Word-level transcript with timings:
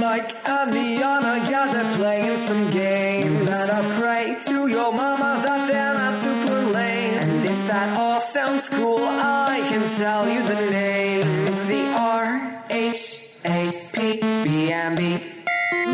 Mike 0.00 0.34
and 0.48 0.72
Liana, 0.74 1.48
yeah, 1.48 1.70
they're 1.72 1.96
playing 1.96 2.38
some 2.38 2.68
games. 2.72 3.48
And 3.48 3.70
I 3.70 3.80
pray 4.00 4.36
to 4.46 4.66
your 4.66 4.92
mama 4.92 5.40
that 5.44 5.70
they're 5.70 5.94
not 5.94 6.14
super 6.18 6.72
lame. 6.72 7.14
And 7.14 7.44
if 7.44 7.68
that 7.68 7.96
all 7.96 8.20
sounds 8.20 8.68
cool, 8.70 8.98
I 8.98 9.64
can 9.68 9.88
tell 9.96 10.28
you 10.28 10.42
the 10.42 10.70
name. 10.72 11.22
It's 11.46 11.64
the 11.66 11.84
R 11.96 12.64
H 12.70 13.04
A 13.44 13.70
P 13.92 14.20
B 14.44 14.72
M 14.72 14.96
B. 14.96 15.18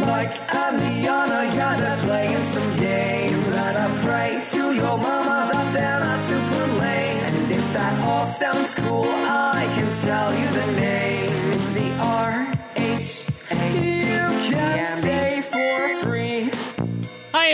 Mike 0.01 0.55
and 0.55 0.77
Liana, 0.81 1.53
yeah, 1.55 1.77
they're 1.77 2.03
playing 2.09 2.45
some 2.45 2.79
games. 2.79 3.47
And 3.49 3.77
I 3.85 3.89
pray 4.01 4.41
to 4.53 4.75
your 4.75 4.97
mama 4.97 5.51
that 5.53 5.75
they're 5.75 6.01
not 6.01 6.21
super 6.25 6.67
lame. 6.81 7.19
And 7.29 7.51
if 7.53 7.73
that 7.75 8.01
all 8.09 8.27
sounds 8.27 8.75
cool, 8.77 9.05
I 9.05 9.69
can 9.75 9.89
tell 10.01 10.33
you 10.33 10.49
the 10.49 10.81
name. 10.81 10.90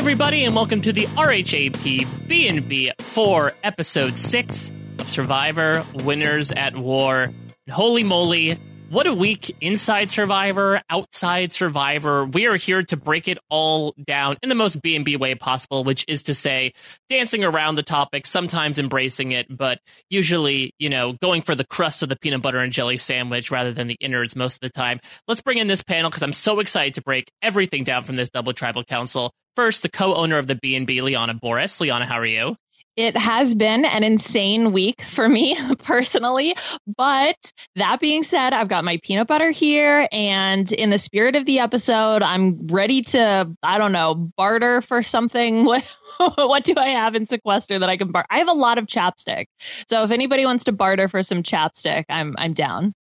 Everybody, 0.07 0.45
and 0.45 0.55
welcome 0.55 0.81
to 0.81 0.93
the 0.93 1.05
RHAP 1.17 2.29
B&B 2.29 2.93
for 3.01 3.53
episode 3.65 4.17
six 4.17 4.71
of 5.01 5.11
Survivor 5.11 5.85
Winners 6.05 6.53
at 6.53 6.77
War. 6.77 7.33
Holy 7.69 8.05
moly, 8.05 8.57
what 8.89 9.07
a 9.07 9.15
week 9.15 9.57
inside 9.61 10.11
Survivor, 10.11 10.81
outside 10.89 11.53
Survivor. 11.53 12.25
We 12.25 12.47
are 12.47 12.57
here 12.57 12.83
to 12.85 12.97
break 12.97 13.27
it 13.27 13.39
all 13.51 13.95
down 14.05 14.37
in 14.43 14.49
the 14.49 14.55
most 14.55 14.81
B&B 14.81 15.17
way 15.17 15.35
possible, 15.35 15.83
which 15.83 16.05
is 16.09 16.25
to 16.25 16.35
say, 16.35 16.73
dancing 17.09 17.43
around 17.43 17.75
the 17.75 17.83
topic, 17.83 18.27
sometimes 18.27 18.79
embracing 18.79 19.33
it, 19.33 19.47
but 19.55 19.81
usually, 20.09 20.73
you 20.79 20.89
know, 20.89 21.15
going 21.21 21.43
for 21.43 21.55
the 21.55 21.67
crust 21.67 22.03
of 22.03 22.09
the 22.09 22.17
peanut 22.17 22.43
butter 22.43 22.59
and 22.59 22.73
jelly 22.73 22.97
sandwich 22.97 23.51
rather 23.51 23.73
than 23.73 23.89
the 23.89 23.99
innards 24.01 24.37
most 24.37 24.57
of 24.57 24.61
the 24.61 24.71
time. 24.71 25.01
Let's 25.27 25.43
bring 25.43 25.59
in 25.59 25.67
this 25.67 25.83
panel 25.83 26.11
because 26.11 26.23
I'm 26.23 26.33
so 26.33 26.61
excited 26.61 26.95
to 26.95 27.03
break 27.03 27.31
everything 27.43 27.85
down 27.85 28.03
from 28.03 28.17
this 28.17 28.31
double 28.31 28.53
tribal 28.53 28.85
council. 28.85 29.33
First, 29.57 29.83
the 29.83 29.89
co-owner 29.89 30.39
of 30.39 30.47
the 30.47 30.55
B&B, 30.55 31.01
Liana 31.03 31.35
Boraas. 31.35 31.81
Liana, 31.81 32.05
how 32.05 32.19
are 32.19 32.27
you? 32.27 32.57
It 32.97 33.17
has 33.17 33.55
been 33.55 33.85
an 33.85 34.03
insane 34.03 34.73
week 34.73 35.03
for 35.03 35.29
me 35.29 35.57
personally. 35.83 36.55
But 36.97 37.53
that 37.77 38.01
being 38.01 38.25
said, 38.25 38.55
I've 38.55 38.69
got 38.69 38.85
my 38.85 38.99
peanut 39.03 39.29
butter 39.29 39.51
here. 39.51 40.09
And 40.13 40.71
in 40.73 40.91
the 40.91 40.99
spirit 40.99 41.37
of 41.37 41.45
the 41.45 41.59
episode, 41.59 42.23
I'm 42.23 42.67
ready 42.69 43.03
to, 43.03 43.55
I 43.63 43.79
don't 43.79 43.93
know, 43.93 44.15
barter 44.15 44.83
for 44.83 45.03
something. 45.03 45.67
What, 46.19 46.65
do 46.65 46.73
I 46.79 46.89
have 46.89 47.15
in 47.15 47.27
sequester 47.27 47.79
that 47.79 47.91
I 47.91 47.99
can 47.99 48.11
barter? 48.11 48.29
I 48.31 48.39
have 48.39 48.49
a 48.49 48.55
lot 48.55 48.79
of 48.79 48.87
chapstick. 48.87 49.49
So 49.87 50.03
if 50.03 50.11
anybody 50.11 50.47
wants 50.47 50.65
to 50.65 50.73
barter 50.73 51.09
for 51.09 51.23
some 51.23 51.43
chapstick, 51.43 52.07
I'm 52.09 52.35
I'm 52.39 52.55
down. 52.55 52.95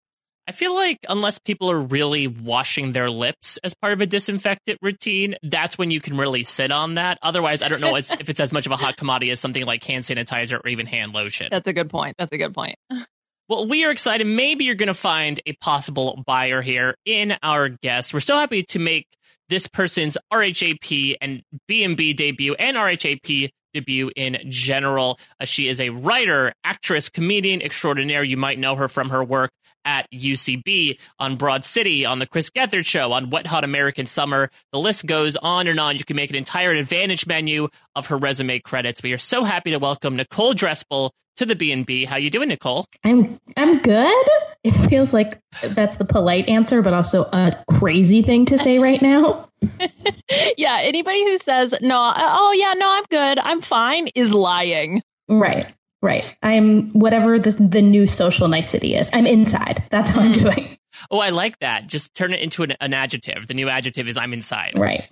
I 0.47 0.53
feel 0.53 0.75
like 0.75 0.99
unless 1.09 1.39
people 1.39 1.71
are 1.71 1.81
really 1.81 2.27
washing 2.27 2.93
their 2.93 3.09
lips 3.09 3.59
as 3.65 3.75
part 3.75 3.93
of 3.95 4.01
a 4.01 4.07
disinfectant 4.07 4.79
routine, 4.83 5.37
that's 5.43 5.79
when 5.79 5.91
you 5.91 6.01
can 6.01 6.17
really 6.17 6.45
sit 6.45 6.71
on 6.71 6.95
that. 6.95 7.19
Otherwise, 7.23 7.63
I 7.63 7.69
don't 7.69 7.81
know 7.81 7.97
it's, 7.97 8.11
if 8.11 8.29
it's 8.29 8.41
as 8.41 8.53
much 8.53 8.67
of 8.67 8.73
a 8.73 8.77
hot 8.77 8.97
commodity 8.97 9.31
as 9.31 9.41
something 9.41 9.65
like 9.65 9.83
hand 9.85 10.05
sanitizer 10.05 10.61
or 10.63 10.69
even 10.69 10.87
hand 10.87 11.13
lotion. 11.15 11.49
That's 11.51 11.69
a 11.69 11.73
good 11.73 11.89
point. 11.89 12.17
That's 12.19 12.33
a 12.33 12.39
good 12.39 12.55
point. 12.55 12.77
Well, 13.47 13.69
we 13.69 13.85
are 13.85 13.91
excited. 13.91 14.27
Maybe 14.27 14.65
you're 14.65 14.75
going 14.75 14.87
to 14.87 14.95
find 14.95 15.39
a 15.45 15.53
possible 15.53 16.23
buyer 16.27 16.63
here 16.63 16.95
in 17.05 17.37
our 17.43 17.69
guest. 17.69 18.15
We're 18.15 18.21
so 18.21 18.37
happy 18.37 18.63
to 18.63 18.79
make 18.79 19.07
this 19.51 19.67
person's 19.67 20.17
RHAP 20.33 21.17
and 21.21 21.43
B&B 21.69 22.15
debut 22.15 22.55
and 22.55 22.79
RHAP 22.79 23.51
debut 23.75 24.11
in 24.17 24.39
general. 24.49 25.19
Uh, 25.41 25.45
she 25.45 25.69
is 25.69 25.81
a 25.81 25.91
writer, 25.91 26.55
actress, 26.65 27.09
comedian 27.09 27.61
extraordinaire. 27.61 28.25
You 28.25 28.37
might 28.37 28.59
know 28.59 28.77
her 28.77 28.89
from 28.89 29.11
her 29.11 29.23
work 29.23 29.51
at 29.85 30.11
UCB, 30.11 30.99
on 31.19 31.37
Broad 31.37 31.65
City, 31.65 32.07
on 32.07 32.19
the 32.19 32.27
Chris 32.27 32.49
Gethard 32.49 32.87
Show, 32.87 33.13
on 33.13 33.29
Wet 33.29 33.47
Hot 33.47 33.65
American 33.65 34.07
Summer. 34.07 34.51
The 34.73 34.79
list 34.79 35.05
goes 35.05 35.37
on 35.37 35.67
and 35.67 35.79
on. 35.79 35.99
You 35.99 36.05
can 36.05 36.17
make 36.17 36.31
an 36.31 36.37
entire 36.37 36.73
advantage 36.73 37.27
menu 37.27 37.69
of 37.95 38.07
her 38.07 38.17
resume 38.17 38.61
credits. 38.61 39.03
We 39.03 39.13
are 39.13 39.19
so 39.19 39.45
happy 39.45 39.73
to 39.73 39.79
welcome 39.79 40.17
Nicole 40.17 40.55
Drespel 40.55 41.11
to 41.37 41.45
the 41.45 41.55
B&B. 41.55 42.05
How 42.07 42.17
you 42.17 42.31
doing, 42.31 42.49
Nicole? 42.49 42.87
I'm 43.05 43.39
I'm 43.57 43.79
good. 43.79 44.27
It 44.65 44.73
feels 44.89 45.13
like 45.13 45.41
that's 45.63 45.97
the 45.97 46.07
polite 46.07 46.49
answer, 46.49 46.81
but 46.81 46.95
also 46.95 47.25
a 47.25 47.63
crazy 47.71 48.23
thing 48.23 48.47
to 48.47 48.57
say 48.57 48.79
right 48.79 49.01
now. 49.03 49.51
yeah, 50.57 50.79
anybody 50.83 51.23
who 51.25 51.37
says, 51.37 51.75
no, 51.83 52.13
oh, 52.17 52.53
yeah, 52.59 52.73
no, 52.73 52.91
I'm 52.91 53.05
good, 53.11 53.39
I'm 53.39 53.61
fine, 53.61 54.09
is 54.15 54.33
lying. 54.33 55.03
Right, 55.29 55.67
right. 56.01 56.37
I'm 56.43 56.93
whatever 56.93 57.39
this, 57.39 57.57
the 57.57 57.83
new 57.83 58.07
social 58.07 58.49
nicety 58.49 58.95
is. 58.97 59.11
I'm 59.13 59.27
inside. 59.27 59.85
That's 59.91 60.13
what 60.15 60.25
I'm 60.25 60.33
doing. 60.33 60.79
Oh, 61.11 61.19
I 61.19 61.29
like 61.29 61.59
that. 61.59 61.87
Just 61.87 62.15
turn 62.15 62.33
it 62.33 62.41
into 62.41 62.63
an, 62.63 62.75
an 62.81 62.95
adjective. 62.95 63.47
The 63.47 63.55
new 63.55 63.69
adjective 63.69 64.09
is 64.09 64.17
I'm 64.17 64.33
inside. 64.33 64.73
Right. 64.77 65.05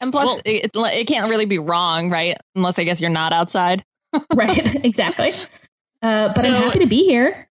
And 0.00 0.12
plus, 0.12 0.26
Well- 0.26 0.40
it, 0.44 0.70
it 0.74 1.06
can't 1.06 1.28
really 1.28 1.46
be 1.46 1.58
wrong, 1.58 2.10
right? 2.10 2.36
Unless 2.54 2.78
I 2.78 2.84
guess 2.84 3.00
you're 3.00 3.10
not 3.10 3.32
outside. 3.32 3.84
right. 4.34 4.84
Exactly. 4.84 5.32
Uh, 6.00 6.32
but 6.32 6.46
I'm 6.46 6.54
happy 6.54 6.78
to 6.78 6.86
be 6.86 7.04
here. 7.04 7.48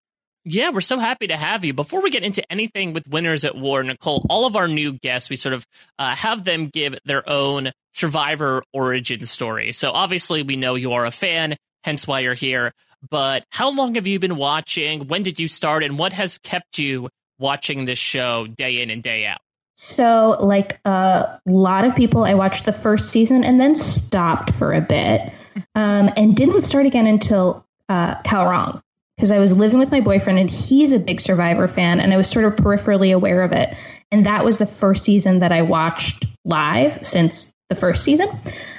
Yeah, 0.47 0.71
we're 0.71 0.83
so 0.83 0.99
happy 0.99 1.29
to 1.29 1.39
have 1.39 1.65
you. 1.65 1.73
Before 1.73 2.03
we 2.03 2.11
get 2.11 2.23
into 2.23 2.45
anything 2.53 2.93
with 2.93 3.09
Winners 3.09 3.47
at 3.47 3.57
War, 3.57 3.83
Nicole, 3.83 4.27
all 4.29 4.45
of 4.45 4.57
our 4.57 4.69
new 4.69 4.93
guests, 4.93 5.31
we 5.31 5.37
sort 5.37 5.55
of 5.55 5.67
uh, 5.99 6.15
have 6.15 6.45
them 6.45 6.69
give 6.69 6.99
their 7.07 7.27
own 7.29 7.73
Survivor 7.95 8.63
origin 8.73 9.25
story. 9.25 9.73
So 9.73 9.91
obviously, 9.91 10.43
we 10.43 10.57
know 10.57 10.75
you 10.75 10.93
are 10.93 11.07
a 11.07 11.11
fan, 11.11 11.57
hence 11.83 12.07
why 12.07 12.21
you're 12.21 12.35
here. 12.35 12.73
But 13.09 13.45
how 13.51 13.71
long 13.71 13.95
have 13.95 14.07
you 14.07 14.19
been 14.19 14.37
watching? 14.37 15.09
When 15.09 15.23
did 15.23 15.41
you 15.41 15.49
start? 15.49 15.83
And 15.83 15.99
what 15.99 16.13
has 16.13 16.37
kept 16.39 16.79
you 16.79 17.09
watching 17.39 17.87
this 17.87 17.99
show 17.99 18.47
day 18.47 18.83
in 18.83 18.91
and 18.91 19.03
day 19.03 19.25
out? 19.25 19.39
So, 19.77 20.37
like 20.41 20.79
a 20.85 21.41
lot 21.47 21.85
of 21.85 21.97
people, 21.97 22.25
I 22.25 22.35
watched 22.35 22.67
the 22.67 22.73
first 22.73 23.11
season 23.11 23.45
and 23.45 23.59
then 23.59 23.75
stopped 23.75 24.53
for 24.53 24.75
a 24.75 24.81
bit, 24.81 25.33
um, 25.75 26.11
and 26.17 26.37
didn't 26.37 26.63
start 26.63 26.85
again 26.85 27.07
until 27.07 27.65
uh, 27.89 28.17
Kaoh 28.23 28.51
Rong 28.51 28.83
because 29.17 29.31
I 29.31 29.39
was 29.39 29.53
living 29.53 29.79
with 29.79 29.93
my 29.93 30.01
boyfriend 30.01 30.39
and 30.39 30.51
he's 30.51 30.93
a 30.93 30.99
big 30.99 31.21
Survivor 31.21 31.69
fan, 31.69 32.01
and 32.01 32.13
I 32.13 32.17
was 32.17 32.29
sort 32.29 32.45
of 32.45 32.57
peripherally 32.57 33.15
aware 33.15 33.43
of 33.43 33.53
it. 33.53 33.75
And 34.11 34.27
that 34.27 34.45
was 34.45 34.59
the 34.59 34.67
first 34.67 35.05
season 35.05 35.41
that 35.41 35.53
I 35.53 35.63
watched 35.63 36.27
live 36.45 36.99
since 37.05 37.53
the 37.69 37.75
first 37.75 38.05
season, 38.05 38.29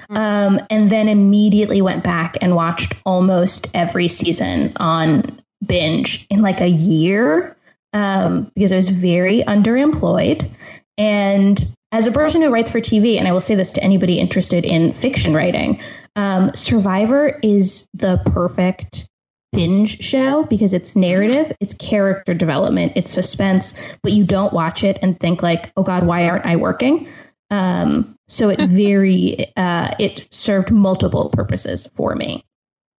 um, 0.10 0.60
and 0.70 0.90
then 0.90 1.10
immediately 1.10 1.82
went 1.82 2.04
back 2.04 2.38
and 2.42 2.56
watched 2.56 2.94
almost 3.06 3.70
every 3.74 4.08
season 4.08 4.74
on 4.78 5.42
binge 5.66 6.28
in 6.30 6.42
like 6.42 6.62
a 6.62 6.70
year 6.70 7.56
um, 7.94 8.52
because 8.54 8.72
I 8.72 8.76
was 8.76 8.90
very 8.90 9.42
underemployed. 9.44 10.50
And 10.98 11.66
as 11.92 12.08
a 12.08 12.12
person 12.12 12.42
who 12.42 12.50
writes 12.50 12.70
for 12.70 12.80
TV, 12.80 13.18
and 13.18 13.28
I 13.28 13.32
will 13.32 13.42
say 13.42 13.56
this 13.56 13.74
to 13.74 13.84
anybody 13.84 14.20
interested 14.20 14.66
in 14.66 14.94
fiction 14.94 15.34
writing, 15.34 15.82
um, 16.16 16.54
Survivor 16.54 17.40
is 17.42 17.88
the 17.94 18.18
perfect 18.26 19.10
binge 19.56 20.02
show 20.04 20.44
because 20.44 20.74
it's 20.74 20.96
narrative, 20.96 21.52
it's 21.60 21.74
character 21.74 22.34
development, 22.34 22.94
it's 22.96 23.12
suspense, 23.12 23.74
but 24.04 24.12
you 24.12 24.26
don't 24.26 24.54
watch 24.54 24.84
it 24.84 25.00
and 25.02 25.20
think 25.20 25.42
like, 25.42 25.72
oh 25.78 25.84
God, 25.84 26.06
why 26.06 26.28
aren't 26.28 26.46
I 26.46 26.56
working? 26.58 27.08
Um, 27.50 28.16
so 28.28 28.50
it 28.50 28.60
very 28.70 29.46
uh, 29.56 29.96
it 30.00 30.28
served 30.32 30.72
multiple 30.72 31.30
purposes 31.30 31.88
for 31.96 32.16
me. 32.16 32.44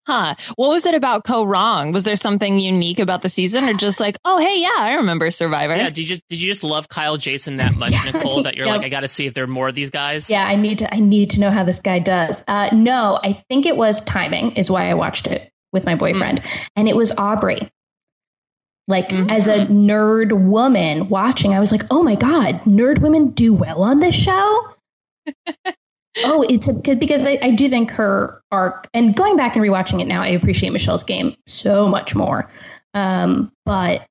Huh. 0.07 0.35
What 0.55 0.69
was 0.69 0.85
it 0.85 0.95
about 0.95 1.25
Kaoh 1.25 1.45
Rong? 1.45 1.91
Was 1.91 2.05
there 2.05 2.15
something 2.15 2.61
unique 2.61 2.99
about 2.99 3.21
the 3.23 3.27
season 3.27 3.65
or 3.65 3.73
just 3.73 3.99
like, 3.99 4.17
oh, 4.23 4.37
hey, 4.39 4.61
yeah, 4.61 4.71
I 4.77 4.93
remember 4.95 5.29
Survivor? 5.31 5.75
Yeah, 5.75 5.87
did 5.89 5.97
you 5.97 6.05
just 6.05 6.21
did 6.29 6.41
you 6.41 6.47
just 6.47 6.63
love 6.63 6.87
Kyle 6.87 7.17
Jason 7.17 7.57
that 7.57 7.75
much, 7.75 7.91
Yeah. 8.05 8.11
Nicole, 8.11 8.43
that 8.43 8.55
you're 8.55 8.67
Yep. 8.67 8.77
like, 8.77 8.85
I 8.85 8.89
got 8.89 9.01
to 9.01 9.09
see 9.09 9.25
if 9.25 9.33
there 9.33 9.43
are 9.43 9.47
more 9.47 9.67
of 9.67 9.75
these 9.75 9.89
guys? 9.89 10.29
Yeah, 10.29 10.45
I 10.47 10.55
need 10.55 10.79
to. 10.79 10.93
I 10.93 10.99
need 11.01 11.31
to 11.31 11.41
know 11.41 11.51
how 11.51 11.65
this 11.65 11.81
guy 11.81 11.99
does. 11.99 12.41
Uh, 12.47 12.69
no, 12.71 13.19
I 13.21 13.33
think 13.33 13.65
it 13.65 13.75
was 13.75 13.99
timing 14.01 14.53
is 14.53 14.71
why 14.71 14.89
I 14.89 14.93
watched 14.93 15.27
it 15.27 15.51
with 15.73 15.85
my 15.85 15.95
boyfriend, 15.95 16.41
and 16.75 16.87
it 16.87 16.95
was 16.95 17.11
Aubrey. 17.17 17.69
Like 18.87 19.09
Mhm. 19.09 19.29
as 19.31 19.47
a 19.47 19.65
nerd 19.65 20.31
woman 20.31 21.09
watching, 21.09 21.53
I 21.53 21.59
was 21.59 21.71
like, 21.71 21.83
"Oh 21.91 22.03
my 22.03 22.15
god, 22.15 22.61
nerd 22.65 22.99
women 22.99 23.29
do 23.31 23.53
well 23.53 23.83
on 23.83 23.99
this 23.99 24.15
show." 24.15 24.69
oh, 26.23 26.45
it's 26.49 26.69
a, 26.69 26.73
'cause- 26.73 26.95
because 26.95 27.25
I, 27.27 27.37
I 27.41 27.51
do 27.51 27.67
think 27.69 27.91
her 27.91 28.41
arc, 28.51 28.87
and 28.93 29.13
going 29.15 29.35
back 29.35 29.55
and 29.57 29.65
rewatching 29.65 30.01
it 30.01 30.07
now, 30.07 30.21
I 30.21 30.27
appreciate 30.29 30.71
Michelle's 30.71 31.03
game 31.03 31.35
so 31.47 31.87
much 31.89 32.15
more. 32.15 32.49
Um, 32.93 33.51
but 33.65 34.05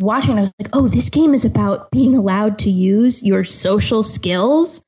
watching, 0.00 0.38
I 0.38 0.40
was 0.42 0.52
like, 0.60 0.70
"Oh, 0.72 0.86
this 0.86 1.10
game 1.10 1.34
is 1.34 1.44
about 1.44 1.90
being 1.90 2.16
allowed 2.16 2.60
to 2.60 2.70
use 2.70 3.22
your 3.22 3.44
social 3.44 4.02
skills." 4.02 4.80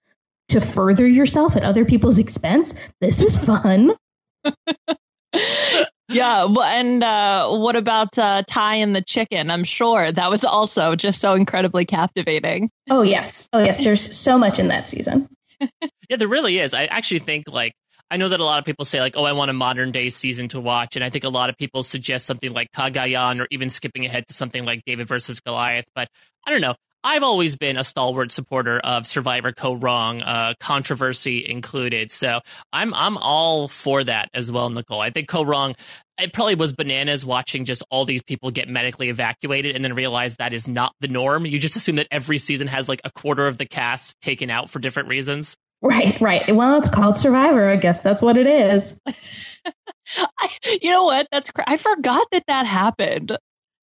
to 0.50 0.60
further 0.60 1.04
yourself 1.04 1.56
at 1.56 1.64
other 1.64 1.84
people's 1.84 2.20
expense. 2.20 2.72
This 3.00 3.20
is 3.20 3.36
fun. 3.36 3.96
Yeah. 6.08 6.44
Well, 6.44 6.62
and 6.62 7.02
uh, 7.02 7.56
what 7.56 7.76
about 7.76 8.16
uh, 8.18 8.42
Ty 8.46 8.76
and 8.76 8.94
the 8.94 9.02
chicken? 9.02 9.50
I'm 9.50 9.64
sure 9.64 10.10
that 10.10 10.30
was 10.30 10.44
also 10.44 10.94
just 10.94 11.20
so 11.20 11.34
incredibly 11.34 11.84
captivating. 11.84 12.70
Oh 12.88 13.02
yes. 13.02 13.48
Oh 13.52 13.58
yes. 13.58 13.78
There's 13.82 14.16
so 14.16 14.38
much 14.38 14.58
in 14.58 14.68
that 14.68 14.88
season. 14.88 15.28
Yeah, 16.08 16.18
there 16.18 16.28
really 16.28 16.60
is. 16.60 16.72
I 16.72 16.84
actually 16.84 17.18
think 17.18 17.50
like 17.50 17.72
I 18.10 18.16
know 18.16 18.28
that 18.28 18.38
a 18.38 18.44
lot 18.44 18.60
of 18.60 18.64
people 18.64 18.84
say 18.84 19.00
like, 19.00 19.16
"Oh, 19.16 19.24
I 19.24 19.32
want 19.32 19.50
a 19.50 19.54
modern 19.54 19.90
day 19.90 20.10
season 20.10 20.46
to 20.48 20.60
watch," 20.60 20.94
and 20.94 21.04
I 21.04 21.10
think 21.10 21.24
a 21.24 21.28
lot 21.28 21.50
of 21.50 21.56
people 21.56 21.82
suggest 21.82 22.26
something 22.26 22.52
like 22.52 22.68
Cagayan 22.70 23.40
or 23.40 23.48
even 23.50 23.68
skipping 23.68 24.06
ahead 24.06 24.26
to 24.28 24.32
something 24.32 24.64
like 24.64 24.82
David 24.86 25.08
versus 25.08 25.40
Goliath. 25.40 25.86
But 25.96 26.08
I 26.46 26.52
don't 26.52 26.60
know. 26.60 26.76
I've 27.06 27.22
always 27.22 27.54
been 27.56 27.76
a 27.76 27.84
stalwart 27.84 28.32
supporter 28.32 28.80
of 28.80 29.06
Survivor 29.06 29.52
Kaoh 29.52 29.80
Rong, 29.80 30.22
uh, 30.22 30.54
controversy 30.58 31.48
included. 31.48 32.10
So 32.10 32.40
I'm 32.72 32.92
I'm 32.94 33.16
all 33.16 33.68
for 33.68 34.02
that 34.02 34.28
as 34.34 34.50
well, 34.50 34.68
Nicole. 34.70 35.00
I 35.00 35.10
think 35.10 35.28
Kaoh 35.28 35.46
Rong, 35.46 35.76
it 36.20 36.32
probably 36.32 36.56
was 36.56 36.72
bananas 36.72 37.24
watching 37.24 37.64
just 37.64 37.84
all 37.90 38.06
these 38.06 38.24
people 38.24 38.50
get 38.50 38.68
medically 38.68 39.08
evacuated 39.08 39.76
and 39.76 39.84
then 39.84 39.94
realize 39.94 40.38
that 40.38 40.52
is 40.52 40.66
not 40.66 40.94
the 40.98 41.06
norm. 41.06 41.46
You 41.46 41.60
just 41.60 41.76
assume 41.76 41.94
that 41.94 42.08
every 42.10 42.38
season 42.38 42.66
has 42.66 42.88
like 42.88 43.02
a 43.04 43.12
quarter 43.12 43.46
of 43.46 43.56
the 43.56 43.66
cast 43.66 44.20
taken 44.20 44.50
out 44.50 44.68
for 44.68 44.80
different 44.80 45.08
reasons. 45.08 45.56
Right, 45.82 46.20
right. 46.20 46.56
Well, 46.56 46.76
it's 46.76 46.88
called 46.88 47.14
Survivor. 47.14 47.68
I 47.68 47.76
guess 47.76 48.02
that's 48.02 48.20
what 48.20 48.36
it 48.36 48.48
is. 48.48 48.98
I, 49.06 50.50
you 50.82 50.90
know 50.90 51.04
what? 51.04 51.28
That's 51.30 51.52
cr- 51.52 51.62
I 51.68 51.76
forgot 51.76 52.26
that 52.32 52.42
that 52.48 52.66
happened. 52.66 53.38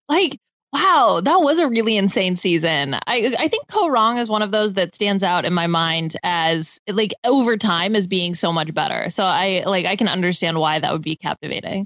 Like, 0.10 0.38
wow, 0.74 1.22
that 1.24 1.40
was 1.40 1.60
a 1.60 1.70
really 1.70 1.96
insane 1.96 2.36
season. 2.36 2.96
I 2.96 3.34
I 3.40 3.48
think 3.48 3.68
Kaoh 3.68 3.90
Rong 3.90 4.18
is 4.18 4.28
one 4.28 4.42
of 4.42 4.52
those 4.52 4.74
that 4.74 4.96
stands 4.96 5.24
out 5.24 5.46
in 5.46 5.54
my 5.54 5.68
mind 5.68 6.18
as 6.24 6.80
like 6.88 7.14
over 7.24 7.56
time 7.58 7.96
as 7.96 8.08
being 8.08 8.36
so 8.36 8.52
much 8.52 8.74
better. 8.74 9.10
So 9.12 9.24
I 9.24 9.64
like 9.66 9.86
I 9.86 9.96
can 9.96 10.08
understand 10.08 10.60
why 10.60 10.80
that 10.80 10.92
would 10.92 11.04
be 11.04 11.16
captivating. 11.16 11.86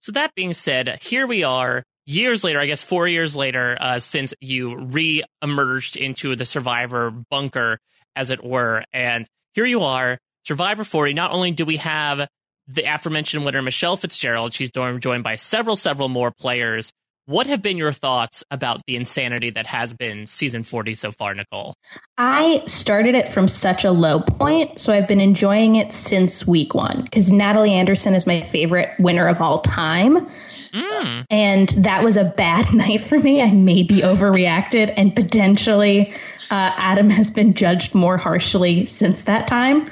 So 0.00 0.12
that 0.12 0.34
being 0.34 0.54
said, 0.54 0.98
here 1.02 1.26
we 1.26 1.44
are 1.44 1.82
years 2.06 2.44
later, 2.44 2.60
I 2.60 2.66
guess 2.66 2.82
four 2.82 3.08
years 3.08 3.34
later, 3.34 3.76
uh, 3.80 3.98
since 3.98 4.32
you 4.40 4.76
re-emerged 4.76 5.96
into 5.96 6.36
the 6.36 6.44
Survivor 6.44 7.10
bunker, 7.10 7.78
as 8.14 8.30
it 8.30 8.44
were, 8.44 8.84
and 8.92 9.26
here 9.54 9.66
you 9.66 9.82
are, 9.82 10.18
Survivor 10.44 10.84
40. 10.84 11.12
Not 11.12 11.32
only 11.32 11.50
do 11.50 11.64
we 11.64 11.78
have 11.78 12.28
the 12.68 12.82
aforementioned 12.82 13.44
winner 13.44 13.62
Michelle 13.62 13.96
Fitzgerald, 13.96 14.54
she's 14.54 14.70
joined 14.70 15.24
by 15.24 15.36
several, 15.36 15.76
several 15.76 16.08
more 16.08 16.30
players. 16.30 16.92
What 17.28 17.48
have 17.48 17.60
been 17.60 17.76
your 17.76 17.92
thoughts 17.92 18.44
about 18.52 18.86
the 18.86 18.94
insanity 18.94 19.50
that 19.50 19.66
has 19.66 19.92
been 19.92 20.26
season 20.26 20.62
40 20.62 20.94
so 20.94 21.10
far, 21.10 21.34
Nicole? 21.34 21.74
I 22.16 22.62
started 22.66 23.16
it 23.16 23.28
from 23.28 23.48
such 23.48 23.84
a 23.84 23.90
low 23.90 24.20
point, 24.20 24.78
so 24.78 24.92
I've 24.92 25.08
been 25.08 25.20
enjoying 25.20 25.74
it 25.74 25.92
since 25.92 26.46
week 26.46 26.72
one 26.72 27.02
because 27.02 27.32
Natalie 27.32 27.72
Anderson 27.72 28.14
is 28.14 28.28
my 28.28 28.42
favorite 28.42 28.90
winner 29.00 29.26
of 29.26 29.40
all 29.40 29.58
time. 29.58 30.24
Mm. 30.72 31.24
And 31.28 31.68
that 31.70 32.04
was 32.04 32.16
a 32.16 32.24
bad 32.24 32.66
night 32.72 33.00
for 33.00 33.18
me. 33.18 33.42
I 33.42 33.50
maybe 33.50 34.02
overreacted, 34.02 34.94
and 34.96 35.14
potentially 35.14 36.08
uh, 36.50 36.72
Adam 36.76 37.10
has 37.10 37.32
been 37.32 37.54
judged 37.54 37.92
more 37.92 38.18
harshly 38.18 38.86
since 38.86 39.24
that 39.24 39.48
time 39.48 39.90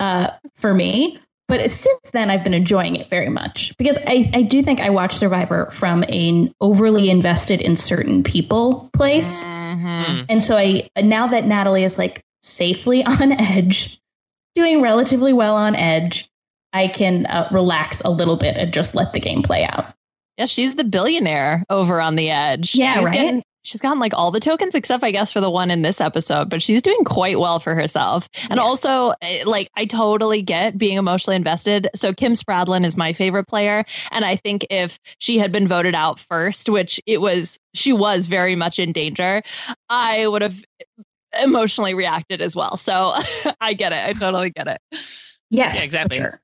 uh, 0.00 0.28
for 0.54 0.74
me. 0.74 1.18
But 1.46 1.70
since 1.70 2.10
then, 2.12 2.30
I've 2.30 2.42
been 2.42 2.54
enjoying 2.54 2.96
it 2.96 3.10
very 3.10 3.28
much 3.28 3.76
because 3.76 3.98
I, 4.06 4.30
I 4.32 4.42
do 4.42 4.62
think 4.62 4.80
I 4.80 4.90
watch 4.90 5.14
Survivor 5.14 5.68
from 5.70 6.02
an 6.08 6.54
overly 6.60 7.10
invested 7.10 7.60
in 7.60 7.76
certain 7.76 8.22
people 8.22 8.88
place. 8.94 9.44
Mm-hmm. 9.44 10.24
And 10.30 10.42
so 10.42 10.56
I 10.56 10.88
now 11.00 11.26
that 11.26 11.44
Natalie 11.44 11.84
is 11.84 11.98
like 11.98 12.22
safely 12.42 13.04
on 13.04 13.32
edge, 13.32 14.00
doing 14.54 14.80
relatively 14.80 15.34
well 15.34 15.56
on 15.56 15.76
edge, 15.76 16.28
I 16.72 16.88
can 16.88 17.26
uh, 17.26 17.48
relax 17.52 18.00
a 18.00 18.10
little 18.10 18.36
bit 18.36 18.56
and 18.56 18.72
just 18.72 18.94
let 18.94 19.12
the 19.12 19.20
game 19.20 19.42
play 19.42 19.64
out. 19.64 19.92
Yeah, 20.38 20.46
she's 20.46 20.74
the 20.74 20.84
billionaire 20.84 21.62
over 21.70 22.00
on 22.00 22.16
the 22.16 22.30
edge. 22.30 22.74
Yeah, 22.74 22.94
she's 22.94 23.04
right. 23.04 23.14
Getting, 23.14 23.44
she's 23.64 23.80
gotten 23.80 23.98
like 23.98 24.14
all 24.14 24.30
the 24.30 24.40
tokens 24.40 24.74
except 24.74 25.02
I 25.02 25.10
guess 25.10 25.32
for 25.32 25.40
the 25.40 25.50
one 25.50 25.70
in 25.70 25.82
this 25.82 26.00
episode, 26.00 26.48
but 26.48 26.62
she's 26.62 26.82
doing 26.82 27.02
quite 27.04 27.38
well 27.40 27.58
for 27.58 27.74
herself. 27.74 28.28
And 28.48 28.58
yeah. 28.58 28.62
also 28.62 29.14
eh, 29.20 29.42
like 29.44 29.70
I 29.74 29.86
totally 29.86 30.42
get 30.42 30.78
being 30.78 30.98
emotionally 30.98 31.36
invested. 31.36 31.88
So 31.96 32.12
Kim 32.12 32.34
Spradlin 32.34 32.84
is 32.84 32.96
my 32.96 33.12
favorite 33.12 33.46
player 33.46 33.84
and 34.12 34.24
I 34.24 34.36
think 34.36 34.66
if 34.70 35.00
she 35.18 35.38
had 35.38 35.50
been 35.50 35.66
voted 35.66 35.94
out 35.94 36.20
first, 36.20 36.68
which 36.68 37.00
it 37.06 37.20
was 37.20 37.58
she 37.74 37.92
was 37.92 38.26
very 38.26 38.54
much 38.54 38.78
in 38.78 38.92
danger, 38.92 39.42
I 39.88 40.26
would 40.26 40.42
have 40.42 40.62
emotionally 41.42 41.94
reacted 41.94 42.40
as 42.42 42.54
well. 42.54 42.76
So 42.76 43.14
I 43.60 43.74
get 43.74 43.92
it. 43.92 44.04
I 44.04 44.12
totally 44.12 44.50
get 44.50 44.68
it. 44.68 44.80
Yes, 45.50 45.78
yeah, 45.78 45.84
exactly. 45.84 46.18
Sure. 46.18 46.40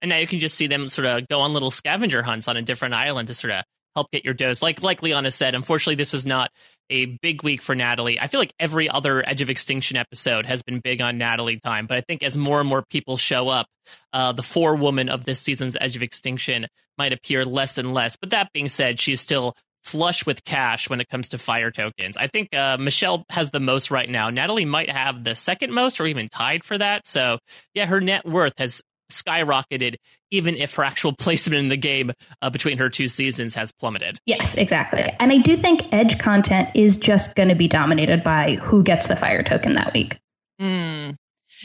And 0.00 0.10
now 0.10 0.18
you 0.18 0.26
can 0.26 0.38
just 0.38 0.54
see 0.54 0.68
them 0.68 0.88
sort 0.88 1.06
of 1.06 1.26
go 1.28 1.40
on 1.40 1.52
little 1.52 1.72
scavenger 1.72 2.22
hunts 2.22 2.46
on 2.46 2.56
a 2.56 2.62
different 2.62 2.94
island 2.94 3.28
to 3.28 3.34
sort 3.34 3.52
of 3.52 3.64
help 3.98 4.10
get 4.12 4.24
your 4.24 4.34
dose. 4.34 4.62
Like 4.62 4.82
like 4.82 5.02
Liana 5.02 5.30
said, 5.30 5.54
unfortunately, 5.54 5.96
this 5.96 6.12
was 6.12 6.24
not 6.24 6.50
a 6.90 7.06
big 7.20 7.42
week 7.42 7.60
for 7.62 7.74
Natalie. 7.74 8.18
I 8.18 8.28
feel 8.28 8.40
like 8.40 8.52
every 8.58 8.88
other 8.88 9.26
Edge 9.26 9.42
of 9.42 9.50
Extinction 9.50 9.96
episode 9.96 10.46
has 10.46 10.62
been 10.62 10.80
big 10.80 11.00
on 11.00 11.18
Natalie 11.18 11.60
time, 11.60 11.86
but 11.86 11.98
I 11.98 12.00
think 12.00 12.22
as 12.22 12.36
more 12.36 12.60
and 12.60 12.68
more 12.68 12.84
people 12.88 13.16
show 13.16 13.48
up, 13.48 13.66
uh, 14.12 14.32
the 14.32 14.42
four 14.42 14.76
woman 14.76 15.08
of 15.08 15.24
this 15.24 15.40
season's 15.40 15.76
Edge 15.80 15.96
of 15.96 16.02
Extinction 16.02 16.66
might 16.96 17.12
appear 17.12 17.44
less 17.44 17.76
and 17.76 17.92
less. 17.92 18.16
But 18.16 18.30
that 18.30 18.52
being 18.52 18.68
said, 18.68 18.98
she's 18.98 19.20
still 19.20 19.54
flush 19.84 20.26
with 20.26 20.44
cash 20.44 20.90
when 20.90 21.00
it 21.00 21.08
comes 21.08 21.30
to 21.30 21.38
fire 21.38 21.70
tokens. 21.70 22.16
I 22.16 22.26
think 22.26 22.54
uh, 22.54 22.76
Michelle 22.78 23.24
has 23.30 23.50
the 23.50 23.60
most 23.60 23.90
right 23.90 24.08
now. 24.08 24.30
Natalie 24.30 24.64
might 24.64 24.90
have 24.90 25.24
the 25.24 25.34
second 25.34 25.72
most 25.72 26.00
or 26.00 26.06
even 26.06 26.28
tied 26.28 26.64
for 26.64 26.76
that. 26.76 27.06
So, 27.06 27.38
yeah, 27.74 27.86
her 27.86 28.00
net 28.00 28.26
worth 28.26 28.54
has 28.58 28.82
skyrocketed, 29.10 29.96
even 30.30 30.56
if 30.56 30.74
her 30.74 30.84
actual 30.84 31.12
placement 31.18 31.58
in 31.60 31.68
the 31.68 31.76
game 31.76 32.12
uh, 32.42 32.50
between 32.50 32.78
her 32.78 32.88
two 32.88 33.08
seasons 33.08 33.54
has 33.54 33.72
plummeted. 33.72 34.18
Yes, 34.26 34.54
exactly. 34.54 35.02
And 35.20 35.32
I 35.32 35.38
do 35.38 35.56
think 35.56 35.92
Edge 35.92 36.18
content 36.18 36.70
is 36.74 36.96
just 36.96 37.34
going 37.34 37.48
to 37.48 37.54
be 37.54 37.68
dominated 37.68 38.22
by 38.22 38.54
who 38.56 38.82
gets 38.82 39.08
the 39.08 39.16
fire 39.16 39.42
token 39.42 39.74
that 39.74 39.92
week. 39.94 40.18
Mm. 40.60 41.16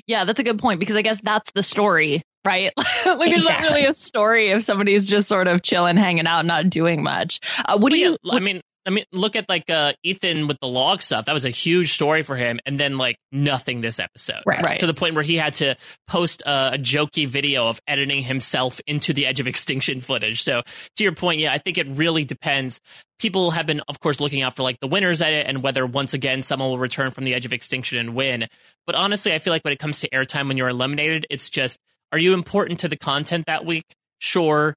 Yeah, 0.08 0.26
that's 0.26 0.40
a 0.40 0.44
good 0.44 0.60
point 0.60 0.80
because 0.80 0.96
I 0.96 1.02
guess 1.02 1.22
that's 1.22 1.52
the 1.52 1.64
story, 1.64 2.24
right? 2.46 2.72
like, 2.78 2.86
exactly. 3.06 3.30
there's 3.30 3.46
not 3.46 3.62
really 3.62 3.86
a 3.86 3.94
story 3.94 4.50
if 4.50 4.64
somebody's 4.64 5.08
just 5.08 5.28
sort 5.28 5.48
of 5.48 5.62
chilling, 5.62 5.98
hanging 5.98 6.28
out, 6.28 6.46
not 6.46 6.70
doing 6.70 7.04
much. 7.04 7.40
Uh, 7.66 7.78
what 7.78 7.92
do 7.92 8.00
you? 8.00 8.18
I 8.30 8.40
mean, 8.40 8.62
I 8.86 8.90
mean, 8.90 9.06
look 9.12 9.36
at 9.36 9.48
like 9.48 9.70
uh, 9.70 9.94
Ethan 10.04 10.48
with 10.48 10.60
the 10.60 10.68
log 10.68 11.02
stuff. 11.02 11.26
That 11.26 11.34
was 11.34 11.46
a 11.46 11.50
huge 11.50 11.94
story 11.94 12.22
for 12.24 12.36
him, 12.36 12.60
and 12.66 12.80
then 12.80 12.98
like 12.98 13.18
nothing 13.32 13.82
this 13.82 14.00
episode. 14.00 14.42
Right. 14.46 14.64
right. 14.64 14.80
To 14.80 14.88
the 14.88 14.94
point 14.94 15.16
where 15.16 15.24
he 15.24 15.38
had 15.38 15.54
to 15.56 15.76
post 16.08 16.42
a, 16.46 16.74
a 16.74 16.78
jokey 16.78 17.28
video 17.28 17.68
of 17.68 17.80
editing 17.88 18.22
himself 18.22 18.82
into 18.88 19.14
the 19.14 19.26
Edge 19.26 19.40
of 19.40 19.48
Extinction 19.48 20.02
footage. 20.02 20.44
So 20.44 20.62
to 20.98 21.04
your 21.04 21.14
point, 21.14 21.40
yeah, 21.40 21.54
I 21.54 21.58
think 21.58 21.78
it 21.78 21.88
really 21.88 22.26
depends. 22.26 22.80
People 23.20 23.52
have 23.52 23.66
been, 23.66 23.82
of 23.88 24.00
course, 24.00 24.20
looking 24.20 24.42
out 24.42 24.56
for 24.56 24.64
like 24.64 24.80
the 24.82 24.88
winners 24.88 25.22
edit 25.22 25.48
and 25.48 25.64
whether 25.64 25.86
once 25.86 26.14
again 26.14 26.42
someone 26.42 26.70
will 26.70 26.80
return 26.80 27.12
from 27.12 27.24
the 27.24 27.34
Edge 27.34 27.46
of 27.46 27.54
Extinction 27.54 28.00
and 28.00 28.16
win. 28.16 28.48
But 28.86 28.96
honestly, 28.96 29.34
I 29.34 29.40
feel 29.40 29.54
like 29.54 29.64
when 29.64 29.74
it 29.74 29.80
comes 29.80 30.02
to 30.02 30.10
airtime 30.10 30.48
when 30.48 30.58
you're 30.58 30.70
eliminated, 30.70 31.26
it's 31.30 31.50
just 31.50 31.80
are 32.12 32.20
you 32.20 32.34
important 32.34 32.82
to 32.82 32.88
the 32.88 32.98
content 32.98 33.46
that 33.48 33.66
week? 33.66 33.86
Sure. 34.20 34.76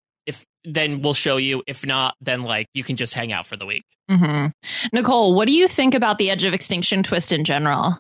If 0.67 0.73
then 0.75 1.03
we'll 1.03 1.15
show 1.15 1.37
you. 1.37 1.63
If 1.67 1.87
not, 1.87 2.15
then 2.21 2.43
like 2.43 2.69
you 2.75 2.85
can 2.85 2.97
just 2.97 3.15
hang 3.15 3.33
out 3.33 3.47
for 3.47 3.57
the 3.57 3.67
week. 3.67 3.85
Mm-hmm. 4.11 4.49
Nicole, 4.93 5.35
what 5.35 5.49
do 5.49 5.55
you 5.55 5.69
think 5.69 5.95
about 5.95 6.19
the 6.19 6.31
Edge 6.31 6.45
of 6.45 6.55
Extinction 6.55 7.03
twist 7.03 7.33
in 7.33 7.45
general? 7.45 7.99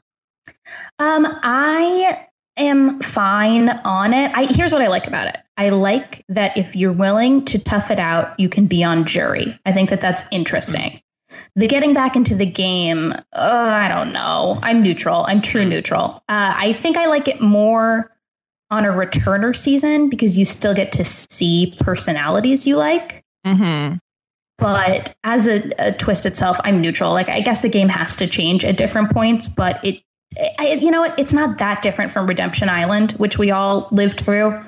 Um, 0.98 1.26
I 1.42 2.26
am 2.56 3.00
fine 3.00 3.68
on 3.68 4.14
it. 4.14 4.32
I 4.34 4.46
here's 4.46 4.72
what 4.72 4.82
I 4.82 4.88
like 4.88 5.06
about 5.06 5.26
it. 5.26 5.38
I 5.56 5.70
like 5.70 6.24
that 6.28 6.56
if 6.56 6.76
you're 6.76 6.92
willing 6.92 7.44
to 7.46 7.58
tough 7.58 7.90
it 7.90 7.98
out, 7.98 8.38
you 8.38 8.48
can 8.48 8.66
be 8.66 8.84
on 8.84 9.04
jury. 9.04 9.58
I 9.66 9.72
think 9.72 9.90
that 9.90 10.00
that's 10.00 10.22
interesting. 10.30 11.00
The 11.54 11.66
getting 11.66 11.94
back 11.94 12.16
into 12.16 12.34
the 12.34 12.46
game, 12.46 13.12
uh, 13.12 13.20
I 13.32 13.88
don't 13.88 14.12
know. 14.12 14.58
I'm 14.62 14.82
neutral. 14.82 15.24
I'm 15.26 15.40
true 15.40 15.64
neutral. 15.64 16.22
Uh, 16.28 16.54
I 16.56 16.72
think 16.74 16.96
I 16.96 17.06
like 17.06 17.28
it 17.28 17.40
more 17.40 18.10
on 18.70 18.84
a 18.84 18.88
returner 18.88 19.56
season 19.56 20.08
because 20.08 20.36
you 20.38 20.44
still 20.44 20.74
get 20.74 20.92
to 20.92 21.04
see 21.04 21.74
personalities 21.80 22.66
you 22.66 22.76
like. 22.76 23.22
Mm-hmm. 23.46 23.96
But 24.58 25.14
as 25.22 25.46
a, 25.46 25.70
a, 25.78 25.92
twist 25.92 26.26
itself, 26.26 26.58
I'm 26.64 26.80
neutral. 26.80 27.12
Like 27.12 27.28
I 27.28 27.40
guess 27.40 27.62
the 27.62 27.68
game 27.68 27.88
has 27.88 28.16
to 28.16 28.26
change 28.26 28.64
at 28.64 28.76
different 28.76 29.10
points, 29.12 29.48
but 29.48 29.84
it, 29.84 30.02
I, 30.58 30.78
you 30.80 30.90
know 30.90 31.02
what? 31.02 31.18
It's 31.18 31.32
not 31.32 31.58
that 31.58 31.82
different 31.82 32.10
from 32.10 32.26
Redemption 32.26 32.68
Island, 32.68 33.12
which 33.12 33.38
we 33.38 33.50
all 33.50 33.88
lived 33.92 34.20
through. 34.20 34.58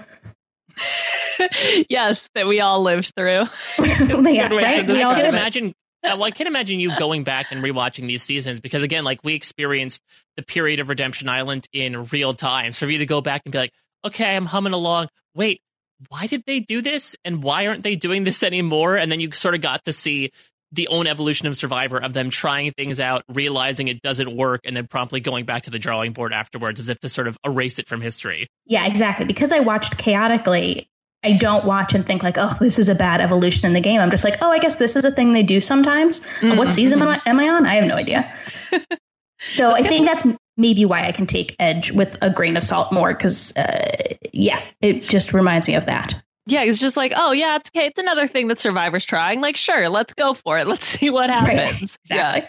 yes, 1.88 2.28
that 2.34 2.46
we 2.46 2.60
all 2.60 2.82
lived 2.82 3.12
through. 3.16 3.44
yeah, 3.78 4.52
right? 4.52 4.86
We 4.86 5.02
all 5.02 5.14
can 5.14 5.26
imagine. 5.26 5.74
Uh, 6.04 6.14
well, 6.14 6.24
I 6.24 6.30
can 6.30 6.46
imagine 6.46 6.78
you 6.78 6.96
going 6.96 7.24
back 7.24 7.50
and 7.50 7.62
rewatching 7.62 8.06
these 8.06 8.22
seasons 8.22 8.60
because, 8.60 8.84
again, 8.84 9.02
like 9.02 9.24
we 9.24 9.34
experienced 9.34 10.00
the 10.36 10.42
period 10.42 10.78
of 10.78 10.88
Redemption 10.88 11.28
Island 11.28 11.66
in 11.72 12.04
real 12.12 12.34
time. 12.34 12.72
So 12.72 12.86
for 12.86 12.92
you 12.92 12.98
to 12.98 13.06
go 13.06 13.20
back 13.20 13.42
and 13.44 13.52
be 13.52 13.58
like, 13.58 13.72
okay, 14.04 14.36
I'm 14.36 14.46
humming 14.46 14.72
along. 14.72 15.08
Wait, 15.34 15.60
why 16.08 16.26
did 16.26 16.44
they 16.46 16.60
do 16.60 16.80
this 16.80 17.16
and 17.24 17.42
why 17.42 17.66
aren't 17.66 17.82
they 17.82 17.96
doing 17.96 18.24
this 18.24 18.42
anymore? 18.42 18.96
And 18.96 19.10
then 19.10 19.20
you 19.20 19.32
sort 19.32 19.54
of 19.54 19.60
got 19.60 19.84
to 19.84 19.92
see 19.92 20.30
the 20.72 20.88
own 20.88 21.06
evolution 21.06 21.48
of 21.48 21.56
Survivor 21.56 21.98
of 21.98 22.12
them 22.12 22.30
trying 22.30 22.72
things 22.72 23.00
out, 23.00 23.24
realizing 23.28 23.88
it 23.88 24.02
doesn't 24.02 24.36
work, 24.36 24.60
and 24.64 24.76
then 24.76 24.86
promptly 24.86 25.20
going 25.20 25.46
back 25.46 25.62
to 25.62 25.70
the 25.70 25.78
drawing 25.78 26.12
board 26.12 26.32
afterwards 26.32 26.78
as 26.78 26.88
if 26.88 27.00
to 27.00 27.08
sort 27.08 27.26
of 27.26 27.38
erase 27.44 27.78
it 27.78 27.88
from 27.88 28.00
history. 28.00 28.48
Yeah, 28.66 28.86
exactly. 28.86 29.24
Because 29.24 29.50
I 29.50 29.60
watched 29.60 29.96
chaotically, 29.96 30.90
I 31.24 31.32
don't 31.32 31.64
watch 31.64 31.94
and 31.94 32.06
think 32.06 32.22
like, 32.22 32.36
oh, 32.36 32.54
this 32.60 32.78
is 32.78 32.88
a 32.88 32.94
bad 32.94 33.20
evolution 33.20 33.66
in 33.66 33.72
the 33.72 33.80
game. 33.80 34.00
I'm 34.00 34.10
just 34.10 34.24
like, 34.24 34.42
oh, 34.42 34.50
I 34.50 34.58
guess 34.58 34.76
this 34.76 34.94
is 34.94 35.04
a 35.04 35.10
thing 35.10 35.32
they 35.32 35.42
do 35.42 35.60
sometimes. 35.60 36.20
Mm-hmm. 36.20 36.58
What 36.58 36.70
season 36.70 37.00
am 37.00 37.08
I, 37.08 37.22
am 37.24 37.40
I 37.40 37.48
on? 37.48 37.66
I 37.66 37.74
have 37.76 37.84
no 37.84 37.96
idea. 37.96 38.30
so 39.38 39.72
I 39.72 39.82
think 39.82 40.04
that's 40.04 40.22
maybe 40.58 40.84
why 40.84 41.06
I 41.06 41.12
can 41.12 41.26
take 41.26 41.56
Edge 41.58 41.92
with 41.92 42.18
a 42.20 42.28
grain 42.28 42.56
of 42.56 42.64
salt 42.64 42.92
more 42.92 43.14
because, 43.14 43.56
uh, 43.56 44.14
yeah, 44.32 44.62
it 44.80 45.02
just 45.02 45.32
reminds 45.32 45.68
me 45.68 45.76
of 45.76 45.86
that. 45.86 46.20
Yeah, 46.46 46.64
it's 46.64 46.80
just 46.80 46.96
like, 46.96 47.12
oh 47.16 47.32
yeah, 47.32 47.56
it's 47.56 47.70
okay. 47.74 47.86
It's 47.86 47.98
another 47.98 48.26
thing 48.26 48.48
that 48.48 48.58
Survivor's 48.58 49.04
trying. 49.04 49.40
Like, 49.40 49.56
sure, 49.56 49.88
let's 49.88 50.14
go 50.14 50.34
for 50.34 50.58
it. 50.58 50.66
Let's 50.68 50.86
see 50.86 51.10
what 51.10 51.30
happens. 51.30 51.58
Right. 51.58 51.82
Exactly. 51.82 52.08
Yeah. 52.10 52.48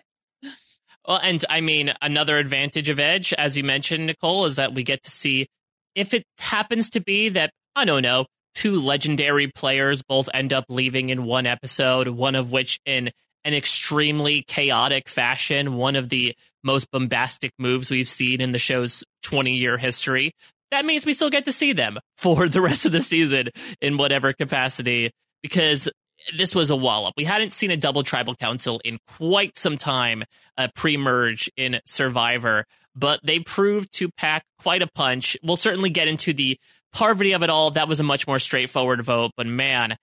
Well, 1.08 1.20
and 1.22 1.44
I 1.50 1.62
mean, 1.62 1.94
another 2.02 2.38
advantage 2.38 2.90
of 2.90 3.00
Edge, 3.00 3.34
as 3.34 3.58
you 3.58 3.64
mentioned, 3.64 4.06
Nicole, 4.06 4.46
is 4.46 4.58
that 4.58 4.74
we 4.74 4.84
get 4.84 5.04
to 5.04 5.12
see 5.12 5.48
if 5.96 6.14
it 6.14 6.24
happens 6.38 6.92
to 6.92 7.02
be 7.02 7.30
that, 7.30 7.52
I 7.76 7.86
don't 7.86 8.04
know, 8.04 8.26
two 8.56 8.80
legendary 8.80 9.48
players 9.48 10.02
both 10.02 10.30
end 10.34 10.54
up 10.54 10.66
leaving 10.70 11.10
in 11.10 11.24
one 11.24 11.46
episode, 11.46 12.10
one 12.10 12.36
of 12.36 12.52
which 12.52 12.80
in 12.86 13.12
an 13.44 13.54
extremely 13.54 14.44
chaotic 14.48 15.10
fashion, 15.10 15.76
one 15.76 15.96
of 15.96 16.10
the 16.10 16.36
most 16.64 16.90
bombastic 16.92 17.52
moves 17.58 17.92
we've 17.92 18.08
seen 18.08 18.42
in 18.42 18.52
the 18.52 18.60
show's 18.60 19.04
20 19.24 19.54
year 19.54 19.78
history. 19.78 20.34
That 20.72 20.86
means 20.86 21.06
we 21.06 21.14
still 21.14 21.30
get 21.30 21.46
to 21.46 21.54
see 21.54 21.74
them 21.74 21.98
for 22.18 22.48
the 22.48 22.62
rest 22.62 22.86
of 22.86 22.92
the 22.92 23.02
season 23.02 23.50
in 23.82 23.98
whatever 23.98 24.34
capacity, 24.34 25.12
because 25.42 25.90
this 26.36 26.54
was 26.54 26.70
a 26.70 26.76
wallop. 26.76 27.14
We 27.18 27.24
hadn't 27.24 27.54
seen 27.54 27.72
a 27.72 27.78
double 27.78 28.04
tribal 28.04 28.36
council 28.36 28.82
in 28.84 29.00
quite 29.08 29.58
some 29.58 29.78
time, 29.78 30.24
uh, 30.58 30.68
pre 30.76 30.98
merge 30.98 31.50
in 31.58 31.80
Survivor, 31.86 32.66
but 32.96 33.20
they 33.24 33.40
proved 33.40 33.94
to 33.94 34.10
pack 34.18 34.44
quite 34.62 34.82
a 34.82 34.88
punch. 34.88 35.38
We'll 35.42 35.56
certainly 35.56 35.90
get 35.90 36.08
into 36.08 36.34
the 36.34 36.58
Parvati 36.92 37.34
of 37.34 37.44
it 37.44 37.50
all, 37.50 37.72
that 37.72 37.88
was 37.88 38.00
a 38.00 38.04
much 38.04 38.28
more 38.28 38.40
straightforward 38.40 39.04
vote. 39.04 39.32
But 39.38 39.48
man, 39.48 39.96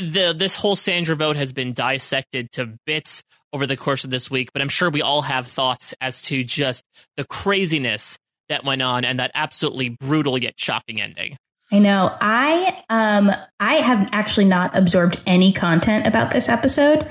the 0.00 0.34
this 0.36 0.56
whole 0.56 0.76
Sandra 0.76 1.16
vote 1.16 1.36
has 1.36 1.52
been 1.52 1.72
dissected 1.72 2.50
to 2.52 2.78
bits 2.86 3.22
over 3.52 3.66
the 3.66 3.76
course 3.76 4.04
of 4.04 4.10
this 4.10 4.30
week. 4.30 4.52
But 4.52 4.62
I'm 4.62 4.68
sure 4.68 4.90
we 4.90 5.02
all 5.02 5.22
have 5.22 5.46
thoughts 5.46 5.94
as 6.00 6.22
to 6.22 6.44
just 6.44 6.84
the 7.16 7.24
craziness 7.24 8.18
that 8.48 8.64
went 8.64 8.82
on 8.82 9.04
and 9.04 9.18
that 9.20 9.30
absolutely 9.34 9.88
brutal 9.88 10.36
yet 10.36 10.54
shocking 10.58 11.00
ending. 11.00 11.36
I 11.72 11.78
know. 11.78 12.14
I 12.20 12.82
um 12.88 13.30
I 13.60 13.74
have 13.76 14.10
actually 14.12 14.46
not 14.46 14.76
absorbed 14.76 15.20
any 15.26 15.52
content 15.52 16.06
about 16.06 16.30
this 16.30 16.48
episode 16.48 17.08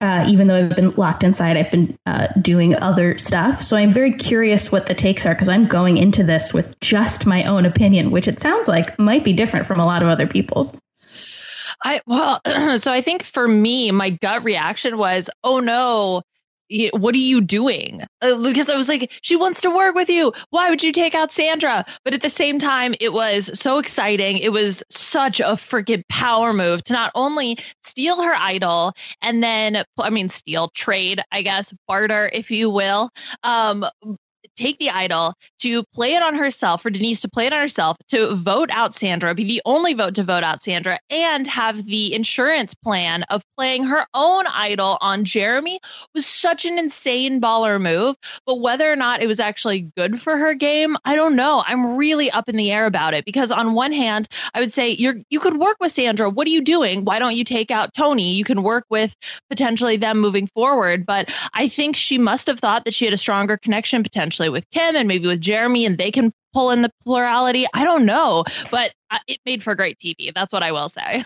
uh, 0.00 0.24
even 0.28 0.46
though 0.46 0.56
I've 0.56 0.76
been 0.76 0.92
locked 0.92 1.24
inside, 1.24 1.56
I've 1.56 1.70
been 1.70 1.98
uh, 2.06 2.28
doing 2.40 2.74
other 2.74 3.18
stuff. 3.18 3.62
So 3.62 3.76
I'm 3.76 3.92
very 3.92 4.14
curious 4.14 4.72
what 4.72 4.86
the 4.86 4.94
takes 4.94 5.26
are 5.26 5.34
because 5.34 5.50
I'm 5.50 5.66
going 5.66 5.98
into 5.98 6.22
this 6.22 6.54
with 6.54 6.78
just 6.80 7.26
my 7.26 7.44
own 7.44 7.66
opinion, 7.66 8.10
which 8.10 8.26
it 8.26 8.40
sounds 8.40 8.66
like 8.66 8.98
might 8.98 9.24
be 9.24 9.34
different 9.34 9.66
from 9.66 9.78
a 9.78 9.84
lot 9.84 10.02
of 10.02 10.08
other 10.08 10.26
people's. 10.26 10.72
I 11.82 12.00
well, 12.06 12.40
so 12.78 12.92
I 12.92 13.00
think 13.00 13.22
for 13.22 13.46
me, 13.46 13.90
my 13.90 14.10
gut 14.10 14.44
reaction 14.44 14.98
was, 14.98 15.30
"Oh 15.44 15.60
no, 15.60 16.22
what 16.92 17.14
are 17.14 17.18
you 17.18 17.40
doing? 17.40 18.02
Uh, 18.22 18.42
because 18.42 18.70
I 18.70 18.76
was 18.76 18.88
like, 18.88 19.10
she 19.22 19.36
wants 19.36 19.62
to 19.62 19.70
work 19.70 19.94
with 19.94 20.08
you. 20.08 20.32
Why 20.50 20.70
would 20.70 20.82
you 20.82 20.92
take 20.92 21.14
out 21.14 21.32
Sandra? 21.32 21.84
But 22.04 22.14
at 22.14 22.22
the 22.22 22.30
same 22.30 22.58
time, 22.58 22.94
it 23.00 23.12
was 23.12 23.58
so 23.58 23.78
exciting. 23.78 24.38
It 24.38 24.52
was 24.52 24.84
such 24.88 25.40
a 25.40 25.56
freaking 25.56 26.04
power 26.08 26.52
move 26.52 26.84
to 26.84 26.92
not 26.92 27.10
only 27.14 27.58
steal 27.82 28.22
her 28.22 28.34
idol 28.34 28.92
and 29.20 29.42
then, 29.42 29.82
I 29.98 30.10
mean, 30.10 30.28
steal, 30.28 30.68
trade, 30.68 31.20
I 31.32 31.42
guess, 31.42 31.74
barter, 31.88 32.30
if 32.32 32.50
you 32.50 32.70
will, 32.70 33.10
um, 33.42 33.84
take 34.56 34.78
the 34.78 34.90
idol, 34.90 35.34
to 35.60 35.82
play 35.94 36.14
it 36.14 36.22
on 36.22 36.34
herself, 36.34 36.82
for 36.82 36.90
Denise 36.90 37.20
to 37.22 37.28
play 37.28 37.46
it 37.46 37.52
on 37.52 37.60
herself, 37.60 37.96
to 38.08 38.34
vote 38.34 38.70
out 38.72 38.94
Sandra, 38.94 39.34
be 39.34 39.44
the 39.44 39.62
only 39.64 39.94
vote 39.94 40.14
to 40.16 40.24
vote 40.24 40.44
out 40.44 40.62
Sandra, 40.62 40.98
and 41.08 41.46
have 41.46 41.84
the 41.84 42.14
insurance 42.14 42.74
plan 42.74 43.22
of 43.24 43.42
playing 43.56 43.84
her 43.84 44.04
own 44.14 44.46
idol 44.46 44.98
on 45.00 45.24
Jeremy 45.24 45.80
was 46.14 46.26
such 46.26 46.64
an 46.64 46.78
insane 46.78 47.40
baller 47.40 47.80
move. 47.80 48.16
But 48.46 48.60
whether 48.60 48.90
or 48.90 48.96
not 48.96 49.22
it 49.22 49.26
was 49.26 49.40
actually 49.40 49.90
good 49.96 50.20
for 50.20 50.36
her 50.36 50.54
game, 50.54 50.96
I 51.04 51.14
don't 51.14 51.36
know. 51.36 51.62
I'm 51.66 51.96
really 51.96 52.30
up 52.30 52.48
in 52.48 52.56
the 52.56 52.72
air 52.72 52.86
about 52.86 53.14
it 53.14 53.24
because 53.24 53.52
on 53.52 53.74
one 53.74 53.92
hand, 53.92 54.28
I 54.54 54.60
would 54.60 54.72
say 54.72 54.90
you're 54.90 55.16
you 55.30 55.40
could 55.40 55.58
work 55.58 55.76
with 55.80 55.92
Sandra. 55.92 56.30
What 56.30 56.46
are 56.46 56.50
you 56.50 56.62
doing? 56.62 57.04
Why 57.04 57.18
don't 57.18 57.36
you 57.36 57.44
take 57.44 57.70
out 57.70 57.94
Tony? 57.94 58.32
You 58.32 58.44
can 58.44 58.62
work 58.62 58.84
with 58.88 59.14
potentially 59.48 59.96
them 59.96 60.18
moving 60.18 60.46
forward. 60.48 61.06
But 61.06 61.32
I 61.52 61.68
think 61.68 61.96
she 61.96 62.18
must 62.18 62.46
have 62.46 62.58
thought 62.58 62.84
that 62.84 62.94
she 62.94 63.04
had 63.04 63.14
a 63.14 63.18
stronger 63.18 63.56
connection 63.56 64.02
potentially 64.02 64.39
with 64.48 64.68
Kim 64.70 64.96
and 64.96 65.06
maybe 65.06 65.26
with 65.26 65.40
Jeremy, 65.40 65.84
and 65.86 65.98
they 65.98 66.10
can 66.10 66.32
pull 66.52 66.70
in 66.70 66.82
the 66.82 66.90
plurality. 67.02 67.66
I 67.74 67.84
don't 67.84 68.04
know, 68.04 68.44
but 68.70 68.92
uh, 69.10 69.18
it 69.26 69.38
made 69.44 69.62
for 69.62 69.74
great 69.74 69.98
TV. 69.98 70.32
That's 70.34 70.52
what 70.52 70.62
I 70.62 70.72
will 70.72 70.88
say. 70.88 71.24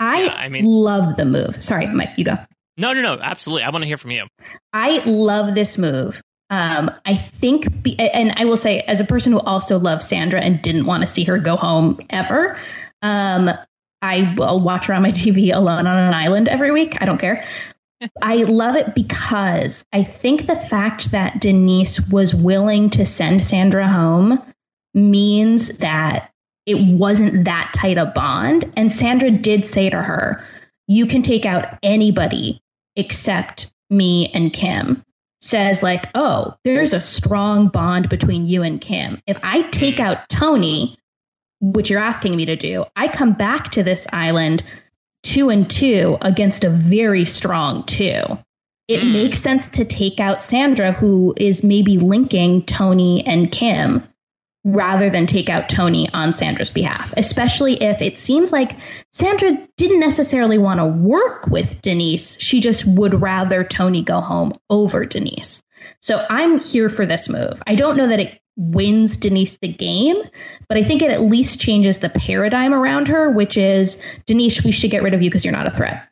I, 0.00 0.22
yeah, 0.22 0.34
I 0.34 0.48
mean, 0.48 0.64
love 0.64 1.16
the 1.16 1.24
move. 1.24 1.62
Sorry, 1.62 1.86
Mike, 1.86 2.10
you 2.16 2.24
go. 2.24 2.36
No, 2.76 2.92
no, 2.92 3.02
no, 3.02 3.18
absolutely. 3.20 3.64
I 3.64 3.70
want 3.70 3.82
to 3.82 3.86
hear 3.86 3.96
from 3.96 4.12
you. 4.12 4.26
I 4.72 4.98
love 4.98 5.54
this 5.54 5.76
move. 5.76 6.22
Um, 6.50 6.90
I 7.04 7.14
think, 7.14 7.82
be, 7.82 7.98
and 7.98 8.32
I 8.36 8.44
will 8.44 8.56
say, 8.56 8.80
as 8.80 9.00
a 9.00 9.04
person 9.04 9.32
who 9.32 9.40
also 9.40 9.78
loves 9.78 10.08
Sandra 10.08 10.40
and 10.40 10.62
didn't 10.62 10.86
want 10.86 11.02
to 11.02 11.06
see 11.06 11.24
her 11.24 11.38
go 11.38 11.56
home 11.56 11.98
ever, 12.10 12.56
um, 13.02 13.50
I 14.00 14.34
will 14.38 14.60
watch 14.60 14.86
her 14.86 14.94
on 14.94 15.02
my 15.02 15.10
TV 15.10 15.54
alone 15.54 15.86
on 15.86 15.98
an 15.98 16.14
island 16.14 16.48
every 16.48 16.70
week. 16.70 16.96
I 17.00 17.04
don't 17.04 17.18
care. 17.18 17.44
I 18.22 18.36
love 18.44 18.76
it 18.76 18.94
because 18.94 19.84
I 19.92 20.02
think 20.02 20.46
the 20.46 20.56
fact 20.56 21.10
that 21.12 21.40
Denise 21.40 22.00
was 22.08 22.34
willing 22.34 22.90
to 22.90 23.04
send 23.04 23.42
Sandra 23.42 23.88
home 23.88 24.42
means 24.94 25.68
that 25.78 26.30
it 26.66 26.78
wasn't 26.96 27.44
that 27.46 27.72
tight 27.74 27.98
a 27.98 28.06
bond. 28.06 28.70
And 28.76 28.92
Sandra 28.92 29.30
did 29.30 29.64
say 29.64 29.90
to 29.90 30.00
her, 30.00 30.44
You 30.86 31.06
can 31.06 31.22
take 31.22 31.46
out 31.46 31.78
anybody 31.82 32.60
except 32.94 33.72
me 33.90 34.28
and 34.28 34.52
Kim. 34.52 35.02
Says, 35.40 35.84
like, 35.84 36.04
oh, 36.16 36.56
there's 36.64 36.92
a 36.92 37.00
strong 37.00 37.68
bond 37.68 38.08
between 38.08 38.46
you 38.46 38.64
and 38.64 38.80
Kim. 38.80 39.22
If 39.24 39.38
I 39.44 39.62
take 39.62 40.00
out 40.00 40.28
Tony, 40.28 40.98
which 41.60 41.90
you're 41.90 42.00
asking 42.00 42.34
me 42.34 42.46
to 42.46 42.56
do, 42.56 42.84
I 42.96 43.06
come 43.06 43.34
back 43.34 43.70
to 43.70 43.84
this 43.84 44.08
island 44.12 44.64
two 45.22 45.50
and 45.50 45.68
two 45.68 46.18
against 46.22 46.64
a 46.64 46.70
very 46.70 47.24
strong 47.24 47.84
two. 47.84 48.22
It 48.88 49.00
mm. 49.00 49.12
makes 49.12 49.38
sense 49.38 49.66
to 49.66 49.84
take 49.84 50.18
out 50.20 50.42
Sandra, 50.42 50.92
who 50.92 51.34
is 51.36 51.62
maybe 51.62 51.98
linking 51.98 52.62
Tony 52.62 53.26
and 53.26 53.52
Kim, 53.52 54.02
rather 54.64 55.10
than 55.10 55.26
take 55.26 55.48
out 55.48 55.68
Tony 55.68 56.08
on 56.12 56.32
Sandra's 56.32 56.70
behalf, 56.70 57.12
especially 57.16 57.82
if 57.82 58.02
it 58.02 58.18
seems 58.18 58.52
like 58.52 58.78
Sandra 59.12 59.58
didn't 59.76 60.00
necessarily 60.00 60.58
want 60.58 60.80
to 60.80 60.86
work 60.86 61.46
with 61.46 61.80
Denise. 61.82 62.40
She 62.40 62.60
just 62.60 62.86
would 62.86 63.20
rather 63.20 63.64
Tony 63.64 64.02
go 64.02 64.20
home 64.20 64.52
over 64.70 65.04
Denise. 65.04 65.62
So 66.00 66.24
I'm 66.28 66.60
here 66.60 66.88
for 66.88 67.06
this 67.06 67.28
move. 67.28 67.62
I 67.66 67.74
don't 67.74 67.96
know 67.96 68.08
that 68.08 68.20
it 68.20 68.40
wins 68.58 69.16
Denise 69.16 69.56
the 69.62 69.68
game, 69.68 70.16
but 70.68 70.76
I 70.76 70.82
think 70.82 71.00
it 71.00 71.12
at 71.12 71.22
least 71.22 71.60
changes 71.60 72.00
the 72.00 72.08
paradigm 72.08 72.74
around 72.74 73.06
her, 73.08 73.30
which 73.30 73.56
is 73.56 74.02
Denise, 74.26 74.64
we 74.64 74.72
should 74.72 74.90
get 74.90 75.04
rid 75.04 75.14
of 75.14 75.22
you 75.22 75.30
because 75.30 75.44
you're 75.44 75.52
not 75.52 75.68
a 75.68 75.70
threat. 75.70 76.08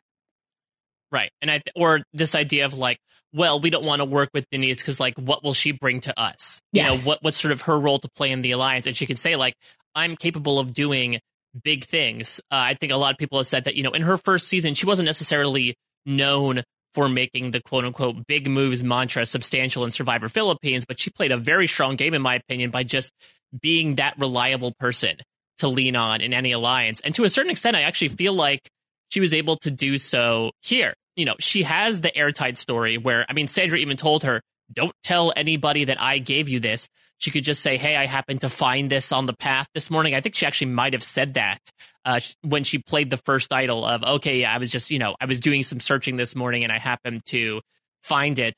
Right. 1.11 1.29
And 1.41 1.51
I, 1.51 1.55
th- 1.55 1.73
or 1.75 2.03
this 2.13 2.35
idea 2.35 2.65
of 2.65 2.73
like, 2.73 2.99
well, 3.33 3.59
we 3.59 3.69
don't 3.69 3.83
want 3.83 3.99
to 3.99 4.05
work 4.05 4.29
with 4.33 4.45
Denise 4.49 4.77
because 4.77 4.99
like, 4.99 5.15
what 5.15 5.43
will 5.43 5.53
she 5.53 5.73
bring 5.73 5.99
to 6.01 6.19
us? 6.19 6.61
Yes. 6.71 6.83
You 6.83 6.97
know, 6.97 7.03
what, 7.05 7.19
what's 7.21 7.39
sort 7.39 7.51
of 7.51 7.63
her 7.63 7.77
role 7.77 7.99
to 7.99 8.09
play 8.15 8.31
in 8.31 8.41
the 8.41 8.51
alliance? 8.51 8.87
And 8.87 8.95
she 8.95 9.05
could 9.05 9.19
say 9.19 9.35
like, 9.35 9.53
I'm 9.93 10.15
capable 10.15 10.57
of 10.57 10.73
doing 10.73 11.19
big 11.63 11.83
things. 11.83 12.39
Uh, 12.51 12.55
I 12.55 12.73
think 12.75 12.93
a 12.93 12.97
lot 12.97 13.11
of 13.11 13.17
people 13.17 13.39
have 13.39 13.47
said 13.47 13.65
that, 13.65 13.75
you 13.75 13.83
know, 13.83 13.91
in 13.91 14.03
her 14.03 14.17
first 14.17 14.47
season, 14.47 14.73
she 14.73 14.85
wasn't 14.85 15.05
necessarily 15.05 15.75
known 16.05 16.63
for 16.93 17.09
making 17.09 17.51
the 17.51 17.61
quote 17.61 17.85
unquote 17.85 18.25
big 18.27 18.49
moves 18.49 18.83
mantra 18.83 19.25
substantial 19.25 19.83
in 19.83 19.91
Survivor 19.91 20.29
Philippines, 20.29 20.85
but 20.85 20.99
she 20.99 21.09
played 21.09 21.31
a 21.31 21.37
very 21.37 21.67
strong 21.67 21.95
game, 21.95 22.13
in 22.13 22.21
my 22.21 22.35
opinion, 22.35 22.71
by 22.71 22.83
just 22.83 23.13
being 23.61 23.95
that 23.95 24.17
reliable 24.17 24.73
person 24.79 25.17
to 25.59 25.67
lean 25.67 25.95
on 25.95 26.21
in 26.21 26.33
any 26.33 26.51
alliance. 26.51 27.01
And 27.01 27.13
to 27.15 27.23
a 27.23 27.29
certain 27.29 27.51
extent, 27.51 27.75
I 27.75 27.81
actually 27.81 28.09
feel 28.09 28.33
like 28.33 28.69
she 29.09 29.19
was 29.19 29.33
able 29.33 29.57
to 29.57 29.71
do 29.71 29.97
so 29.97 30.51
here. 30.61 30.93
You 31.15 31.25
know, 31.25 31.35
she 31.39 31.63
has 31.63 32.01
the 32.01 32.15
airtight 32.15 32.57
story 32.57 32.97
where, 32.97 33.25
I 33.27 33.33
mean, 33.33 33.47
Sandra 33.47 33.79
even 33.79 33.97
told 33.97 34.23
her, 34.23 34.41
don't 34.73 34.93
tell 35.03 35.33
anybody 35.35 35.85
that 35.85 35.99
I 36.01 36.19
gave 36.19 36.49
you 36.49 36.59
this. 36.59 36.87
She 37.19 37.31
could 37.31 37.43
just 37.43 37.61
say, 37.61 37.77
Hey, 37.77 37.95
I 37.95 38.05
happened 38.05 38.41
to 38.41 38.49
find 38.49 38.89
this 38.89 39.11
on 39.11 39.25
the 39.25 39.33
path 39.33 39.67
this 39.73 39.89
morning. 39.89 40.15
I 40.15 40.21
think 40.21 40.35
she 40.35 40.45
actually 40.45 40.71
might 40.71 40.93
have 40.93 41.03
said 41.03 41.33
that 41.35 41.59
uh, 42.05 42.19
when 42.41 42.63
she 42.63 42.77
played 42.77 43.09
the 43.09 43.17
first 43.17 43.51
idol 43.51 43.83
of, 43.85 44.03
okay, 44.03 44.39
yeah, 44.39 44.53
I 44.53 44.57
was 44.57 44.71
just, 44.71 44.91
you 44.91 44.99
know, 44.99 45.15
I 45.19 45.25
was 45.25 45.39
doing 45.39 45.63
some 45.63 45.79
searching 45.79 46.15
this 46.15 46.35
morning 46.35 46.63
and 46.63 46.71
I 46.71 46.79
happened 46.79 47.25
to 47.27 47.61
find 48.01 48.39
it. 48.39 48.53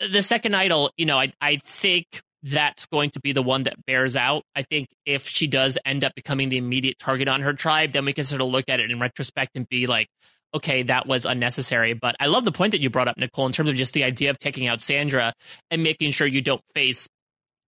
The 0.00 0.22
second 0.22 0.54
idol, 0.54 0.90
you 0.96 1.06
know, 1.06 1.18
I, 1.18 1.32
I 1.40 1.60
think 1.64 2.06
that's 2.42 2.86
going 2.86 3.10
to 3.10 3.20
be 3.20 3.32
the 3.32 3.42
one 3.42 3.64
that 3.64 3.84
bears 3.86 4.14
out. 4.14 4.44
I 4.54 4.62
think 4.62 4.88
if 5.04 5.26
she 5.26 5.46
does 5.46 5.78
end 5.84 6.04
up 6.04 6.14
becoming 6.14 6.48
the 6.48 6.58
immediate 6.58 6.98
target 6.98 7.28
on 7.28 7.42
her 7.42 7.52
tribe, 7.52 7.92
then 7.92 8.04
we 8.04 8.12
can 8.12 8.24
sort 8.24 8.40
of 8.40 8.48
look 8.48 8.66
at 8.68 8.80
it 8.80 8.90
in 8.90 9.00
retrospect 9.00 9.56
and 9.56 9.68
be 9.68 9.86
like, 9.86 10.08
okay, 10.54 10.82
that 10.84 11.06
was 11.06 11.24
unnecessary. 11.26 11.92
But 11.92 12.16
I 12.20 12.26
love 12.26 12.44
the 12.44 12.52
point 12.52 12.70
that 12.70 12.80
you 12.80 12.88
brought 12.88 13.08
up, 13.08 13.18
Nicole, 13.18 13.46
in 13.46 13.52
terms 13.52 13.68
of 13.68 13.74
just 13.74 13.94
the 13.94 14.04
idea 14.04 14.30
of 14.30 14.38
taking 14.38 14.66
out 14.68 14.80
Sandra 14.80 15.34
and 15.70 15.82
making 15.82 16.12
sure 16.12 16.26
you 16.26 16.40
don't 16.40 16.62
face 16.74 17.08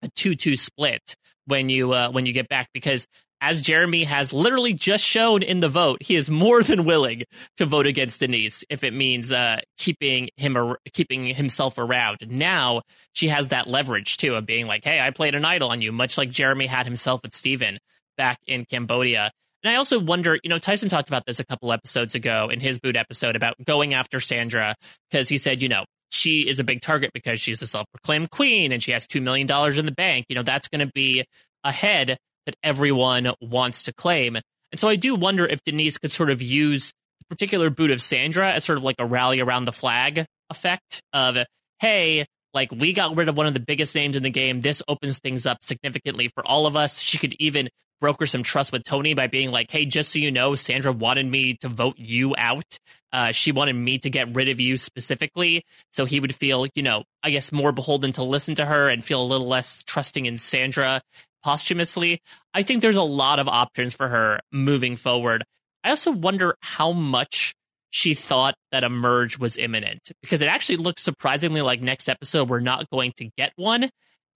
a 0.03 0.09
two-two 0.15 0.57
split 0.57 1.17
when 1.47 1.69
you 1.69 1.93
uh, 1.93 2.11
when 2.11 2.27
you 2.27 2.33
get 2.33 2.49
back 2.49 2.69
because 2.73 3.07
as 3.41 3.61
Jeremy 3.61 4.05
has 4.05 4.33
literally 4.33 4.73
just 4.73 5.05
shown 5.05 5.43
in 5.43 5.61
the 5.61 5.69
vote, 5.69 6.03
he 6.03 6.17
is 6.17 6.29
more 6.29 6.63
than 6.65 6.85
willing 6.85 7.25
to 7.57 7.67
vote 7.67 7.87
against 7.87 8.21
Denise 8.21 8.65
if 8.69 8.85
it 8.85 8.93
means 8.93 9.33
uh, 9.33 9.61
keeping 9.77 10.31
him 10.37 10.57
ar- 10.57 10.79
keeping 10.93 11.27
himself 11.27 11.79
around. 11.79 12.19
Now 12.29 12.83
she 13.13 13.29
has 13.29 13.49
that 13.49 13.67
leverage 13.67 14.17
too 14.17 14.35
of 14.35 14.47
being 14.47 14.67
like, 14.67 14.85
"Hey, 14.85 15.01
I 15.01 15.11
played 15.11 15.35
an 15.35 15.45
idol 15.45 15.71
on 15.71 15.83
you," 15.83 15.93
much 15.93 16.19
like 16.19 16.31
Jeremy 16.31 16.67
had 16.67 16.87
himself 16.87 17.21
with 17.23 17.35
Steven 17.35 17.79
back 18.17 18.39
in 18.47 18.65
Cambodia. 18.65 19.31
And 19.65 19.73
I 19.73 19.77
also 19.77 19.99
wonder, 19.99 20.39
you 20.43 20.51
know, 20.51 20.59
Tyson 20.59 20.89
talked 20.89 21.09
about 21.09 21.27
this 21.27 21.41
a 21.41 21.45
couple 21.45 21.73
episodes 21.73 22.15
ago 22.15 22.49
in 22.49 22.61
his 22.61 22.79
boot 22.79 22.95
episode 22.97 23.35
about 23.35 23.55
going 23.65 23.93
after 23.93 24.21
Sandra 24.21 24.77
because 25.11 25.29
he 25.29 25.37
said, 25.37 25.63
you 25.63 25.69
know, 25.69 25.85
she 26.11 26.49
is 26.49 26.59
a 26.59 26.65
big 26.65 26.81
target 26.81 27.11
because 27.13 27.41
she's 27.41 27.61
the 27.61 27.67
self-proclaimed 27.67 28.31
queen 28.31 28.73
and 28.73 28.83
she 28.83 28.93
has 28.93 29.07
two 29.07 29.21
million 29.21 29.47
dollars 29.47 29.79
in 29.79 29.87
the 29.87 29.93
bank. 29.93 30.27
You 30.29 30.37
know, 30.37 30.43
that's 30.43 30.69
going 30.69 30.87
to 30.87 30.93
be 30.95 31.25
a 31.65 31.73
head 31.73 32.19
that 32.47 32.55
everyone 32.63 33.33
wants 33.41 33.85
to 33.85 33.93
claim. 33.93 34.37
And 34.37 34.81
so 34.81 34.89
I 34.89 34.97
do 34.97 35.15
wonder 35.15 35.47
if 35.47 35.63
Denise 35.65 35.99
could 35.99 36.13
sort 36.13 36.31
of 36.31 36.41
use 36.41 36.93
the 37.21 37.35
particular 37.35 37.71
boot 37.71 37.91
of 37.91 38.01
Sandra 38.01 38.53
as 38.53 38.65
sort 38.65 38.79
of 38.79 38.85
like 38.85 38.97
a 38.99 39.07
rally 39.07 39.41
around 39.41 39.65
the 39.65 39.73
flag 39.73 40.25
effect 40.51 41.03
of, 41.13 41.37
hey, 41.81 42.25
like 42.55 42.73
we 42.73 42.93
got 42.93 43.17
rid 43.17 43.29
of 43.29 43.37
one 43.37 43.47
of 43.47 43.55
the 43.55 43.61
biggest 43.61 43.95
names 43.95 44.17
in 44.17 44.23
the 44.23 44.31
game. 44.31 44.61
This 44.61 44.83
opens 44.89 45.19
things 45.19 45.47
up 45.47 45.59
significantly 45.63 46.31
for 46.35 46.47
all 46.47 46.67
of 46.67 46.77
us. 46.77 47.01
She 47.01 47.19
could 47.19 47.35
even 47.39 47.69
broker 48.01 48.27
some 48.27 48.43
trust 48.43 48.73
with 48.73 48.85
Tony 48.85 49.15
by 49.15 49.27
being 49.27 49.51
like, 49.51 49.71
hey, 49.71 49.85
just 49.85 50.13
so 50.13 50.19
you 50.19 50.31
know, 50.31 50.55
Sandra 50.55 50.93
wanted 50.93 51.27
me 51.27 51.55
to 51.55 51.69
vote 51.69 51.97
you 51.99 52.35
out. 52.37 52.79
Uh, 53.13 53.33
she 53.33 53.53
wanted 53.53 53.75
me 53.75 53.99
to 53.99 54.11
get 54.11 54.35
rid 54.35 54.49
of 54.49 54.61
you 54.61 54.77
specifically. 54.77 55.65
So 55.91 56.05
he 56.05 56.21
would 56.21 56.35
feel, 56.35 56.67
you 56.75 56.83
know, 56.83 57.05
I 57.23 57.31
guess 57.31 57.53
more 57.53 57.73
beholden 57.73 58.13
to 58.15 58.23
listen 58.23 58.55
to 58.57 58.67
her 58.67 58.89
and 58.89 59.05
feel 59.05 59.23
a 59.23 59.25
little 59.25 59.49
less 59.49 59.83
trusting 59.85 60.27
in 60.27 60.39
Sandra 60.39 61.01
posthumously. 61.45 62.21
I 62.55 62.63
think 62.63 62.83
there's 62.83 62.97
a 62.97 63.03
lot 63.03 63.39
of 63.39 63.49
options 63.49 63.95
for 63.95 64.09
her 64.09 64.41
moving 64.53 64.97
forward. 64.97 65.45
I 65.85 65.91
also 65.91 66.11
wonder 66.11 66.57
how 66.61 66.93
much 66.93 67.55
she 67.91 68.15
thought 68.15 68.55
that 68.71 68.85
a 68.85 68.91
merge 68.91 69.39
was 69.39 69.57
imminent 69.57 70.13
because 70.21 70.43
it 70.43 70.49
actually 70.49 70.77
looks 70.77 71.03
surprisingly 71.03 71.63
like 71.63 71.81
next 71.81 72.09
episode 72.09 72.49
we're 72.49 72.61
not 72.61 72.91
going 72.91 73.13
to 73.17 73.31
get 73.37 73.53
one. 73.57 73.89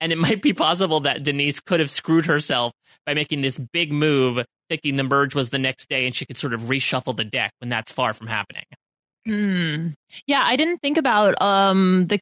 And 0.02 0.12
it 0.12 0.18
might 0.18 0.42
be 0.42 0.52
possible 0.52 1.00
that 1.00 1.22
Denise 1.22 1.60
could 1.60 1.80
have 1.80 1.90
screwed 1.90 2.26
herself 2.26 2.72
by 3.06 3.14
making 3.14 3.40
this 3.40 3.58
big 3.58 3.90
move, 3.90 4.44
thinking 4.68 4.96
the 4.96 5.04
merge 5.04 5.34
was 5.34 5.48
the 5.48 5.58
next 5.58 5.88
day 5.88 6.04
and 6.04 6.14
she 6.14 6.26
could 6.26 6.36
sort 6.36 6.52
of 6.52 6.62
reshuffle 6.62 7.16
the 7.16 7.24
deck 7.24 7.52
when 7.60 7.70
that's 7.70 7.90
far 7.90 8.12
from 8.12 8.26
happening. 8.26 8.64
Hmm. 9.24 9.88
Yeah, 10.26 10.42
I 10.44 10.56
didn't 10.56 10.78
think 10.78 10.98
about 10.98 11.40
um 11.40 12.06
the 12.08 12.18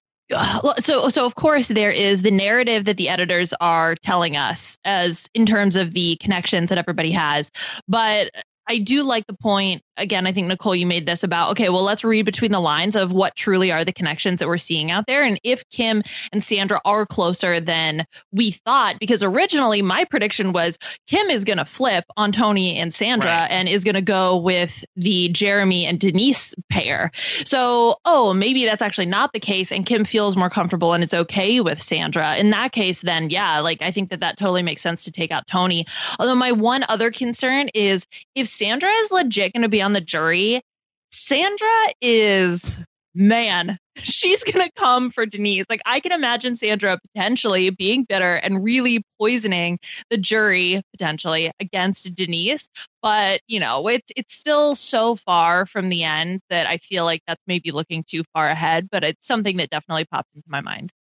so 0.79 1.09
so 1.09 1.27
of 1.27 1.35
course 1.35 1.69
there 1.69 1.91
is 1.91 2.23
the 2.23 2.31
narrative 2.31 2.85
that 2.85 2.97
the 2.97 3.09
editors 3.09 3.53
are 3.61 3.97
telling 3.97 4.37
us 4.37 4.79
as 4.85 5.29
in 5.35 5.45
terms 5.45 5.77
of 5.77 5.93
the 5.93 6.17
connections 6.17 6.69
that 6.69 6.79
everybody 6.79 7.11
has 7.11 7.51
but 7.89 8.31
I 8.71 8.79
do 8.79 9.03
like 9.03 9.27
the 9.27 9.35
point 9.35 9.83
again, 10.01 10.27
I 10.27 10.33
think 10.33 10.49
Nicole, 10.49 10.75
you 10.75 10.87
made 10.87 11.07
this 11.07 11.23
about 11.23 11.51
okay, 11.51 11.69
well, 11.69 11.83
let's 11.83 12.03
read 12.03 12.25
between 12.25 12.53
the 12.53 12.61
lines 12.61 12.97
of 12.97 13.13
what 13.13 13.37
truly 13.37 13.71
are 13.71 13.85
the 13.85 13.93
connections 13.93 14.41
that 14.41 14.49
we're 14.49 14.59
seeing 14.59 14.91
out 14.91 15.07
there. 15.07 15.23
And 15.23 15.39
if 15.45 15.69
Kim 15.71 16.03
and 16.33 16.43
Sandra 16.43 16.81
are 16.85 17.07
closer 17.07 17.61
than 17.61 18.07
we 18.33 18.53
thought, 18.53 18.99
because 18.99 19.23
originally 19.23 19.83
my 19.83 20.05
prediction 20.05 20.53
was 20.53 20.79
Kim 21.07 21.29
is 21.29 21.45
going 21.45 21.59
to 21.59 21.65
flip 21.65 22.05
on 22.17 22.33
Tony 22.33 22.77
and 22.77 22.95
Sandra 22.95 23.31
right. 23.31 23.51
and 23.51 23.69
is 23.69 23.85
going 23.85 23.95
to 23.95 24.03
go 24.03 24.39
with 24.39 24.85
the 24.97 25.29
Jeremy 25.29 25.85
and 25.85 26.01
Denise 26.01 26.55
pair. 26.71 27.11
So, 27.45 27.97
oh, 28.05 28.33
maybe 28.33 28.65
that's 28.65 28.83
actually 28.83 29.07
not 29.07 29.33
the 29.33 29.41
case. 29.41 29.71
And 29.71 29.85
Kim 29.85 30.05
feels 30.05 30.37
more 30.37 30.51
comfortable 30.51 30.95
and 30.95 31.05
it's 31.05 31.15
okay 31.15 31.61
with 31.61 31.83
Sandra. 31.83 32.37
In 32.37 32.51
that 32.51 32.73
case, 32.73 33.03
then 33.03 33.31
yeah, 33.31 33.61
like 33.61 33.83
I 33.83 33.91
think 33.91 34.11
that 34.11 34.21
that 34.21 34.39
totally 34.39 34.63
makes 34.63 34.81
sense 34.81 35.05
to 35.05 35.11
take 35.11 35.31
out 35.31 35.47
Tony. 35.47 35.87
Although 36.19 36.37
my 36.37 36.53
one 36.53 36.85
other 36.89 37.11
concern 37.11 37.69
is 37.75 38.07
if 38.35 38.49
Sandra 38.61 38.91
is 38.91 39.11
legit 39.11 39.53
going 39.53 39.63
to 39.63 39.69
be 39.69 39.83
on 39.83 39.91
on 39.91 39.95
the 39.95 40.01
jury, 40.01 40.63
Sandra 41.11 41.69
is 42.01 42.81
man, 43.13 43.77
she's 44.03 44.45
going 44.45 44.65
to 44.65 44.71
come 44.77 45.11
for 45.11 45.27
Denise. 45.27 45.65
Like 45.71 45.81
I 45.85 45.99
can 45.99 46.13
imagine 46.13 46.57
Sandra 46.57 46.99
potentially 47.13 47.71
being 47.71 48.05
bitter 48.05 48.35
and 48.35 48.63
really 48.63 49.03
poisoning 49.19 49.79
the 50.11 50.19
jury 50.19 50.83
potentially 50.93 51.51
against 51.59 52.15
Denise, 52.15 52.69
but 53.03 53.41
you 53.49 53.59
know, 53.61 53.89
it's 53.89 54.13
it's 54.15 54.35
still 54.35 54.75
so 54.75 55.17
far 55.17 55.65
from 55.65 55.89
the 55.89 56.05
end 56.05 56.41
that 56.51 56.67
I 56.67 56.77
feel 56.77 57.07
like 57.07 57.23
that's 57.27 57.43
maybe 57.47 57.73
looking 57.73 58.05
too 58.05 58.23
far 58.35 58.47
ahead, 58.47 58.91
but 58.93 59.03
it's 59.03 59.27
something 59.27 59.57
that 59.57 59.71
definitely 59.71 60.05
popped 60.05 60.29
into 60.37 60.49
my 60.49 60.61
mind. 60.61 60.93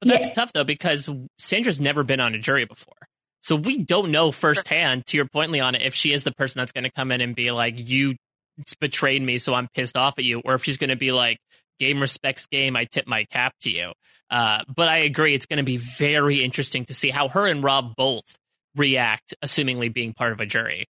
But 0.00 0.10
that's 0.10 0.28
yeah. 0.28 0.34
tough 0.34 0.52
though 0.52 0.62
because 0.62 1.08
Sandra's 1.38 1.80
never 1.80 2.04
been 2.04 2.20
on 2.20 2.34
a 2.34 2.38
jury 2.38 2.66
before. 2.66 3.07
So 3.48 3.56
we 3.56 3.78
don't 3.78 4.10
know 4.10 4.30
firsthand, 4.30 5.06
to 5.06 5.16
your 5.16 5.24
point, 5.24 5.50
Liana, 5.52 5.78
if 5.80 5.94
she 5.94 6.12
is 6.12 6.22
the 6.22 6.32
person 6.32 6.58
that's 6.58 6.72
going 6.72 6.84
to 6.84 6.90
come 6.90 7.10
in 7.10 7.22
and 7.22 7.34
be 7.34 7.50
like, 7.50 7.76
"You 7.78 8.14
betrayed 8.78 9.22
me, 9.22 9.38
so 9.38 9.54
I'm 9.54 9.68
pissed 9.74 9.96
off 9.96 10.18
at 10.18 10.24
you, 10.26 10.42
or 10.44 10.54
if 10.54 10.64
she's 10.64 10.76
going 10.76 10.90
to 10.90 10.96
be 10.96 11.12
like, 11.12 11.38
game 11.80 11.98
respects 11.98 12.44
game, 12.44 12.76
I 12.76 12.84
tip 12.84 13.06
my 13.06 13.24
cap 13.24 13.54
to 13.62 13.70
you. 13.70 13.92
Uh, 14.30 14.64
but 14.76 14.88
I 14.88 14.98
agree, 14.98 15.34
it's 15.34 15.46
going 15.46 15.56
to 15.56 15.62
be 15.62 15.78
very 15.78 16.44
interesting 16.44 16.84
to 16.84 16.94
see 16.94 17.08
how 17.08 17.28
her 17.28 17.46
and 17.46 17.64
Rob 17.64 17.96
both 17.96 18.36
react, 18.76 19.32
assumingly 19.42 19.90
being 19.90 20.12
part 20.12 20.32
of 20.32 20.40
a 20.40 20.46
jury. 20.46 20.86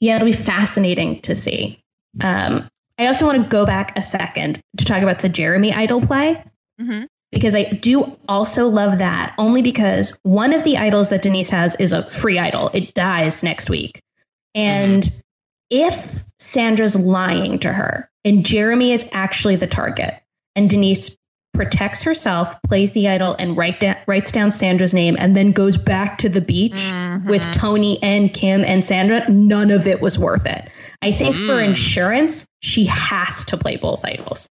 Yeah, 0.00 0.16
it'll 0.16 0.26
be 0.26 0.32
fascinating 0.32 1.20
to 1.20 1.36
see. 1.36 1.78
Um, 2.20 2.68
I 2.98 3.06
also 3.06 3.26
want 3.26 3.40
to 3.40 3.48
go 3.48 3.64
back 3.64 3.96
a 3.96 4.02
second 4.02 4.60
to 4.78 4.84
talk 4.84 5.04
about 5.04 5.20
the 5.20 5.28
Jeremy 5.28 5.72
Idol 5.72 6.00
play. 6.00 6.42
Mm-hmm. 6.80 7.04
Because 7.32 7.54
I 7.54 7.62
do 7.64 8.16
also 8.28 8.68
love 8.68 8.98
that, 8.98 9.34
only 9.38 9.62
because 9.62 10.18
one 10.24 10.52
of 10.52 10.64
the 10.64 10.78
idols 10.78 11.10
that 11.10 11.22
Denise 11.22 11.50
has 11.50 11.76
is 11.76 11.92
a 11.92 12.08
free 12.10 12.38
idol. 12.38 12.70
It 12.74 12.94
dies 12.94 13.42
next 13.42 13.70
week. 13.70 14.02
And 14.54 15.02
mm-hmm 15.02 15.20
if 15.70 16.24
Sandra's 16.38 16.96
lying 16.96 17.60
to 17.60 17.72
her 17.72 18.10
and 18.24 18.44
Jeremy 18.44 18.92
is 18.92 19.08
actually 19.12 19.56
the 19.56 19.68
target 19.68 20.14
and 20.56 20.68
Denise 20.68 21.16
protects 21.54 22.02
herself, 22.02 22.54
plays 22.62 22.92
the 22.92 23.08
idol, 23.08 23.34
and 23.38 23.56
write 23.56 23.80
da- 23.80 23.98
writes 24.06 24.32
down 24.32 24.50
Sandra's 24.50 24.94
name, 24.94 25.16
and 25.18 25.36
then 25.36 25.52
goes 25.52 25.76
back 25.76 26.18
to 26.18 26.28
the 26.28 26.40
beach 26.40 26.72
mm-hmm. 26.74 27.28
with 27.28 27.42
Tony 27.52 28.00
and 28.02 28.32
Kim 28.32 28.64
and 28.64 28.84
Sandra, 28.84 29.28
none 29.28 29.70
of 29.70 29.86
it 29.86 30.00
was 30.00 30.18
worth 30.18 30.46
it. 30.46 30.70
I 31.02 31.12
think 31.12 31.36
mm. 31.36 31.46
for 31.46 31.60
insurance, 31.60 32.46
she 32.60 32.84
has 32.86 33.44
to 33.46 33.56
play 33.56 33.76
both 33.76 34.04
idols 34.04 34.48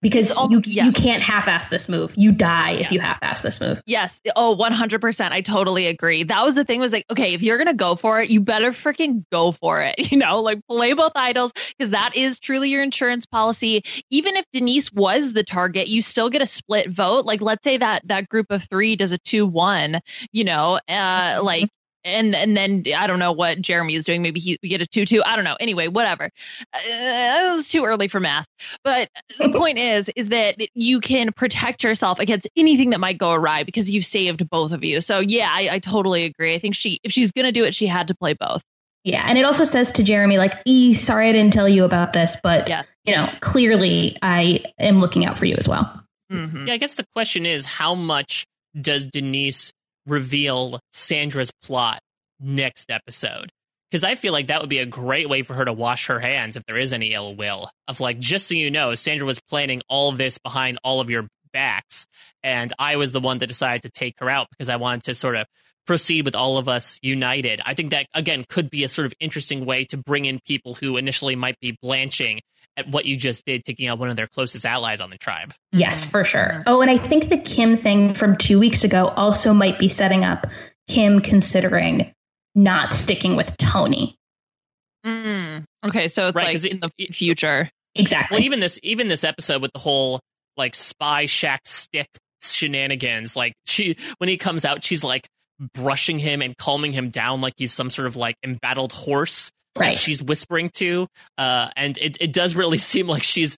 because 0.00 0.34
you 0.50 0.62
yeah. 0.64 0.84
you 0.84 0.92
can't 0.92 1.22
half-ass 1.22 1.68
this 1.68 1.88
move. 1.88 2.14
You 2.16 2.32
die 2.32 2.72
if 2.72 2.92
you 2.92 3.00
half-ass 3.00 3.42
this 3.42 3.60
move. 3.60 3.82
Yes. 3.86 4.20
Oh, 4.36 4.56
100%. 4.58 5.30
I 5.32 5.40
totally 5.40 5.86
agree. 5.86 6.22
That 6.22 6.42
was 6.44 6.54
the 6.54 6.64
thing 6.64 6.80
was 6.80 6.92
like, 6.92 7.04
okay, 7.10 7.34
if 7.34 7.42
you're 7.42 7.58
going 7.58 7.68
to 7.68 7.74
go 7.74 7.94
for 7.94 8.20
it, 8.20 8.30
you 8.30 8.40
better 8.40 8.70
freaking 8.70 9.24
go 9.30 9.52
for 9.52 9.80
it. 9.80 9.94
You 10.10 10.16
know, 10.16 10.40
like 10.40 10.66
play 10.66 10.92
both 10.92 11.12
idols 11.14 11.52
because 11.78 11.90
that 11.90 12.16
is 12.16 12.40
truly 12.40 12.70
your 12.70 12.82
insurance 12.82 13.26
policy. 13.26 13.84
Even 14.10 14.34
if 14.34 14.44
Denise 14.52 14.92
was 14.92 15.32
the 15.32 15.44
target, 15.44 15.86
you 15.86 16.02
still 16.02 16.30
get 16.30 16.42
a 16.42 16.46
split 16.46 16.90
vote. 16.90 17.26
Like 17.26 17.40
let's 17.40 17.62
say 17.62 17.76
that 17.76 18.02
that 18.08 18.28
group 18.28 18.46
of 18.50 18.64
3 18.64 18.96
does 18.96 19.12
a 19.12 19.18
2-1, 19.18 20.00
you 20.32 20.42
know, 20.42 20.80
uh 20.88 21.40
like 21.44 21.70
and 22.04 22.34
and 22.34 22.56
then 22.56 22.84
I 22.96 23.06
don't 23.06 23.18
know 23.18 23.32
what 23.32 23.60
Jeremy 23.60 23.94
is 23.94 24.04
doing. 24.04 24.22
Maybe 24.22 24.40
he 24.40 24.58
we 24.62 24.68
get 24.68 24.82
a 24.82 24.86
two 24.86 25.04
two. 25.04 25.22
I 25.24 25.36
don't 25.36 25.44
know. 25.44 25.56
Anyway, 25.60 25.88
whatever. 25.88 26.24
Uh, 26.72 26.78
it 26.82 27.50
was 27.50 27.68
too 27.68 27.84
early 27.84 28.08
for 28.08 28.20
math. 28.20 28.46
But 28.84 29.08
the 29.38 29.48
point 29.54 29.78
is, 29.78 30.10
is 30.16 30.30
that 30.30 30.56
you 30.74 31.00
can 31.00 31.32
protect 31.32 31.84
yourself 31.84 32.18
against 32.18 32.48
anything 32.56 32.90
that 32.90 33.00
might 33.00 33.18
go 33.18 33.32
awry 33.32 33.64
because 33.64 33.90
you've 33.90 34.04
saved 34.04 34.48
both 34.48 34.72
of 34.72 34.84
you. 34.84 35.00
So 35.00 35.20
yeah, 35.20 35.48
I, 35.50 35.68
I 35.72 35.78
totally 35.78 36.24
agree. 36.24 36.54
I 36.54 36.58
think 36.58 36.74
she, 36.74 36.98
if 37.04 37.12
she's 37.12 37.32
gonna 37.32 37.52
do 37.52 37.64
it, 37.64 37.74
she 37.74 37.86
had 37.86 38.08
to 38.08 38.14
play 38.14 38.34
both. 38.34 38.62
Yeah, 39.04 39.24
and 39.26 39.38
it 39.38 39.44
also 39.44 39.64
says 39.64 39.92
to 39.92 40.02
Jeremy, 40.02 40.36
like, 40.36 40.54
"E, 40.66 40.92
sorry 40.92 41.28
I 41.28 41.32
didn't 41.32 41.54
tell 41.54 41.68
you 41.68 41.84
about 41.84 42.12
this, 42.12 42.36
but 42.42 42.68
yeah. 42.68 42.82
you 43.04 43.14
know, 43.14 43.32
clearly 43.40 44.18
I 44.20 44.64
am 44.78 44.98
looking 44.98 45.24
out 45.24 45.38
for 45.38 45.46
you 45.46 45.56
as 45.56 45.68
well." 45.68 46.04
Mm-hmm. 46.30 46.68
Yeah, 46.68 46.74
I 46.74 46.76
guess 46.76 46.96
the 46.96 47.06
question 47.14 47.46
is, 47.46 47.64
how 47.64 47.94
much 47.94 48.46
does 48.78 49.06
Denise 49.06 49.72
reveal 50.06 50.80
Sandra's 50.92 51.50
plot 51.62 52.00
next 52.40 52.90
episode. 52.90 53.50
Because 53.90 54.04
I 54.04 54.14
feel 54.14 54.32
like 54.32 54.46
that 54.46 54.60
would 54.60 54.70
be 54.70 54.78
a 54.78 54.86
great 54.86 55.28
way 55.28 55.42
for 55.42 55.54
her 55.54 55.64
to 55.64 55.72
wash 55.72 56.06
her 56.06 56.20
hands 56.20 56.54
if 56.54 56.64
there 56.66 56.76
is 56.76 56.92
any 56.92 57.12
ill 57.12 57.34
will. 57.34 57.70
Of 57.88 57.98
like, 57.98 58.20
just 58.20 58.46
so 58.46 58.54
you 58.54 58.70
know, 58.70 58.94
Sandra 58.94 59.26
was 59.26 59.40
planning 59.40 59.82
all 59.88 60.12
this 60.12 60.38
behind 60.38 60.78
all 60.84 61.00
of 61.00 61.10
your 61.10 61.26
backs, 61.52 62.06
and 62.44 62.72
I 62.78 62.96
was 62.96 63.10
the 63.10 63.20
one 63.20 63.38
that 63.38 63.48
decided 63.48 63.82
to 63.82 63.90
take 63.90 64.14
her 64.20 64.30
out 64.30 64.48
because 64.50 64.68
I 64.68 64.76
wanted 64.76 65.04
to 65.04 65.14
sort 65.16 65.34
of 65.34 65.46
proceed 65.86 66.24
with 66.24 66.36
all 66.36 66.56
of 66.56 66.68
us 66.68 67.00
united. 67.02 67.60
I 67.64 67.74
think 67.74 67.90
that, 67.90 68.06
again, 68.14 68.44
could 68.48 68.70
be 68.70 68.84
a 68.84 68.88
sort 68.88 69.06
of 69.06 69.14
interesting 69.18 69.66
way 69.66 69.84
to 69.86 69.96
bring 69.96 70.24
in 70.24 70.38
people 70.46 70.74
who 70.74 70.96
initially 70.96 71.34
might 71.34 71.58
be 71.58 71.76
blanching 71.82 72.40
at 72.80 72.88
what 72.88 73.04
you 73.04 73.16
just 73.16 73.44
did, 73.44 73.64
taking 73.64 73.88
out 73.88 73.98
one 73.98 74.10
of 74.10 74.16
their 74.16 74.26
closest 74.26 74.66
allies 74.66 75.00
on 75.00 75.10
the 75.10 75.18
tribe. 75.18 75.54
Yes, 75.72 76.04
for 76.04 76.24
sure. 76.24 76.60
Oh, 76.66 76.80
and 76.80 76.90
I 76.90 76.98
think 76.98 77.28
the 77.28 77.38
Kim 77.38 77.76
thing 77.76 78.14
from 78.14 78.36
two 78.36 78.58
weeks 78.58 78.84
ago 78.84 79.06
also 79.08 79.54
might 79.54 79.78
be 79.78 79.88
setting 79.88 80.24
up 80.24 80.46
Kim 80.88 81.20
considering 81.20 82.12
not 82.54 82.92
sticking 82.92 83.36
with 83.36 83.56
Tony. 83.56 84.16
Mm. 85.06 85.64
Okay, 85.86 86.08
so 86.08 86.28
it's 86.28 86.34
right, 86.34 86.54
like 86.54 86.64
in 86.64 86.80
the 86.80 86.90
future. 87.12 87.70
Exactly. 87.94 88.36
Well, 88.36 88.44
even 88.44 88.60
this 88.60 88.78
even 88.82 89.08
this 89.08 89.24
episode 89.24 89.62
with 89.62 89.72
the 89.72 89.80
whole 89.80 90.20
like 90.56 90.74
spy 90.74 91.26
shack 91.26 91.62
stick 91.64 92.08
shenanigans, 92.42 93.36
like 93.36 93.54
she 93.66 93.96
when 94.18 94.28
he 94.28 94.36
comes 94.36 94.64
out, 94.64 94.84
she's 94.84 95.02
like 95.04 95.26
brushing 95.74 96.18
him 96.18 96.42
and 96.42 96.56
calming 96.56 96.92
him 96.92 97.10
down 97.10 97.40
like 97.40 97.54
he's 97.56 97.72
some 97.72 97.90
sort 97.90 98.06
of 98.06 98.16
like 98.16 98.34
embattled 98.42 98.92
horse 98.92 99.50
right. 99.78 99.98
she's 99.98 100.22
whispering 100.22 100.70
to. 100.74 101.06
Uh, 101.38 101.68
and 101.76 101.98
it, 101.98 102.16
it 102.20 102.32
does 102.32 102.54
really 102.54 102.78
seem 102.92 103.06
like 103.06 103.22
she's, 103.22 103.56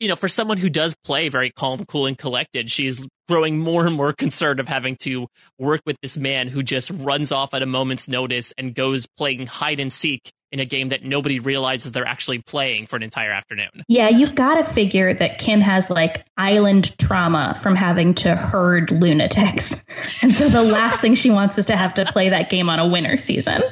you 0.00 0.08
know, 0.08 0.16
for 0.16 0.28
someone 0.28 0.58
who 0.58 0.68
does 0.68 0.94
play 1.04 1.28
very 1.28 1.50
calm, 1.50 1.84
cool, 1.86 2.06
and 2.06 2.18
collected, 2.18 2.70
she's 2.70 3.06
growing 3.28 3.58
more 3.58 3.86
and 3.86 3.96
more 3.96 4.12
concerned 4.12 4.60
of 4.60 4.68
having 4.68 4.96
to 4.96 5.28
work 5.58 5.80
with 5.86 5.96
this 6.02 6.16
man 6.16 6.48
who 6.48 6.62
just 6.62 6.90
runs 6.90 7.32
off 7.32 7.54
at 7.54 7.62
a 7.62 7.66
moment's 7.66 8.08
notice 8.08 8.52
and 8.58 8.74
goes 8.74 9.06
playing 9.16 9.46
hide 9.46 9.80
and 9.80 9.92
seek 9.92 10.32
in 10.52 10.60
a 10.60 10.66
game 10.66 10.90
that 10.90 11.02
nobody 11.02 11.40
realizes 11.40 11.92
they're 11.92 12.06
actually 12.06 12.38
playing 12.38 12.86
for 12.86 12.96
an 12.96 13.02
entire 13.02 13.30
afternoon. 13.30 13.70
Yeah, 13.88 14.10
you've 14.10 14.34
got 14.34 14.56
to 14.56 14.64
figure 14.64 15.12
that 15.14 15.38
Kim 15.38 15.60
has 15.62 15.88
like 15.88 16.26
island 16.36 16.96
trauma 16.98 17.58
from 17.60 17.74
having 17.74 18.14
to 18.16 18.36
herd 18.36 18.90
lunatics. 18.90 19.82
And 20.22 20.32
so 20.32 20.48
the 20.48 20.62
last 20.62 21.00
thing 21.00 21.14
she 21.14 21.30
wants 21.30 21.58
is 21.58 21.66
to 21.66 21.76
have 21.76 21.94
to 21.94 22.04
play 22.04 22.28
that 22.28 22.50
game 22.50 22.68
on 22.68 22.78
a 22.78 22.86
winter 22.86 23.16
season. 23.16 23.62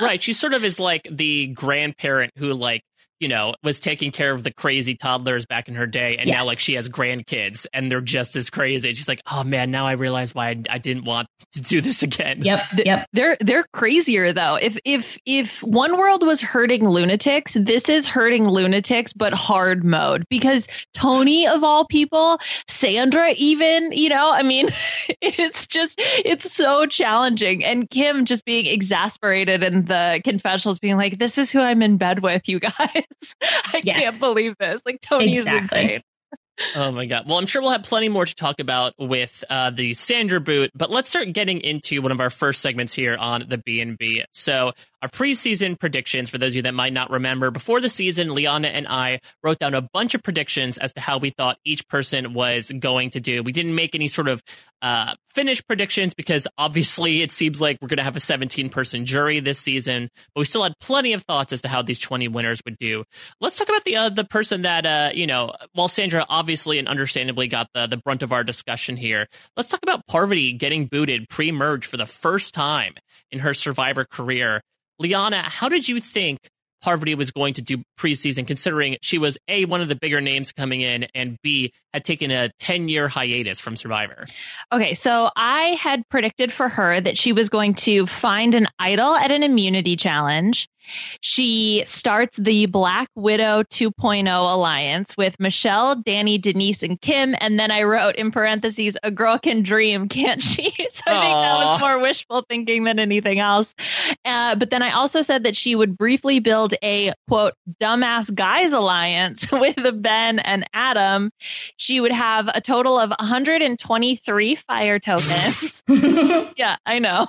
Right. 0.00 0.22
She 0.22 0.32
sort 0.32 0.54
of 0.54 0.64
is 0.64 0.78
like 0.78 1.08
the 1.10 1.48
grandparent 1.48 2.32
who 2.36 2.52
like 2.52 2.82
you 3.20 3.28
know, 3.28 3.54
was 3.62 3.78
taking 3.78 4.10
care 4.10 4.32
of 4.32 4.42
the 4.42 4.50
crazy 4.50 4.94
toddlers 4.94 5.44
back 5.44 5.68
in 5.68 5.74
her 5.74 5.86
day, 5.86 6.16
and 6.16 6.26
yes. 6.26 6.38
now 6.38 6.46
like 6.46 6.58
she 6.58 6.74
has 6.74 6.88
grandkids, 6.88 7.66
and 7.72 7.90
they're 7.90 8.00
just 8.00 8.34
as 8.34 8.48
crazy. 8.48 8.92
she's 8.94 9.08
like, 9.08 9.20
oh 9.30 9.44
man, 9.44 9.70
now 9.70 9.86
I 9.86 9.92
realize 9.92 10.34
why 10.34 10.48
I, 10.48 10.62
I, 10.70 10.78
didn't 10.78 11.04
want 11.04 11.28
to 11.52 11.60
do 11.60 11.82
this 11.82 12.02
again. 12.02 12.42
Yep, 12.42 12.62
yep. 12.86 13.08
They're 13.12 13.36
they're 13.40 13.66
crazier 13.74 14.32
though. 14.32 14.56
If 14.60 14.78
if 14.86 15.18
if 15.26 15.62
One 15.62 15.98
World 15.98 16.26
was 16.26 16.40
hurting 16.40 16.88
lunatics, 16.88 17.54
this 17.54 17.90
is 17.90 18.08
hurting 18.08 18.48
lunatics, 18.48 19.12
but 19.12 19.34
hard 19.34 19.84
mode 19.84 20.24
because 20.30 20.66
Tony 20.94 21.46
of 21.46 21.62
all 21.62 21.84
people, 21.84 22.38
Sandra 22.68 23.32
even, 23.36 23.92
you 23.92 24.08
know, 24.08 24.32
I 24.32 24.42
mean, 24.42 24.66
it's 25.20 25.66
just 25.66 25.96
it's 25.98 26.50
so 26.50 26.86
challenging, 26.86 27.64
and 27.64 27.88
Kim 27.90 28.24
just 28.24 28.46
being 28.46 28.64
exasperated 28.64 29.62
in 29.62 29.84
the 29.84 30.22
confessionals, 30.24 30.78
being 30.78 30.96
like, 30.96 31.18
this 31.18 31.36
is 31.36 31.52
who 31.52 31.60
I'm 31.60 31.82
in 31.82 31.98
bed 31.98 32.20
with, 32.20 32.48
you 32.48 32.60
guys. 32.60 33.04
I 33.42 33.80
yes. 33.84 34.00
can't 34.00 34.20
believe 34.20 34.56
this. 34.58 34.82
Like 34.84 35.00
Tony 35.00 35.36
exactly. 35.36 35.78
is 35.78 35.84
insane. 35.84 36.02
Oh 36.76 36.90
my 36.90 37.06
god. 37.06 37.26
Well, 37.26 37.38
I'm 37.38 37.46
sure 37.46 37.62
we'll 37.62 37.70
have 37.70 37.84
plenty 37.84 38.08
more 38.08 38.26
to 38.26 38.34
talk 38.34 38.60
about 38.60 38.94
with 38.98 39.44
uh, 39.48 39.70
the 39.70 39.94
Sandra 39.94 40.40
boot, 40.40 40.70
but 40.74 40.90
let's 40.90 41.08
start 41.08 41.32
getting 41.32 41.60
into 41.60 42.02
one 42.02 42.12
of 42.12 42.20
our 42.20 42.30
first 42.30 42.60
segments 42.60 42.92
here 42.92 43.16
on 43.16 43.46
the 43.48 43.58
B&B. 43.58 44.24
So, 44.32 44.72
our 45.02 45.08
preseason 45.08 45.78
predictions 45.78 46.30
for 46.30 46.38
those 46.38 46.52
of 46.52 46.56
you 46.56 46.62
that 46.62 46.74
might 46.74 46.92
not 46.92 47.10
remember. 47.10 47.50
Before 47.50 47.80
the 47.80 47.88
season, 47.88 48.34
Liana 48.34 48.68
and 48.68 48.86
I 48.86 49.20
wrote 49.42 49.58
down 49.58 49.74
a 49.74 49.82
bunch 49.82 50.14
of 50.14 50.22
predictions 50.22 50.78
as 50.78 50.92
to 50.94 51.00
how 51.00 51.18
we 51.18 51.30
thought 51.30 51.58
each 51.64 51.86
person 51.88 52.34
was 52.34 52.70
going 52.78 53.10
to 53.10 53.20
do. 53.20 53.42
We 53.42 53.52
didn't 53.52 53.74
make 53.74 53.94
any 53.94 54.08
sort 54.08 54.28
of 54.28 54.42
uh, 54.82 55.14
finished 55.28 55.66
predictions 55.66 56.14
because 56.14 56.46
obviously 56.58 57.22
it 57.22 57.32
seems 57.32 57.60
like 57.60 57.78
we're 57.80 57.88
going 57.88 57.98
to 57.98 58.02
have 58.02 58.16
a 58.16 58.20
17 58.20 58.70
person 58.70 59.04
jury 59.04 59.40
this 59.40 59.58
season, 59.58 60.08
but 60.34 60.40
we 60.40 60.44
still 60.44 60.62
had 60.62 60.74
plenty 60.80 61.12
of 61.12 61.22
thoughts 61.22 61.52
as 61.52 61.62
to 61.62 61.68
how 61.68 61.82
these 61.82 61.98
20 61.98 62.28
winners 62.28 62.60
would 62.64 62.78
do. 62.78 63.04
Let's 63.40 63.56
talk 63.56 63.68
about 63.68 63.84
the 63.84 63.96
uh, 63.96 64.08
the 64.08 64.24
person 64.24 64.62
that 64.62 64.86
uh, 64.86 65.10
you 65.14 65.26
know, 65.26 65.52
while 65.72 65.88
Sandra 65.88 66.26
obviously 66.28 66.78
and 66.78 66.88
understandably 66.88 67.48
got 67.48 67.68
the 67.74 67.86
the 67.86 67.96
brunt 67.96 68.22
of 68.22 68.32
our 68.32 68.44
discussion 68.44 68.96
here. 68.96 69.26
Let's 69.56 69.68
talk 69.68 69.80
about 69.82 70.06
Parvati 70.06 70.52
getting 70.52 70.86
booted 70.86 71.28
pre-merge 71.28 71.86
for 71.86 71.96
the 71.96 72.06
first 72.06 72.54
time 72.54 72.94
in 73.30 73.40
her 73.40 73.54
Survivor 73.54 74.04
career. 74.04 74.62
Liana, 75.00 75.42
how 75.42 75.70
did 75.70 75.88
you 75.88 75.98
think 75.98 76.38
Parvati 76.82 77.14
was 77.14 77.30
going 77.30 77.54
to 77.54 77.62
do 77.62 77.82
preseason, 77.98 78.46
considering 78.46 78.96
she 79.02 79.18
was 79.18 79.38
A, 79.48 79.64
one 79.64 79.80
of 79.80 79.88
the 79.88 79.94
bigger 79.94 80.20
names 80.20 80.52
coming 80.52 80.82
in, 80.82 81.06
and 81.14 81.36
B, 81.42 81.72
had 81.92 82.04
taken 82.04 82.30
a 82.30 82.50
10 82.58 82.88
year 82.88 83.08
hiatus 83.08 83.60
from 83.60 83.76
Survivor? 83.76 84.26
Okay, 84.72 84.94
so 84.94 85.30
I 85.34 85.78
had 85.80 86.06
predicted 86.08 86.52
for 86.52 86.68
her 86.68 87.00
that 87.00 87.18
she 87.18 87.32
was 87.32 87.48
going 87.48 87.74
to 87.74 88.06
find 88.06 88.54
an 88.54 88.66
idol 88.78 89.14
at 89.14 89.30
an 89.30 89.42
immunity 89.42 89.96
challenge 89.96 90.68
she 91.20 91.82
starts 91.86 92.36
the 92.36 92.66
Black 92.66 93.08
Widow 93.14 93.62
2.0 93.64 94.28
alliance 94.28 95.16
with 95.16 95.38
Michelle, 95.40 95.96
Danni, 95.96 96.40
Denise, 96.40 96.82
and 96.82 97.00
Kim. 97.00 97.34
And 97.40 97.58
then 97.58 97.70
I 97.70 97.82
wrote 97.82 98.16
in 98.16 98.30
parentheses, 98.30 98.96
a 99.02 99.10
girl 99.10 99.38
can 99.38 99.62
dream, 99.62 100.08
can't 100.08 100.42
she? 100.42 100.70
so 100.90 101.02
I 101.06 101.20
think 101.20 101.34
that 101.34 101.64
was 101.64 101.80
more 101.80 101.98
wishful 101.98 102.44
thinking 102.48 102.84
than 102.84 102.98
anything 102.98 103.38
else. 103.38 103.74
Uh, 104.24 104.56
but 104.56 104.70
then 104.70 104.82
I 104.82 104.92
also 104.92 105.22
said 105.22 105.44
that 105.44 105.56
she 105.56 105.74
would 105.74 105.96
briefly 105.96 106.38
build 106.38 106.74
a 106.82 107.12
quote, 107.28 107.54
dumbass 107.80 108.34
guys 108.34 108.72
alliance 108.72 109.46
with 109.52 110.02
Ben 110.02 110.38
and 110.38 110.64
Adam. 110.72 111.30
She 111.76 112.00
would 112.00 112.12
have 112.12 112.48
a 112.48 112.60
total 112.60 112.98
of 112.98 113.10
123 113.10 114.54
fire 114.56 114.98
tokens. 114.98 115.82
yeah, 116.56 116.76
I 116.86 116.98
know. 116.98 117.26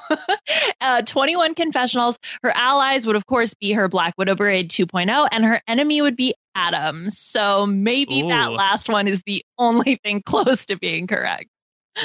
uh, 0.82 1.02
21 1.04 1.56
confessionals. 1.56 2.17
Her 2.43 2.52
allies 2.56 3.06
would, 3.06 3.15
of 3.15 3.26
course, 3.26 3.50
course, 3.51 3.59
be 3.59 3.73
her 3.73 3.87
Black 3.87 4.13
Widow 4.17 4.35
Brigade 4.35 4.69
2.0, 4.69 5.27
and 5.31 5.45
her 5.45 5.61
enemy 5.67 6.01
would 6.01 6.15
be 6.15 6.33
Adam. 6.55 7.09
So 7.09 7.65
maybe 7.65 8.21
Ooh. 8.21 8.29
that 8.29 8.51
last 8.51 8.89
one 8.89 9.07
is 9.07 9.23
the 9.25 9.43
only 9.57 9.99
thing 10.03 10.21
close 10.25 10.65
to 10.67 10.77
being 10.77 11.07
correct. 11.07 11.47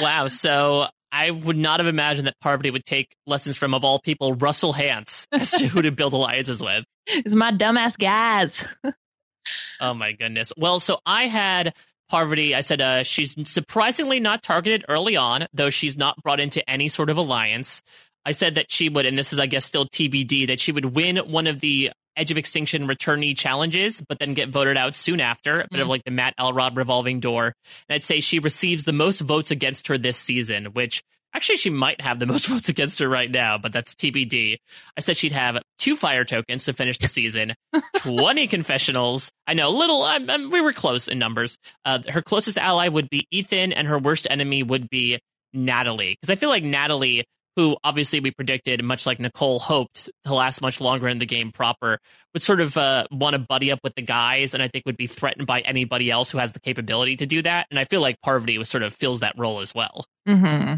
Wow. 0.01 0.27
So 0.27 0.87
I 1.11 1.31
would 1.31 1.57
not 1.57 1.79
have 1.79 1.87
imagined 1.87 2.27
that 2.27 2.35
Parvati 2.41 2.71
would 2.71 2.85
take 2.85 3.15
lessons 3.25 3.57
from, 3.57 3.73
of 3.73 3.83
all 3.83 3.99
people, 3.99 4.33
Russell 4.33 4.73
Hantz 4.73 5.27
as 5.31 5.51
to 5.51 5.67
who 5.67 5.81
to 5.81 5.91
build 5.91 6.13
alliances 6.13 6.61
with. 6.61 6.83
It's 7.09 7.33
my 7.33 7.53
dumbass 7.53 7.97
guys. 7.97 8.67
oh 9.79 9.93
my 9.93 10.11
goodness. 10.11 10.51
Well, 10.57 10.81
so 10.81 10.99
I 11.05 11.27
had 11.27 11.73
Parvati, 12.09 12.53
I 12.53 12.59
said 12.59 12.81
uh, 12.81 13.03
she's 13.03 13.37
surprisingly 13.49 14.19
not 14.19 14.43
targeted 14.43 14.83
early 14.89 15.15
on, 15.15 15.47
though 15.53 15.69
she's 15.69 15.97
not 15.97 16.21
brought 16.21 16.41
into 16.41 16.69
any 16.69 16.89
sort 16.89 17.09
of 17.09 17.15
alliance. 17.15 17.81
I 18.27 18.31
said 18.31 18.55
that 18.55 18.69
she 18.69 18.89
would, 18.89 19.05
and 19.05 19.17
this 19.17 19.31
is, 19.31 19.39
I 19.39 19.45
guess, 19.45 19.63
still 19.63 19.85
TBD, 19.85 20.47
that 20.47 20.59
she 20.59 20.73
would 20.73 20.83
win 20.83 21.15
one 21.15 21.47
of 21.47 21.61
the 21.61 21.91
Edge 22.17 22.29
of 22.29 22.37
Extinction 22.37 22.85
returnee 22.85 23.37
challenges, 23.37 24.03
but 24.09 24.19
then 24.19 24.33
get 24.33 24.49
voted 24.49 24.75
out 24.75 24.95
soon 24.95 25.21
after, 25.21 25.61
a 25.61 25.67
bit 25.71 25.79
mm. 25.79 25.83
of 25.83 25.87
like 25.87 26.03
the 26.03 26.11
Matt 26.11 26.33
Elrod 26.37 26.75
revolving 26.75 27.21
door. 27.21 27.53
And 27.87 27.95
I'd 27.95 28.03
say 28.03 28.19
she 28.19 28.39
receives 28.39 28.83
the 28.83 28.91
most 28.91 29.21
votes 29.21 29.49
against 29.49 29.87
her 29.87 29.97
this 29.97 30.17
season, 30.17 30.65
which 30.73 31.01
actually 31.33 31.55
she 31.55 31.69
might 31.69 32.01
have 32.01 32.19
the 32.19 32.25
most 32.25 32.47
votes 32.49 32.67
against 32.67 32.99
her 32.99 33.07
right 33.07 33.31
now, 33.31 33.57
but 33.57 33.71
that's 33.71 33.95
TBD. 33.95 34.57
I 34.97 34.99
said 34.99 35.15
she'd 35.15 35.31
have 35.31 35.61
two 35.77 35.95
fire 35.95 36.25
tokens 36.25 36.65
to 36.65 36.73
finish 36.73 36.97
the 36.97 37.07
season, 37.07 37.53
20 37.99 38.47
confessionals. 38.47 39.31
I 39.47 39.53
know, 39.53 39.69
little, 39.69 40.03
I'm, 40.03 40.29
I'm, 40.29 40.49
we 40.49 40.59
were 40.59 40.73
close 40.73 41.07
in 41.07 41.17
numbers. 41.17 41.57
Uh, 41.85 41.99
her 42.09 42.21
closest 42.21 42.57
ally 42.57 42.89
would 42.89 43.09
be 43.09 43.25
Ethan, 43.31 43.71
and 43.71 43.87
her 43.87 43.97
worst 43.99 44.27
enemy 44.29 44.63
would 44.63 44.89
be 44.89 45.17
Natalie. 45.53 46.17
Because 46.19 46.29
I 46.29 46.35
feel 46.35 46.49
like 46.49 46.65
Natalie 46.65 47.23
who 47.57 47.75
obviously 47.83 48.19
we 48.19 48.31
predicted, 48.31 48.81
much 48.83 49.05
like 49.05 49.19
Nicole 49.19 49.59
hoped 49.59 50.09
to 50.23 50.33
last 50.33 50.61
much 50.61 50.79
longer 50.79 51.07
in 51.09 51.17
the 51.17 51.25
game 51.25 51.51
proper, 51.51 51.97
would 52.33 52.43
sort 52.43 52.61
of 52.61 52.77
uh, 52.77 53.07
want 53.11 53.33
to 53.33 53.39
buddy 53.39 53.71
up 53.71 53.79
with 53.83 53.95
the 53.95 54.03
guys, 54.03 54.53
and 54.53 54.61
I 54.61 54.67
think 54.67 54.85
would 54.85 54.95
be 54.95 55.07
threatened 55.07 55.47
by 55.47 55.61
anybody 55.61 56.11
else 56.11 56.31
who 56.31 56.37
has 56.37 56.53
the 56.53 56.59
capability 56.59 57.17
to 57.17 57.25
do 57.25 57.41
that. 57.41 57.65
And 57.71 57.79
I 57.79 57.85
feel 57.85 57.99
like 57.99 58.21
Parvati 58.21 58.59
was 58.59 58.69
sort 58.69 58.83
of 58.83 58.93
fills 58.93 59.21
that 59.21 59.33
role 59.37 59.59
as 59.59 59.73
well. 59.73 60.05
Mm-hmm. 60.27 60.75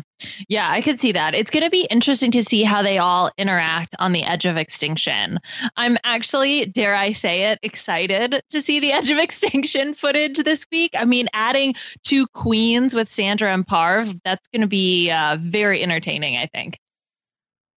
Yeah, 0.48 0.68
I 0.70 0.82
could 0.82 1.00
see 1.00 1.14
that. 1.14 1.34
It's 1.34 1.50
going 1.50 1.64
to 1.64 1.72
be 1.72 1.88
interesting 1.90 2.32
to 2.32 2.44
see 2.44 2.62
how 2.62 2.84
they 2.84 3.00
all 3.00 3.32
interact 3.38 3.96
on 3.98 4.12
the 4.12 4.24
edge 4.24 4.46
of 4.46 4.58
extinction. 4.58 5.40
I'm 5.76 5.98
actually, 6.04 6.66
dare 6.66 6.96
I 6.96 7.14
say 7.14 7.52
it, 7.52 7.60
excited 7.64 8.44
to 8.52 8.62
see 8.62 8.80
the 8.80 8.92
edge 8.94 9.10
of 9.10 9.18
extinction 9.18 9.96
footage 9.96 10.38
this 10.38 10.68
week. 10.72 10.92
I 10.96 11.06
mean, 11.06 11.30
adding 11.34 11.74
two 12.04 12.28
queens 12.28 12.94
with 12.94 13.10
Sandra 13.10 13.52
and 13.52 13.66
Parv, 13.66 14.20
that's 14.24 14.48
going 14.50 14.62
to 14.62 14.68
be 14.68 15.10
uh, 15.10 15.38
very 15.40 15.82
entertaining, 15.82 16.38
I 16.38 16.46
think. 16.46 16.78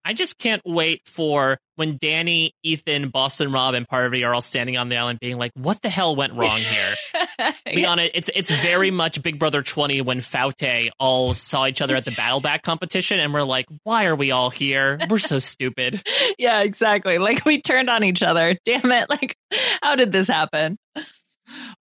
I 0.05 0.15
just 0.15 0.38
can't 0.38 0.62
wait 0.65 1.03
for 1.07 1.59
when 1.77 1.99
Danni, 1.99 2.53
Ethan, 2.62 3.09
Boston 3.11 3.53
Rob, 3.53 3.75
and 3.75 3.87
Parvati 3.87 4.25
are 4.25 4.35
all 4.35 4.41
standing 4.41 4.77
on 4.77 4.88
the 4.88 4.97
island 4.97 5.21
being 5.21 5.37
like, 5.37 5.53
what 5.55 5.81
the 5.81 5.88
hell 5.88 6.17
went 6.17 6.35
wrong 6.35 6.59
here? 6.59 7.53
Liana, 7.67 8.09
it's 8.12 8.31
it's 8.35 8.51
very 8.51 8.91
much 8.91 9.23
Big 9.23 9.38
Brother 9.38 9.62
20 9.62 10.01
when 10.03 10.19
Foutte 10.19 10.91
all 10.99 11.35
saw 11.35 11.67
each 11.67 11.81
other 11.81 11.95
at 11.97 12.05
the 12.05 12.11
battle 12.17 12.41
back 12.41 12.62
competition 12.62 13.21
and 13.21 13.33
we're 13.33 13.43
like, 13.43 13.67
why 13.85 14.07
are 14.07 14.17
we 14.17 14.31
all 14.31 14.51
here? 14.51 14.99
We're 15.09 15.19
so 15.19 15.38
stupid. 15.38 16.03
yeah, 16.38 16.62
exactly. 16.62 17.19
Like 17.19 17.45
we 17.45 17.61
turned 17.61 17.88
on 17.88 18.05
each 18.05 18.23
other. 18.23 18.57
Damn 18.65 18.91
it. 18.93 19.09
Like, 19.09 19.37
how 19.83 19.97
did 19.97 20.12
this 20.12 20.29
happen? 20.29 20.79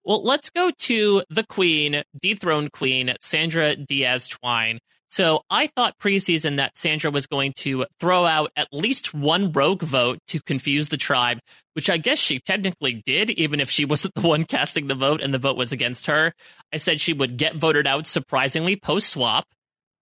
Well, 0.03 0.23
let's 0.23 0.49
go 0.49 0.71
to 0.77 1.23
the 1.29 1.43
queen, 1.43 2.03
dethroned 2.19 2.71
queen, 2.71 3.15
Sandra 3.21 3.75
Diaz 3.75 4.27
Twine. 4.27 4.79
So 5.11 5.43
I 5.49 5.67
thought 5.67 5.99
preseason 5.99 6.55
that 6.55 6.77
Sandra 6.77 7.11
was 7.11 7.27
going 7.27 7.51
to 7.57 7.85
throw 7.99 8.25
out 8.25 8.49
at 8.55 8.69
least 8.71 9.13
one 9.13 9.51
rogue 9.51 9.83
vote 9.83 10.19
to 10.29 10.39
confuse 10.39 10.87
the 10.87 10.95
tribe, 10.95 11.39
which 11.73 11.89
I 11.89 11.97
guess 11.97 12.17
she 12.17 12.39
technically 12.39 13.03
did, 13.05 13.29
even 13.31 13.59
if 13.59 13.69
she 13.69 13.83
wasn't 13.91 14.15
the 14.15 14.25
one 14.25 14.45
casting 14.45 14.87
the 14.87 14.95
vote 14.95 15.19
and 15.19 15.33
the 15.33 15.37
vote 15.37 15.57
was 15.57 15.73
against 15.73 16.07
her. 16.07 16.33
I 16.71 16.77
said 16.77 17.01
she 17.01 17.11
would 17.11 17.35
get 17.35 17.57
voted 17.57 17.85
out 17.87 18.07
surprisingly 18.07 18.77
post 18.77 19.09
swap. 19.09 19.43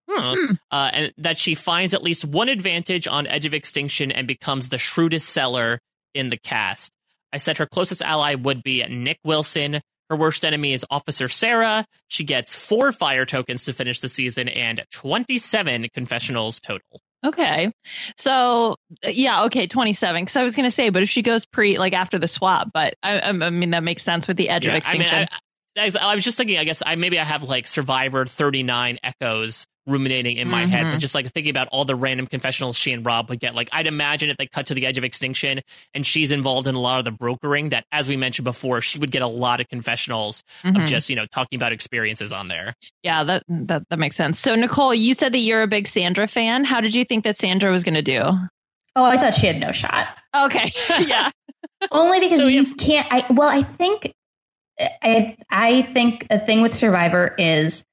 Huh. 0.08 0.36
Hmm. 0.36 0.54
Uh, 0.70 0.90
and 0.94 1.14
that 1.18 1.40
she 1.40 1.56
finds 1.56 1.96
at 1.96 2.04
least 2.04 2.24
one 2.24 2.48
advantage 2.48 3.08
on 3.08 3.26
Edge 3.26 3.48
of 3.48 3.56
Extinction 3.56 4.12
and 4.12 4.28
becomes 4.28 4.70
the 4.70 4.78
shrewdest 4.78 5.28
seller 5.28 5.80
in 6.14 6.30
the 6.30 6.38
cast. 6.38 6.92
I 7.34 7.38
said 7.38 7.58
her 7.58 7.66
closest 7.66 8.04
ally 8.04 8.36
would 8.36 8.62
be 8.62 8.86
Nick 8.88 9.18
Wilson, 9.24 9.82
her 10.10 10.16
worst 10.16 10.44
enemy 10.44 10.74
is 10.74 10.86
Officer 10.90 11.28
Sarah. 11.28 11.86
She 12.08 12.24
gets 12.24 12.56
four 12.56 12.92
fire 12.92 13.26
tokens 13.26 13.66
to 13.66 13.74
finish 13.74 14.00
the 14.00 14.10
season 14.10 14.48
and 14.48 14.84
27 14.92 15.88
confessionals 15.94 16.60
total. 16.60 17.02
Okay. 17.26 17.72
So, 18.18 18.76
yeah, 19.04 19.46
okay, 19.46 19.68
27. 19.68 20.22
Because 20.22 20.36
I 20.36 20.44
was 20.44 20.56
going 20.56 20.68
to 20.68 20.72
say, 20.72 20.90
but 20.90 21.04
if 21.04 21.10
she 21.10 21.22
goes 21.22 21.46
pre, 21.46 21.78
like 21.78 21.94
after 21.94 22.18
the 22.18 22.28
swap, 22.28 22.70
but 22.74 22.96
I, 23.04 23.20
I 23.20 23.50
mean, 23.50 23.72
that 23.72 23.84
makes 23.84 24.04
sense 24.04 24.28
with 24.28 24.38
the 24.38 24.50
edge 24.50 24.66
yeah, 24.66 24.72
of 24.72 24.78
extinction. 24.78 25.16
I, 25.16 25.20
mean, 25.20 25.28
I, 25.78 26.00
I, 26.00 26.12
I 26.12 26.16
was 26.16 26.24
just 26.24 26.38
thinking, 26.38 26.58
I 26.58 26.64
guess 26.64 26.82
I 26.86 26.96
maybe 26.96 27.20
I 27.20 27.24
have 27.24 27.44
like 27.44 27.68
Survivor 27.68 28.26
39 28.26 29.00
echoes 29.04 29.66
ruminating 29.90 30.38
in 30.38 30.48
my 30.48 30.66
head, 30.66 30.86
Mhm. 30.86 30.92
but 30.94 31.00
just 31.00 31.16
like 31.16 31.30
thinking 31.34 31.50
about 31.50 31.68
all 31.72 31.84
the 31.86 31.96
random 31.96 32.28
confessionals 32.28 32.78
she 32.78 32.92
and 32.94 33.06
Rob 33.06 33.30
would 33.30 33.40
get. 33.40 33.56
Like, 33.56 33.70
I'd 33.72 33.88
imagine 33.88 34.30
if 34.30 34.38
they 34.38 34.46
cut 34.48 34.68
to 34.68 34.74
the 34.74 34.86
edge 34.86 34.98
of 34.98 35.04
extinction 35.04 35.62
and 35.94 36.06
she's 36.06 36.32
involved 36.32 36.68
in 36.68 36.76
a 36.76 36.80
lot 36.80 37.00
of 37.00 37.06
the 37.06 37.12
brokering, 37.12 37.70
that 37.70 37.86
as 37.92 38.08
we 38.08 38.16
mentioned 38.16 38.46
before, 38.46 38.82
she 38.82 39.00
would 39.00 39.12
get 39.12 39.22
a 39.22 39.28
lot 39.28 39.60
of 39.60 39.68
confessionals 39.68 40.44
Mhm. 40.64 40.82
of 40.84 40.88
just, 40.88 41.10
you 41.10 41.16
know, 41.16 41.26
talking 41.26 41.58
about 41.58 41.72
experiences 41.74 42.32
on 42.32 42.48
there. 42.48 42.76
Yeah, 43.04 43.24
that, 43.24 43.44
that 43.50 43.84
that 43.90 44.00
makes 44.00 44.16
sense. 44.16 44.40
So 44.40 44.56
Nicole, 44.56 44.94
you 44.94 45.14
said 45.14 45.32
that 45.34 45.40
you're 45.40 45.64
a 45.64 45.68
big 45.68 45.88
Sandra 45.88 46.28
fan. 46.28 46.64
How 46.64 46.80
did 46.82 46.94
you 46.94 47.04
think 47.06 47.24
that 47.24 47.38
Sandra 47.38 47.72
was 47.72 47.84
going 47.84 47.96
to 47.96 48.02
do? 48.02 48.22
Oh, 48.96 49.04
I 49.04 49.18
thought 49.18 49.36
she 49.36 49.48
had 49.48 49.60
no 49.60 49.72
shot. 49.72 50.08
Okay, 50.36 50.72
yeah, 51.08 51.32
Only 51.92 52.20
because 52.20 52.40
So, 52.40 52.48
you 52.48 52.64
yeah. 52.64 52.74
can't. 52.78 53.08
I 53.12 53.26
well, 53.34 53.50
I 53.50 53.64
think, 53.64 54.12
I 54.80 55.38
I 55.50 55.82
think 55.94 56.28
a 56.30 56.40
thing 56.40 56.62
with 56.62 56.74
Survivor 56.74 57.36
is 57.38 57.84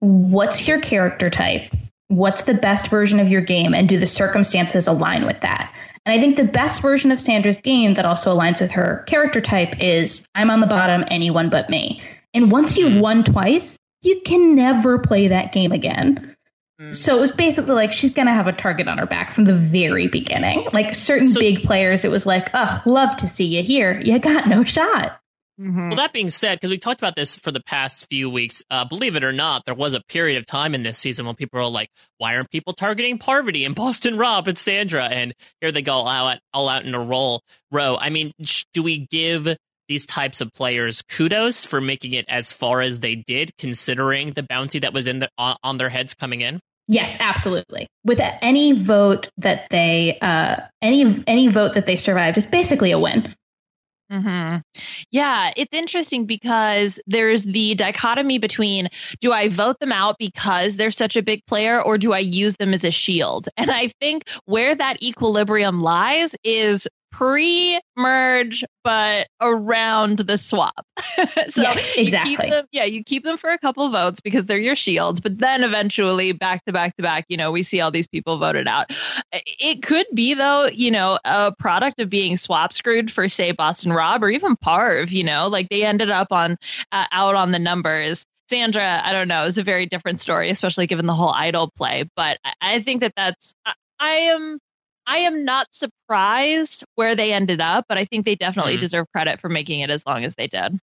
what's 0.00 0.66
your 0.66 0.80
character 0.80 1.30
type, 1.30 1.72
what's 2.08 2.42
the 2.42 2.54
best 2.54 2.88
version 2.88 3.20
of 3.20 3.28
your 3.28 3.40
game, 3.40 3.74
and 3.74 3.88
do 3.88 3.98
the 3.98 4.06
circumstances 4.06 4.88
align 4.88 5.26
with 5.26 5.40
that. 5.40 5.72
And 6.06 6.12
I 6.18 6.20
think 6.20 6.36
the 6.36 6.44
best 6.44 6.82
version 6.82 7.12
of 7.12 7.20
Sandra's 7.20 7.58
game 7.58 7.94
that 7.94 8.06
also 8.06 8.34
aligns 8.34 8.60
with 8.60 8.72
her 8.72 9.04
character 9.06 9.40
type 9.40 9.80
is 9.80 10.26
I'm 10.34 10.50
on 10.50 10.60
the 10.60 10.66
bottom, 10.66 11.04
anyone 11.08 11.50
but 11.50 11.68
me. 11.68 12.02
And 12.32 12.50
once 12.50 12.76
you've 12.76 12.94
mm. 12.94 13.00
won 13.00 13.22
twice, 13.22 13.78
you 14.02 14.20
can 14.24 14.56
never 14.56 14.98
play 14.98 15.28
that 15.28 15.52
game 15.52 15.72
again. 15.72 16.34
Mm. 16.80 16.94
So 16.94 17.16
it 17.16 17.20
was 17.20 17.32
basically 17.32 17.74
like 17.74 17.92
she's 17.92 18.12
gonna 18.12 18.32
have 18.32 18.46
a 18.46 18.52
target 18.52 18.88
on 18.88 18.98
her 18.98 19.06
back 19.06 19.32
from 19.32 19.44
the 19.44 19.54
very 19.54 20.08
beginning. 20.08 20.66
Like 20.72 20.94
certain 20.94 21.28
So- 21.28 21.40
big 21.40 21.62
players, 21.64 22.04
it 22.04 22.10
was 22.10 22.24
like, 22.24 22.48
oh, 22.54 22.82
love 22.86 23.16
to 23.18 23.26
see 23.26 23.44
you 23.44 23.62
here. 23.62 24.00
You 24.02 24.18
got 24.18 24.48
no 24.48 24.64
shot. 24.64 25.19
Mhm. 25.60 25.88
Well, 25.88 25.96
that 25.96 26.12
being 26.14 26.30
said, 26.30 26.54
because 26.54 26.70
we 26.70 26.78
talked 26.78 27.00
about 27.00 27.16
this 27.16 27.36
for 27.36 27.52
the 27.52 27.60
past 27.60 28.06
few 28.08 28.30
weeks, 28.30 28.62
uh, 28.70 28.86
believe 28.86 29.14
it 29.14 29.24
or 29.24 29.32
not, 29.32 29.66
there 29.66 29.74
was 29.74 29.92
a 29.92 30.00
period 30.08 30.38
of 30.38 30.46
time 30.46 30.74
in 30.74 30.84
this 30.84 30.96
season 30.98 31.26
when 31.26 31.34
people 31.34 31.60
were 31.60 31.66
like, 31.66 31.90
"Why 32.16 32.34
aren't 32.34 32.50
people 32.50 32.72
targeting 32.72 33.18
Parvati 33.18 33.64
and 33.64 33.74
Boston 33.74 34.16
Rob 34.16 34.48
and 34.48 34.56
Sandra?" 34.56 35.04
And 35.04 35.34
here 35.60 35.70
they 35.70 35.82
go 35.82 35.92
all 35.92 36.08
out, 36.08 36.38
all 36.54 36.68
out 36.68 36.86
in 36.86 36.94
a 36.94 37.00
roll 37.00 37.42
row. 37.70 37.98
I 38.00 38.08
mean, 38.08 38.32
sh- 38.42 38.64
do 38.72 38.82
we 38.82 39.06
give 39.10 39.54
these 39.88 40.06
types 40.06 40.40
of 40.40 40.52
players 40.54 41.02
kudos 41.02 41.64
for 41.66 41.80
making 41.80 42.14
it 42.14 42.24
as 42.28 42.52
far 42.52 42.80
as 42.80 43.00
they 43.00 43.16
did, 43.16 43.50
considering 43.58 44.32
the 44.32 44.44
bounty 44.44 44.78
that 44.78 44.94
was 44.94 45.06
in 45.06 45.18
the, 45.18 45.28
on, 45.36 45.56
on 45.62 45.76
their 45.76 45.88
heads 45.90 46.14
coming 46.14 46.40
in? 46.40 46.60
Yes, 46.88 47.16
absolutely. 47.20 47.86
With 48.04 48.20
any 48.40 48.72
vote 48.72 49.28
that 49.38 49.66
they, 49.70 50.18
uh, 50.22 50.56
any 50.80 51.22
any 51.26 51.48
vote 51.48 51.74
that 51.74 51.86
they 51.86 51.96
survived 51.96 52.38
is 52.38 52.46
basically 52.46 52.92
a 52.92 52.98
win. 52.98 53.34
Hmm 54.10 54.56
Yeah, 55.12 55.52
it's 55.56 55.72
interesting 55.72 56.26
because 56.26 56.98
there's 57.06 57.44
the 57.44 57.74
dichotomy 57.76 58.38
between 58.38 58.88
do 59.20 59.32
I 59.32 59.48
vote 59.48 59.78
them 59.78 59.92
out 59.92 60.16
because 60.18 60.76
they're 60.76 60.90
such 60.90 61.16
a 61.16 61.22
big 61.22 61.46
player 61.46 61.80
or 61.80 61.96
do 61.96 62.12
I 62.12 62.18
use 62.18 62.56
them 62.56 62.74
as 62.74 62.84
a 62.84 62.90
shield? 62.90 63.48
And 63.56 63.70
I 63.70 63.92
think 64.00 64.28
where 64.46 64.74
that 64.74 65.02
equilibrium 65.02 65.82
lies 65.82 66.34
is 66.44 66.88
pre 67.12 67.80
merge, 67.96 68.64
but 68.84 69.26
around 69.40 70.18
the 70.18 70.38
swap. 70.38 70.86
so 71.48 71.62
Yes, 71.62 71.92
exactly. 71.96 72.50
them- 72.50 72.66
yeah, 72.72 72.84
you 72.84 73.04
keep 73.04 73.24
them 73.24 73.36
for 73.36 73.50
a 73.50 73.58
couple 73.58 73.88
votes 73.90 74.20
because 74.20 74.46
they're 74.46 74.58
your 74.58 74.76
shields, 74.76 75.20
but 75.20 75.38
then 75.38 75.62
eventually 75.62 76.32
back 76.32 76.64
to 76.64 76.72
back 76.72 76.96
to 76.96 77.02
back, 77.02 77.24
you 77.28 77.36
know, 77.36 77.50
we 77.50 77.62
see 77.62 77.80
all 77.80 77.90
these 77.90 78.06
people 78.06 78.38
voted 78.38 78.68
out. 78.68 78.90
It 79.32 79.82
could 79.82 80.06
be 80.14 80.34
though, 80.34 80.66
you 80.66 80.90
know, 80.90 81.18
a 81.24 81.52
product 81.58 82.00
of 82.00 82.08
being 82.10 82.36
swap 82.36 82.72
screwed 82.72 83.10
for 83.10 83.28
say 83.28 83.52
Boston 83.52 83.92
Rob 83.92 84.22
or 84.22 84.30
even 84.30 84.56
Parv, 84.56 85.10
you 85.10 85.24
know, 85.24 85.48
like 85.48 85.68
they 85.68 85.84
ended 85.84 86.10
up 86.10 86.28
on 86.30 86.56
uh, 86.92 87.06
out 87.12 87.34
on 87.34 87.50
the 87.52 87.58
numbers. 87.58 88.24
Sandra, 88.48 89.00
I 89.04 89.12
don't 89.12 89.28
know, 89.28 89.44
is 89.44 89.58
a 89.58 89.62
very 89.62 89.86
different 89.86 90.20
story, 90.20 90.50
especially 90.50 90.88
given 90.88 91.06
the 91.06 91.14
whole 91.14 91.30
idol 91.32 91.70
play. 91.76 92.04
But 92.16 92.38
I, 92.44 92.52
I 92.60 92.82
think 92.82 93.00
that 93.02 93.12
that's 93.16 93.54
I, 93.64 93.74
I 94.00 94.10
am 94.10 94.58
I 95.10 95.18
am 95.18 95.44
not 95.44 95.66
surprised 95.72 96.84
where 96.94 97.14
they 97.14 97.32
ended 97.32 97.60
up, 97.60 97.84
but 97.88 97.98
I 97.98 98.04
think 98.04 98.24
they 98.24 98.36
definitely 98.36 98.76
Mhm. 98.76 98.80
deserve 98.80 99.06
credit 99.12 99.40
for 99.40 99.48
making 99.48 99.80
it 99.80 99.90
as 99.90 100.06
long 100.06 100.24
as 100.24 100.34
they 100.36 100.46
did. 100.46 100.78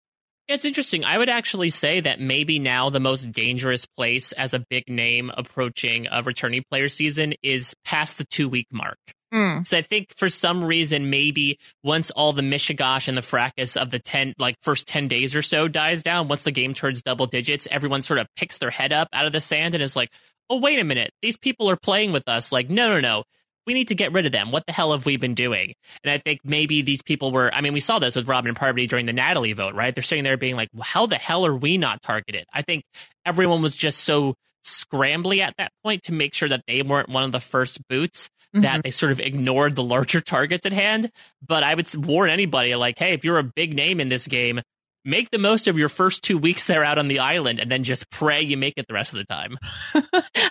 It's 0.47 0.65
interesting. 0.65 1.05
I 1.05 1.17
would 1.17 1.29
actually 1.29 1.69
say 1.69 1.99
that 2.01 2.19
maybe 2.19 2.59
now 2.59 2.89
the 2.89 2.99
most 2.99 3.31
dangerous 3.31 3.85
place 3.85 4.31
as 4.33 4.53
a 4.53 4.59
big 4.69 4.89
name 4.89 5.31
approaching 5.37 6.07
a 6.11 6.21
returning 6.23 6.63
player 6.69 6.89
season 6.89 7.33
is 7.43 7.73
past 7.85 8.17
the 8.17 8.25
two 8.25 8.49
week 8.49 8.67
mark. 8.71 8.97
Mm. 9.33 9.59
Because 9.59 9.73
I 9.73 9.81
think 9.81 10.13
for 10.17 10.29
some 10.29 10.63
reason, 10.63 11.09
maybe 11.09 11.57
once 11.81 12.11
all 12.11 12.33
the 12.33 12.41
mishigash 12.41 13.07
and 13.07 13.17
the 13.17 13.21
fracas 13.21 13.75
of 13.77 13.89
the 13.91 13.99
10, 13.99 14.33
like 14.37 14.55
first 14.61 14.85
10 14.87 15.07
days 15.07 15.33
or 15.35 15.41
so 15.41 15.67
dies 15.67 16.03
down, 16.03 16.27
once 16.27 16.43
the 16.43 16.51
game 16.51 16.73
turns 16.73 17.01
double 17.01 17.25
digits, 17.25 17.67
everyone 17.71 18.01
sort 18.01 18.19
of 18.19 18.27
picks 18.35 18.57
their 18.57 18.69
head 18.69 18.91
up 18.93 19.07
out 19.13 19.25
of 19.25 19.31
the 19.31 19.41
sand 19.41 19.73
and 19.73 19.81
is 19.83 19.95
like, 19.95 20.09
oh, 20.49 20.57
wait 20.57 20.77
a 20.79 20.83
minute. 20.83 21.11
These 21.21 21.37
people 21.37 21.69
are 21.69 21.77
playing 21.77 22.11
with 22.11 22.27
us. 22.27 22.51
Like, 22.51 22.69
no, 22.69 22.89
no, 22.89 22.99
no. 22.99 23.23
We 23.65 23.73
need 23.73 23.89
to 23.89 23.95
get 23.95 24.11
rid 24.11 24.25
of 24.25 24.31
them. 24.31 24.51
What 24.51 24.65
the 24.65 24.73
hell 24.73 24.91
have 24.91 25.05
we 25.05 25.17
been 25.17 25.33
doing? 25.33 25.73
And 26.03 26.11
I 26.11 26.17
think 26.17 26.41
maybe 26.43 26.81
these 26.81 27.01
people 27.01 27.31
were, 27.31 27.53
I 27.53 27.61
mean, 27.61 27.73
we 27.73 27.79
saw 27.79 27.99
this 27.99 28.15
with 28.15 28.27
Robin 28.27 28.49
and 28.49 28.57
Parvati 28.57 28.87
during 28.87 29.05
the 29.05 29.13
Natalie 29.13 29.53
vote, 29.53 29.75
right? 29.75 29.93
They're 29.93 30.03
sitting 30.03 30.23
there 30.23 30.37
being 30.37 30.55
like, 30.55 30.69
well, 30.73 30.83
how 30.83 31.05
the 31.05 31.15
hell 31.15 31.45
are 31.45 31.55
we 31.55 31.77
not 31.77 32.01
targeted? 32.01 32.45
I 32.53 32.61
think 32.61 32.83
everyone 33.25 33.61
was 33.61 33.75
just 33.75 33.99
so 33.99 34.35
scrambly 34.65 35.39
at 35.39 35.55
that 35.57 35.71
point 35.83 36.03
to 36.03 36.13
make 36.13 36.33
sure 36.33 36.49
that 36.49 36.63
they 36.67 36.81
weren't 36.81 37.09
one 37.09 37.23
of 37.23 37.31
the 37.31 37.39
first 37.39 37.85
boots 37.87 38.29
that 38.53 38.61
mm-hmm. 38.61 38.81
they 38.83 38.91
sort 38.91 39.11
of 39.11 39.19
ignored 39.19 39.75
the 39.75 39.83
larger 39.83 40.21
targets 40.21 40.65
at 40.65 40.73
hand. 40.73 41.11
But 41.45 41.63
I 41.63 41.73
would 41.73 41.93
warn 42.05 42.29
anybody 42.29 42.75
like, 42.75 42.99
hey, 42.99 43.13
if 43.13 43.25
you're 43.25 43.39
a 43.39 43.43
big 43.43 43.75
name 43.75 43.99
in 43.99 44.09
this 44.09 44.27
game, 44.27 44.61
make 45.05 45.31
the 45.31 45.37
most 45.37 45.67
of 45.67 45.77
your 45.77 45.89
first 45.89 46.23
two 46.23 46.37
weeks 46.37 46.67
there 46.67 46.83
out 46.83 46.97
on 46.97 47.07
the 47.07 47.19
island 47.19 47.59
and 47.59 47.71
then 47.71 47.83
just 47.83 48.09
pray 48.09 48.41
you 48.41 48.57
make 48.57 48.75
it 48.77 48.87
the 48.87 48.93
rest 48.93 49.13
of 49.13 49.19
the 49.19 49.25
time. 49.25 49.57